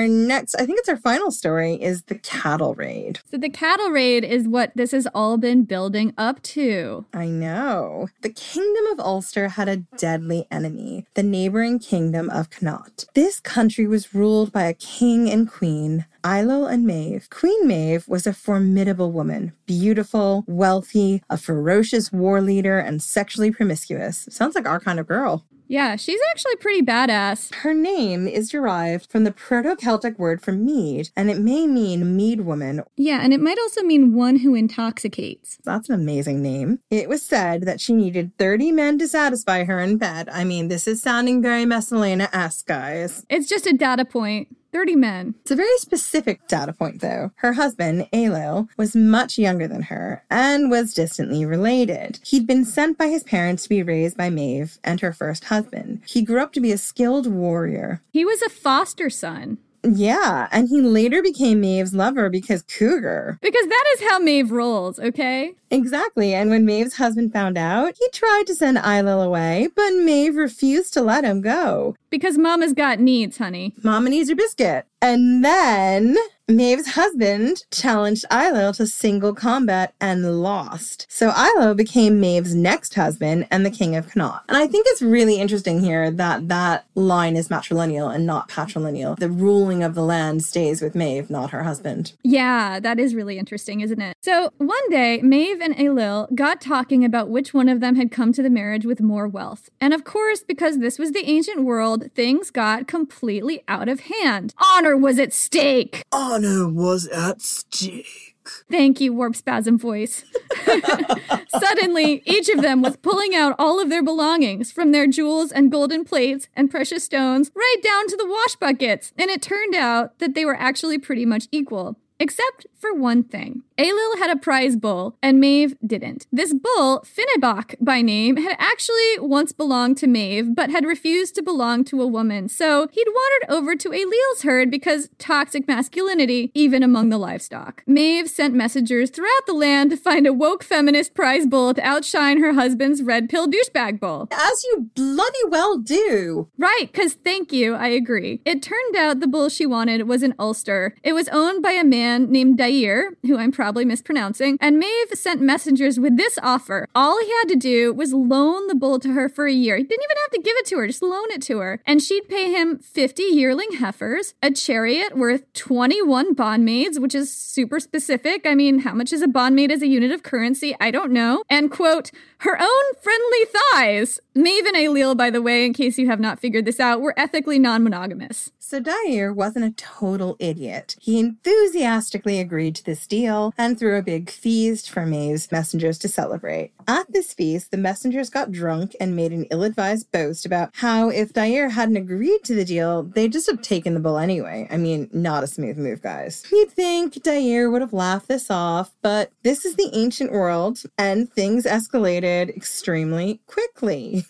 Our 0.00 0.08
next, 0.08 0.54
I 0.54 0.64
think 0.64 0.78
it's 0.78 0.88
our 0.88 0.96
final 0.96 1.30
story, 1.30 1.74
is 1.74 2.02
the 2.04 2.14
cattle 2.16 2.74
raid. 2.74 3.20
So, 3.30 3.36
the 3.36 3.50
cattle 3.50 3.90
raid 3.90 4.24
is 4.24 4.48
what 4.48 4.72
this 4.74 4.92
has 4.92 5.06
all 5.14 5.36
been 5.36 5.64
building 5.64 6.14
up 6.16 6.42
to. 6.54 7.04
I 7.12 7.26
know. 7.26 8.08
The 8.22 8.32
kingdom 8.32 8.86
of 8.92 9.00
Ulster 9.00 9.48
had 9.48 9.68
a 9.68 9.76
deadly 9.98 10.46
enemy, 10.50 11.06
the 11.14 11.22
neighboring 11.22 11.78
kingdom 11.78 12.30
of 12.30 12.50
Connaught. 12.50 13.04
This 13.14 13.40
country 13.40 13.86
was 13.86 14.14
ruled 14.14 14.52
by 14.52 14.64
a 14.64 14.74
king 14.74 15.30
and 15.30 15.50
queen, 15.50 16.06
Ailill 16.24 16.70
and 16.70 16.86
Maeve. 16.86 17.28
Queen 17.30 17.66
Maeve 17.66 18.06
was 18.08 18.26
a 18.26 18.32
formidable 18.32 19.12
woman, 19.12 19.52
beautiful, 19.66 20.44
wealthy, 20.46 21.22
a 21.30 21.36
ferocious 21.36 22.12
war 22.12 22.40
leader, 22.40 22.78
and 22.78 23.02
sexually 23.02 23.50
promiscuous. 23.50 24.28
Sounds 24.30 24.54
like 24.54 24.66
our 24.66 24.80
kind 24.80 24.98
of 24.98 25.06
girl. 25.06 25.44
Yeah, 25.70 25.94
she's 25.94 26.20
actually 26.32 26.56
pretty 26.56 26.82
badass. 26.82 27.54
Her 27.54 27.72
name 27.72 28.26
is 28.26 28.48
derived 28.48 29.08
from 29.08 29.22
the 29.22 29.30
Proto 29.30 29.76
Celtic 29.76 30.18
word 30.18 30.42
for 30.42 30.50
mead, 30.50 31.10
and 31.16 31.30
it 31.30 31.38
may 31.38 31.68
mean 31.68 32.16
mead 32.16 32.40
woman. 32.40 32.82
Yeah, 32.96 33.20
and 33.22 33.32
it 33.32 33.40
might 33.40 33.56
also 33.56 33.84
mean 33.84 34.12
one 34.12 34.40
who 34.40 34.56
intoxicates. 34.56 35.58
That's 35.62 35.88
an 35.88 35.94
amazing 35.94 36.42
name. 36.42 36.80
It 36.90 37.08
was 37.08 37.22
said 37.22 37.62
that 37.66 37.80
she 37.80 37.92
needed 37.92 38.36
30 38.36 38.72
men 38.72 38.98
to 38.98 39.06
satisfy 39.06 39.62
her 39.62 39.78
in 39.78 39.96
bed. 39.96 40.28
I 40.30 40.42
mean, 40.42 40.66
this 40.66 40.88
is 40.88 41.00
sounding 41.00 41.40
very 41.40 41.64
Messalina 41.64 42.28
esque, 42.32 42.66
guys. 42.66 43.24
It's 43.30 43.48
just 43.48 43.68
a 43.68 43.72
data 43.72 44.04
point. 44.04 44.48
30 44.72 44.96
men. 44.96 45.34
It's 45.42 45.50
a 45.50 45.56
very 45.56 45.78
specific 45.78 46.46
data 46.48 46.72
point, 46.72 47.00
though. 47.00 47.32
Her 47.36 47.54
husband, 47.54 48.08
Ailill, 48.12 48.68
was 48.76 48.94
much 48.94 49.38
younger 49.38 49.66
than 49.66 49.82
her 49.82 50.24
and 50.30 50.70
was 50.70 50.94
distantly 50.94 51.44
related. 51.44 52.20
He'd 52.24 52.46
been 52.46 52.64
sent 52.64 52.98
by 52.98 53.08
his 53.08 53.24
parents 53.24 53.64
to 53.64 53.68
be 53.68 53.82
raised 53.82 54.16
by 54.16 54.30
Maeve 54.30 54.78
and 54.84 55.00
her 55.00 55.12
first 55.12 55.44
husband. 55.44 56.02
He 56.06 56.22
grew 56.22 56.40
up 56.40 56.52
to 56.52 56.60
be 56.60 56.72
a 56.72 56.78
skilled 56.78 57.26
warrior. 57.26 58.02
He 58.12 58.24
was 58.24 58.42
a 58.42 58.48
foster 58.48 59.10
son. 59.10 59.58
Yeah, 59.82 60.48
and 60.52 60.68
he 60.68 60.82
later 60.82 61.22
became 61.22 61.60
Maeve's 61.60 61.94
lover 61.94 62.28
because 62.28 62.62
Cougar. 62.62 63.38
Because 63.40 63.66
that 63.66 63.84
is 63.94 64.10
how 64.10 64.18
Maeve 64.18 64.50
rolls, 64.50 64.98
okay? 64.98 65.54
Exactly, 65.70 66.34
and 66.34 66.50
when 66.50 66.66
Maeve's 66.66 66.94
husband 66.96 67.32
found 67.32 67.56
out, 67.56 67.94
he 67.98 68.08
tried 68.12 68.46
to 68.48 68.54
send 68.54 68.78
Ailill 68.78 69.24
away, 69.24 69.68
but 69.74 69.90
Maeve 69.90 70.36
refused 70.36 70.92
to 70.94 71.00
let 71.00 71.24
him 71.24 71.40
go. 71.40 71.96
Because 72.10 72.36
Mama's 72.36 72.72
got 72.72 72.98
needs, 72.98 73.38
honey. 73.38 73.74
Mama 73.82 74.10
needs 74.10 74.28
her 74.28 74.34
biscuit. 74.34 74.86
And 75.02 75.42
then 75.44 76.16
Maeve's 76.46 76.88
husband 76.88 77.64
challenged 77.70 78.26
Ailill 78.30 78.76
to 78.76 78.86
single 78.86 79.32
combat 79.32 79.94
and 80.00 80.42
lost. 80.42 81.06
So 81.08 81.30
Ailill 81.30 81.76
became 81.76 82.20
Maeve's 82.20 82.54
next 82.54 82.94
husband 82.94 83.46
and 83.50 83.64
the 83.64 83.70
king 83.70 83.94
of 83.96 84.10
Connaught. 84.10 84.42
And 84.48 84.58
I 84.58 84.66
think 84.66 84.86
it's 84.90 85.00
really 85.00 85.36
interesting 85.36 85.80
here 85.80 86.10
that 86.10 86.48
that 86.48 86.84
line 86.94 87.36
is 87.36 87.48
matrilineal 87.48 88.12
and 88.12 88.26
not 88.26 88.48
patrilineal. 88.48 89.16
The 89.18 89.30
ruling 89.30 89.82
of 89.82 89.94
the 89.94 90.02
land 90.02 90.44
stays 90.44 90.82
with 90.82 90.94
Maeve, 90.94 91.30
not 91.30 91.50
her 91.50 91.62
husband. 91.62 92.12
Yeah, 92.22 92.80
that 92.80 92.98
is 92.98 93.14
really 93.14 93.38
interesting, 93.38 93.80
isn't 93.80 94.00
it? 94.00 94.16
So 94.20 94.50
one 94.58 94.90
day, 94.90 95.20
Maeve 95.22 95.59
and 95.60 95.74
Ailill 95.76 96.34
got 96.34 96.60
talking 96.60 97.04
about 97.04 97.28
which 97.28 97.54
one 97.54 97.68
of 97.68 97.80
them 97.80 97.96
had 97.96 98.10
come 98.10 98.32
to 98.32 98.42
the 98.42 98.50
marriage 98.50 98.84
with 98.84 99.00
more 99.00 99.28
wealth. 99.28 99.68
And 99.80 99.94
of 99.94 100.04
course, 100.04 100.42
because 100.42 100.78
this 100.78 100.98
was 100.98 101.12
the 101.12 101.28
ancient 101.28 101.64
world, 101.64 102.10
things 102.14 102.50
got 102.50 102.86
completely 102.86 103.62
out 103.68 103.88
of 103.88 104.00
hand. 104.00 104.54
Honor 104.58 104.96
was 104.96 105.18
at 105.18 105.32
stake. 105.32 106.02
Honor 106.12 106.68
was 106.68 107.06
at 107.08 107.40
stake. 107.42 108.30
Thank 108.70 109.00
you, 109.00 109.12
Warp 109.12 109.36
Spasm 109.36 109.78
voice. 109.78 110.24
Suddenly, 111.58 112.22
each 112.24 112.48
of 112.48 112.62
them 112.62 112.82
was 112.82 112.96
pulling 112.96 113.34
out 113.34 113.54
all 113.58 113.80
of 113.80 113.90
their 113.90 114.02
belongings, 114.02 114.72
from 114.72 114.92
their 114.92 115.06
jewels 115.06 115.52
and 115.52 115.70
golden 115.70 116.04
plates 116.04 116.48
and 116.54 116.70
precious 116.70 117.04
stones, 117.04 117.50
right 117.54 117.76
down 117.82 118.06
to 118.08 118.16
the 118.16 118.26
wash 118.26 118.56
buckets. 118.56 119.12
And 119.18 119.30
it 119.30 119.42
turned 119.42 119.74
out 119.74 120.18
that 120.18 120.34
they 120.34 120.44
were 120.44 120.56
actually 120.56 120.98
pretty 120.98 121.26
much 121.26 121.48
equal. 121.52 121.96
Except 122.20 122.66
for 122.78 122.92
one 122.94 123.24
thing. 123.24 123.62
Ailill 123.78 124.18
had 124.18 124.30
a 124.30 124.38
prize 124.38 124.76
bull, 124.76 125.16
and 125.22 125.40
Maeve 125.40 125.74
didn't. 125.84 126.26
This 126.30 126.52
bull, 126.52 127.02
Finnebach 127.02 127.76
by 127.80 128.02
name, 128.02 128.36
had 128.36 128.54
actually 128.58 129.18
once 129.18 129.52
belonged 129.52 129.96
to 129.98 130.06
Maeve, 130.06 130.54
but 130.54 130.70
had 130.70 130.84
refused 130.84 131.34
to 131.36 131.42
belong 131.42 131.84
to 131.84 132.02
a 132.02 132.06
woman. 132.06 132.48
So 132.48 132.88
he'd 132.92 133.08
wandered 133.08 133.50
over 133.56 133.74
to 133.76 133.88
Ailill's 133.88 134.42
herd 134.42 134.70
because 134.70 135.08
toxic 135.18 135.66
masculinity, 135.66 136.50
even 136.52 136.82
among 136.82 137.08
the 137.08 137.16
livestock. 137.16 137.82
Maeve 137.86 138.28
sent 138.28 138.54
messengers 138.54 139.08
throughout 139.08 139.46
the 139.46 139.54
land 139.54 139.90
to 139.90 139.96
find 139.96 140.26
a 140.26 140.32
woke 140.32 140.62
feminist 140.62 141.14
prize 141.14 141.46
bull 141.46 141.72
to 141.72 141.82
outshine 141.82 142.42
her 142.42 142.52
husband's 142.52 143.02
red 143.02 143.30
pill 143.30 143.48
douchebag 143.48 143.98
bull. 143.98 144.28
As 144.30 144.62
you 144.64 144.90
bloody 144.94 145.44
well 145.48 145.78
do. 145.78 146.48
Right, 146.58 146.90
because 146.92 147.14
thank 147.14 147.50
you, 147.50 147.74
I 147.74 147.88
agree. 147.88 148.42
It 148.44 148.62
turned 148.62 148.96
out 148.96 149.20
the 149.20 149.26
bull 149.26 149.48
she 149.48 149.64
wanted 149.64 150.06
was 150.06 150.22
an 150.22 150.34
Ulster. 150.38 150.94
It 151.02 151.14
was 151.14 151.28
owned 151.28 151.62
by 151.62 151.72
a 151.72 151.84
man 151.84 152.09
man 152.10 152.30
named 152.30 152.58
Dair, 152.58 153.10
who 153.22 153.38
I'm 153.38 153.52
probably 153.52 153.84
mispronouncing, 153.84 154.58
and 154.60 154.78
Maeve 154.78 155.14
sent 155.14 155.40
messengers 155.40 156.00
with 156.00 156.16
this 156.16 156.38
offer. 156.42 156.88
All 156.94 157.20
he 157.20 157.30
had 157.38 157.48
to 157.48 157.56
do 157.56 157.92
was 157.92 158.12
loan 158.12 158.66
the 158.66 158.74
bull 158.74 158.98
to 158.98 159.12
her 159.12 159.28
for 159.28 159.46
a 159.46 159.52
year. 159.52 159.76
He 159.76 159.84
didn't 159.84 160.04
even 160.04 160.16
have 160.24 160.30
to 160.32 160.42
give 160.42 160.56
it 160.56 160.66
to 160.66 160.76
her, 160.78 160.86
just 160.86 161.02
loan 161.02 161.30
it 161.30 161.42
to 161.42 161.58
her. 161.58 161.80
And 161.86 162.02
she'd 162.02 162.28
pay 162.28 162.50
him 162.50 162.78
50 162.78 163.22
yearling 163.22 163.72
heifers, 163.78 164.34
a 164.42 164.50
chariot 164.50 165.16
worth 165.16 165.52
21 165.52 166.34
bondmaids, 166.34 167.00
which 167.00 167.14
is 167.14 167.32
super 167.32 167.78
specific. 167.78 168.46
I 168.46 168.54
mean, 168.54 168.80
how 168.80 168.94
much 168.94 169.12
is 169.12 169.22
a 169.22 169.28
bondmaid 169.28 169.70
as 169.70 169.82
a 169.82 169.86
unit 169.86 170.10
of 170.10 170.22
currency? 170.22 170.74
I 170.80 170.90
don't 170.90 171.12
know. 171.12 171.44
And 171.48 171.70
quote, 171.70 172.10
her 172.38 172.58
own 172.60 172.84
friendly 173.02 173.44
thighs. 173.44 174.18
Maeve 174.32 174.66
and 174.66 174.76
Ailill, 174.76 175.16
by 175.16 175.28
the 175.28 175.42
way, 175.42 175.64
in 175.64 175.72
case 175.72 175.98
you 175.98 176.06
have 176.06 176.20
not 176.20 176.38
figured 176.38 176.64
this 176.64 176.78
out, 176.78 177.00
were 177.00 177.18
ethically 177.18 177.58
non 177.58 177.82
monogamous. 177.82 178.52
So 178.70 178.78
Dair 178.78 179.32
wasn't 179.32 179.64
a 179.64 179.72
total 179.72 180.36
idiot. 180.38 180.94
He 181.00 181.18
enthusiastically 181.18 182.38
agreed 182.38 182.76
to 182.76 182.84
this 182.84 183.04
deal 183.08 183.52
and 183.58 183.76
threw 183.76 183.98
a 183.98 184.02
big 184.02 184.30
feast 184.30 184.88
for 184.88 185.04
Maeve's 185.04 185.50
messengers 185.50 185.98
to 185.98 186.08
celebrate. 186.08 186.70
At 186.86 187.12
this 187.12 187.34
feast, 187.34 187.72
the 187.72 187.76
messengers 187.76 188.30
got 188.30 188.52
drunk 188.52 188.94
and 189.00 189.16
made 189.16 189.32
an 189.32 189.46
ill 189.50 189.64
advised 189.64 190.12
boast 190.12 190.46
about 190.46 190.70
how 190.74 191.08
if 191.08 191.32
Dair 191.32 191.70
hadn't 191.70 191.96
agreed 191.96 192.44
to 192.44 192.54
the 192.54 192.64
deal, 192.64 193.02
they'd 193.02 193.32
just 193.32 193.50
have 193.50 193.60
taken 193.60 193.94
the 193.94 194.00
bull 194.00 194.18
anyway. 194.18 194.68
I 194.70 194.76
mean, 194.76 195.10
not 195.12 195.42
a 195.42 195.48
smooth 195.48 195.76
move, 195.76 196.00
guys. 196.00 196.44
You'd 196.52 196.70
think 196.70 197.20
Dair 197.24 197.72
would 197.72 197.82
have 197.82 197.92
laughed 197.92 198.28
this 198.28 198.52
off, 198.52 198.92
but 199.02 199.32
this 199.42 199.64
is 199.64 199.74
the 199.74 199.90
ancient 199.92 200.30
world 200.30 200.80
and 200.96 201.28
things 201.32 201.64
escalated 201.64 202.56
extremely 202.56 203.40
quickly. 203.48 204.26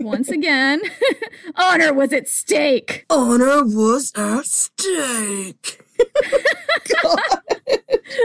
Once 0.00 0.28
again, 0.28 0.80
honor 1.56 1.92
was 1.92 2.12
at 2.12 2.28
stake. 2.28 3.04
Honor 3.10 3.64
was 3.64 4.12
at 4.16 4.46
stake. 4.46 5.84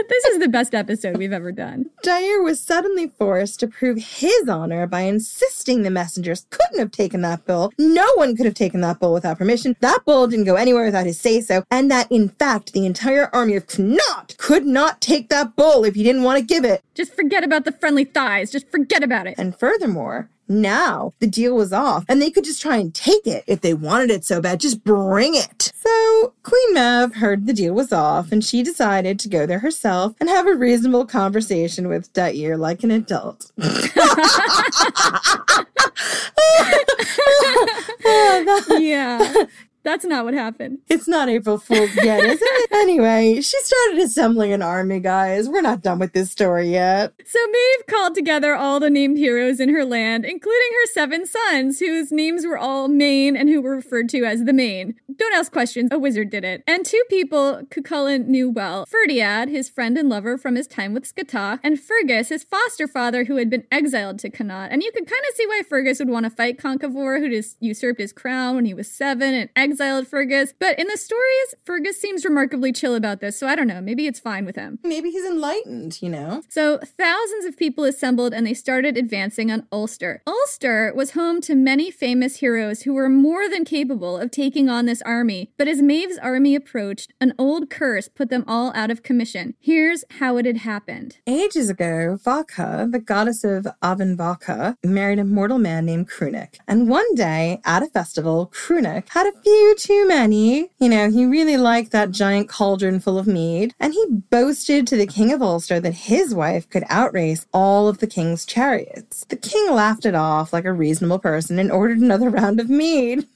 this 0.08 0.24
is 0.26 0.38
the 0.38 0.48
best 0.48 0.74
episode 0.74 1.16
we've 1.16 1.32
ever 1.32 1.52
done. 1.52 1.86
Dair 2.02 2.42
was 2.42 2.60
suddenly 2.60 3.08
forced 3.08 3.60
to 3.60 3.66
prove 3.66 3.98
his 3.98 4.48
honor 4.48 4.86
by 4.86 5.02
insisting 5.02 5.82
the 5.82 5.90
messengers 5.90 6.46
couldn't 6.50 6.78
have 6.78 6.90
taken 6.90 7.20
that 7.22 7.44
bull. 7.46 7.72
No 7.78 8.06
one 8.14 8.36
could 8.36 8.46
have 8.46 8.54
taken 8.54 8.80
that 8.82 9.00
bull 9.00 9.12
without 9.12 9.38
permission. 9.38 9.76
That 9.80 10.04
bull 10.04 10.26
didn't 10.26 10.46
go 10.46 10.54
anywhere 10.54 10.84
without 10.84 11.06
his 11.06 11.20
say 11.20 11.40
so, 11.40 11.64
and 11.70 11.90
that 11.90 12.10
in 12.10 12.28
fact 12.30 12.72
the 12.72 12.86
entire 12.86 13.28
army 13.34 13.56
of 13.56 13.66
Connaught 13.66 14.36
could 14.38 14.66
not 14.66 15.00
take 15.00 15.28
that 15.28 15.56
bull 15.56 15.84
if 15.84 15.94
he 15.94 16.02
didn't 16.02 16.22
want 16.22 16.38
to 16.38 16.44
give 16.44 16.64
it. 16.64 16.82
Just 16.94 17.14
forget 17.14 17.44
about 17.44 17.64
the 17.64 17.72
friendly 17.72 18.04
thighs. 18.04 18.50
Just 18.52 18.70
forget 18.70 19.02
about 19.02 19.26
it. 19.26 19.34
And 19.36 19.58
furthermore, 19.58 20.28
now 20.48 21.12
the 21.20 21.26
deal 21.26 21.54
was 21.54 21.72
off, 21.72 22.04
and 22.08 22.20
they 22.20 22.30
could 22.30 22.44
just 22.44 22.62
try 22.62 22.76
and 22.76 22.94
take 22.94 23.26
it 23.26 23.44
if 23.46 23.60
they 23.60 23.74
wanted 23.74 24.10
it 24.10 24.24
so 24.24 24.40
bad. 24.40 24.60
Just 24.60 24.84
bring 24.84 25.34
it. 25.34 25.72
So 25.74 26.34
Queen 26.42 26.74
Maeve 26.74 27.16
heard 27.16 27.46
the 27.46 27.52
deal 27.52 27.74
was 27.74 27.92
off, 27.92 28.32
and 28.32 28.44
she 28.44 28.62
decided 28.62 29.18
to 29.20 29.28
go 29.28 29.46
there 29.46 29.60
herself 29.60 30.14
and 30.20 30.28
have 30.28 30.46
a 30.46 30.54
reasonable 30.54 31.06
conversation 31.06 31.88
with 31.88 32.12
Dair 32.12 32.56
like 32.56 32.84
an 32.84 32.90
adult. 32.90 33.52
yeah. 38.78 39.44
That's 39.84 40.06
not 40.06 40.24
what 40.24 40.32
happened. 40.32 40.78
It's 40.88 41.06
not 41.06 41.28
April 41.28 41.58
Fool's 41.58 41.94
yet, 41.96 42.24
is 42.24 42.38
it? 42.42 42.70
anyway, 42.72 43.42
she 43.42 43.60
started 43.60 43.98
assembling 43.98 44.52
an 44.52 44.62
army, 44.62 44.98
guys. 44.98 45.46
We're 45.46 45.60
not 45.60 45.82
done 45.82 45.98
with 45.98 46.14
this 46.14 46.30
story 46.30 46.70
yet. 46.70 47.12
So 47.26 47.38
Maeve 47.46 47.86
called 47.86 48.14
together 48.14 48.54
all 48.54 48.80
the 48.80 48.88
named 48.88 49.18
heroes 49.18 49.60
in 49.60 49.68
her 49.68 49.84
land, 49.84 50.24
including 50.24 50.70
her 50.72 50.86
seven 50.92 51.26
sons, 51.26 51.80
whose 51.80 52.10
names 52.10 52.46
were 52.46 52.56
all 52.56 52.88
Main 52.88 53.36
and 53.36 53.50
who 53.50 53.60
were 53.60 53.76
referred 53.76 54.08
to 54.10 54.24
as 54.24 54.44
the 54.44 54.54
Main. 54.54 54.94
Don't 55.14 55.34
ask 55.34 55.52
questions, 55.52 55.90
a 55.92 55.98
wizard 55.98 56.30
did 56.30 56.44
it. 56.44 56.64
And 56.66 56.86
two 56.86 57.02
people 57.10 57.60
Cuchulainn 57.68 58.26
knew 58.26 58.48
well 58.48 58.86
Ferdiad, 58.86 59.50
his 59.50 59.68
friend 59.68 59.98
and 59.98 60.08
lover 60.08 60.38
from 60.38 60.54
his 60.54 60.66
time 60.66 60.94
with 60.94 61.04
Scathach, 61.04 61.60
and 61.62 61.78
Fergus, 61.78 62.30
his 62.30 62.42
foster 62.42 62.88
father 62.88 63.24
who 63.24 63.36
had 63.36 63.50
been 63.50 63.64
exiled 63.70 64.18
to 64.20 64.30
Connaught. 64.30 64.72
And 64.72 64.82
you 64.82 64.90
could 64.92 65.06
kind 65.06 65.22
of 65.28 65.36
see 65.36 65.46
why 65.46 65.62
Fergus 65.68 65.98
would 65.98 66.08
want 66.08 66.24
to 66.24 66.30
fight 66.30 66.58
Conchobar, 66.58 67.20
who 67.20 67.28
just 67.28 67.58
usurped 67.60 68.00
his 68.00 68.14
crown 68.14 68.54
when 68.54 68.64
he 68.64 68.72
was 68.72 68.90
seven 68.90 69.34
and 69.34 69.50
exiled 69.54 69.73
exiled 69.74 70.06
Fergus. 70.06 70.54
But 70.56 70.78
in 70.78 70.86
the 70.86 70.96
stories, 70.96 71.54
Fergus 71.64 72.00
seems 72.00 72.24
remarkably 72.24 72.72
chill 72.72 72.94
about 72.94 73.20
this, 73.20 73.36
so 73.36 73.48
I 73.48 73.56
don't 73.56 73.66
know. 73.66 73.80
Maybe 73.80 74.06
it's 74.06 74.20
fine 74.20 74.46
with 74.46 74.54
him. 74.54 74.78
Maybe 74.84 75.10
he's 75.10 75.24
enlightened, 75.24 76.00
you 76.00 76.08
know? 76.08 76.42
So 76.48 76.78
thousands 76.78 77.44
of 77.44 77.56
people 77.56 77.82
assembled 77.82 78.32
and 78.32 78.46
they 78.46 78.54
started 78.54 78.96
advancing 78.96 79.50
on 79.50 79.66
Ulster. 79.72 80.22
Ulster 80.28 80.92
was 80.94 81.12
home 81.12 81.40
to 81.40 81.56
many 81.56 81.90
famous 81.90 82.36
heroes 82.36 82.82
who 82.82 82.94
were 82.94 83.08
more 83.08 83.48
than 83.48 83.64
capable 83.64 84.16
of 84.16 84.30
taking 84.30 84.68
on 84.68 84.86
this 84.86 85.02
army. 85.02 85.50
But 85.58 85.66
as 85.66 85.82
Maeve's 85.82 86.18
army 86.18 86.54
approached, 86.54 87.12
an 87.20 87.34
old 87.36 87.68
curse 87.68 88.08
put 88.08 88.30
them 88.30 88.44
all 88.46 88.72
out 88.76 88.92
of 88.92 89.02
commission. 89.02 89.54
Here's 89.58 90.04
how 90.20 90.36
it 90.36 90.46
had 90.46 90.58
happened. 90.58 91.18
Ages 91.26 91.68
ago, 91.68 92.16
Vacha, 92.24 92.90
the 92.92 93.00
goddess 93.00 93.42
of 93.42 93.66
Emain 93.82 94.16
Macha, 94.16 94.76
married 94.84 95.18
a 95.18 95.24
mortal 95.24 95.58
man 95.58 95.84
named 95.84 96.08
Crunach. 96.08 96.60
And 96.68 96.88
one 96.88 97.12
day, 97.16 97.60
at 97.64 97.82
a 97.82 97.86
festival, 97.86 98.52
Crunach 98.54 99.08
had 99.08 99.26
a 99.26 99.40
few 99.42 99.63
too 99.74 100.06
many. 100.08 100.70
You 100.78 100.88
know, 100.88 101.10
he 101.10 101.24
really 101.24 101.56
liked 101.56 101.92
that 101.92 102.10
giant 102.10 102.48
cauldron 102.48 103.00
full 103.00 103.18
of 103.18 103.26
mead, 103.26 103.72
and 103.80 103.92
he 103.94 104.04
boasted 104.30 104.86
to 104.88 104.96
the 104.96 105.06
king 105.06 105.32
of 105.32 105.40
Ulster 105.42 105.80
that 105.80 105.94
his 105.94 106.34
wife 106.34 106.68
could 106.68 106.84
outrace 106.88 107.46
all 107.52 107.88
of 107.88 107.98
the 107.98 108.06
king's 108.06 108.44
chariots. 108.44 109.24
The 109.28 109.36
king 109.36 109.70
laughed 109.72 110.04
it 110.06 110.14
off 110.14 110.52
like 110.52 110.64
a 110.64 110.72
reasonable 110.72 111.18
person 111.18 111.58
and 111.58 111.70
ordered 111.72 111.98
another 111.98 112.28
round 112.30 112.60
of 112.60 112.68
mead. 112.68 113.26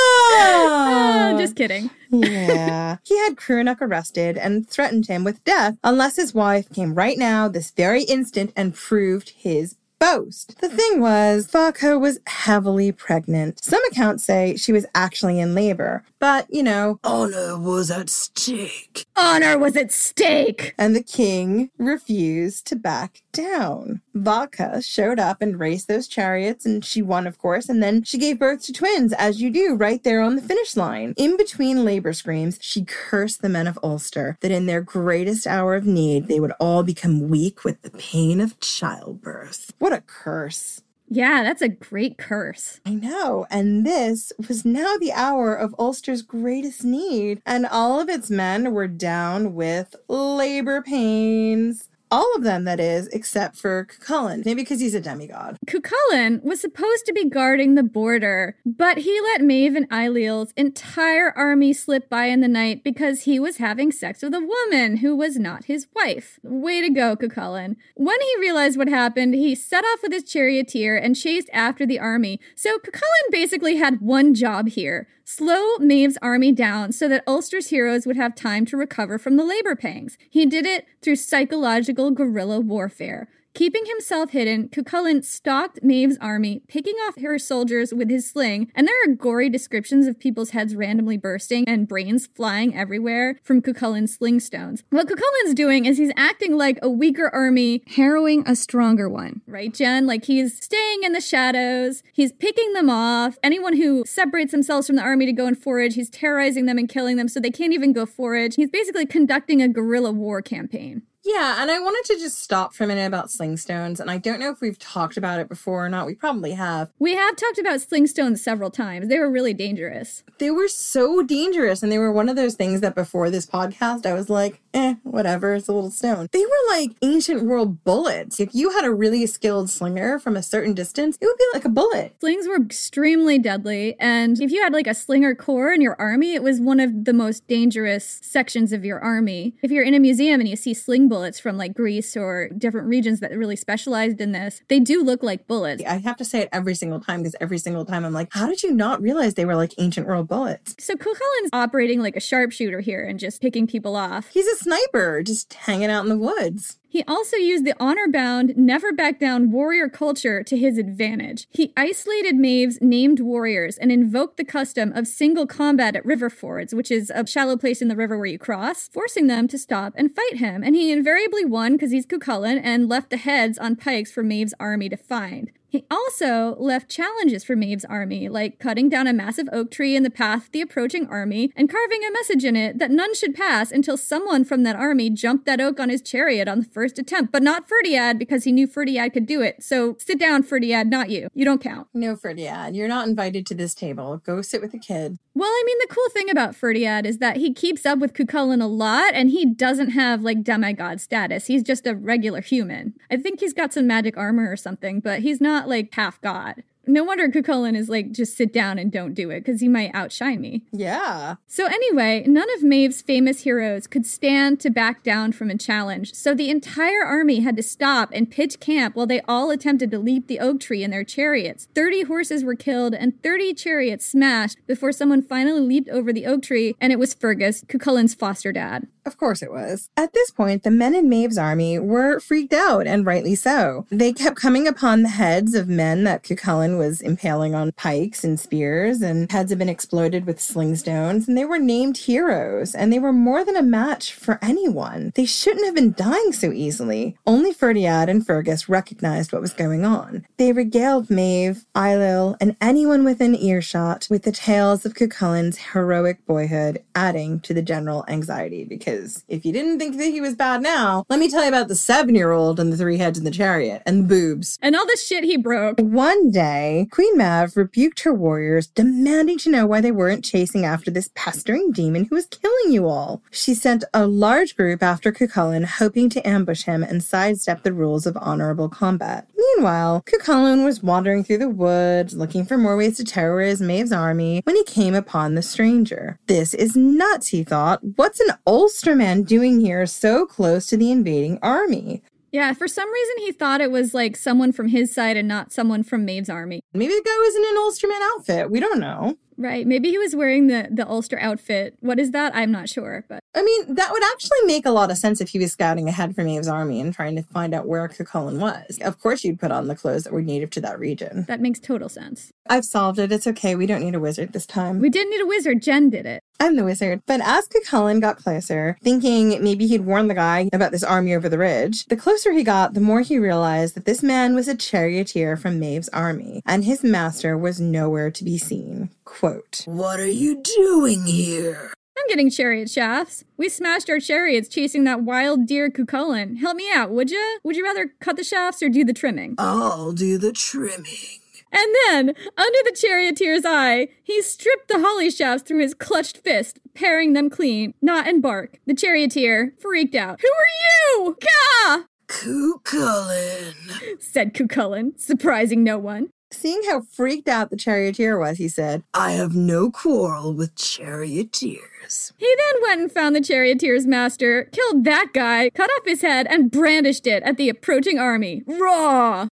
oh, 0.00 1.36
just 1.38 1.56
kidding. 1.56 1.90
yeah. 2.10 2.96
He 3.04 3.18
had 3.18 3.36
Crunach 3.36 3.80
arrested 3.80 4.36
and 4.36 4.68
threatened 4.68 5.06
him 5.06 5.24
with 5.24 5.44
death 5.44 5.76
unless 5.84 6.16
his 6.16 6.34
wife 6.34 6.70
came 6.72 6.94
right 6.94 7.18
now, 7.18 7.48
this 7.48 7.70
very 7.70 8.02
instant, 8.02 8.52
and 8.56 8.74
proved 8.74 9.30
his 9.30 9.76
boast. 9.98 10.60
The 10.60 10.68
thing 10.68 11.00
was, 11.00 11.48
Vacha 11.48 12.00
was 12.00 12.20
heavily 12.26 12.92
pregnant. 12.92 13.62
Some 13.62 13.82
accounts 13.90 14.24
say 14.24 14.56
she 14.56 14.72
was 14.72 14.86
actually 14.94 15.40
in 15.40 15.54
labor, 15.54 16.04
but 16.18 16.46
you 16.50 16.62
know, 16.62 16.98
honor 17.04 17.58
was 17.58 17.90
at 17.90 18.10
stake. 18.10 19.06
Honor 19.16 19.58
was 19.58 19.76
at 19.76 19.92
stake. 19.92 20.74
And 20.78 20.94
the 20.94 21.02
king 21.02 21.70
refused 21.78 22.66
to 22.68 22.76
back 22.76 23.22
down. 23.32 24.02
Vacha 24.16 24.84
showed 24.84 25.18
up 25.18 25.40
and 25.40 25.58
raced 25.60 25.88
those 25.88 26.08
chariots, 26.08 26.66
and 26.66 26.84
she 26.84 27.02
won, 27.02 27.26
of 27.26 27.38
course, 27.38 27.68
and 27.68 27.82
then 27.82 28.02
she 28.02 28.18
gave 28.18 28.38
birth 28.38 28.62
to 28.62 28.72
twins, 28.72 29.12
as 29.12 29.40
you 29.40 29.50
do, 29.50 29.74
right 29.74 30.02
there 30.02 30.20
on 30.20 30.36
the 30.36 30.42
finish 30.42 30.76
line. 30.76 31.14
In 31.16 31.36
between 31.36 31.84
labor 31.84 32.12
screams, 32.12 32.58
she 32.60 32.84
cursed 32.84 33.42
the 33.42 33.48
men 33.48 33.66
of 33.66 33.78
Ulster 33.82 34.36
that 34.40 34.50
in 34.50 34.66
their 34.66 34.80
greatest 34.80 35.46
hour 35.46 35.74
of 35.74 35.86
need, 35.86 36.28
they 36.28 36.40
would 36.40 36.52
all 36.58 36.82
become 36.82 37.28
weak 37.28 37.64
with 37.64 37.82
the 37.82 37.90
pain 37.90 38.40
of 38.40 38.58
childbirth. 38.60 39.72
What 39.78 39.92
a 39.92 40.00
curse. 40.00 40.82
Yeah, 41.10 41.42
that's 41.42 41.62
a 41.62 41.68
great 41.68 42.18
curse. 42.18 42.80
I 42.84 42.94
know. 42.94 43.46
And 43.50 43.86
this 43.86 44.32
was 44.46 44.64
now 44.64 44.96
the 44.98 45.12
hour 45.12 45.54
of 45.54 45.74
Ulster's 45.78 46.22
greatest 46.22 46.84
need, 46.84 47.40
and 47.46 47.66
all 47.66 47.98
of 48.00 48.08
its 48.08 48.30
men 48.30 48.72
were 48.72 48.88
down 48.88 49.54
with 49.54 49.96
labor 50.08 50.82
pains. 50.82 51.88
All 52.10 52.34
of 52.36 52.42
them, 52.42 52.64
that 52.64 52.80
is, 52.80 53.08
except 53.08 53.56
for 53.56 53.86
Cuchulainn, 53.86 54.44
maybe 54.44 54.62
because 54.62 54.80
he's 54.80 54.94
a 54.94 55.00
demigod. 55.00 55.58
Cuchulainn 55.66 56.42
was 56.42 56.60
supposed 56.60 57.04
to 57.06 57.12
be 57.12 57.28
guarding 57.28 57.74
the 57.74 57.82
border, 57.82 58.56
but 58.64 58.98
he 58.98 59.20
let 59.20 59.42
Maeve 59.42 59.76
and 59.76 59.88
Ailill's 59.90 60.52
entire 60.56 61.30
army 61.36 61.72
slip 61.72 62.08
by 62.08 62.26
in 62.26 62.40
the 62.40 62.48
night 62.48 62.82
because 62.82 63.22
he 63.22 63.38
was 63.38 63.58
having 63.58 63.92
sex 63.92 64.22
with 64.22 64.34
a 64.34 64.40
woman 64.40 64.98
who 64.98 65.14
was 65.14 65.36
not 65.36 65.64
his 65.64 65.86
wife. 65.94 66.38
Way 66.42 66.80
to 66.80 66.90
go, 66.90 67.16
Cuchulainn. 67.16 67.76
When 67.94 68.20
he 68.20 68.40
realized 68.40 68.78
what 68.78 68.88
happened, 68.88 69.34
he 69.34 69.54
set 69.54 69.84
off 69.84 70.00
with 70.02 70.12
his 70.12 70.24
charioteer 70.24 70.96
and 70.96 71.14
chased 71.14 71.50
after 71.52 71.84
the 71.84 71.98
army. 71.98 72.40
So 72.54 72.78
Cuchulainn 72.78 73.30
basically 73.30 73.76
had 73.76 74.00
one 74.00 74.34
job 74.34 74.68
here 74.68 75.08
slow 75.28 75.76
Maeve's 75.76 76.16
army 76.22 76.52
down 76.52 76.90
so 76.90 77.06
that 77.06 77.22
Ulster's 77.26 77.68
heroes 77.68 78.06
would 78.06 78.16
have 78.16 78.34
time 78.34 78.64
to 78.64 78.78
recover 78.78 79.18
from 79.18 79.36
the 79.36 79.44
labor 79.44 79.76
pangs. 79.76 80.16
He 80.30 80.46
did 80.46 80.64
it 80.64 80.86
through 81.02 81.16
psychological 81.16 82.10
guerrilla 82.10 82.60
warfare. 82.60 83.28
Keeping 83.58 83.86
himself 83.86 84.30
hidden, 84.30 84.68
Cuchulainn 84.68 85.24
stalked 85.24 85.82
Maeve's 85.82 86.16
army, 86.20 86.62
picking 86.68 86.94
off 86.98 87.20
her 87.20 87.40
soldiers 87.40 87.92
with 87.92 88.08
his 88.08 88.30
sling, 88.30 88.70
and 88.72 88.86
there 88.86 88.94
are 89.02 89.12
gory 89.12 89.50
descriptions 89.50 90.06
of 90.06 90.20
people's 90.20 90.50
heads 90.50 90.76
randomly 90.76 91.16
bursting 91.16 91.64
and 91.66 91.88
brains 91.88 92.28
flying 92.28 92.76
everywhere 92.76 93.40
from 93.42 93.60
Cuchulainn's 93.60 94.14
sling 94.14 94.38
stones. 94.38 94.84
What 94.90 95.08
Cuchulainn's 95.08 95.54
doing 95.54 95.86
is 95.86 95.98
he's 95.98 96.12
acting 96.16 96.56
like 96.56 96.78
a 96.82 96.88
weaker 96.88 97.30
army, 97.34 97.82
harrowing 97.88 98.44
a 98.46 98.54
stronger 98.54 99.08
one, 99.08 99.40
right, 99.48 99.74
Jen? 99.74 100.06
Like 100.06 100.26
he's 100.26 100.62
staying 100.62 101.02
in 101.02 101.10
the 101.10 101.20
shadows, 101.20 102.04
he's 102.12 102.30
picking 102.30 102.74
them 102.74 102.88
off. 102.88 103.38
Anyone 103.42 103.76
who 103.76 104.04
separates 104.06 104.52
themselves 104.52 104.86
from 104.86 104.94
the 104.94 105.02
army 105.02 105.26
to 105.26 105.32
go 105.32 105.46
and 105.46 105.60
forage, 105.60 105.96
he's 105.96 106.10
terrorizing 106.10 106.66
them 106.66 106.78
and 106.78 106.88
killing 106.88 107.16
them 107.16 107.26
so 107.26 107.40
they 107.40 107.50
can't 107.50 107.72
even 107.72 107.92
go 107.92 108.06
forage. 108.06 108.54
He's 108.54 108.70
basically 108.70 109.04
conducting 109.04 109.60
a 109.60 109.66
guerrilla 109.66 110.12
war 110.12 110.42
campaign. 110.42 111.02
Yeah, 111.24 111.60
and 111.60 111.70
I 111.70 111.78
wanted 111.80 112.04
to 112.12 112.20
just 112.20 112.38
stop 112.38 112.74
for 112.74 112.84
a 112.84 112.86
minute 112.86 113.06
about 113.06 113.26
slingstones, 113.28 114.00
and 114.00 114.10
I 114.10 114.18
don't 114.18 114.38
know 114.38 114.50
if 114.50 114.60
we've 114.60 114.78
talked 114.78 115.16
about 115.16 115.40
it 115.40 115.48
before 115.48 115.84
or 115.84 115.88
not. 115.88 116.06
We 116.06 116.14
probably 116.14 116.52
have. 116.52 116.90
We 116.98 117.16
have 117.16 117.36
talked 117.36 117.58
about 117.58 117.80
slingstones 117.80 118.38
several 118.38 118.70
times. 118.70 119.08
They 119.08 119.18
were 119.18 119.30
really 119.30 119.52
dangerous. 119.52 120.22
They 120.38 120.50
were 120.50 120.68
so 120.68 121.22
dangerous, 121.22 121.82
and 121.82 121.90
they 121.90 121.98
were 121.98 122.12
one 122.12 122.28
of 122.28 122.36
those 122.36 122.54
things 122.54 122.80
that 122.82 122.94
before 122.94 123.30
this 123.30 123.46
podcast, 123.46 124.06
I 124.06 124.14
was 124.14 124.30
like, 124.30 124.60
eh, 124.72 124.94
whatever, 125.02 125.54
it's 125.54 125.68
a 125.68 125.72
little 125.72 125.90
stone. 125.90 126.28
They 126.32 126.44
were 126.44 126.68
like 126.70 126.92
ancient 127.02 127.42
world 127.42 127.82
bullets. 127.82 128.38
If 128.38 128.54
you 128.54 128.70
had 128.70 128.84
a 128.84 128.94
really 128.94 129.26
skilled 129.26 129.70
slinger 129.70 130.18
from 130.18 130.36
a 130.36 130.42
certain 130.42 130.72
distance, 130.72 131.18
it 131.20 131.26
would 131.26 131.36
be 131.36 131.46
like 131.52 131.64
a 131.64 131.68
bullet. 131.68 132.14
Slings 132.20 132.46
were 132.46 132.62
extremely 132.62 133.38
deadly, 133.38 133.96
and 133.98 134.40
if 134.40 134.52
you 134.52 134.62
had 134.62 134.72
like 134.72 134.86
a 134.86 134.94
slinger 134.94 135.34
corps 135.34 135.72
in 135.72 135.80
your 135.80 135.96
army, 136.00 136.34
it 136.34 136.42
was 136.42 136.60
one 136.60 136.78
of 136.78 137.04
the 137.04 137.12
most 137.12 137.46
dangerous 137.48 138.20
sections 138.22 138.72
of 138.72 138.84
your 138.84 139.00
army. 139.00 139.56
If 139.62 139.72
you're 139.72 139.84
in 139.84 139.94
a 139.94 140.00
museum 140.00 140.40
and 140.40 140.48
you 140.48 140.56
see 140.56 140.74
sling 140.74 141.07
bullets 141.08 141.40
from 141.40 141.56
like 141.56 141.74
Greece 141.74 142.16
or 142.16 142.48
different 142.56 142.88
regions 142.88 143.20
that 143.20 143.30
really 143.32 143.56
specialized 143.56 144.20
in 144.20 144.32
this, 144.32 144.62
they 144.68 144.80
do 144.80 145.02
look 145.02 145.22
like 145.22 145.46
bullets. 145.46 145.82
I 145.84 145.98
have 145.98 146.16
to 146.18 146.24
say 146.24 146.40
it 146.40 146.48
every 146.52 146.74
single 146.74 147.00
time 147.00 147.20
because 147.20 147.36
every 147.40 147.58
single 147.58 147.84
time 147.84 148.04
I'm 148.04 148.12
like, 148.12 148.28
how 148.32 148.46
did 148.46 148.62
you 148.62 148.72
not 148.72 149.00
realize 149.00 149.34
they 149.34 149.44
were 149.44 149.56
like 149.56 149.74
ancient 149.78 150.06
world 150.06 150.28
bullets? 150.28 150.74
So 150.78 150.94
Cuchulain's 150.94 151.50
operating 151.52 152.00
like 152.00 152.16
a 152.16 152.20
sharpshooter 152.20 152.80
here 152.80 153.04
and 153.04 153.18
just 153.18 153.40
picking 153.40 153.66
people 153.66 153.96
off. 153.96 154.28
He's 154.28 154.46
a 154.46 154.56
sniper, 154.56 155.22
just 155.22 155.54
hanging 155.54 155.90
out 155.90 156.02
in 156.02 156.08
the 156.08 156.18
woods. 156.18 156.78
He 156.90 157.04
also 157.04 157.36
used 157.36 157.66
the 157.66 157.74
honor 157.78 158.08
bound, 158.08 158.56
never 158.56 158.92
back 158.92 159.20
down 159.20 159.50
warrior 159.50 159.90
culture 159.90 160.42
to 160.42 160.56
his 160.56 160.78
advantage. 160.78 161.46
He 161.50 161.72
isolated 161.76 162.36
Maeve's 162.36 162.78
named 162.80 163.20
warriors 163.20 163.76
and 163.76 163.92
invoked 163.92 164.38
the 164.38 164.44
custom 164.44 164.92
of 164.92 165.06
single 165.06 165.46
combat 165.46 165.94
at 165.96 166.06
river 166.06 166.30
fords, 166.30 166.74
which 166.74 166.90
is 166.90 167.12
a 167.14 167.26
shallow 167.26 167.58
place 167.58 167.82
in 167.82 167.88
the 167.88 167.96
river 167.96 168.16
where 168.16 168.26
you 168.26 168.38
cross, 168.38 168.88
forcing 168.88 169.26
them 169.26 169.48
to 169.48 169.58
stop 169.58 169.92
and 169.96 170.14
fight 170.14 170.38
him. 170.38 170.64
And 170.64 170.74
he 170.74 170.90
invariably 170.90 171.44
won 171.44 171.72
because 171.72 171.90
he's 171.90 172.06
Cuchulain 172.06 172.58
and 172.62 172.88
left 172.88 173.10
the 173.10 173.18
heads 173.18 173.58
on 173.58 173.76
pikes 173.76 174.10
for 174.10 174.22
Maeve's 174.22 174.54
army 174.58 174.88
to 174.88 174.96
find. 174.96 175.50
He 175.70 175.84
also 175.90 176.56
left 176.58 176.88
challenges 176.88 177.44
for 177.44 177.54
Maeve's 177.54 177.84
army, 177.84 178.28
like 178.28 178.58
cutting 178.58 178.88
down 178.88 179.06
a 179.06 179.12
massive 179.12 179.48
oak 179.52 179.70
tree 179.70 179.94
in 179.94 180.02
the 180.02 180.10
path 180.10 180.46
of 180.46 180.52
the 180.52 180.62
approaching 180.62 181.06
army 181.08 181.52
and 181.54 181.70
carving 181.70 182.02
a 182.04 182.12
message 182.12 182.42
in 182.42 182.56
it 182.56 182.78
that 182.78 182.90
none 182.90 183.14
should 183.14 183.34
pass 183.34 183.70
until 183.70 183.98
someone 183.98 184.44
from 184.44 184.62
that 184.62 184.76
army 184.76 185.10
jumped 185.10 185.44
that 185.44 185.60
oak 185.60 185.78
on 185.78 185.90
his 185.90 186.00
chariot 186.00 186.48
on 186.48 186.60
the 186.60 186.64
first 186.64 186.98
attempt, 186.98 187.32
but 187.32 187.42
not 187.42 187.68
Ferdiad 187.68 188.18
because 188.18 188.44
he 188.44 188.52
knew 188.52 188.66
Ferdiad 188.66 189.12
could 189.12 189.26
do 189.26 189.42
it. 189.42 189.62
So 189.62 189.96
sit 189.98 190.18
down, 190.18 190.42
Ferdiad, 190.42 190.88
not 190.88 191.10
you. 191.10 191.28
You 191.34 191.44
don't 191.44 191.60
count. 191.60 191.88
No, 191.92 192.16
Ferdiad, 192.16 192.74
you're 192.74 192.88
not 192.88 193.06
invited 193.06 193.44
to 193.46 193.54
this 193.54 193.74
table. 193.74 194.22
Go 194.24 194.40
sit 194.40 194.62
with 194.62 194.72
the 194.72 194.78
kid. 194.78 195.18
Well, 195.38 195.48
I 195.48 195.62
mean, 195.64 195.78
the 195.78 195.94
cool 195.94 196.08
thing 196.10 196.30
about 196.30 196.56
Ferdiad 196.56 197.04
is 197.04 197.18
that 197.18 197.36
he 197.36 197.54
keeps 197.54 197.86
up 197.86 198.00
with 198.00 198.12
Cuchulain 198.12 198.60
a 198.60 198.66
lot 198.66 199.14
and 199.14 199.30
he 199.30 199.44
doesn't 199.46 199.90
have 199.90 200.20
like 200.20 200.42
demigod 200.42 201.00
status. 201.00 201.46
He's 201.46 201.62
just 201.62 201.86
a 201.86 201.94
regular 201.94 202.40
human. 202.40 202.94
I 203.08 203.18
think 203.18 203.38
he's 203.38 203.52
got 203.52 203.72
some 203.72 203.86
magic 203.86 204.16
armor 204.16 204.50
or 204.50 204.56
something, 204.56 204.98
but 204.98 205.20
he's 205.20 205.40
not 205.40 205.68
like 205.68 205.94
half 205.94 206.20
god. 206.22 206.64
No 206.88 207.04
wonder 207.04 207.28
Cuchulain 207.28 207.76
is 207.76 207.88
like, 207.88 208.12
just 208.12 208.36
sit 208.36 208.52
down 208.52 208.78
and 208.78 208.90
don't 208.90 209.14
do 209.14 209.30
it 209.30 209.40
because 209.40 209.60
he 209.60 209.68
might 209.68 209.94
outshine 209.94 210.40
me. 210.40 210.62
Yeah. 210.72 211.36
So, 211.46 211.66
anyway, 211.66 212.24
none 212.26 212.48
of 212.54 212.62
Maeve's 212.62 213.02
famous 213.02 213.42
heroes 213.42 213.86
could 213.86 214.06
stand 214.06 214.58
to 214.60 214.70
back 214.70 215.02
down 215.02 215.32
from 215.32 215.50
a 215.50 215.58
challenge. 215.58 216.14
So, 216.14 216.34
the 216.34 216.50
entire 216.50 217.04
army 217.04 217.40
had 217.40 217.56
to 217.56 217.62
stop 217.62 218.10
and 218.12 218.30
pitch 218.30 218.58
camp 218.58 218.96
while 218.96 219.06
they 219.06 219.20
all 219.28 219.50
attempted 219.50 219.90
to 219.90 219.98
leap 219.98 220.26
the 220.26 220.40
oak 220.40 220.60
tree 220.60 220.82
in 220.82 220.90
their 220.90 221.04
chariots. 221.04 221.68
30 221.74 222.04
horses 222.04 222.42
were 222.42 222.54
killed 222.54 222.94
and 222.94 223.22
30 223.22 223.54
chariots 223.54 224.06
smashed 224.06 224.58
before 224.66 224.92
someone 224.92 225.22
finally 225.22 225.60
leaped 225.60 225.90
over 225.90 226.12
the 226.12 226.26
oak 226.26 226.42
tree, 226.42 226.74
and 226.80 226.92
it 226.92 226.98
was 226.98 227.14
Fergus, 227.14 227.62
Cuchulain's 227.64 228.14
foster 228.14 228.52
dad. 228.52 228.86
Of 229.08 229.16
course 229.16 229.40
it 229.40 229.50
was. 229.50 229.88
At 229.96 230.12
this 230.12 230.30
point, 230.30 230.64
the 230.64 230.70
men 230.70 230.94
in 230.94 231.08
Maeve's 231.08 231.38
army 231.38 231.78
were 231.78 232.20
freaked 232.20 232.52
out, 232.52 232.86
and 232.86 233.06
rightly 233.06 233.34
so. 233.34 233.86
They 233.90 234.12
kept 234.12 234.36
coming 234.36 234.68
upon 234.68 235.00
the 235.00 235.08
heads 235.08 235.54
of 235.54 235.66
men 235.66 236.04
that 236.04 236.22
Cuchulain 236.22 236.76
was 236.76 237.00
impaling 237.00 237.54
on 237.54 237.72
pikes 237.72 238.22
and 238.22 238.38
spears, 238.38 239.00
and 239.00 239.32
heads 239.32 239.50
had 239.50 239.58
been 239.58 239.70
exploded 239.70 240.26
with 240.26 240.42
sling 240.42 240.76
stones, 240.76 241.26
and 241.26 241.38
they 241.38 241.46
were 241.46 241.58
named 241.58 241.96
heroes, 241.96 242.74
and 242.74 242.92
they 242.92 242.98
were 242.98 243.14
more 243.14 243.46
than 243.46 243.56
a 243.56 243.62
match 243.62 244.12
for 244.12 244.38
anyone. 244.42 245.10
They 245.14 245.24
shouldn't 245.24 245.64
have 245.64 245.74
been 245.74 245.94
dying 245.94 246.34
so 246.34 246.52
easily. 246.52 247.16
Only 247.26 247.54
Ferdiad 247.54 248.10
and 248.10 248.26
Fergus 248.26 248.68
recognized 248.68 249.32
what 249.32 249.40
was 249.40 249.54
going 249.54 249.86
on. 249.86 250.26
They 250.36 250.52
regaled 250.52 251.08
Maeve, 251.08 251.64
Ailill, 251.74 252.36
and 252.42 252.56
anyone 252.60 253.04
within 253.04 253.34
earshot 253.34 254.06
with 254.10 254.24
the 254.24 254.32
tales 254.32 254.84
of 254.84 254.92
Cuchulain's 254.92 255.56
heroic 255.72 256.26
boyhood, 256.26 256.84
adding 256.94 257.40
to 257.40 257.54
the 257.54 257.62
general 257.62 258.04
anxiety 258.06 258.64
because 258.64 258.97
if 259.28 259.44
you 259.44 259.52
didn't 259.52 259.78
think 259.78 259.96
that 259.96 260.06
he 260.06 260.20
was 260.20 260.34
bad 260.34 260.62
now, 260.62 261.04
let 261.08 261.20
me 261.20 261.30
tell 261.30 261.42
you 261.42 261.48
about 261.48 261.68
the 261.68 261.74
seven 261.74 262.14
year 262.14 262.32
old 262.32 262.58
and 262.58 262.72
the 262.72 262.76
three 262.76 262.98
heads 262.98 263.18
in 263.18 263.24
the 263.24 263.30
chariot 263.30 263.82
and 263.86 264.04
the 264.04 264.08
boobs. 264.08 264.58
And 264.62 264.74
all 264.74 264.86
the 264.86 264.96
shit 264.96 265.24
he 265.24 265.36
broke. 265.36 265.78
One 265.78 266.30
day, 266.30 266.88
Queen 266.90 267.16
Maeve 267.16 267.56
rebuked 267.56 268.00
her 268.00 268.12
warriors, 268.12 268.66
demanding 268.66 269.38
to 269.38 269.50
know 269.50 269.66
why 269.66 269.80
they 269.80 269.92
weren't 269.92 270.24
chasing 270.24 270.64
after 270.64 270.90
this 270.90 271.10
pestering 271.14 271.72
demon 271.72 272.04
who 272.04 272.16
was 272.16 272.26
killing 272.26 272.72
you 272.72 272.88
all. 272.88 273.22
She 273.30 273.54
sent 273.54 273.84
a 273.94 274.06
large 274.06 274.56
group 274.56 274.82
after 274.82 275.12
Cuchulain, 275.12 275.64
hoping 275.64 276.10
to 276.10 276.26
ambush 276.28 276.64
him 276.64 276.82
and 276.82 277.02
sidestep 277.02 277.62
the 277.62 277.72
rules 277.72 278.06
of 278.06 278.16
honorable 278.20 278.68
combat. 278.68 279.28
Meanwhile, 279.38 280.02
Cuchulain 280.04 280.64
was 280.64 280.82
wandering 280.82 281.22
through 281.22 281.38
the 281.38 281.48
woods, 281.48 282.16
looking 282.16 282.44
for 282.44 282.58
more 282.58 282.76
ways 282.76 282.96
to 282.96 283.04
terrorize 283.04 283.62
Maeve's 283.62 283.92
army, 283.92 284.40
when 284.44 284.56
he 284.56 284.64
came 284.64 284.96
upon 284.96 285.34
the 285.36 285.42
stranger. 285.42 286.18
This 286.26 286.54
is 286.54 286.76
nuts, 286.76 287.28
he 287.28 287.44
thought. 287.44 287.80
What's 287.96 288.18
an 288.18 288.34
Ulsterman 288.46 289.24
doing 289.24 289.60
here 289.60 289.86
so 289.86 290.26
close 290.26 290.66
to 290.66 290.76
the 290.76 290.90
invading 290.90 291.38
army? 291.40 292.02
Yeah, 292.32 292.52
for 292.52 292.68
some 292.68 292.92
reason 292.92 293.14
he 293.18 293.32
thought 293.32 293.60
it 293.60 293.70
was 293.70 293.94
like 293.94 294.16
someone 294.16 294.52
from 294.52 294.68
his 294.68 294.92
side 294.92 295.16
and 295.16 295.28
not 295.28 295.52
someone 295.52 295.82
from 295.82 296.04
Maeve's 296.04 296.28
army. 296.28 296.60
Maybe 296.74 296.92
the 296.92 297.02
guy 297.04 297.16
was 297.16 297.36
in 297.36 297.44
an 297.44 297.56
Ulsterman 297.58 298.08
outfit. 298.14 298.50
We 298.50 298.60
don't 298.60 298.80
know. 298.80 299.16
Right. 299.38 299.66
Maybe 299.66 299.90
he 299.90 299.98
was 299.98 300.16
wearing 300.16 300.48
the 300.48 300.68
the 300.68 300.86
Ulster 300.86 301.18
outfit. 301.20 301.76
What 301.78 302.00
is 302.00 302.10
that? 302.10 302.34
I'm 302.34 302.50
not 302.50 302.68
sure, 302.68 303.04
but 303.08 303.20
I 303.36 303.42
mean, 303.42 303.74
that 303.74 303.92
would 303.92 304.02
actually 304.12 304.42
make 304.46 304.66
a 304.66 304.70
lot 304.70 304.90
of 304.90 304.98
sense 304.98 305.20
if 305.20 305.28
he 305.28 305.38
was 305.38 305.52
scouting 305.52 305.88
ahead 305.88 306.16
for 306.16 306.24
Maeve's 306.24 306.48
army 306.48 306.80
and 306.80 306.92
trying 306.92 307.14
to 307.14 307.22
find 307.22 307.54
out 307.54 307.68
where 307.68 307.86
Cuchulain 307.88 308.40
was. 308.40 308.78
Of 308.80 309.00
course, 309.00 309.22
you'd 309.22 309.38
put 309.38 309.52
on 309.52 309.68
the 309.68 309.76
clothes 309.76 310.04
that 310.04 310.12
were 310.12 310.22
native 310.22 310.50
to 310.50 310.60
that 310.62 310.78
region. 310.80 311.24
that 311.28 311.40
makes 311.40 311.60
total 311.60 311.88
sense. 311.88 312.32
I've 312.50 312.64
solved 312.64 312.98
it. 312.98 313.12
It's 313.12 313.28
okay. 313.28 313.54
We 313.54 313.66
don't 313.66 313.82
need 313.82 313.94
a 313.94 314.00
wizard 314.00 314.32
this 314.32 314.46
time. 314.46 314.80
We 314.80 314.90
didn't 314.90 315.10
need 315.10 315.20
a 315.20 315.26
wizard. 315.26 315.62
Jen 315.62 315.88
did 315.88 316.04
it. 316.04 316.24
I'm 316.40 316.56
the 316.56 316.64
wizard. 316.64 317.02
But 317.06 317.20
as 317.20 317.48
Cuchulain 317.48 318.00
got 318.00 318.18
closer, 318.18 318.78
thinking 318.82 319.42
maybe 319.42 319.66
he'd 319.66 319.80
warn 319.84 320.08
the 320.08 320.14
guy 320.14 320.48
about 320.52 320.70
this 320.70 320.84
army 320.84 321.14
over 321.14 321.28
the 321.28 321.38
ridge, 321.38 321.86
the 321.86 321.96
closer 321.96 322.32
he 322.32 322.44
got, 322.44 322.74
the 322.74 322.80
more 322.80 323.00
he 323.00 323.18
realized 323.18 323.74
that 323.74 323.84
this 323.86 324.02
man 324.02 324.34
was 324.34 324.46
a 324.46 324.56
charioteer 324.56 325.36
from 325.36 325.58
Maeve's 325.58 325.88
army, 325.90 326.42
and 326.46 326.64
his 326.64 326.84
master 326.84 327.36
was 327.36 327.60
nowhere 327.60 328.10
to 328.10 328.24
be 328.24 328.38
seen. 328.38 328.90
Quote, 329.04 329.62
What 329.66 329.98
are 329.98 330.06
you 330.06 330.42
doing 330.42 331.04
here? 331.06 331.72
I'm 331.98 332.06
getting 332.08 332.30
chariot 332.30 332.70
shafts. 332.70 333.24
We 333.36 333.48
smashed 333.48 333.90
our 333.90 333.98
chariots 333.98 334.48
chasing 334.48 334.84
that 334.84 335.02
wild 335.02 335.46
deer 335.46 335.68
Cuchulain. 335.68 336.38
Help 336.38 336.56
me 336.56 336.70
out, 336.72 336.90
would 336.90 337.10
ya? 337.10 337.18
Would 337.42 337.56
you 337.56 337.64
rather 337.64 337.92
cut 338.00 338.16
the 338.16 338.22
shafts 338.22 338.62
or 338.62 338.68
do 338.68 338.84
the 338.84 338.92
trimming? 338.92 339.34
I'll 339.36 339.90
do 339.92 340.16
the 340.16 340.32
trimming. 340.32 341.17
And 341.52 341.74
then, 341.86 342.08
under 342.36 342.58
the 342.64 342.76
charioteer's 342.78 343.44
eye, 343.44 343.88
he 344.02 344.22
stripped 344.22 344.68
the 344.68 344.80
holly 344.80 345.10
shafts 345.10 345.46
through 345.46 345.60
his 345.60 345.74
clutched 345.74 346.18
fist, 346.18 346.58
paring 346.74 347.12
them 347.12 347.30
clean, 347.30 347.74
knot 347.80 348.06
and 348.06 348.20
bark. 348.22 348.58
The 348.66 348.74
charioteer 348.74 349.54
freaked 349.58 349.94
out. 349.94 350.20
Who 350.20 350.28
are 350.28 351.04
you? 351.04 351.16
Gah! 351.20 351.84
Cuchulain, 352.08 354.00
said 354.00 354.34
Cuchulain, 354.34 354.98
surprising 354.98 355.62
no 355.62 355.78
one. 355.78 356.08
Seeing 356.30 356.62
how 356.64 356.82
freaked 356.82 357.28
out 357.28 357.48
the 357.50 357.56
charioteer 357.56 358.18
was, 358.18 358.36
he 358.36 358.48
said, 358.48 358.82
I 358.92 359.12
have 359.12 359.34
no 359.34 359.70
quarrel 359.70 360.34
with 360.34 360.54
charioteers. 360.56 362.12
He 362.18 362.34
then 362.36 362.62
went 362.62 362.80
and 362.82 362.92
found 362.92 363.16
the 363.16 363.22
charioteer's 363.22 363.86
master, 363.86 364.44
killed 364.52 364.84
that 364.84 365.08
guy, 365.14 365.48
cut 365.50 365.70
off 365.70 365.86
his 365.86 366.02
head, 366.02 366.26
and 366.28 366.50
brandished 366.50 367.06
it 367.06 367.22
at 367.22 367.38
the 367.38 367.48
approaching 367.48 367.98
army. 367.98 368.42
Raw! 368.46 369.28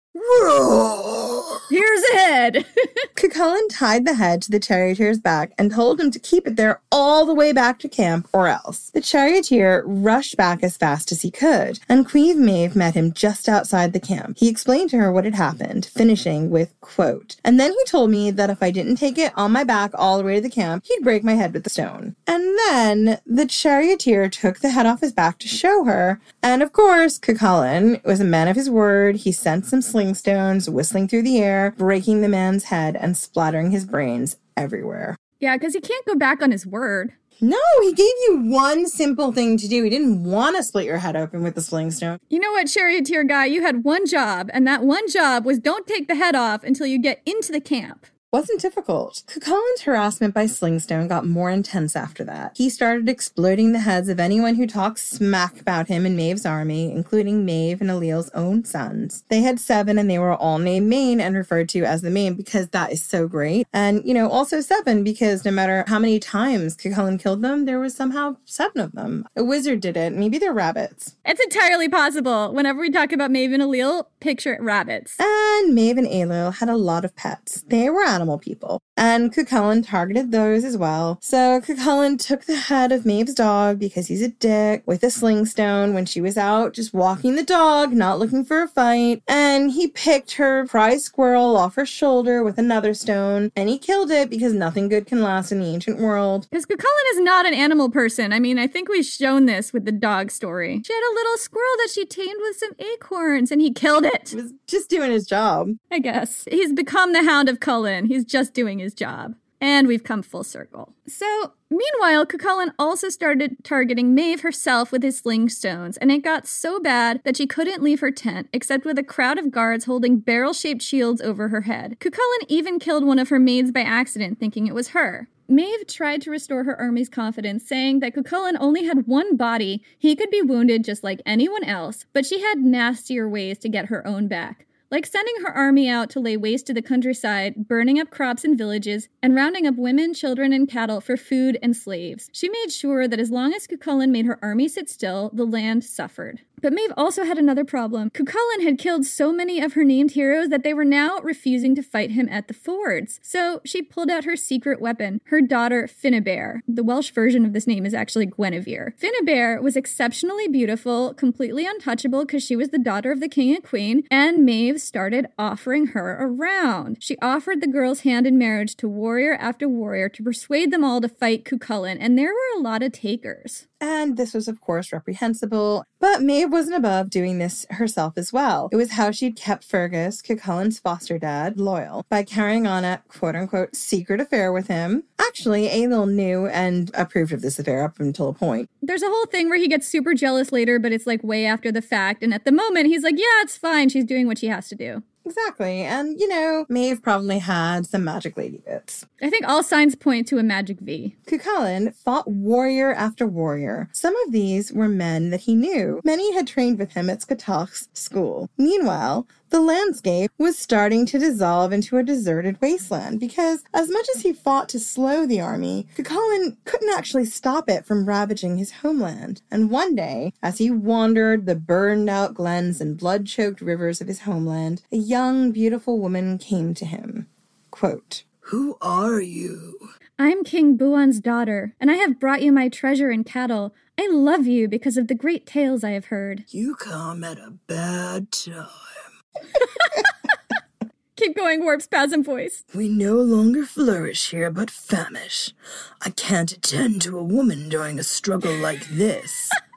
Here's 1.70 2.04
a 2.04 2.18
head! 2.18 2.66
Cuchulain 3.16 3.68
tied 3.70 4.06
the 4.06 4.14
head 4.14 4.42
to 4.44 4.52
the 4.52 4.60
charioteer's 4.60 5.20
back 5.20 5.54
and 5.58 5.72
told 5.72 6.00
him 6.00 6.12
to 6.12 6.20
keep 6.20 6.46
it 6.46 6.56
there 6.56 6.82
all 6.92 7.26
the 7.26 7.34
way 7.34 7.52
back 7.52 7.80
to 7.80 7.90
camp 7.90 8.28
or 8.32 8.48
else. 8.48 8.92
The 8.92 9.02
charioteer 9.02 9.84
rushed 9.86 10.38
back 10.38 10.62
as 10.62 10.78
fast 10.78 11.12
as 11.12 11.22
he 11.22 11.32
could, 11.32 11.80
and 11.90 12.08
Queen 12.08 12.46
Maeve 12.46 12.76
met 12.76 12.94
him 12.94 13.12
just 13.12 13.50
outside 13.50 13.94
the 13.94 14.00
camp. 14.00 14.38
He 14.38 14.50
explained 14.50 14.92
to 14.92 14.98
her 14.98 15.12
what 15.12 15.26
had 15.26 15.36
happened, 15.36 15.86
finishing 15.86 16.50
with, 16.50 16.80
quote, 16.82 17.38
And 17.44 17.60
then 17.60 17.72
he 17.72 17.84
told 17.86 18.12
me 18.12 18.30
that 18.30 18.50
if 18.50 18.62
I 18.62 18.70
didn't 18.70 18.98
take 18.98 19.18
it 19.18 19.34
on 19.36 19.52
my 19.52 19.64
back 19.64 19.92
all 19.96 20.18
the 20.18 20.24
way 20.24 20.36
to 20.36 20.42
the 20.42 20.50
camp, 20.50 20.84
he'd 20.86 21.04
break 21.04 21.24
my 21.24 21.34
head 21.34 21.54
with 21.54 21.64
the 21.64 21.70
stone. 21.70 22.16
And 22.28 22.44
then 22.68 23.20
the 23.26 23.48
charioteer 23.48 24.30
took 24.30 24.60
the 24.60 24.72
head 24.72 24.86
off 24.86 25.02
his 25.02 25.14
back 25.14 25.40
to 25.40 25.48
show 25.48 25.86
her, 25.86 26.20
and 26.44 26.62
of 26.62 26.72
course, 26.74 27.18
Cuchulain 27.18 28.04
was 28.04 28.20
a 28.20 28.26
man 28.26 28.48
of 28.48 28.56
his 28.56 28.70
word. 28.70 29.16
He 29.16 29.32
sent 29.32 29.66
some 29.66 29.82
stones 30.14 30.70
whistling 30.70 31.08
through 31.08 31.24
the 31.24 31.40
air, 31.40 31.74
breaking 31.78 32.22
the 32.22 32.28
man's 32.28 32.66
head 32.66 32.96
and 32.96 33.16
splattering 33.16 33.72
his 33.72 33.86
brains 33.86 34.36
everywhere. 34.58 35.16
yeah, 35.40 35.56
because 35.56 35.74
he 35.74 35.82
can't 35.82 36.06
go 36.06 36.16
back 36.16 36.42
on 36.42 36.52
his 36.52 36.66
word. 36.66 37.14
No, 37.42 37.58
he 37.82 37.92
gave 37.94 38.14
you 38.28 38.42
one 38.44 38.88
simple 38.88 39.32
thing 39.34 39.58
to 39.58 39.68
do. 39.68 39.84
He 39.84 39.90
didn't 39.90 40.24
want 40.24 40.56
to 40.56 40.64
split 40.64 40.86
your 40.86 41.00
head 41.00 41.16
open 41.16 41.42
with 41.44 41.56
the 41.56 41.62
sling 41.62 41.92
stone. 41.92 42.20
You 42.30 42.40
know 42.40 42.52
what, 42.52 42.68
charioteer 42.68 43.24
guy? 43.24 43.46
You 43.46 43.64
had 43.64 43.84
one 43.84 44.06
job, 44.06 44.50
and 44.54 44.68
that 44.68 44.84
one 44.84 45.10
job 45.10 45.44
was 45.44 45.60
don't 45.60 45.88
take 45.88 46.08
the 46.08 46.16
head 46.16 46.36
off 46.36 46.64
until 46.64 46.86
you 46.88 47.00
get 47.00 47.22
into 47.26 47.52
the 47.52 47.60
camp 47.60 48.06
wasn't 48.34 48.60
difficult. 48.60 49.22
Cuchulain's 49.28 49.84
harassment 49.84 50.34
by 50.34 50.46
Slingstone 50.46 51.08
got 51.08 51.28
more 51.28 51.52
intense 51.52 51.96
after 51.96 52.24
that. 52.24 52.54
He 52.58 52.68
started 52.68 53.08
exploding 53.08 53.74
the 53.74 53.80
heads 53.80 54.10
of 54.10 54.20
anyone 54.20 54.56
who 54.56 54.66
talked 54.66 54.98
smack 54.98 55.62
about 55.62 55.88
him 55.88 56.04
in 56.04 56.16
Maeve's 56.16 56.44
army, 56.44 56.92
including 56.92 57.46
Maeve 57.46 57.80
and 57.80 57.92
Ailill's 57.92 58.32
own 58.34 58.66
sons. 58.66 59.24
They 59.30 59.42
had 59.42 59.60
seven 59.60 60.00
and 60.00 60.10
they 60.10 60.18
were 60.18 60.34
all 60.34 60.58
named 60.58 60.90
Main 60.90 61.22
and 61.22 61.36
referred 61.36 61.70
to 61.70 61.84
as 61.84 62.02
the 62.02 62.10
Main 62.10 62.34
because 62.34 62.70
that 62.70 62.92
is 62.92 63.04
so 63.04 63.28
great. 63.28 63.68
And, 63.72 64.02
you 64.04 64.16
know, 64.16 64.28
also 64.28 64.62
seven 64.62 65.04
because 65.04 65.46
no 65.46 65.52
matter 65.52 65.86
how 65.88 66.00
many 66.00 66.20
times 66.20 66.76
Cuchulain 66.76 67.20
killed 67.22 67.44
them, 67.44 67.66
there 67.66 67.80
was 67.80 67.94
somehow 67.96 68.38
seven 68.46 68.82
of 68.82 68.94
them. 68.94 69.28
A 69.36 69.44
wizard 69.44 69.80
did 69.80 69.96
it. 69.96 70.12
Maybe 70.12 70.40
they're 70.40 70.54
rabbits. 70.54 71.16
It's 71.24 71.40
entirely 71.40 71.88
possible. 71.88 72.52
Whenever 72.52 72.80
we 72.80 72.90
talk 72.90 73.12
about 73.12 73.30
Maeve 73.30 73.54
and 73.54 73.62
Ailill, 73.62 74.08
picture 74.20 74.58
rabbits. 74.60 75.18
And 75.20 75.76
Maeve 75.76 76.00
and 76.00 76.08
Ailill 76.08 76.56
had 76.56 76.70
a 76.70 76.78
lot 76.78 77.06
of 77.06 77.16
pets. 77.16 77.64
They 77.68 77.92
were 77.92 78.04
animals 78.04 78.23
animal 78.24 78.40
people. 78.40 78.80
And 78.96 79.34
Cuchulain 79.34 79.86
targeted 79.86 80.32
those 80.32 80.64
as 80.64 80.78
well. 80.78 81.18
So 81.22 81.60
Cuchulain 81.60 82.18
took 82.18 82.46
the 82.46 82.56
head 82.56 82.92
of 82.92 83.06
Maeve's 83.06 83.34
dog 83.34 83.80
because 83.80 84.08
he's 84.08 84.22
a 84.22 84.30
dick 84.30 84.84
with 84.86 85.04
a 85.04 85.10
sling 85.10 85.46
stone 85.46 85.94
when 85.94 86.06
she 86.06 86.22
was 86.22 86.38
out 86.38 86.74
just 86.74 86.94
walking 86.94 87.36
the 87.36 87.44
dog, 87.44 87.92
not 87.92 88.20
looking 88.20 88.46
for 88.46 88.62
a 88.62 88.68
fight. 88.68 89.22
And 89.28 89.72
he 89.72 89.88
picked 89.88 90.34
her 90.34 90.66
prize 90.68 91.04
squirrel 91.04 91.58
off 91.58 91.76
her 91.76 91.86
shoulder 91.86 92.44
with 92.44 92.58
another 92.58 92.94
stone 92.94 93.52
and 93.56 93.68
he 93.68 93.78
killed 93.78 94.10
it 94.10 94.30
because 94.30 94.54
nothing 94.54 94.88
good 94.88 95.06
can 95.06 95.22
last 95.22 95.52
in 95.52 95.60
the 95.60 95.66
ancient 95.66 96.00
world. 96.00 96.48
Because 96.50 96.66
Cuchulain 96.66 97.12
is 97.12 97.20
not 97.20 97.46
an 97.46 97.54
animal 97.54 97.90
person. 97.90 98.32
I 98.32 98.40
mean, 98.40 98.58
I 98.58 98.68
think 98.68 98.88
we've 98.88 99.06
shown 99.06 99.48
this 99.48 99.74
with 99.74 99.84
the 99.84 99.92
dog 99.92 100.32
story. 100.32 100.82
She 100.86 100.94
had 100.94 101.12
a 101.12 101.16
little 101.16 101.38
squirrel 101.38 101.76
that 101.80 101.90
she 101.92 102.06
tamed 102.06 102.40
with 102.42 102.58
some 102.58 102.72
acorns 102.80 103.52
and 103.52 103.60
he 103.60 103.74
killed 103.74 104.06
it. 104.06 104.30
He 104.30 104.38
was 104.38 104.54
just 104.68 104.90
doing 104.90 105.12
his 105.12 105.26
job. 105.26 105.72
I 105.92 106.00
guess. 106.00 106.46
He's 106.50 106.72
become 106.72 107.12
the 107.12 107.24
Hound 107.24 107.50
of 107.50 107.60
Cullen. 107.60 108.06
He's 108.14 108.26
just 108.26 108.54
doing 108.54 108.78
his 108.78 108.94
job. 108.94 109.34
And 109.60 109.88
we've 109.88 110.04
come 110.04 110.22
full 110.22 110.44
circle. 110.44 110.94
So, 111.08 111.54
meanwhile, 111.72 112.28
Cuchulain 112.28 112.72
also 112.78 113.10
started 113.10 113.64
targeting 113.64 114.14
Maeve 114.14 114.42
herself 114.42 114.92
with 114.92 115.02
his 115.02 115.18
sling 115.18 115.50
stones, 115.50 115.98
and 115.98 116.12
it 116.12 116.20
got 116.20 116.46
so 116.46 116.80
bad 116.80 117.22
that 117.26 117.38
she 117.38 117.48
couldn't 117.48 117.82
leave 117.82 118.02
her 118.02 118.12
tent 118.12 118.50
except 118.54 118.86
with 118.86 119.00
a 119.00 119.04
crowd 119.04 119.40
of 119.40 119.50
guards 119.50 119.86
holding 119.86 120.20
barrel 120.20 120.54
shaped 120.54 120.84
shields 120.84 121.22
over 121.22 121.48
her 121.48 121.62
head. 121.62 121.98
Cuchulain 122.00 122.46
even 122.50 122.78
killed 122.78 123.04
one 123.04 123.18
of 123.18 123.30
her 123.30 123.40
maids 123.40 123.72
by 123.72 123.82
accident, 123.82 124.40
thinking 124.40 124.68
it 124.68 124.76
was 124.76 124.90
her. 124.90 125.28
Maeve 125.48 125.88
tried 125.88 126.22
to 126.22 126.30
restore 126.30 126.66
her 126.66 126.80
army's 126.80 127.10
confidence, 127.10 127.68
saying 127.68 128.00
that 128.02 128.14
Cuchulain 128.14 128.58
only 128.60 128.86
had 128.86 129.08
one 129.08 129.36
body, 129.36 129.84
he 129.98 130.16
could 130.16 130.30
be 130.30 130.44
wounded 130.44 130.84
just 130.84 131.04
like 131.04 131.20
anyone 131.26 131.64
else, 131.64 132.06
but 132.14 132.28
she 132.28 132.42
had 132.42 132.60
nastier 132.60 133.28
ways 133.28 133.58
to 133.58 133.70
get 133.70 133.88
her 133.88 134.06
own 134.06 134.28
back 134.28 134.68
like 134.94 135.08
sending 135.08 135.34
her 135.42 135.52
army 135.52 135.90
out 135.90 136.08
to 136.12 136.20
lay 136.20 136.38
waste 136.38 136.68
to 136.68 136.74
the 136.74 136.80
countryside, 136.80 137.68
burning 137.68 138.00
up 138.00 138.12
crops 138.12 138.46
and 138.46 138.56
villages, 138.56 139.10
and 139.24 139.34
rounding 139.34 139.66
up 139.66 139.74
women, 139.76 140.14
children, 140.14 140.54
and 140.54 140.70
cattle 140.70 141.02
for 141.02 141.18
food 141.18 141.58
and 141.64 141.76
slaves. 141.76 142.30
She 142.32 142.48
made 142.48 142.72
sure 142.72 143.08
that 143.08 143.20
as 143.20 143.32
long 143.32 143.56
as 143.56 143.66
Cuchulain 143.66 144.12
made 144.12 144.28
her 144.28 144.38
army 144.44 144.68
sit 144.68 144.88
still, 144.88 145.32
the 145.34 145.46
land 145.46 145.84
suffered. 145.84 146.42
But 146.64 146.72
Maeve 146.72 146.94
also 146.96 147.26
had 147.26 147.38
another 147.38 147.66
problem. 147.66 148.10
Cuchulain 148.12 148.64
had 148.64 148.80
killed 148.80 149.06
so 149.06 149.34
many 149.34 149.60
of 149.60 149.74
her 149.74 149.84
named 149.84 150.12
heroes 150.12 150.48
that 150.48 150.64
they 150.64 150.74
were 150.74 150.86
now 150.86 151.20
refusing 151.22 151.76
to 151.76 151.84
fight 151.84 152.12
him 152.12 152.30
at 152.30 152.48
the 152.48 152.54
fords. 152.54 153.20
So 153.22 153.60
she 153.66 153.82
pulled 153.82 154.10
out 154.10 154.24
her 154.24 154.38
secret 154.38 154.80
weapon, 154.80 155.20
her 155.26 155.42
daughter 155.42 155.90
Finnabair. 155.90 156.62
The 156.66 156.84
Welsh 156.84 157.12
version 157.12 157.46
of 157.46 157.52
this 157.52 157.68
name 157.68 157.86
is 157.86 157.94
actually 157.94 158.28
Guinevere. 158.28 158.96
Finnabair 158.98 159.62
was 159.62 159.76
exceptionally 159.76 160.48
beautiful, 160.48 161.14
completely 161.14 161.66
untouchable 161.66 162.24
because 162.24 162.44
she 162.44 162.56
was 162.56 162.70
the 162.70 162.80
daughter 162.80 163.12
of 163.12 163.20
the 163.20 163.28
king 163.28 163.54
and 163.54 163.64
queen, 163.64 164.04
and 164.10 164.46
Maeve 164.46 164.80
started 164.80 165.28
offering 165.38 165.88
her 165.88 166.18
around. 166.22 166.96
She 167.02 167.18
offered 167.22 167.60
the 167.60 167.68
girl's 167.68 168.02
hand 168.02 168.26
in 168.26 168.38
marriage 168.38 168.78
to 168.78 168.88
warrior 168.88 169.34
after 169.34 169.68
warrior 169.68 170.08
to 170.08 170.24
persuade 170.24 170.72
them 170.72 170.86
all 170.86 171.02
to 171.02 171.10
fight 171.10 171.44
Cuchulain, 171.44 171.98
and 172.00 172.18
there 172.18 172.32
were 172.32 172.58
a 172.58 172.62
lot 172.62 172.82
of 172.84 172.94
takers. 172.94 173.68
And 173.84 174.16
this 174.16 174.34
was, 174.34 174.48
of 174.48 174.62
course, 174.62 174.94
reprehensible. 174.94 175.84
But 176.00 176.22
Maeve 176.22 176.50
wasn't 176.50 176.78
above 176.78 177.10
doing 177.10 177.38
this 177.38 177.66
herself 177.70 178.14
as 178.16 178.32
well. 178.32 178.70
It 178.72 178.78
was 178.78 178.92
how 178.92 179.12
she'd 179.12 179.36
kept 179.36 179.66
Fergus, 179.66 180.22
Cuchulain's 180.22 180.80
foster 180.80 181.20
dad, 181.20 181.60
loyal 181.60 182.06
by 182.10 182.24
carrying 182.24 182.66
on 182.66 182.86
a 182.86 183.04
quote 183.10 183.36
unquote 183.36 183.76
secret 183.76 184.22
affair 184.22 184.54
with 184.54 184.68
him. 184.68 185.04
Actually, 185.20 185.68
Ailill 185.68 186.10
knew 186.10 186.48
and 186.48 186.92
approved 186.94 187.34
of 187.34 187.42
this 187.42 187.60
affair 187.60 187.84
up 187.84 188.00
until 188.00 188.30
a 188.30 188.34
point. 188.34 188.70
There's 188.82 189.04
a 189.04 189.10
whole 189.10 189.26
thing 189.26 189.50
where 189.50 189.60
he 189.60 189.68
gets 189.68 189.86
super 189.86 190.14
jealous 190.14 190.54
later, 190.54 190.80
but 190.80 190.94
it's 190.94 191.06
like 191.06 191.22
way 191.22 191.46
after 191.46 191.70
the 191.70 191.82
fact. 191.82 192.24
And 192.24 192.34
at 192.34 192.46
the 192.46 192.54
moment, 192.54 192.88
he's 192.88 193.04
like, 193.04 193.18
yeah, 193.18 193.42
it's 193.42 193.58
fine. 193.58 193.90
She's 193.90 194.06
doing 194.06 194.28
what 194.28 194.38
she 194.38 194.48
has 194.48 194.70
to 194.70 194.76
do. 194.76 195.04
Exactly. 195.26 195.82
And, 195.82 196.20
you 196.20 196.28
know, 196.28 196.66
Maeve 196.70 197.02
probably 197.02 197.40
had 197.40 197.86
some 197.86 198.04
magic 198.04 198.38
lady 198.38 198.62
bits. 198.66 199.06
I 199.22 199.30
think 199.30 199.48
all 199.48 199.64
signs 199.64 199.96
point 199.96 200.28
to 200.28 200.38
a 200.38 200.44
magic 200.44 200.80
V. 200.80 201.16
Cuchulain 201.28 201.96
fought 201.96 202.30
warrior 202.30 202.94
after 202.94 203.26
warrior. 203.26 203.90
Some 203.94 204.16
of 204.26 204.32
these 204.32 204.72
were 204.74 204.90
men 204.90 205.30
that 205.30 205.42
he 205.42 205.56
knew. 205.56 206.02
Many 206.04 206.34
had 206.34 206.48
trained 206.48 206.80
with 206.80 206.94
him 206.94 207.10
at 207.10 207.22
Scathach's 207.22 207.90
school. 207.94 208.50
Meanwhile, 208.58 209.28
the 209.54 209.62
landscape 209.62 210.32
was 210.40 210.58
starting 210.58 211.06
to 211.06 211.20
dissolve 211.20 211.72
into 211.72 211.98
a 211.98 212.04
deserted 212.04 212.60
wasteland 212.60 213.20
because, 213.20 213.64
as 213.72 213.88
much 213.88 214.08
as 214.16 214.24
he 214.24 214.34
fought 214.34 214.68
to 214.68 214.80
slow 214.80 215.28
the 215.28 215.40
army, 215.40 215.86
Cuchulain 215.96 216.58
couldn't 216.66 216.98
actually 216.98 217.26
stop 217.26 217.70
it 217.70 217.86
from 217.86 218.08
ravaging 218.08 218.58
his 218.58 218.72
homeland. 218.72 219.44
And 219.52 219.70
one 219.70 219.94
day, 219.94 220.34
as 220.42 220.58
he 220.58 220.72
wandered 220.72 221.46
the 221.46 221.54
burned 221.54 222.10
out 222.10 222.34
glens 222.34 222.82
and 222.82 222.98
blood 222.98 223.28
choked 223.28 223.62
rivers 223.62 224.02
of 224.02 224.08
his 224.08 224.22
homeland, 224.22 224.82
a 224.92 224.98
young, 224.98 225.52
beautiful 225.52 226.00
woman 226.00 226.40
came 226.40 226.74
to 226.74 226.86
him. 226.86 227.28
Quote, 227.70 228.24
Who 228.46 228.76
are 228.82 229.22
you? 229.22 229.78
I'm 230.18 230.44
King 230.44 230.78
Buon's 230.78 231.20
daughter, 231.20 231.76
and 231.80 231.92
I 231.92 231.96
have 231.96 232.20
brought 232.20 232.42
you 232.42 232.52
my 232.52 232.70
treasure 232.70 233.12
and 233.12 233.24
cattle. 233.24 233.76
I 234.00 234.10
love 234.10 234.48
you 234.48 234.68
because 234.68 234.98
of 234.98 235.10
the 235.10 235.16
great 235.16 235.46
tales 235.46 235.84
I 235.84 235.92
have 235.92 236.06
heard. 236.06 236.46
You 236.50 236.74
come 236.74 237.24
at 237.24 237.38
a 237.38 237.54
bad 237.68 238.32
time. 238.32 238.93
Keep 241.16 241.36
going, 241.36 241.64
warp 241.64 241.82
spasm 241.82 242.24
voice. 242.24 242.64
We 242.74 242.90
no 242.90 243.16
longer 243.16 243.66
flourish 243.66 244.32
here, 244.32 244.50
but 244.50 244.72
famish. 244.72 245.54
I 246.02 246.10
can't 246.10 246.52
attend 246.52 247.02
to 247.04 247.20
a 247.20 247.24
woman 247.24 247.70
during 247.70 248.00
a 248.00 248.04
struggle 248.04 248.56
like 248.56 248.88
this. 248.90 249.50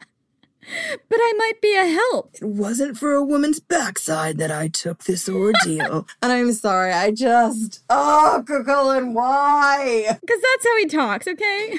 But 1.08 1.18
I 1.20 1.32
might 1.36 1.60
be 1.60 1.76
a 1.76 1.86
help. 1.86 2.34
It 2.34 2.44
wasn't 2.44 2.98
for 2.98 3.14
a 3.14 3.24
woman's 3.24 3.60
backside 3.60 4.38
that 4.38 4.50
I 4.50 4.68
took 4.68 5.04
this 5.04 5.28
ordeal. 5.28 6.06
and 6.22 6.32
I'm 6.32 6.52
sorry, 6.52 6.92
I 6.92 7.10
just. 7.10 7.82
Oh, 7.88 8.42
Cuchulain, 8.46 9.12
why? 9.12 10.18
Because 10.20 10.42
that's 10.42 10.64
how 10.64 10.76
he 10.78 10.86
talks, 10.86 11.26
okay? 11.28 11.78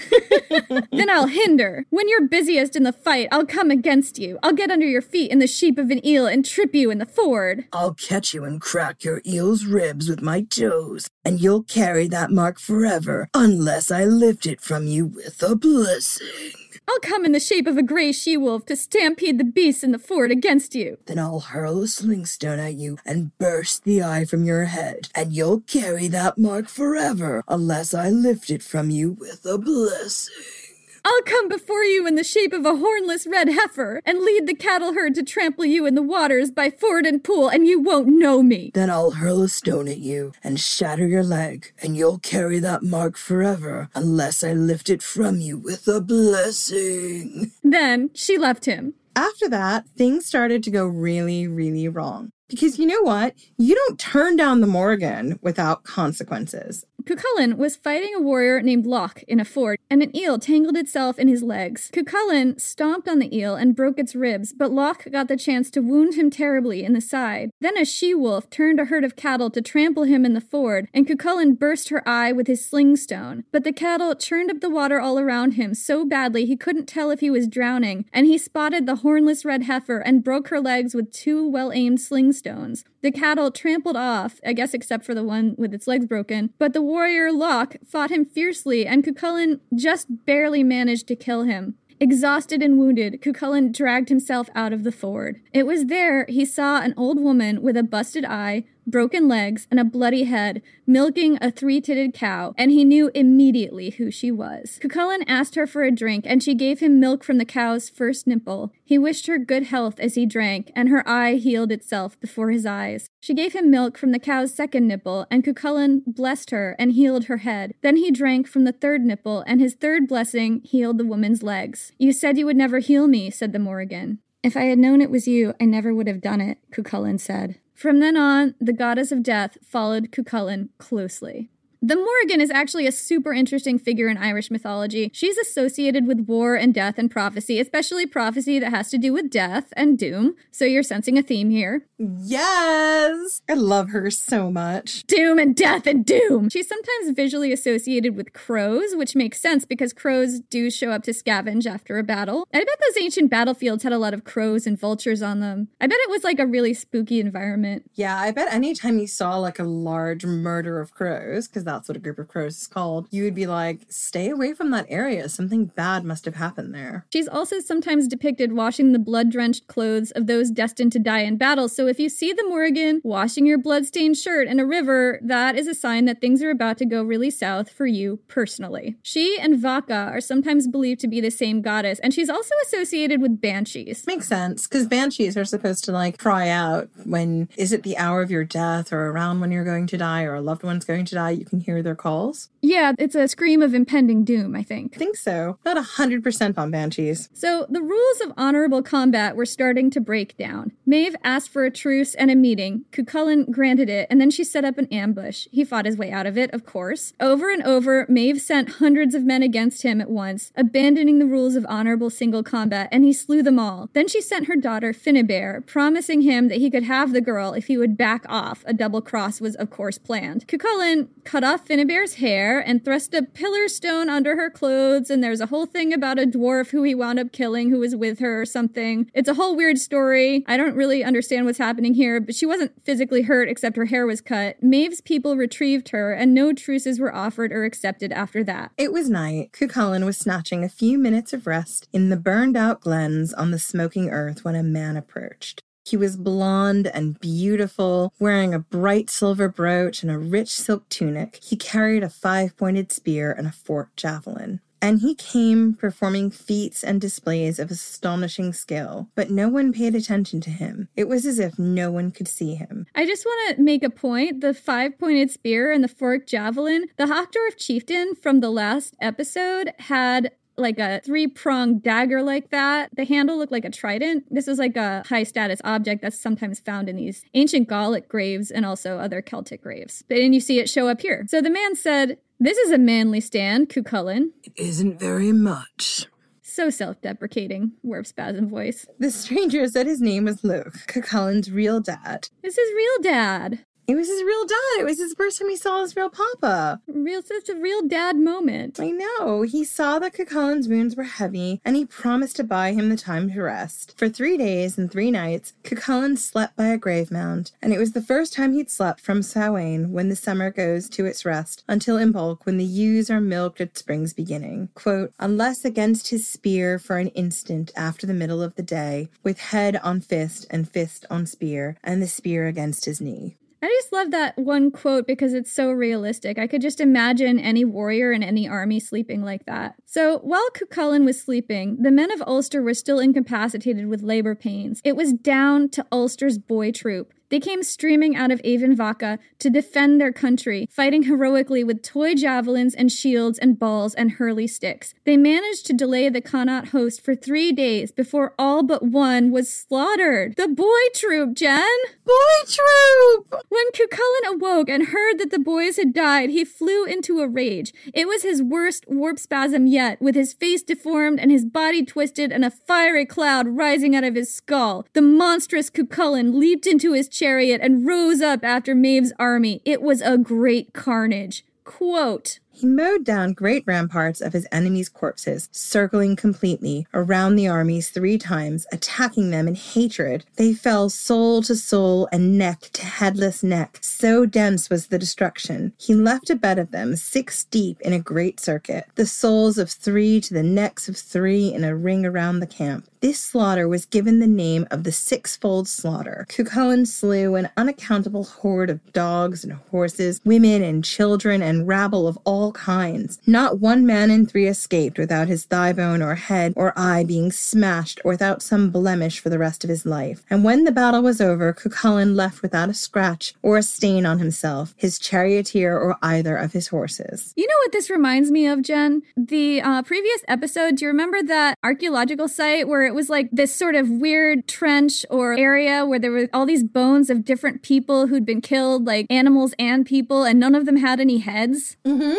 then 0.91 1.09
I'll 1.09 1.27
hinder. 1.27 1.85
When 1.89 2.07
you're 2.07 2.27
busiest 2.27 2.75
in 2.75 2.83
the 2.83 2.93
fight, 2.93 3.27
I'll 3.31 3.45
come 3.45 3.71
against 3.71 4.19
you. 4.19 4.39
I'll 4.43 4.53
get 4.53 4.71
under 4.71 4.85
your 4.85 5.01
feet 5.01 5.31
in 5.31 5.39
the 5.39 5.47
sheep 5.47 5.77
of 5.77 5.89
an 5.89 6.05
eel 6.05 6.25
and 6.25 6.45
trip 6.45 6.73
you 6.73 6.89
in 6.91 6.97
the 6.99 7.05
ford. 7.05 7.65
I'll 7.73 7.93
catch 7.93 8.33
you 8.33 8.43
and 8.43 8.61
crack 8.61 9.03
your 9.03 9.21
eel's 9.25 9.65
ribs 9.65 10.09
with 10.09 10.21
my 10.21 10.41
toes, 10.41 11.07
and 11.25 11.39
you'll 11.41 11.63
carry 11.63 12.07
that 12.07 12.31
mark 12.31 12.59
forever 12.59 13.27
unless 13.33 13.91
I 13.91 14.05
lift 14.05 14.45
it 14.45 14.61
from 14.61 14.87
you 14.87 15.05
with 15.05 15.41
a 15.43 15.55
blessing. 15.55 16.66
I'll 16.89 16.99
come 16.99 17.25
in 17.25 17.33
the 17.33 17.39
shape 17.39 17.67
of 17.67 17.77
a 17.77 17.83
gray 17.83 18.11
she 18.11 18.37
wolf 18.37 18.65
to 18.67 18.75
stampede 18.75 19.37
the 19.37 19.43
beasts 19.43 19.83
in 19.83 19.91
the 19.91 19.99
fort 19.99 20.31
against 20.31 20.73
you. 20.73 20.97
Then 21.05 21.19
I'll 21.19 21.41
hurl 21.41 21.83
a 21.83 21.87
sling 21.87 22.25
stone 22.25 22.59
at 22.59 22.75
you 22.75 22.97
and 23.05 23.37
burst 23.37 23.83
the 23.83 24.01
eye 24.01 24.25
from 24.25 24.45
your 24.45 24.65
head, 24.65 25.09
and 25.13 25.33
you'll 25.33 25.61
carry 25.61 26.07
that 26.07 26.37
mark 26.37 26.69
forever 26.69 27.43
unless 27.47 27.93
I 27.93 28.09
lift 28.09 28.49
it 28.49 28.63
from 28.63 28.89
you 28.89 29.11
with 29.11 29.45
a 29.45 29.57
blessing. 29.57 30.66
I'll 31.07 31.21
come 31.21 31.47
before 31.47 31.85
you 31.85 32.05
in 32.05 32.15
the 32.15 32.23
shape 32.23 32.51
of 32.51 32.65
a 32.65 32.75
hornless 32.75 33.25
red 33.25 33.47
heifer 33.47 34.01
and 34.05 34.19
lead 34.19 34.45
the 34.45 34.53
cattle 34.53 34.93
herd 34.93 35.15
to 35.15 35.23
trample 35.23 35.63
you 35.63 35.85
in 35.85 35.95
the 35.95 36.01
waters 36.01 36.51
by 36.51 36.69
ford 36.69 37.05
and 37.05 37.23
pool, 37.23 37.47
and 37.47 37.65
you 37.65 37.79
won't 37.79 38.09
know 38.09 38.43
me. 38.43 38.71
Then 38.73 38.89
I'll 38.89 39.11
hurl 39.11 39.41
a 39.41 39.47
stone 39.47 39.87
at 39.87 39.99
you 39.99 40.33
and 40.43 40.59
shatter 40.59 41.07
your 41.07 41.23
leg, 41.23 41.71
and 41.81 41.95
you'll 41.95 42.19
carry 42.19 42.59
that 42.59 42.83
mark 42.83 43.15
forever 43.15 43.87
unless 43.95 44.43
I 44.43 44.51
lift 44.51 44.89
it 44.89 45.01
from 45.01 45.39
you 45.39 45.57
with 45.57 45.87
a 45.87 46.01
blessing. 46.01 47.53
Then 47.63 48.09
she 48.13 48.37
left 48.37 48.65
him. 48.65 48.95
After 49.15 49.47
that, 49.47 49.87
things 49.95 50.25
started 50.25 50.61
to 50.63 50.71
go 50.71 50.85
really, 50.85 51.47
really 51.47 51.87
wrong. 51.87 52.31
Because 52.49 52.79
you 52.79 52.85
know 52.85 53.01
what? 53.01 53.33
You 53.57 53.75
don't 53.75 53.97
turn 53.97 54.35
down 54.35 54.59
the 54.59 54.67
Morrigan 54.67 55.39
without 55.41 55.83
consequences. 55.83 56.85
Cuchulainn 57.07 57.55
was 57.55 57.77
fighting 57.77 58.13
a 58.13 58.19
warrior 58.21 58.61
named 58.61 58.85
Locke 58.85 59.23
in 59.29 59.39
a 59.39 59.45
ford, 59.45 59.79
and 59.89 60.03
an 60.03 60.13
eel 60.13 60.37
tangled 60.37 60.75
itself 60.75 61.17
in 61.17 61.29
his 61.29 61.41
legs. 61.41 61.89
Cuchulainn 61.93 62.59
stomped 62.59 63.07
on 63.07 63.19
the 63.19 63.33
eel 63.33 63.55
and 63.55 63.77
broke 63.77 63.97
its 63.97 64.13
ribs, 64.13 64.51
but 64.51 64.73
Locke 64.73 65.09
got 65.09 65.29
the 65.29 65.37
chance 65.37 65.71
to 65.71 65.81
wound 65.81 66.15
him 66.15 66.29
terribly 66.29 66.83
in 66.83 66.91
the 66.91 66.99
side. 66.99 67.51
Then 67.61 67.77
a 67.77 67.85
she 67.85 68.13
wolf 68.13 68.49
turned 68.49 68.77
a 68.81 68.85
herd 68.85 69.05
of 69.05 69.15
cattle 69.15 69.49
to 69.51 69.61
trample 69.61 70.03
him 70.03 70.25
in 70.25 70.33
the 70.33 70.41
ford, 70.41 70.89
and 70.93 71.07
Cuchulainn 71.07 71.57
burst 71.57 71.87
her 71.87 72.05
eye 72.05 72.33
with 72.33 72.47
his 72.47 72.65
sling 72.65 72.97
stone. 72.97 73.45
But 73.53 73.63
the 73.63 73.71
cattle 73.71 74.13
churned 74.13 74.51
up 74.51 74.59
the 74.59 74.69
water 74.69 74.99
all 74.99 75.17
around 75.17 75.53
him 75.53 75.75
so 75.75 76.03
badly 76.03 76.45
he 76.45 76.57
couldn't 76.57 76.87
tell 76.87 77.09
if 77.09 77.21
he 77.21 77.29
was 77.29 77.47
drowning, 77.47 78.03
and 78.11 78.27
he 78.27 78.37
spotted 78.37 78.85
the 78.85 78.97
hornless 78.97 79.45
red 79.45 79.63
heifer 79.63 79.99
and 79.99 80.25
broke 80.25 80.49
her 80.49 80.59
legs 80.59 80.93
with 80.93 81.13
two 81.13 81.47
well 81.47 81.71
aimed 81.71 82.01
sling 82.01 82.33
stones. 82.33 82.83
The 83.07 83.11
cattle 83.13 83.51
trampled 83.51 83.95
off, 83.95 84.41
I 84.45 84.51
guess 84.51 84.73
except 84.73 85.05
for 85.05 85.15
the 85.15 85.23
one 85.23 85.55
with 85.57 85.73
its 85.73 85.87
legs 85.87 86.05
broken, 86.05 86.49
but 86.59 86.73
the 86.73 86.81
warrior 86.81 87.31
Locke 87.31 87.77
fought 87.85 88.11
him 88.11 88.25
fiercely, 88.25 88.85
and 88.85 89.01
Cuchulainn 89.01 89.61
just 89.73 90.25
barely 90.25 90.61
managed 90.61 91.07
to 91.07 91.15
kill 91.15 91.43
him. 91.43 91.75
Exhausted 92.01 92.61
and 92.61 92.77
wounded, 92.77 93.21
Cuchulainn 93.21 93.71
dragged 93.71 94.09
himself 94.09 94.49
out 94.55 94.73
of 94.73 94.83
the 94.83 94.91
ford. 94.91 95.39
It 95.53 95.65
was 95.65 95.85
there 95.85 96.25
he 96.27 96.43
saw 96.43 96.81
an 96.81 96.93
old 96.97 97.17
woman 97.17 97.61
with 97.61 97.77
a 97.77 97.81
busted 97.81 98.25
eye, 98.25 98.65
broken 98.87 99.27
legs, 99.27 99.67
and 99.69 99.79
a 99.79 99.83
bloody 99.83 100.23
head, 100.23 100.61
milking 100.87 101.37
a 101.41 101.51
three 101.51 101.81
titted 101.81 102.13
cow, 102.13 102.55
and 102.57 102.71
he 102.71 102.83
knew 102.83 103.11
immediately 103.13 103.91
who 103.91 104.09
she 104.09 104.31
was. 104.31 104.79
Cuchulainn 104.81 105.23
asked 105.27 105.55
her 105.55 105.67
for 105.67 105.83
a 105.83 105.91
drink, 105.91 106.25
and 106.27 106.41
she 106.41 106.55
gave 106.55 106.79
him 106.79 106.99
milk 106.99 107.23
from 107.23 107.37
the 107.37 107.45
cow's 107.45 107.89
first 107.89 108.25
nipple. 108.25 108.71
He 108.83 108.97
wished 108.97 109.27
her 109.27 109.37
good 109.37 109.63
health 109.63 109.99
as 109.99 110.15
he 110.15 110.25
drank, 110.25 110.71
and 110.75 110.89
her 110.89 111.07
eye 111.07 111.35
healed 111.35 111.71
itself 111.71 112.19
before 112.19 112.51
his 112.51 112.65
eyes. 112.65 113.09
She 113.19 113.33
gave 113.33 113.53
him 113.53 113.69
milk 113.69 113.97
from 113.97 114.11
the 114.13 114.19
cow's 114.19 114.55
second 114.55 114.87
nipple, 114.87 115.27
and 115.29 115.43
Cuchulainn 115.43 116.03
blessed 116.05 116.51
her 116.51 116.75
and 116.79 116.93
healed 116.93 117.25
her 117.25 117.37
head. 117.37 117.73
Then 117.83 117.97
he 117.97 118.09
drank 118.09 118.47
from 118.47 118.63
the 118.63 118.71
third 118.71 119.01
nipple, 119.01 119.43
and 119.45 119.59
his 119.59 119.75
third 119.75 120.07
blessing 120.07 120.61
healed 120.63 120.97
the 120.97 121.05
woman's 121.05 121.43
legs. 121.43 121.91
You 121.97 122.13
said 122.13 122.37
you 122.37 122.45
would 122.45 122.55
never 122.55 122.79
heal 122.79 123.07
me, 123.07 123.29
said 123.29 123.51
the 123.51 123.59
Morrigan. 123.59 124.19
If 124.43 124.55
I 124.55 124.63
had 124.63 124.79
known 124.79 125.01
it 125.01 125.11
was 125.11 125.27
you, 125.27 125.53
I 125.59 125.65
never 125.65 125.93
would 125.93 126.07
have 126.07 126.21
done 126.21 126.39
it, 126.39 126.59
Cuchulainn 126.71 127.19
said. 127.19 127.59
From 127.77 127.99
then 127.99 128.17
on, 128.17 128.55
the 128.59 128.73
goddess 128.73 129.11
of 129.11 129.21
death 129.21 129.59
followed 129.63 130.09
Cuchulainn 130.11 130.69
closely. 130.79 131.51
The 131.81 131.95
Morrigan 131.95 132.41
is 132.41 132.49
actually 132.49 132.87
a 132.87 132.91
super 132.91 133.33
interesting 133.33 133.77
figure 133.77 134.07
in 134.07 134.17
Irish 134.17 134.49
mythology. 134.49 135.11
She's 135.13 135.37
associated 135.37 136.07
with 136.07 136.21
war 136.21 136.55
and 136.55 136.73
death 136.73 136.97
and 136.97 137.09
prophecy, 137.09 137.59
especially 137.59 138.07
prophecy 138.07 138.57
that 138.57 138.71
has 138.71 138.89
to 138.89 138.97
do 138.97 139.13
with 139.13 139.29
death 139.29 139.71
and 139.77 139.97
doom. 139.97 140.35
So 140.51 140.65
you're 140.65 140.81
sensing 140.81 141.19
a 141.19 141.21
theme 141.21 141.51
here. 141.51 141.85
Yes! 141.99 143.41
I 143.47 143.53
love 143.53 143.91
her 143.91 144.09
so 144.09 144.49
much. 144.49 145.05
Doom 145.05 145.37
and 145.37 145.55
death 145.55 145.85
and 145.85 146.03
doom! 146.03 146.49
She's 146.49 146.67
sometimes 146.67 147.15
visually 147.15 147.53
associated 147.53 148.15
with 148.15 148.33
crows, 148.33 148.95
which 148.95 149.15
makes 149.15 149.39
sense 149.39 149.63
because 149.63 149.93
crows 149.93 150.39
do 150.39 150.71
show 150.71 150.89
up 150.89 151.03
to 151.03 151.11
scavenge 151.11 151.67
after 151.67 151.99
a 151.99 152.03
battle. 152.03 152.47
I 152.51 152.59
bet 152.59 152.79
those 152.87 153.03
ancient 153.03 153.29
battlefields 153.29 153.83
had 153.83 153.93
a 153.93 153.99
lot 153.99 154.15
of 154.15 154.23
crows 154.23 154.65
and 154.65 154.79
vultures 154.79 155.21
on 155.21 155.41
them. 155.41 155.67
I 155.79 155.85
bet 155.85 155.99
it 155.99 156.09
was 156.09 156.23
like 156.23 156.39
a 156.39 156.47
really 156.47 156.73
spooky 156.73 157.19
environment. 157.19 157.91
Yeah, 157.93 158.17
I 158.17 158.31
bet 158.31 158.51
anytime 158.51 158.97
you 158.97 159.07
saw 159.07 159.37
like 159.37 159.59
a 159.59 159.63
large 159.63 160.25
murder 160.25 160.79
of 160.79 160.91
crows, 160.91 161.47
because 161.47 161.66
that's 161.67 161.87
what 161.87 161.97
a 161.97 161.99
group 161.99 162.19
of 162.19 162.27
crows 162.27 162.57
is 162.57 162.67
called, 162.67 163.07
you 163.11 163.23
would 163.23 163.35
be 163.35 163.47
like, 163.47 163.81
stay 163.89 164.29
away 164.29 164.53
from 164.53 164.71
that 164.71 164.85
area. 164.89 165.29
Something 165.29 165.65
bad 165.65 166.03
must 166.03 166.25
have 166.25 166.35
happened 166.35 166.73
there. 166.73 167.05
She's 167.11 167.27
also 167.27 167.59
sometimes 167.59 168.07
depicted 168.07 168.53
washing 168.53 168.91
the 168.91 168.99
blood 168.99 169.31
drenched 169.31 169.67
clothes 169.67 170.11
of 170.11 170.27
those 170.27 170.51
destined 170.51 170.91
to 170.93 170.99
die 170.99 171.21
in 171.21 171.37
battle. 171.37 171.69
So 171.69 171.87
if 171.87 171.99
you 171.99 172.09
see 172.09 172.33
the 172.33 172.45
Morrigan 172.47 173.01
washing 173.03 173.45
your 173.45 173.57
blood-stained 173.57 174.17
shirt 174.17 174.47
in 174.47 174.59
a 174.59 174.65
river, 174.65 175.19
that 175.21 175.57
is 175.57 175.67
a 175.67 175.73
sign 175.73 176.05
that 176.05 176.21
things 176.21 176.41
are 176.41 176.49
about 176.49 176.77
to 176.77 176.85
go 176.85 177.03
really 177.03 177.29
south 177.29 177.69
for 177.69 177.85
you 177.85 178.19
personally. 178.27 178.95
She 179.03 179.37
and 179.39 179.57
Vaka 179.59 179.93
are 179.93 180.21
sometimes 180.21 180.67
believed 180.67 181.01
to 181.01 181.07
be 181.07 181.21
the 181.21 181.31
same 181.31 181.61
goddess, 181.61 181.99
and 181.99 182.13
she's 182.13 182.29
also 182.29 182.53
associated 182.65 183.21
with 183.21 183.41
banshees. 183.41 184.05
Makes 184.07 184.27
sense, 184.27 184.67
because 184.67 184.87
banshees 184.87 185.37
are 185.37 185.45
supposed 185.45 185.83
to 185.85 185.91
like 185.91 186.17
cry 186.17 186.49
out 186.49 186.89
when 187.03 187.49
is 187.57 187.71
it 187.71 187.83
the 187.83 187.97
hour 187.97 188.21
of 188.21 188.31
your 188.31 188.43
death 188.43 188.93
or 188.93 189.09
around 189.09 189.39
when 189.39 189.51
you're 189.51 189.63
going 189.63 189.87
to 189.87 189.97
die 189.97 190.23
or 190.23 190.35
a 190.35 190.41
loved 190.41 190.63
one's 190.63 190.85
going 190.85 191.05
to 191.05 191.15
die, 191.15 191.31
you 191.31 191.45
can 191.45 191.56
hear 191.61 191.81
their 191.81 191.95
calls. 191.95 192.49
Yeah, 192.61 192.93
it's 192.97 193.15
a 193.15 193.27
scream 193.27 193.61
of 193.61 193.73
impending 193.73 194.23
doom, 194.23 194.55
I 194.55 194.63
think. 194.63 194.93
I 194.95 194.97
think 194.97 195.15
so. 195.15 195.57
Not 195.65 195.77
100% 195.77 196.57
on 196.57 196.71
banshees. 196.71 197.29
So 197.33 197.65
the 197.69 197.81
rules 197.81 198.21
of 198.21 198.33
honorable 198.37 198.83
combat 198.83 199.35
were 199.35 199.45
starting 199.45 199.89
to 199.91 200.01
break 200.01 200.37
down. 200.37 200.71
Maeve 200.85 201.15
asked 201.23 201.49
for 201.49 201.65
a 201.65 201.71
truce 201.71 202.13
and 202.15 202.29
a 202.31 202.35
meeting. 202.35 202.85
Cuchulainn 202.91 203.51
granted 203.51 203.89
it, 203.89 204.07
and 204.09 204.19
then 204.19 204.31
she 204.31 204.43
set 204.43 204.65
up 204.65 204.77
an 204.77 204.87
ambush. 204.87 205.47
He 205.51 205.63
fought 205.63 205.85
his 205.85 205.97
way 205.97 206.11
out 206.11 206.25
of 206.25 206.37
it, 206.37 206.53
of 206.53 206.65
course. 206.65 207.13
Over 207.19 207.51
and 207.51 207.63
over, 207.63 208.05
Maeve 208.09 208.41
sent 208.41 208.75
hundreds 208.75 209.15
of 209.15 209.23
men 209.23 209.43
against 209.43 209.83
him 209.83 210.01
at 210.01 210.09
once, 210.09 210.51
abandoning 210.55 211.19
the 211.19 211.25
rules 211.25 211.55
of 211.55 211.65
honorable 211.69 212.09
single 212.09 212.43
combat, 212.43 212.89
and 212.91 213.03
he 213.03 213.13
slew 213.13 213.41
them 213.41 213.59
all. 213.59 213.89
Then 213.93 214.07
she 214.07 214.21
sent 214.21 214.47
her 214.47 214.55
daughter 214.55 214.93
Finnabair, 214.93 215.65
promising 215.65 216.21
him 216.21 216.47
that 216.47 216.57
he 216.57 216.69
could 216.69 216.83
have 216.83 217.13
the 217.13 217.21
girl 217.21 217.53
if 217.53 217.67
he 217.67 217.77
would 217.77 217.97
back 217.97 218.25
off. 218.27 218.63
A 218.65 218.73
double 218.73 219.01
cross 219.01 219.39
was, 219.39 219.55
of 219.55 219.69
course, 219.69 219.97
planned. 219.97 220.47
Cuchulainn 220.47 221.07
cut 221.23 221.43
off 221.47 221.65
Finnabair's 221.65 222.15
hair 222.15 222.59
and 222.59 222.83
thrust 222.83 223.13
a 223.13 223.23
pillar 223.23 223.69
stone 223.69 224.09
under 224.09 224.35
her 224.35 224.49
clothes, 224.49 225.09
and 225.09 225.23
there's 225.23 225.39
a 225.39 225.45
whole 225.45 225.65
thing 225.65 225.93
about 225.93 226.19
a 226.19 226.27
dwarf 226.27 226.71
who 226.71 226.83
he 226.83 226.93
wound 226.93 227.17
up 227.19 227.31
killing 227.31 227.69
who 227.69 227.79
was 227.79 227.95
with 227.95 228.19
her 228.19 228.41
or 228.41 228.45
something. 228.45 229.09
It's 229.13 229.29
a 229.29 229.35
whole 229.35 229.55
weird 229.55 229.77
story. 229.77 230.43
I 230.45 230.57
don't 230.57 230.75
really 230.75 231.05
understand 231.05 231.45
what's 231.45 231.57
happening 231.57 231.93
here, 231.93 232.19
but 232.19 232.35
she 232.35 232.45
wasn't 232.45 232.73
physically 232.83 233.21
hurt 233.21 233.47
except 233.47 233.77
her 233.77 233.85
hair 233.85 234.05
was 234.05 234.19
cut. 234.19 234.61
Maeve's 234.61 234.99
people 234.99 235.37
retrieved 235.37 235.89
her, 235.89 236.11
and 236.11 236.33
no 236.33 236.51
truces 236.51 236.99
were 236.99 237.15
offered 237.15 237.53
or 237.53 237.63
accepted 237.63 238.11
after 238.11 238.43
that. 238.43 238.71
It 238.77 238.91
was 238.91 239.09
night. 239.09 239.53
Cuchulainn 239.53 240.03
was 240.03 240.17
snatching 240.17 240.65
a 240.65 240.69
few 240.69 240.97
minutes 240.97 241.31
of 241.31 241.47
rest 241.47 241.87
in 241.93 242.09
the 242.09 242.17
burned 242.17 242.57
out 242.57 242.81
glens 242.81 243.33
on 243.33 243.51
the 243.51 243.59
smoking 243.59 244.09
earth 244.09 244.43
when 244.43 244.55
a 244.55 244.63
man 244.63 244.97
approached. 244.97 245.63
He 245.87 245.95
was 245.95 246.17
blonde 246.17 246.87
and 246.87 247.17
beautiful, 247.17 248.13
wearing 248.19 248.53
a 248.53 248.59
bright 248.59 249.09
silver 249.09 249.47
brooch 249.47 250.03
and 250.03 250.11
a 250.11 250.17
rich 250.17 250.49
silk 250.49 250.89
tunic. 250.89 251.39
He 251.41 251.55
carried 251.55 252.03
a 252.03 252.09
five 252.09 252.57
pointed 252.57 252.91
spear 252.91 253.31
and 253.31 253.47
a 253.47 253.53
forked 253.53 253.95
javelin. 253.95 254.59
And 254.81 254.99
he 254.99 255.15
came 255.15 255.73
performing 255.73 256.29
feats 256.29 256.83
and 256.83 257.01
displays 257.01 257.57
of 257.57 257.71
astonishing 257.71 258.53
skill, 258.53 259.09
but 259.15 259.31
no 259.31 259.49
one 259.49 259.73
paid 259.73 259.95
attention 259.95 260.39
to 260.41 260.49
him. 260.51 260.89
It 260.95 261.07
was 261.07 261.25
as 261.25 261.39
if 261.39 261.57
no 261.57 261.89
one 261.89 262.11
could 262.11 262.27
see 262.27 262.55
him. 262.55 262.85
I 262.93 263.05
just 263.05 263.25
want 263.25 263.57
to 263.57 263.63
make 263.63 263.83
a 263.83 263.89
point 263.89 264.41
the 264.41 264.53
five 264.53 264.99
pointed 264.99 265.31
spear 265.31 265.71
and 265.71 265.83
the 265.83 265.87
forked 265.87 266.29
javelin. 266.29 266.85
The 266.97 267.05
Hochdorf 267.05 267.57
chieftain 267.57 268.13
from 268.13 268.39
the 268.39 268.51
last 268.51 268.95
episode 269.01 269.73
had 269.79 270.31
like 270.57 270.79
a 270.79 271.01
three 271.03 271.27
pronged 271.27 271.83
dagger 271.83 272.21
like 272.21 272.49
that. 272.49 272.89
The 272.95 273.05
handle 273.05 273.37
looked 273.37 273.51
like 273.51 273.65
a 273.65 273.69
trident. 273.69 274.25
This 274.29 274.47
is 274.47 274.57
like 274.57 274.75
a 274.75 275.03
high 275.07 275.23
status 275.23 275.61
object 275.63 276.01
that's 276.01 276.19
sometimes 276.19 276.59
found 276.59 276.89
in 276.89 276.95
these 276.95 277.23
ancient 277.33 277.69
Gallic 277.69 278.07
graves 278.07 278.51
and 278.51 278.65
also 278.65 278.97
other 278.97 279.21
Celtic 279.21 279.61
graves. 279.61 280.03
And 280.09 280.33
you 280.33 280.39
see 280.39 280.59
it 280.59 280.69
show 280.69 280.87
up 280.87 281.01
here. 281.01 281.25
So 281.27 281.41
the 281.41 281.49
man 281.49 281.75
said, 281.75 282.17
This 282.39 282.57
is 282.57 282.71
a 282.71 282.77
manly 282.77 283.21
stand, 283.21 283.69
Cuchulainn. 283.69 284.31
It 284.43 284.53
isn't 284.57 284.99
very 284.99 285.31
much. 285.31 286.07
So 286.41 286.71
self 286.71 286.99
deprecating, 287.01 287.73
warp 287.83 288.07
spasm 288.07 288.49
voice. 288.49 288.87
The 288.97 289.11
stranger 289.11 289.67
said 289.67 289.85
his 289.85 290.01
name 290.01 290.25
was 290.25 290.43
Lugh, 290.43 290.73
Cuchulainn's 290.87 291.51
real 291.51 291.79
dad. 291.79 292.29
This 292.41 292.57
is 292.57 292.73
real 292.73 293.01
dad. 293.03 293.63
It 293.87 293.95
was 293.95 294.09
his 294.09 294.21
real 294.21 294.45
dad. 294.45 294.79
It 294.79 294.83
was 294.83 294.99
his 294.99 295.13
first 295.13 295.39
time 295.39 295.49
he 295.49 295.55
saw 295.55 295.81
his 295.81 295.95
real 295.95 296.09
papa. 296.09 296.81
Real, 296.87 297.23
such 297.23 297.47
a 297.47 297.55
real 297.55 297.87
dad 297.87 298.17
moment. 298.17 298.81
I 298.81 298.91
know. 298.91 299.43
He 299.43 299.63
saw 299.63 299.97
that 299.99 300.13
Cuchulainn's 300.13 300.67
wounds 300.67 300.97
were 300.97 301.03
heavy, 301.03 301.61
and 301.63 301.77
he 301.77 301.85
promised 301.85 302.35
to 302.35 302.43
buy 302.43 302.73
him 302.73 302.89
the 302.89 302.97
time 302.97 303.31
to 303.31 303.41
rest. 303.41 303.97
For 303.97 304.09
three 304.09 304.35
days 304.35 304.77
and 304.77 304.91
three 304.91 305.09
nights, 305.09 305.53
Cuchulainn 305.63 306.17
slept 306.17 306.57
by 306.57 306.67
a 306.67 306.77
grave 306.77 307.11
mound, 307.11 307.51
and 307.61 307.71
it 307.71 307.79
was 307.79 307.93
the 307.93 308.01
first 308.01 308.33
time 308.33 308.51
he'd 308.51 308.69
slept 308.69 308.99
from 308.99 309.23
Samhain 309.23 309.93
when 309.93 310.09
the 310.09 310.17
summer 310.17 310.51
goes 310.51 310.89
to 310.89 311.05
its 311.05 311.23
rest, 311.23 311.63
until 311.69 311.95
Imbolc 311.95 312.45
when 312.45 312.57
the 312.57 312.65
ewes 312.65 313.09
are 313.09 313.21
milked 313.21 313.61
at 313.61 313.77
spring's 313.77 314.11
beginning. 314.11 314.67
Quote, 314.75 315.13
unless 315.17 315.63
against 315.63 316.09
his 316.09 316.27
spear 316.27 316.77
for 316.77 316.97
an 316.97 317.07
instant 317.09 317.71
after 317.77 318.05
the 318.05 318.13
middle 318.13 318.43
of 318.43 318.55
the 318.55 318.63
day, 318.63 319.07
with 319.23 319.39
head 319.39 319.77
on 319.77 320.01
fist 320.01 320.45
and 320.49 320.67
fist 320.69 321.05
on 321.09 321.25
spear, 321.25 321.77
and 321.85 322.01
the 322.01 322.07
spear 322.07 322.47
against 322.47 322.83
his 322.83 322.99
knee. 322.99 323.37
I 323.61 323.67
just 323.67 323.91
love 323.91 324.11
that 324.11 324.37
one 324.37 324.69
quote 324.69 325.07
because 325.07 325.33
it's 325.33 325.51
so 325.51 325.71
realistic. 325.71 326.37
I 326.37 326.45
could 326.45 326.61
just 326.61 326.79
imagine 326.79 327.39
any 327.39 327.65
warrior 327.65 328.11
in 328.11 328.21
any 328.21 328.47
army 328.47 328.79
sleeping 328.79 329.23
like 329.23 329.45
that. 329.45 329.75
So 329.85 330.19
while 330.19 330.47
Cuchulainn 330.51 331.05
was 331.05 331.21
sleeping, 331.21 331.77
the 331.81 331.91
men 331.91 332.11
of 332.11 332.21
Ulster 332.21 332.61
were 332.61 332.75
still 332.75 332.99
incapacitated 332.99 333.87
with 333.87 334.03
labor 334.03 334.35
pains. 334.35 334.79
It 334.83 334.95
was 334.95 335.11
down 335.11 335.69
to 335.69 335.85
Ulster's 335.91 336.37
boy 336.37 336.71
troop. 336.71 337.13
They 337.29 337.41
came 337.41 337.61
streaming 337.61 338.15
out 338.15 338.31
of 338.31 338.39
Emain 338.45 338.77
Macha 338.77 339.19
to 339.39 339.49
defend 339.49 339.99
their 339.99 340.13
country, 340.13 340.67
fighting 340.71 341.03
heroically 341.03 341.61
with 341.61 341.83
toy 341.83 342.15
javelins 342.15 342.73
and 342.73 342.89
shields 342.89 343.37
and 343.37 343.59
balls 343.59 343.93
and 343.93 344.11
hurley 344.11 344.47
sticks. 344.47 344.93
They 345.03 345.17
managed 345.17 345.65
to 345.65 345.73
delay 345.73 346.07
the 346.07 346.21
Connaught 346.21 346.69
host 346.69 347.01
for 347.01 347.15
three 347.15 347.51
days 347.51 347.91
before 347.91 348.33
all 348.39 348.63
but 348.63 348.83
one 348.83 349.31
was 349.31 349.53
slaughtered. 349.53 350.35
The 350.37 350.47
boy 350.47 350.79
troop, 350.93 351.33
Jen! 351.35 351.65
Boy 352.05 352.13
troop! 352.45 353.43
When 353.49 353.71
Cuchulainn 353.73 354.35
awoke 354.35 354.69
and 354.69 354.87
heard 354.87 355.17
that 355.19 355.31
the 355.31 355.39
boys 355.39 355.75
had 355.75 355.93
died, 355.93 356.29
he 356.29 356.45
flew 356.45 356.85
into 356.85 357.19
a 357.19 357.27
rage. 357.27 357.73
It 357.93 358.07
was 358.07 358.23
his 358.23 358.41
worst 358.41 358.85
warp 358.87 359.19
spasm 359.19 359.67
yet, 359.67 360.01
with 360.01 360.15
his 360.15 360.31
face 360.33 360.63
deformed 360.63 361.19
and 361.19 361.29
his 361.29 361.43
body 361.45 361.83
twisted 361.83 362.31
and 362.31 362.45
a 362.45 362.51
fiery 362.51 363.05
cloud 363.05 363.49
rising 363.49 363.95
out 363.97 364.05
of 364.05 364.15
his 364.15 364.33
skull. 364.33 364.85
The 364.93 365.01
monstrous 365.01 365.69
Cuchulainn 365.69 366.33
leaped 366.33 366.65
into 366.65 366.93
his 366.93 367.09
chariot 367.17 367.61
and 367.61 367.85
rose 367.85 368.21
up 368.21 368.43
after 368.43 368.75
Maeve's 368.75 369.13
army. 369.17 369.61
It 369.65 369.81
was 369.81 370.01
a 370.01 370.17
great 370.17 370.73
carnage. 370.73 371.43
Quote, 371.63 372.39
he 372.57 372.65
mowed 372.65 373.03
down 373.03 373.33
great 373.33 373.63
ramparts 373.67 374.19
of 374.19 374.33
his 374.33 374.47
enemies' 374.51 374.89
corpses, 374.89 375.47
circling 375.51 376.15
completely 376.15 376.87
around 376.91 377.35
the 377.35 377.47
armies 377.47 377.91
three 377.91 378.17
times, 378.17 378.65
attacking 378.71 379.29
them 379.29 379.47
in 379.47 379.53
hatred. 379.53 380.25
They 380.37 380.55
fell 380.55 380.89
soul 380.89 381.43
to 381.43 381.55
soul 381.55 382.09
and 382.11 382.35
neck 382.35 382.61
to 382.73 382.83
headless 382.83 383.43
neck. 383.43 383.77
So 383.81 384.25
dense 384.25 384.71
was 384.71 384.87
the 384.87 384.97
destruction. 384.97 385.73
He 385.77 385.93
left 385.93 386.31
a 386.31 386.35
bed 386.35 386.57
of 386.57 386.71
them, 386.71 386.95
six 386.95 387.43
deep 387.43 387.79
in 387.81 387.93
a 387.93 387.99
great 387.99 388.39
circuit, 388.39 388.87
the 388.95 389.05
souls 389.05 389.59
of 389.59 389.69
three 389.69 390.19
to 390.21 390.33
the 390.33 390.41
necks 390.41 390.89
of 390.89 390.97
three 390.97 391.53
in 391.53 391.63
a 391.63 391.75
ring 391.75 392.07
around 392.07 392.39
the 392.39 392.47
camp. 392.47 392.87
This 392.99 393.19
slaughter 393.19 393.67
was 393.67 393.85
given 393.85 394.19
the 394.19 394.27
name 394.27 394.65
of 394.71 394.83
the 394.83 394.91
sixfold 394.91 395.67
slaughter. 395.67 396.25
Cuchulainn 396.29 396.87
slew 396.87 397.35
an 397.35 397.49
unaccountable 397.55 398.23
horde 398.23 398.71
of 398.71 398.91
dogs 398.91 399.43
and 399.43 399.53
horses, 399.53 400.19
women 400.25 400.63
and 400.63 400.83
children, 400.83 401.43
and 401.43 401.67
rabble 401.67 402.07
of 402.07 402.17
all 402.23 402.51
kinds. 402.53 403.19
Not 403.27 403.59
one 403.59 403.85
man 403.85 404.09
in 404.09 404.25
three 404.25 404.47
escaped 404.47 404.97
without 404.97 405.27
his 405.27 405.45
thigh 405.45 405.73
bone 405.73 406.01
or 406.01 406.15
head 406.15 406.53
or 406.55 406.73
eye 406.75 407.03
being 407.03 407.31
smashed 407.31 408.01
or 408.03 408.09
without 408.09 408.41
some 408.41 408.71
blemish 408.71 409.19
for 409.19 409.29
the 409.29 409.37
rest 409.37 409.63
of 409.63 409.69
his 409.69 409.85
life. 409.85 410.23
And 410.27 410.43
when 410.43 410.63
the 410.63 410.71
battle 410.71 411.03
was 411.03 411.21
over, 411.21 411.53
Cuchulainn 411.53 412.15
left 412.15 412.41
without 412.41 412.69
a 412.69 412.73
scratch 412.73 413.35
or 413.43 413.57
a 413.57 413.63
stain 413.63 414.07
on 414.07 414.17
himself, 414.17 414.73
his 414.75 414.97
charioteer 414.97 415.77
or 415.77 415.97
either 416.01 416.35
of 416.35 416.53
his 416.53 416.69
horses. 416.69 417.31
You 417.35 417.45
know 417.45 417.57
what 417.59 417.73
this 417.73 417.91
reminds 417.91 418.31
me 418.31 418.47
of, 418.47 418.63
Jen? 418.63 419.03
The 419.15 419.61
uh, 419.61 419.83
previous 419.83 420.21
episode, 420.27 420.77
do 420.77 420.85
you 420.85 420.89
remember 420.89 421.21
that 421.21 421.59
archaeological 421.63 422.27
site 422.27 422.67
where 422.67 422.86
it 422.87 422.95
was 422.95 423.09
like 423.09 423.29
this 423.31 423.53
sort 423.53 423.75
of 423.75 423.89
weird 423.89 424.47
trench 424.47 425.05
or 425.09 425.37
area 425.37 425.85
where 425.85 425.99
there 425.99 426.11
were 426.11 426.27
all 426.33 426.45
these 426.45 426.63
bones 426.63 427.09
of 427.09 427.23
different 427.23 427.61
people 427.61 428.07
who'd 428.07 428.25
been 428.25 428.41
killed, 428.41 428.85
like 428.85 429.05
animals 429.09 429.53
and 429.59 429.85
people, 429.85 430.23
and 430.23 430.39
none 430.39 430.55
of 430.55 430.65
them 430.65 430.77
had 430.77 430.99
any 430.99 431.19
heads. 431.19 431.77
Mm-hmm. 431.85 432.17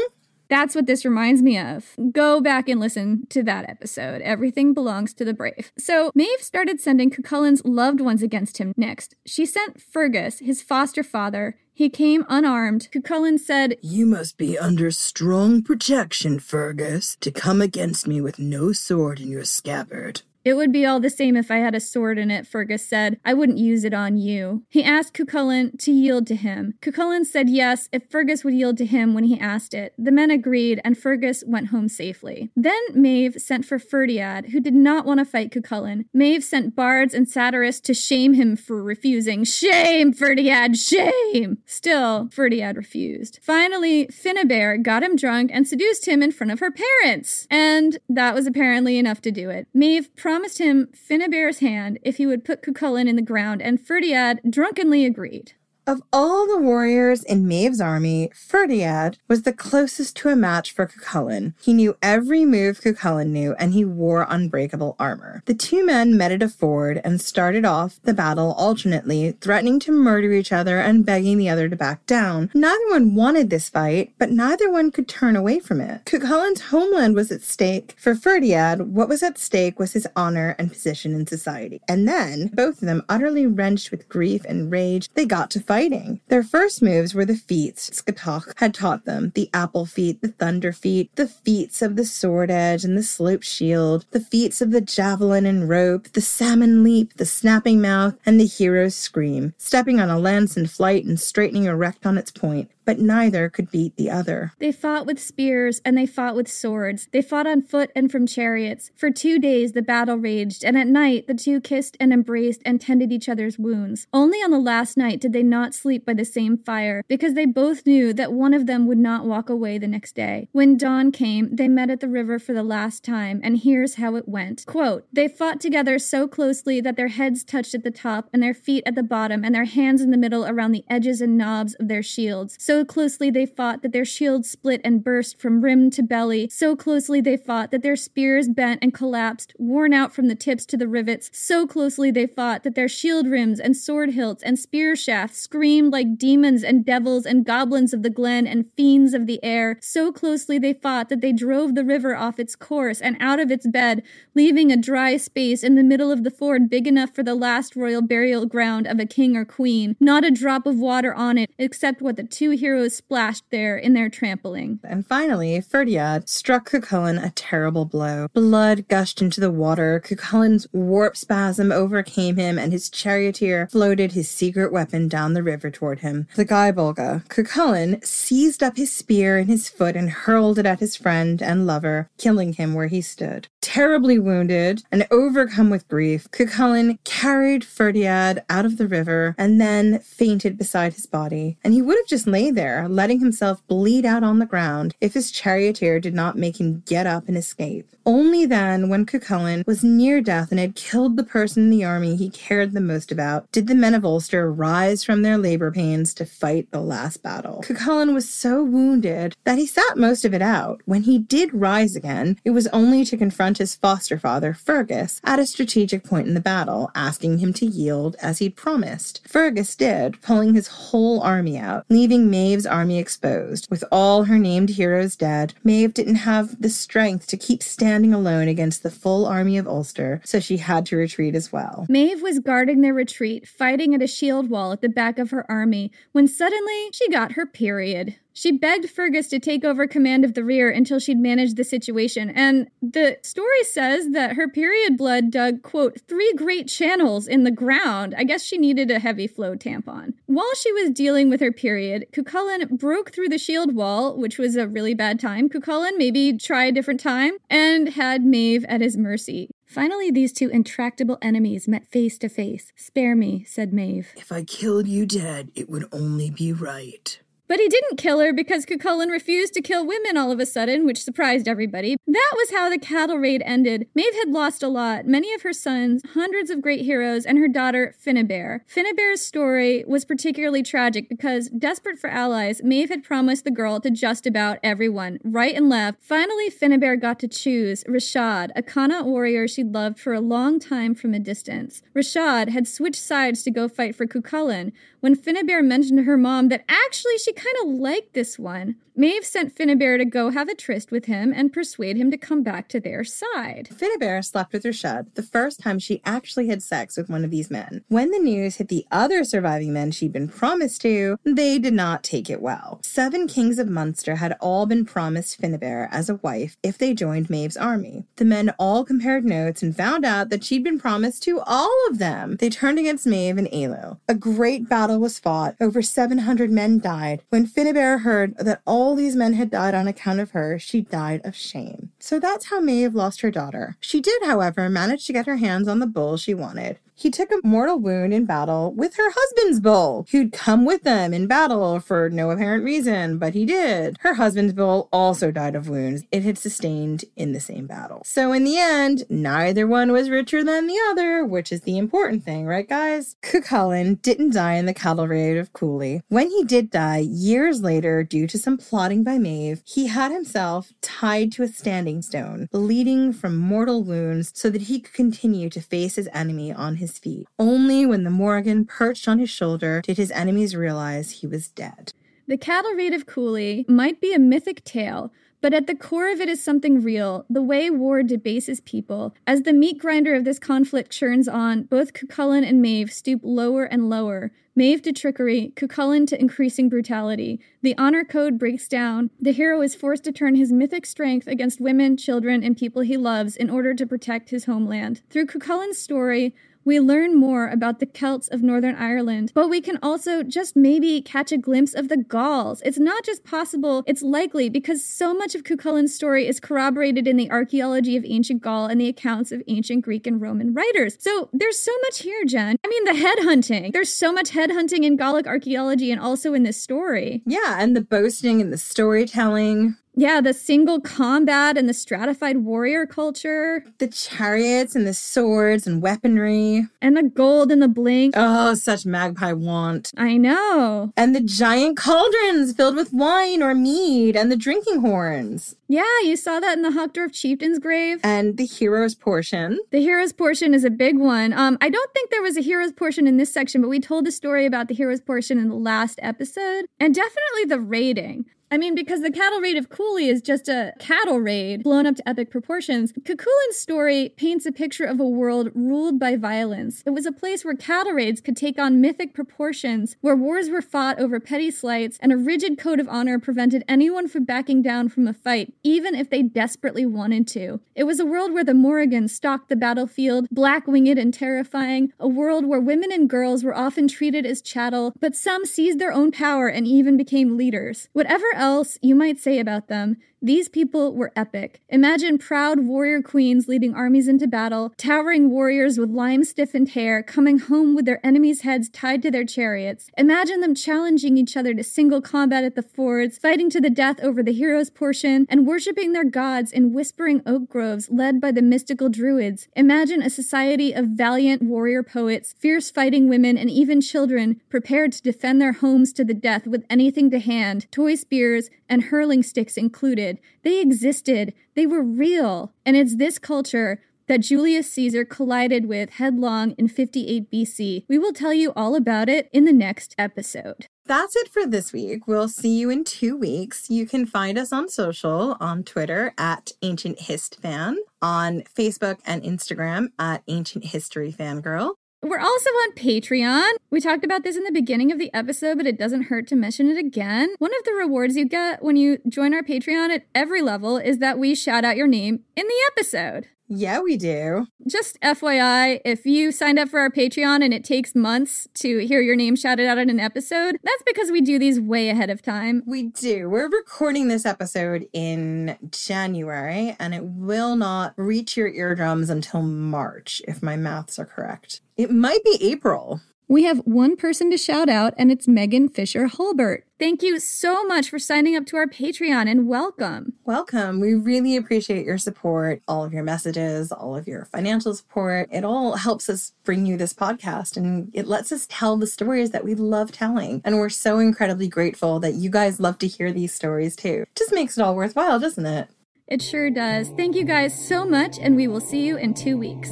That's 0.48 0.74
what 0.74 0.86
this 0.86 1.04
reminds 1.04 1.42
me 1.42 1.58
of. 1.58 1.94
Go 2.10 2.40
back 2.40 2.68
and 2.68 2.80
listen 2.80 3.26
to 3.28 3.42
that 3.42 3.68
episode. 3.68 4.22
Everything 4.22 4.72
belongs 4.72 5.12
to 5.14 5.24
the 5.24 5.34
brave. 5.34 5.72
So 5.76 6.10
Maeve 6.14 6.40
started 6.40 6.80
sending 6.80 7.10
Cuchulainn's 7.10 7.64
loved 7.64 8.00
ones 8.00 8.22
against 8.22 8.58
him 8.58 8.72
next. 8.76 9.14
She 9.26 9.44
sent 9.44 9.80
Fergus, 9.80 10.38
his 10.38 10.62
foster 10.62 11.02
father. 11.02 11.56
He 11.74 11.90
came 11.90 12.24
unarmed. 12.28 12.88
Cuchulainn 12.92 13.38
said, 13.38 13.76
You 13.82 14.06
must 14.06 14.38
be 14.38 14.58
under 14.58 14.90
strong 14.90 15.62
protection, 15.62 16.40
Fergus, 16.40 17.16
to 17.20 17.30
come 17.30 17.60
against 17.60 18.08
me 18.08 18.20
with 18.20 18.38
no 18.38 18.72
sword 18.72 19.20
in 19.20 19.30
your 19.30 19.44
scabbard. 19.44 20.22
It 20.48 20.56
would 20.56 20.72
be 20.72 20.86
all 20.86 20.98
the 20.98 21.10
same 21.10 21.36
if 21.36 21.50
I 21.50 21.58
had 21.58 21.74
a 21.74 21.80
sword 21.80 22.16
in 22.16 22.30
it, 22.30 22.46
Fergus 22.46 22.88
said. 22.88 23.20
I 23.22 23.34
wouldn't 23.34 23.58
use 23.58 23.84
it 23.84 23.92
on 23.92 24.16
you. 24.16 24.62
He 24.70 24.82
asked 24.82 25.12
Cuchulainn 25.12 25.78
to 25.80 25.92
yield 25.92 26.26
to 26.28 26.34
him. 26.34 26.72
Cuchulainn 26.80 27.26
said 27.26 27.50
yes 27.50 27.90
if 27.92 28.10
Fergus 28.10 28.44
would 28.44 28.54
yield 28.54 28.78
to 28.78 28.86
him 28.86 29.12
when 29.12 29.24
he 29.24 29.38
asked 29.38 29.74
it. 29.74 29.92
The 29.98 30.10
men 30.10 30.30
agreed, 30.30 30.80
and 30.84 30.96
Fergus 30.96 31.44
went 31.46 31.68
home 31.68 31.90
safely. 31.90 32.48
Then 32.56 32.80
Maeve 32.94 33.34
sent 33.42 33.66
for 33.66 33.78
Ferdiad, 33.78 34.52
who 34.52 34.58
did 34.58 34.72
not 34.72 35.04
want 35.04 35.18
to 35.18 35.26
fight 35.26 35.52
Cuchulainn. 35.52 36.06
Maeve 36.14 36.42
sent 36.42 36.74
bards 36.74 37.12
and 37.12 37.28
satirists 37.28 37.82
to 37.82 37.92
shame 37.92 38.32
him 38.32 38.56
for 38.56 38.82
refusing. 38.82 39.44
Shame, 39.44 40.14
Ferdiad, 40.14 40.76
shame! 40.76 41.58
Still, 41.66 42.30
Ferdiad 42.34 42.78
refused. 42.78 43.38
Finally, 43.42 44.06
Finnabair 44.06 44.82
got 44.82 45.02
him 45.02 45.14
drunk 45.14 45.50
and 45.52 45.68
seduced 45.68 46.08
him 46.08 46.22
in 46.22 46.32
front 46.32 46.52
of 46.52 46.60
her 46.60 46.70
parents. 46.70 47.46
And 47.50 47.98
that 48.08 48.34
was 48.34 48.46
apparently 48.46 48.96
enough 48.96 49.20
to 49.20 49.30
do 49.30 49.50
it. 49.50 49.66
Maeve 49.74 50.16
promised 50.16 50.37
him 50.58 50.88
Finnabair's 50.94 51.58
hand 51.58 51.98
if 52.02 52.16
he 52.16 52.26
would 52.26 52.44
put 52.44 52.62
Cuchulainn 52.62 53.08
in 53.08 53.16
the 53.16 53.22
ground, 53.22 53.60
and 53.60 53.78
Ferdiad 53.78 54.38
drunkenly 54.50 55.04
agreed. 55.04 55.52
Of 55.88 56.02
all 56.12 56.46
the 56.46 56.58
warriors 56.58 57.24
in 57.24 57.48
Maeve's 57.48 57.80
army, 57.80 58.30
Ferdiad 58.34 59.16
was 59.26 59.44
the 59.44 59.54
closest 59.54 60.16
to 60.16 60.28
a 60.28 60.36
match 60.36 60.70
for 60.70 60.86
Cuchulainn. 60.86 61.54
He 61.62 61.72
knew 61.72 61.96
every 62.02 62.44
move 62.44 62.82
Cuchulainn 62.82 63.28
knew, 63.28 63.54
and 63.58 63.72
he 63.72 63.86
wore 63.86 64.26
unbreakable 64.28 64.96
armor. 64.98 65.42
The 65.46 65.54
two 65.54 65.86
men 65.86 66.14
met 66.14 66.30
at 66.30 66.42
a 66.42 66.48
ford 66.50 67.00
and 67.02 67.22
started 67.22 67.64
off 67.64 68.00
the 68.02 68.12
battle 68.12 68.52
alternately, 68.58 69.32
threatening 69.40 69.80
to 69.80 69.90
murder 69.90 70.30
each 70.30 70.52
other 70.52 70.78
and 70.78 71.06
begging 71.06 71.38
the 71.38 71.48
other 71.48 71.70
to 71.70 71.76
back 71.76 72.04
down. 72.04 72.50
Neither 72.52 72.90
one 72.90 73.14
wanted 73.14 73.48
this 73.48 73.70
fight, 73.70 74.12
but 74.18 74.30
neither 74.30 74.70
one 74.70 74.90
could 74.90 75.08
turn 75.08 75.36
away 75.36 75.58
from 75.58 75.80
it. 75.80 76.04
Cuchulainn's 76.04 76.68
homeland 76.68 77.14
was 77.14 77.32
at 77.32 77.40
stake. 77.40 77.94
For 77.96 78.14
Ferdiad, 78.14 78.88
what 78.88 79.08
was 79.08 79.22
at 79.22 79.38
stake 79.38 79.78
was 79.78 79.94
his 79.94 80.06
honor 80.14 80.54
and 80.58 80.70
position 80.70 81.14
in 81.14 81.26
society. 81.26 81.80
And 81.88 82.06
then, 82.06 82.48
both 82.52 82.82
of 82.82 82.88
them 82.88 83.04
utterly 83.08 83.46
wrenched 83.46 83.90
with 83.90 84.06
grief 84.10 84.44
and 84.46 84.70
rage, 84.70 85.08
they 85.14 85.24
got 85.24 85.50
to 85.52 85.60
fight 85.60 85.77
fighting. 85.78 86.20
Their 86.26 86.42
first 86.42 86.82
moves 86.82 87.14
were 87.14 87.24
the 87.24 87.36
feats 87.36 87.88
Scathach 87.90 88.52
had 88.58 88.74
taught 88.74 89.04
them 89.04 89.30
the 89.36 89.48
apple 89.54 89.86
feat, 89.86 90.20
the 90.20 90.32
thunder 90.32 90.72
feat, 90.72 91.14
the 91.14 91.28
feats 91.28 91.82
of 91.82 91.94
the 91.94 92.04
sword 92.04 92.50
edge 92.50 92.84
and 92.84 92.98
the 92.98 93.02
slope 93.04 93.44
shield, 93.44 94.04
the 94.10 94.18
feats 94.18 94.60
of 94.60 94.72
the 94.72 94.80
javelin 94.80 95.46
and 95.46 95.68
rope, 95.68 96.08
the 96.14 96.20
salmon 96.20 96.82
leap, 96.82 97.14
the 97.14 97.24
snapping 97.24 97.80
mouth, 97.80 98.14
and 98.26 98.40
the 98.40 98.46
hero's 98.46 98.96
scream, 98.96 99.54
stepping 99.56 100.00
on 100.00 100.10
a 100.10 100.18
lance 100.18 100.56
in 100.56 100.66
flight 100.66 101.04
and 101.04 101.20
straightening 101.20 101.66
erect 101.66 102.04
on 102.04 102.18
its 102.18 102.32
point 102.32 102.68
but 102.88 102.98
neither 102.98 103.50
could 103.50 103.70
beat 103.70 103.94
the 103.96 104.10
other. 104.10 104.52
They 104.60 104.72
fought 104.72 105.04
with 105.04 105.20
spears 105.20 105.82
and 105.84 105.94
they 105.94 106.06
fought 106.06 106.34
with 106.34 106.48
swords. 106.48 107.06
They 107.12 107.20
fought 107.20 107.46
on 107.46 107.60
foot 107.60 107.90
and 107.94 108.10
from 108.10 108.26
chariots. 108.26 108.90
For 108.96 109.10
two 109.10 109.38
days 109.38 109.72
the 109.72 109.82
battle 109.82 110.16
raged, 110.16 110.64
and 110.64 110.74
at 110.78 110.86
night 110.86 111.26
the 111.26 111.34
two 111.34 111.60
kissed 111.60 111.98
and 112.00 112.14
embraced 112.14 112.62
and 112.64 112.80
tended 112.80 113.12
each 113.12 113.28
other's 113.28 113.58
wounds. 113.58 114.06
Only 114.10 114.38
on 114.38 114.50
the 114.50 114.58
last 114.58 114.96
night 114.96 115.20
did 115.20 115.34
they 115.34 115.42
not 115.42 115.74
sleep 115.74 116.06
by 116.06 116.14
the 116.14 116.24
same 116.24 116.56
fire, 116.56 117.04
because 117.08 117.34
they 117.34 117.44
both 117.44 117.84
knew 117.84 118.14
that 118.14 118.32
one 118.32 118.54
of 118.54 118.64
them 118.64 118.86
would 118.86 118.96
not 118.96 119.26
walk 119.26 119.50
away 119.50 119.76
the 119.76 119.86
next 119.86 120.14
day. 120.14 120.48
When 120.52 120.78
dawn 120.78 121.12
came, 121.12 121.54
they 121.54 121.68
met 121.68 121.90
at 121.90 122.00
the 122.00 122.08
river 122.08 122.38
for 122.38 122.54
the 122.54 122.62
last 122.62 123.04
time, 123.04 123.42
and 123.44 123.58
here's 123.58 123.96
how 123.96 124.16
it 124.16 124.26
went. 124.26 124.64
Quote, 124.64 125.06
they 125.12 125.28
fought 125.28 125.60
together 125.60 125.98
so 125.98 126.26
closely 126.26 126.80
that 126.80 126.96
their 126.96 127.08
heads 127.08 127.44
touched 127.44 127.74
at 127.74 127.84
the 127.84 127.90
top 127.90 128.30
and 128.32 128.42
their 128.42 128.54
feet 128.54 128.84
at 128.86 128.94
the 128.94 129.02
bottom 129.02 129.44
and 129.44 129.54
their 129.54 129.66
hands 129.66 130.00
in 130.00 130.10
the 130.10 130.16
middle 130.16 130.46
around 130.46 130.72
the 130.72 130.84
edges 130.88 131.20
and 131.20 131.36
knobs 131.36 131.74
of 131.74 131.88
their 131.88 132.02
shields. 132.02 132.56
So 132.58 132.77
so 132.78 132.84
closely 132.84 133.28
they 133.28 133.44
fought 133.44 133.82
that 133.82 133.90
their 133.90 134.04
shields 134.04 134.48
split 134.48 134.80
and 134.84 135.02
burst 135.02 135.40
from 135.40 135.62
rim 135.62 135.90
to 135.90 136.00
belly. 136.00 136.48
So 136.48 136.76
closely 136.76 137.20
they 137.20 137.36
fought 137.36 137.72
that 137.72 137.82
their 137.82 137.96
spears 137.96 138.48
bent 138.48 138.78
and 138.80 138.94
collapsed, 138.94 139.52
worn 139.58 139.92
out 139.92 140.12
from 140.12 140.28
the 140.28 140.36
tips 140.36 140.64
to 140.66 140.76
the 140.76 140.86
rivets. 140.86 141.28
So 141.32 141.66
closely 141.66 142.12
they 142.12 142.28
fought 142.28 142.62
that 142.62 142.76
their 142.76 142.86
shield 142.86 143.26
rims 143.26 143.58
and 143.58 143.76
sword 143.76 144.12
hilts 144.12 144.44
and 144.44 144.56
spear 144.56 144.94
shafts 144.94 145.40
screamed 145.40 145.92
like 145.92 146.18
demons 146.18 146.62
and 146.62 146.86
devils 146.86 147.26
and 147.26 147.44
goblins 147.44 147.92
of 147.92 148.04
the 148.04 148.10
glen 148.10 148.46
and 148.46 148.70
fiends 148.76 149.12
of 149.12 149.26
the 149.26 149.42
air. 149.42 149.76
So 149.82 150.12
closely 150.12 150.60
they 150.60 150.74
fought 150.74 151.08
that 151.08 151.20
they 151.20 151.32
drove 151.32 151.74
the 151.74 151.84
river 151.84 152.14
off 152.14 152.38
its 152.38 152.54
course 152.54 153.00
and 153.00 153.16
out 153.18 153.40
of 153.40 153.50
its 153.50 153.66
bed, 153.66 154.04
leaving 154.36 154.70
a 154.70 154.76
dry 154.76 155.16
space 155.16 155.64
in 155.64 155.74
the 155.74 155.82
middle 155.82 156.12
of 156.12 156.22
the 156.22 156.30
ford 156.30 156.70
big 156.70 156.86
enough 156.86 157.12
for 157.12 157.24
the 157.24 157.34
last 157.34 157.74
royal 157.74 158.02
burial 158.02 158.46
ground 158.46 158.86
of 158.86 159.00
a 159.00 159.04
king 159.04 159.36
or 159.36 159.44
queen. 159.44 159.96
Not 159.98 160.24
a 160.24 160.30
drop 160.30 160.64
of 160.64 160.78
water 160.78 161.12
on 161.12 161.38
it, 161.38 161.50
except 161.58 162.00
what 162.00 162.14
the 162.14 162.22
two 162.22 162.50
heroes 162.50 162.67
heroes 162.68 162.96
splashed 162.96 163.44
there 163.50 163.78
in 163.78 163.94
their 163.94 164.10
trampling. 164.10 164.78
And 164.84 165.06
finally, 165.06 165.58
Ferdiad 165.58 166.28
struck 166.28 166.68
Cuchulainn 166.68 167.24
a 167.24 167.30
terrible 167.30 167.86
blow. 167.86 168.28
Blood 168.34 168.86
gushed 168.88 169.22
into 169.22 169.40
the 169.40 169.50
water. 169.50 170.02
Cuchulainn's 170.04 170.66
warp 170.70 171.16
spasm 171.16 171.72
overcame 171.72 172.36
him, 172.36 172.58
and 172.58 172.70
his 172.70 172.90
charioteer 172.90 173.68
floated 173.68 174.12
his 174.12 174.28
secret 174.28 174.70
weapon 174.70 175.08
down 175.08 175.32
the 175.32 175.42
river 175.42 175.70
toward 175.70 176.00
him. 176.00 176.26
The 176.36 176.44
Gaibolga. 176.44 177.26
Cuchulainn 177.28 178.04
seized 178.04 178.62
up 178.62 178.76
his 178.76 178.92
spear 178.92 179.38
in 179.38 179.46
his 179.46 179.70
foot 179.70 179.96
and 179.96 180.10
hurled 180.10 180.58
it 180.58 180.66
at 180.66 180.80
his 180.80 180.94
friend 180.94 181.40
and 181.40 181.66
lover, 181.66 182.10
killing 182.18 182.52
him 182.52 182.74
where 182.74 182.88
he 182.88 183.00
stood. 183.00 183.48
Terribly 183.62 184.18
wounded 184.18 184.82
and 184.92 185.06
overcome 185.10 185.70
with 185.70 185.88
grief, 185.88 186.30
Cuchulainn 186.32 186.98
carried 187.04 187.62
Ferdiad 187.62 188.44
out 188.50 188.66
of 188.66 188.76
the 188.76 188.86
river 188.86 189.34
and 189.38 189.58
then 189.58 190.00
fainted 190.00 190.58
beside 190.58 190.92
his 190.92 191.06
body. 191.06 191.56
And 191.64 191.72
he 191.72 191.80
would 191.80 191.96
have 191.96 192.06
just 192.06 192.26
laid 192.26 192.57
there, 192.58 192.88
letting 192.88 193.20
himself 193.20 193.64
bleed 193.68 194.04
out 194.04 194.24
on 194.24 194.40
the 194.40 194.46
ground 194.46 194.94
if 195.00 195.14
his 195.14 195.30
charioteer 195.30 196.00
did 196.00 196.12
not 196.12 196.36
make 196.36 196.60
him 196.60 196.82
get 196.86 197.06
up 197.06 197.28
and 197.28 197.36
escape. 197.36 197.88
Only 198.04 198.46
then, 198.46 198.88
when 198.88 199.06
Cuchulainn 199.06 199.66
was 199.66 199.84
near 199.84 200.20
death 200.20 200.50
and 200.50 200.58
had 200.58 200.74
killed 200.74 201.16
the 201.16 201.22
person 201.22 201.64
in 201.64 201.70
the 201.70 201.84
army 201.84 202.16
he 202.16 202.30
cared 202.30 202.72
the 202.72 202.80
most 202.80 203.12
about, 203.12 203.52
did 203.52 203.66
the 203.68 203.74
men 203.74 203.94
of 203.94 204.04
Ulster 204.04 204.50
rise 204.50 205.04
from 205.04 205.22
their 205.22 205.38
labor 205.38 205.70
pains 205.70 206.14
to 206.14 206.24
fight 206.24 206.70
the 206.70 206.80
last 206.80 207.22
battle. 207.22 207.62
Cuchulainn 207.64 208.14
was 208.14 208.28
so 208.28 208.64
wounded 208.64 209.36
that 209.44 209.58
he 209.58 209.66
sat 209.66 209.96
most 209.96 210.24
of 210.24 210.34
it 210.34 210.42
out. 210.42 210.80
When 210.86 211.02
he 211.02 211.18
did 211.18 211.52
rise 211.52 211.94
again, 211.94 212.38
it 212.44 212.50
was 212.50 212.66
only 212.68 213.04
to 213.04 213.16
confront 213.16 213.58
his 213.58 213.76
foster 213.76 214.18
father, 214.18 214.54
Fergus, 214.54 215.20
at 215.22 215.38
a 215.38 215.46
strategic 215.46 216.02
point 216.02 216.26
in 216.26 216.34
the 216.34 216.40
battle, 216.40 216.90
asking 216.94 217.38
him 217.38 217.52
to 217.52 217.66
yield 217.66 218.16
as 218.22 218.38
he'd 218.38 218.56
promised. 218.56 219.20
Fergus 219.28 219.76
did, 219.76 220.20
pulling 220.22 220.54
his 220.54 220.68
whole 220.68 221.20
army 221.20 221.58
out, 221.58 221.84
leaving 221.90 222.30
Maeve's 222.48 222.64
army 222.64 222.98
exposed. 222.98 223.68
With 223.70 223.84
all 223.92 224.24
her 224.24 224.38
named 224.38 224.70
heroes 224.70 225.16
dead, 225.16 225.52
Maeve 225.64 225.92
didn't 225.92 226.14
have 226.14 226.62
the 226.62 226.70
strength 226.70 227.26
to 227.26 227.36
keep 227.36 227.62
standing 227.62 228.14
alone 228.14 228.48
against 228.48 228.82
the 228.82 228.90
full 228.90 229.26
army 229.26 229.58
of 229.58 229.68
Ulster, 229.68 230.22
so 230.24 230.40
she 230.40 230.56
had 230.56 230.86
to 230.86 230.96
retreat 230.96 231.34
as 231.34 231.52
well. 231.52 231.84
Maeve 231.90 232.22
was 232.22 232.38
guarding 232.38 232.80
their 232.80 232.94
retreat, 232.94 233.46
fighting 233.46 233.94
at 233.94 234.00
a 234.00 234.06
shield 234.06 234.48
wall 234.48 234.72
at 234.72 234.80
the 234.80 234.88
back 234.88 235.18
of 235.18 235.30
her 235.30 235.44
army, 235.50 235.92
when 236.12 236.26
suddenly 236.26 236.88
she 236.94 237.10
got 237.10 237.32
her 237.32 237.44
period. 237.44 238.16
She 238.32 238.52
begged 238.52 238.88
Fergus 238.88 239.26
to 239.28 239.38
take 239.38 239.64
over 239.64 239.86
command 239.86 240.24
of 240.24 240.32
the 240.32 240.44
rear 240.44 240.70
until 240.70 241.00
she'd 241.00 241.18
managed 241.18 241.56
the 241.56 241.64
situation, 241.64 242.30
and 242.30 242.70
the 242.80 243.18
story 243.20 243.64
says 243.64 244.10
that 244.12 244.36
her 244.36 244.48
period 244.48 244.96
blood 244.96 245.30
dug, 245.30 245.62
quote, 245.62 246.00
three 246.08 246.32
great 246.34 246.68
channels 246.68 247.26
in 247.26 247.44
the 247.44 247.50
ground. 247.50 248.14
I 248.16 248.24
guess 248.24 248.42
she 248.42 248.56
needed 248.56 248.90
a 248.90 249.00
heavy 249.00 249.26
flow 249.26 249.54
tampon. 249.54 250.14
While 250.28 250.54
she 250.56 250.70
was 250.72 250.90
dealing 250.90 251.30
with 251.30 251.40
her 251.40 251.50
period, 251.50 252.04
Cuchulainn 252.12 252.78
broke 252.78 253.12
through 253.12 253.30
the 253.30 253.38
shield 253.38 253.74
wall, 253.74 254.14
which 254.14 254.36
was 254.36 254.56
a 254.56 254.68
really 254.68 254.92
bad 254.92 255.18
time. 255.18 255.48
Cuchulainn 255.48 255.96
maybe 255.96 256.36
try 256.36 256.66
a 256.66 256.72
different 256.72 257.00
time, 257.00 257.38
and 257.48 257.88
had 257.88 258.26
Maeve 258.26 258.62
at 258.66 258.82
his 258.82 258.94
mercy. 258.94 259.48
Finally, 259.64 260.10
these 260.10 260.34
two 260.34 260.50
intractable 260.50 261.16
enemies 261.22 261.66
met 261.66 261.86
face 261.86 262.18
to 262.18 262.28
face. 262.28 262.74
Spare 262.76 263.16
me, 263.16 263.42
said 263.44 263.72
Maeve. 263.72 264.12
If 264.16 264.30
I 264.30 264.44
killed 264.44 264.86
you 264.86 265.06
dead, 265.06 265.50
it 265.54 265.70
would 265.70 265.86
only 265.92 266.28
be 266.28 266.52
right. 266.52 267.18
But 267.48 267.60
he 267.60 267.68
didn't 267.68 267.96
kill 267.96 268.20
her 268.20 268.32
because 268.32 268.66
Cuchulainn 268.66 269.10
refused 269.10 269.54
to 269.54 269.62
kill 269.62 269.86
women 269.86 270.18
all 270.18 270.30
of 270.30 270.38
a 270.38 270.46
sudden, 270.46 270.84
which 270.84 271.02
surprised 271.02 271.48
everybody. 271.48 271.96
That 272.06 272.32
was 272.36 272.50
how 272.50 272.68
the 272.68 272.78
cattle 272.78 273.16
raid 273.16 273.42
ended. 273.44 273.86
Maeve 273.94 274.14
had 274.14 274.28
lost 274.28 274.62
a 274.62 274.68
lot 274.68 275.06
many 275.06 275.32
of 275.32 275.42
her 275.42 275.54
sons, 275.54 276.02
hundreds 276.12 276.50
of 276.50 276.60
great 276.60 276.82
heroes, 276.82 277.24
and 277.24 277.38
her 277.38 277.48
daughter, 277.48 277.94
Finnabair. 278.04 278.60
Finnabair's 278.68 279.22
story 279.22 279.82
was 279.86 280.04
particularly 280.04 280.62
tragic 280.62 281.08
because, 281.08 281.48
desperate 281.48 281.98
for 281.98 282.10
allies, 282.10 282.62
Maeve 282.62 282.90
had 282.90 283.02
promised 283.02 283.44
the 283.44 283.50
girl 283.50 283.80
to 283.80 283.90
just 283.90 284.26
about 284.26 284.58
everyone, 284.62 285.18
right 285.24 285.54
and 285.54 285.70
left. 285.70 286.02
Finally, 286.02 286.50
Finnabair 286.50 287.00
got 287.00 287.18
to 287.20 287.28
choose 287.28 287.82
Rashad, 287.84 288.50
a 288.54 288.62
Connaught 288.62 289.06
warrior 289.06 289.48
she'd 289.48 289.72
loved 289.72 289.98
for 289.98 290.12
a 290.12 290.20
long 290.20 290.60
time 290.60 290.94
from 290.94 291.14
a 291.14 291.18
distance. 291.18 291.82
Rashad 291.96 292.50
had 292.50 292.68
switched 292.68 293.02
sides 293.02 293.42
to 293.44 293.50
go 293.50 293.68
fight 293.68 293.96
for 293.96 294.06
Cuchulainn 294.06 294.72
when 295.00 295.16
Finnabair 295.16 295.64
mentioned 295.64 295.98
to 295.98 296.04
her 296.04 296.16
mom 296.16 296.48
that 296.48 296.64
actually 296.68 297.16
she 297.18 297.32
kind 297.38 297.56
of 297.62 297.80
like 297.80 298.12
this 298.12 298.38
one. 298.38 298.76
Maeve 299.00 299.24
sent 299.24 299.54
Finnabair 299.54 299.96
to 299.96 300.04
go 300.04 300.30
have 300.30 300.48
a 300.48 300.56
tryst 300.56 300.90
with 300.90 301.04
him 301.04 301.32
and 301.32 301.52
persuade 301.52 301.96
him 301.96 302.10
to 302.10 302.18
come 302.18 302.42
back 302.42 302.66
to 302.66 302.80
their 302.80 303.04
side. 303.04 303.68
Finnabair 303.72 304.24
slept 304.24 304.52
with 304.52 304.64
Rashad 304.64 305.14
the 305.14 305.22
first 305.22 305.60
time 305.60 305.78
she 305.78 306.02
actually 306.04 306.48
had 306.48 306.64
sex 306.64 306.96
with 306.96 307.08
one 307.08 307.24
of 307.24 307.30
these 307.30 307.48
men. 307.48 307.84
When 307.86 308.10
the 308.10 308.18
news 308.18 308.56
hit 308.56 308.66
the 308.66 308.84
other 308.90 309.22
surviving 309.22 309.72
men 309.72 309.92
she'd 309.92 310.12
been 310.12 310.26
promised 310.26 310.80
to, 310.82 311.16
they 311.22 311.60
did 311.60 311.74
not 311.74 312.02
take 312.02 312.28
it 312.28 312.42
well. 312.42 312.80
Seven 312.82 313.28
kings 313.28 313.60
of 313.60 313.68
Munster 313.68 314.16
had 314.16 314.36
all 314.40 314.66
been 314.66 314.84
promised 314.84 315.40
Finnabair 315.40 315.86
as 315.92 316.10
a 316.10 316.16
wife 316.16 316.56
if 316.64 316.76
they 316.76 316.92
joined 316.92 317.30
Maeve's 317.30 317.56
army. 317.56 318.04
The 318.16 318.24
men 318.24 318.52
all 318.58 318.84
compared 318.84 319.24
notes 319.24 319.62
and 319.62 319.76
found 319.76 320.04
out 320.04 320.28
that 320.30 320.42
she'd 320.42 320.64
been 320.64 320.80
promised 320.80 321.22
to 321.22 321.38
all 321.46 321.86
of 321.88 321.98
them. 321.98 322.34
They 322.40 322.50
turned 322.50 322.80
against 322.80 323.06
Maeve 323.06 323.38
and 323.38 323.46
Ailill. 323.52 324.00
A 324.08 324.14
great 324.14 324.68
battle 324.68 324.98
was 324.98 325.20
fought. 325.20 325.54
Over 325.60 325.82
700 325.82 326.50
men 326.50 326.80
died. 326.80 327.22
When 327.28 327.46
Finnabair 327.46 328.00
heard 328.00 328.36
that 328.38 328.60
all 328.66 328.87
these 328.94 329.16
men 329.16 329.34
had 329.34 329.50
died 329.50 329.74
on 329.74 329.88
account 329.88 330.20
of 330.20 330.30
her, 330.32 330.58
she 330.58 330.80
died 330.80 331.20
of 331.24 331.34
shame. 331.34 331.90
So 331.98 332.18
that's 332.18 332.46
how 332.46 332.60
Maeve 332.60 332.94
lost 332.94 333.20
her 333.22 333.30
daughter. 333.30 333.76
She 333.80 334.00
did, 334.00 334.22
however, 334.24 334.68
manage 334.68 335.06
to 335.06 335.12
get 335.12 335.26
her 335.26 335.36
hands 335.36 335.68
on 335.68 335.78
the 335.78 335.86
bull 335.86 336.16
she 336.16 336.34
wanted. 336.34 336.78
He 336.98 337.12
took 337.12 337.30
a 337.30 337.46
mortal 337.46 337.78
wound 337.78 338.12
in 338.12 338.24
battle 338.24 338.72
with 338.72 338.96
her 338.96 339.12
husband's 339.14 339.60
bull, 339.60 340.04
who'd 340.10 340.32
come 340.32 340.64
with 340.64 340.82
them 340.82 341.14
in 341.14 341.28
battle 341.28 341.78
for 341.78 342.10
no 342.10 342.32
apparent 342.32 342.64
reason, 342.64 343.18
but 343.18 343.34
he 343.34 343.46
did. 343.46 343.96
Her 344.00 344.14
husband's 344.14 344.52
bull 344.52 344.88
also 344.92 345.30
died 345.30 345.54
of 345.54 345.68
wounds 345.68 346.02
it 346.10 346.24
had 346.24 346.36
sustained 346.36 347.04
in 347.14 347.30
the 347.30 347.38
same 347.38 347.68
battle. 347.68 348.02
So 348.04 348.32
in 348.32 348.42
the 348.42 348.58
end, 348.58 349.04
neither 349.08 349.64
one 349.64 349.92
was 349.92 350.10
richer 350.10 350.42
than 350.42 350.66
the 350.66 350.78
other, 350.90 351.24
which 351.24 351.52
is 351.52 351.60
the 351.60 351.78
important 351.78 352.24
thing, 352.24 352.46
right, 352.46 352.68
guys? 352.68 353.14
Cuchulainn 353.22 354.02
didn't 354.02 354.34
die 354.34 354.54
in 354.54 354.66
the 354.66 354.74
cattle 354.74 355.06
raid 355.06 355.36
of 355.36 355.52
Cooley. 355.52 356.02
When 356.08 356.28
he 356.28 356.42
did 356.42 356.68
die, 356.68 357.06
years 357.08 357.62
later, 357.62 358.02
due 358.02 358.26
to 358.26 358.38
some 358.38 358.58
plotting 358.58 359.04
by 359.04 359.18
Maeve, 359.18 359.62
he 359.64 359.86
had 359.86 360.10
himself 360.10 360.72
tied 360.82 361.30
to 361.32 361.44
a 361.44 361.48
standing 361.48 362.02
stone, 362.02 362.48
bleeding 362.50 363.12
from 363.12 363.36
mortal 363.36 363.84
wounds 363.84 364.32
so 364.34 364.50
that 364.50 364.62
he 364.62 364.80
could 364.80 364.94
continue 364.94 365.48
to 365.50 365.60
face 365.60 365.94
his 365.94 366.08
enemy 366.12 366.52
on 366.52 366.74
his 366.74 366.87
feet. 366.96 367.26
Only 367.38 367.84
when 367.84 368.04
the 368.04 368.10
Morrigan 368.10 368.64
perched 368.64 369.08
on 369.08 369.18
his 369.18 369.28
shoulder 369.28 369.82
did 369.84 369.98
his 369.98 370.10
enemies 370.12 370.56
realize 370.56 371.10
he 371.10 371.26
was 371.26 371.48
dead. 371.48 371.92
The 372.26 372.36
cattle 372.36 372.72
raid 372.72 372.94
of 372.94 373.06
Cooley 373.06 373.64
might 373.68 374.00
be 374.00 374.14
a 374.14 374.18
mythic 374.18 374.62
tale, 374.64 375.12
but 375.40 375.54
at 375.54 375.66
the 375.66 375.74
core 375.74 376.10
of 376.10 376.20
it 376.20 376.28
is 376.28 376.42
something 376.42 376.82
real 376.82 377.24
the 377.30 377.42
way 377.42 377.70
war 377.70 378.02
debases 378.02 378.60
people. 378.60 379.14
As 379.26 379.42
the 379.42 379.52
meat 379.52 379.78
grinder 379.78 380.14
of 380.14 380.24
this 380.24 380.38
conflict 380.38 380.90
churns 380.90 381.28
on, 381.28 381.62
both 381.64 381.92
Cuchulainn 381.92 382.46
and 382.46 382.60
Maeve 382.60 382.92
stoop 382.92 383.20
lower 383.22 383.64
and 383.64 383.88
lower. 383.88 384.32
Maeve 384.56 384.82
to 384.82 384.92
trickery, 384.92 385.52
Cuchulainn 385.54 386.08
to 386.08 386.20
increasing 386.20 386.68
brutality. 386.68 387.38
The 387.62 387.78
honor 387.78 388.04
code 388.04 388.40
breaks 388.40 388.66
down. 388.66 389.10
The 389.20 389.30
hero 389.30 389.62
is 389.62 389.76
forced 389.76 390.02
to 390.04 390.12
turn 390.12 390.34
his 390.34 390.52
mythic 390.52 390.84
strength 390.84 391.28
against 391.28 391.60
women, 391.60 391.96
children, 391.96 392.42
and 392.42 392.56
people 392.56 392.82
he 392.82 392.96
loves 392.96 393.36
in 393.36 393.50
order 393.50 393.72
to 393.72 393.86
protect 393.86 394.30
his 394.30 394.46
homeland. 394.46 395.02
Through 395.10 395.26
Cuchulainn's 395.26 395.78
story, 395.78 396.34
we 396.64 396.80
learn 396.80 397.16
more 397.16 397.48
about 397.48 397.78
the 397.78 397.86
Celts 397.86 398.28
of 398.28 398.42
Northern 398.42 398.74
Ireland, 398.74 399.32
but 399.34 399.48
we 399.48 399.60
can 399.60 399.78
also 399.82 400.22
just 400.22 400.56
maybe 400.56 401.00
catch 401.00 401.32
a 401.32 401.38
glimpse 401.38 401.74
of 401.74 401.88
the 401.88 401.96
Gauls. 401.96 402.62
It's 402.64 402.78
not 402.78 403.04
just 403.04 403.24
possible, 403.24 403.82
it's 403.86 404.02
likely 404.02 404.48
because 404.48 404.84
so 404.84 405.14
much 405.14 405.34
of 405.34 405.44
Cuchulainn's 405.44 405.94
story 405.94 406.26
is 406.26 406.40
corroborated 406.40 407.06
in 407.06 407.16
the 407.16 407.30
archaeology 407.30 407.96
of 407.96 408.04
ancient 408.06 408.42
Gaul 408.42 408.66
and 408.66 408.80
the 408.80 408.88
accounts 408.88 409.32
of 409.32 409.42
ancient 409.48 409.84
Greek 409.84 410.06
and 410.06 410.20
Roman 410.20 410.54
writers. 410.54 410.96
So 410.98 411.28
there's 411.32 411.58
so 411.58 411.72
much 411.82 412.00
here, 412.00 412.24
Jen. 412.24 412.56
I 412.64 412.68
mean, 412.68 412.84
the 412.84 412.94
head 412.94 413.18
hunting. 413.20 413.72
There's 413.72 413.92
so 413.92 414.12
much 414.12 414.30
head 414.30 414.50
hunting 414.50 414.84
in 414.84 414.96
Gallic 414.96 415.26
archaeology 415.26 415.90
and 415.90 416.00
also 416.00 416.34
in 416.34 416.42
this 416.42 416.60
story. 416.60 417.22
Yeah, 417.26 417.56
and 417.58 417.76
the 417.76 417.80
boasting 417.80 418.40
and 418.40 418.52
the 418.52 418.58
storytelling. 418.58 419.76
Yeah, 419.98 420.20
the 420.20 420.32
single 420.32 420.80
combat 420.80 421.58
and 421.58 421.68
the 421.68 421.74
stratified 421.74 422.36
warrior 422.44 422.86
culture. 422.86 423.64
The 423.78 423.88
chariots 423.88 424.76
and 424.76 424.86
the 424.86 424.94
swords 424.94 425.66
and 425.66 425.82
weaponry. 425.82 426.68
And 426.80 426.96
the 426.96 427.02
gold 427.02 427.50
and 427.50 427.60
the 427.60 427.66
blink. 427.66 428.14
Oh, 428.16 428.54
such 428.54 428.86
magpie 428.86 429.32
want. 429.32 429.90
I 429.96 430.16
know. 430.16 430.92
And 430.96 431.16
the 431.16 431.20
giant 431.20 431.78
cauldrons 431.78 432.52
filled 432.52 432.76
with 432.76 432.92
wine 432.92 433.42
or 433.42 433.56
mead 433.56 434.14
and 434.14 434.30
the 434.30 434.36
drinking 434.36 434.82
horns. 434.82 435.56
Yeah, 435.66 436.00
you 436.04 436.14
saw 436.14 436.38
that 436.38 436.56
in 436.56 436.62
the 436.62 436.70
Hochdorf 436.70 437.12
chieftain's 437.12 437.58
grave. 437.58 437.98
And 438.04 438.36
the 438.36 438.46
hero's 438.46 438.94
portion. 438.94 439.58
The 439.72 439.80
hero's 439.80 440.12
portion 440.12 440.54
is 440.54 440.62
a 440.62 440.70
big 440.70 440.96
one. 440.96 441.32
Um, 441.32 441.58
I 441.60 441.70
don't 441.70 441.92
think 441.92 442.10
there 442.10 442.22
was 442.22 442.36
a 442.36 442.40
hero's 442.40 442.72
portion 442.72 443.08
in 443.08 443.16
this 443.16 443.32
section, 443.32 443.60
but 443.60 443.68
we 443.68 443.80
told 443.80 444.06
a 444.06 444.12
story 444.12 444.46
about 444.46 444.68
the 444.68 444.74
hero's 444.74 445.00
portion 445.00 445.38
in 445.38 445.48
the 445.48 445.56
last 445.56 445.98
episode. 446.02 446.66
And 446.78 446.94
definitely 446.94 447.46
the 447.48 447.58
raiding. 447.58 448.26
I 448.50 448.56
mean, 448.56 448.74
because 448.74 449.02
the 449.02 449.10
cattle 449.10 449.40
raid 449.40 449.58
of 449.58 449.68
Cooley 449.68 450.08
is 450.08 450.22
just 450.22 450.48
a 450.48 450.72
cattle 450.78 451.20
raid 451.20 451.62
blown 451.62 451.86
up 451.86 451.96
to 451.96 452.08
epic 452.08 452.30
proportions, 452.30 452.92
Cuchulainn's 453.04 453.58
story 453.58 454.14
paints 454.16 454.46
a 454.46 454.52
picture 454.52 454.84
of 454.84 454.98
a 454.98 455.04
world 455.06 455.50
ruled 455.54 455.98
by 455.98 456.16
violence. 456.16 456.82
It 456.86 456.90
was 456.90 457.04
a 457.04 457.12
place 457.12 457.44
where 457.44 457.54
cattle 457.54 457.92
raids 457.92 458.22
could 458.22 458.36
take 458.36 458.58
on 458.58 458.80
mythic 458.80 459.12
proportions, 459.12 459.96
where 460.00 460.16
wars 460.16 460.48
were 460.48 460.62
fought 460.62 460.98
over 460.98 461.20
petty 461.20 461.50
slights, 461.50 461.98
and 462.00 462.10
a 462.10 462.16
rigid 462.16 462.56
code 462.58 462.80
of 462.80 462.88
honor 462.88 463.18
prevented 463.18 463.64
anyone 463.68 464.08
from 464.08 464.24
backing 464.24 464.62
down 464.62 464.88
from 464.88 465.06
a 465.06 465.12
fight, 465.12 465.52
even 465.62 465.94
if 465.94 466.08
they 466.08 466.22
desperately 466.22 466.86
wanted 466.86 467.28
to. 467.28 467.60
It 467.74 467.84
was 467.84 468.00
a 468.00 468.06
world 468.06 468.32
where 468.32 468.44
the 468.44 468.54
Morrigan 468.54 469.08
stalked 469.08 469.50
the 469.50 469.56
battlefield, 469.56 470.26
black 470.30 470.66
winged 470.66 470.98
and 470.98 471.12
terrifying, 471.12 471.92
a 472.00 472.08
world 472.08 472.46
where 472.46 472.60
women 472.60 472.90
and 472.92 473.10
girls 473.10 473.44
were 473.44 473.56
often 473.56 473.88
treated 473.88 474.24
as 474.24 474.40
chattel, 474.40 474.94
but 475.00 475.14
some 475.14 475.44
seized 475.44 475.78
their 475.78 475.92
own 475.92 476.10
power 476.10 476.48
and 476.48 476.66
even 476.66 476.96
became 476.96 477.36
leaders. 477.36 477.88
Whatever 477.92 478.24
else 478.38 478.78
you 478.82 478.94
might 478.94 479.18
say 479.18 479.38
about 479.40 479.68
them, 479.68 479.96
These 480.20 480.48
people 480.48 480.94
were 480.94 481.12
epic. 481.14 481.60
Imagine 481.68 482.18
proud 482.18 482.58
warrior 482.66 483.00
queens 483.02 483.46
leading 483.46 483.72
armies 483.72 484.08
into 484.08 484.26
battle, 484.26 484.72
towering 484.76 485.30
warriors 485.30 485.78
with 485.78 485.90
lime 485.90 486.24
stiffened 486.24 486.70
hair 486.70 487.04
coming 487.04 487.38
home 487.38 487.76
with 487.76 487.84
their 487.84 488.04
enemies' 488.04 488.40
heads 488.40 488.68
tied 488.68 489.00
to 489.02 489.12
their 489.12 489.24
chariots. 489.24 489.90
Imagine 489.96 490.40
them 490.40 490.56
challenging 490.56 491.16
each 491.16 491.36
other 491.36 491.54
to 491.54 491.62
single 491.62 492.00
combat 492.00 492.42
at 492.42 492.56
the 492.56 492.64
fords, 492.64 493.16
fighting 493.16 493.48
to 493.50 493.60
the 493.60 493.70
death 493.70 494.00
over 494.00 494.20
the 494.20 494.32
hero's 494.32 494.70
portion, 494.70 495.24
and 495.28 495.46
worshiping 495.46 495.92
their 495.92 496.04
gods 496.04 496.50
in 496.50 496.72
whispering 496.72 497.22
oak 497.24 497.48
groves 497.48 497.88
led 497.88 498.20
by 498.20 498.32
the 498.32 498.42
mystical 498.42 498.88
druids. 498.88 499.46
Imagine 499.54 500.02
a 500.02 500.10
society 500.10 500.72
of 500.72 500.86
valiant 500.86 501.42
warrior 501.42 501.84
poets, 501.84 502.34
fierce 502.40 502.72
fighting 502.72 503.08
women, 503.08 503.38
and 503.38 503.50
even 503.50 503.80
children 503.80 504.40
prepared 504.48 504.90
to 504.90 505.02
defend 505.02 505.40
their 505.40 505.52
homes 505.52 505.92
to 505.92 506.04
the 506.04 506.12
death 506.12 506.44
with 506.44 506.64
anything 506.68 507.08
to 507.08 507.20
hand, 507.20 507.70
toy 507.70 507.94
spears 507.94 508.50
and 508.68 508.84
hurling 508.84 509.22
sticks 509.22 509.56
included. 509.56 510.07
They 510.42 510.60
existed, 510.60 511.34
they 511.54 511.66
were 511.66 511.82
real. 511.82 512.52
And 512.64 512.76
it's 512.76 512.96
this 512.96 513.18
culture 513.18 513.80
that 514.08 514.20
Julius 514.20 514.72
Caesar 514.72 515.04
collided 515.04 515.66
with 515.66 515.90
headlong 515.90 516.52
in 516.52 516.68
58 516.68 517.30
BC. 517.30 517.84
We 517.88 517.98
will 517.98 518.12
tell 518.12 518.32
you 518.32 518.52
all 518.56 518.74
about 518.74 519.08
it 519.08 519.28
in 519.32 519.44
the 519.44 519.52
next 519.52 519.94
episode. 519.98 520.66
That's 520.86 521.14
it 521.14 521.28
for 521.28 521.46
this 521.46 521.70
week. 521.72 522.06
We'll 522.06 522.30
see 522.30 522.58
you 522.58 522.70
in 522.70 522.82
two 522.82 523.14
weeks. 523.14 523.68
You 523.68 523.86
can 523.86 524.06
find 524.06 524.38
us 524.38 524.54
on 524.54 524.70
social 524.70 525.36
on 525.38 525.62
Twitter 525.62 526.14
at 526.16 526.52
Ancient 526.62 527.00
Hist 527.02 527.38
Fan, 527.42 527.76
on 528.00 528.40
Facebook 528.56 528.98
and 529.04 529.22
Instagram 529.22 529.88
at 529.98 530.22
Ancient 530.26 530.64
History 530.64 531.12
Fangirl. 531.12 531.74
We're 532.02 532.20
also 532.20 532.50
on 532.50 532.72
Patreon. 532.72 533.50
We 533.70 533.80
talked 533.80 534.04
about 534.04 534.22
this 534.22 534.36
in 534.36 534.44
the 534.44 534.52
beginning 534.52 534.92
of 534.92 534.98
the 534.98 535.12
episode, 535.12 535.56
but 535.56 535.66
it 535.66 535.76
doesn't 535.76 536.04
hurt 536.04 536.28
to 536.28 536.36
mention 536.36 536.70
it 536.70 536.78
again. 536.78 537.34
One 537.38 537.50
of 537.58 537.64
the 537.64 537.72
rewards 537.72 538.16
you 538.16 538.24
get 538.24 538.62
when 538.62 538.76
you 538.76 538.98
join 539.08 539.34
our 539.34 539.42
Patreon 539.42 539.90
at 539.90 540.06
every 540.14 540.40
level 540.40 540.76
is 540.76 540.98
that 540.98 541.18
we 541.18 541.34
shout 541.34 541.64
out 541.64 541.76
your 541.76 541.88
name 541.88 542.20
in 542.36 542.46
the 542.46 542.70
episode. 542.70 543.26
Yeah, 543.48 543.80
we 543.80 543.96
do. 543.96 544.46
Just 544.66 545.00
FYI, 545.00 545.80
if 545.84 546.04
you 546.04 546.30
signed 546.32 546.58
up 546.58 546.68
for 546.68 546.80
our 546.80 546.90
Patreon 546.90 547.42
and 547.42 547.54
it 547.54 547.64
takes 547.64 547.94
months 547.94 548.46
to 548.54 548.78
hear 548.78 549.00
your 549.00 549.16
name 549.16 549.36
shouted 549.36 549.66
out 549.66 549.78
in 549.78 549.88
an 549.88 549.98
episode, 549.98 550.58
that's 550.62 550.82
because 550.84 551.10
we 551.10 551.22
do 551.22 551.38
these 551.38 551.58
way 551.58 551.88
ahead 551.88 552.10
of 552.10 552.20
time. 552.20 552.62
We 552.66 552.84
do. 552.84 553.30
We're 553.30 553.48
recording 553.48 554.08
this 554.08 554.26
episode 554.26 554.86
in 554.92 555.56
January, 555.70 556.76
and 556.78 556.94
it 556.94 557.04
will 557.04 557.56
not 557.56 557.94
reach 557.96 558.36
your 558.36 558.48
eardrums 558.48 559.08
until 559.08 559.42
March, 559.42 560.20
if 560.28 560.42
my 560.42 560.56
maths 560.56 560.98
are 560.98 561.06
correct. 561.06 561.62
It 561.78 561.90
might 561.90 562.22
be 562.24 562.38
April. 562.42 563.00
We 563.30 563.44
have 563.44 563.58
one 563.66 563.94
person 563.96 564.30
to 564.30 564.38
shout 564.38 564.70
out, 564.70 564.94
and 564.96 565.12
it's 565.12 565.28
Megan 565.28 565.68
Fisher 565.68 566.06
Hulbert. 566.06 566.64
Thank 566.78 567.02
you 567.02 567.20
so 567.20 567.62
much 567.64 567.90
for 567.90 567.98
signing 567.98 568.34
up 568.34 568.46
to 568.46 568.56
our 568.56 568.66
Patreon 568.66 569.30
and 569.30 569.46
welcome. 569.46 570.14
Welcome. 570.24 570.80
We 570.80 570.94
really 570.94 571.36
appreciate 571.36 571.84
your 571.84 571.98
support, 571.98 572.62
all 572.66 572.84
of 572.84 572.94
your 572.94 573.02
messages, 573.02 573.70
all 573.70 573.94
of 573.94 574.08
your 574.08 574.24
financial 574.24 574.74
support. 574.74 575.28
It 575.30 575.44
all 575.44 575.76
helps 575.76 576.08
us 576.08 576.32
bring 576.42 576.64
you 576.64 576.78
this 576.78 576.94
podcast 576.94 577.58
and 577.58 577.90
it 577.92 578.06
lets 578.06 578.32
us 578.32 578.46
tell 578.48 578.78
the 578.78 578.86
stories 578.86 579.30
that 579.32 579.44
we 579.44 579.54
love 579.54 579.92
telling. 579.92 580.40
And 580.42 580.56
we're 580.56 580.70
so 580.70 580.98
incredibly 580.98 581.48
grateful 581.48 582.00
that 582.00 582.14
you 582.14 582.30
guys 582.30 582.60
love 582.60 582.78
to 582.78 582.86
hear 582.86 583.12
these 583.12 583.34
stories 583.34 583.76
too. 583.76 584.06
Just 584.14 584.32
makes 584.32 584.56
it 584.56 584.62
all 584.62 584.74
worthwhile, 584.74 585.18
doesn't 585.18 585.44
it? 585.44 585.68
It 586.06 586.22
sure 586.22 586.48
does. 586.48 586.88
Thank 586.96 587.14
you 587.14 587.24
guys 587.24 587.68
so 587.68 587.84
much, 587.84 588.16
and 588.18 588.36
we 588.36 588.48
will 588.48 588.62
see 588.62 588.86
you 588.86 588.96
in 588.96 589.12
two 589.12 589.36
weeks. 589.36 589.68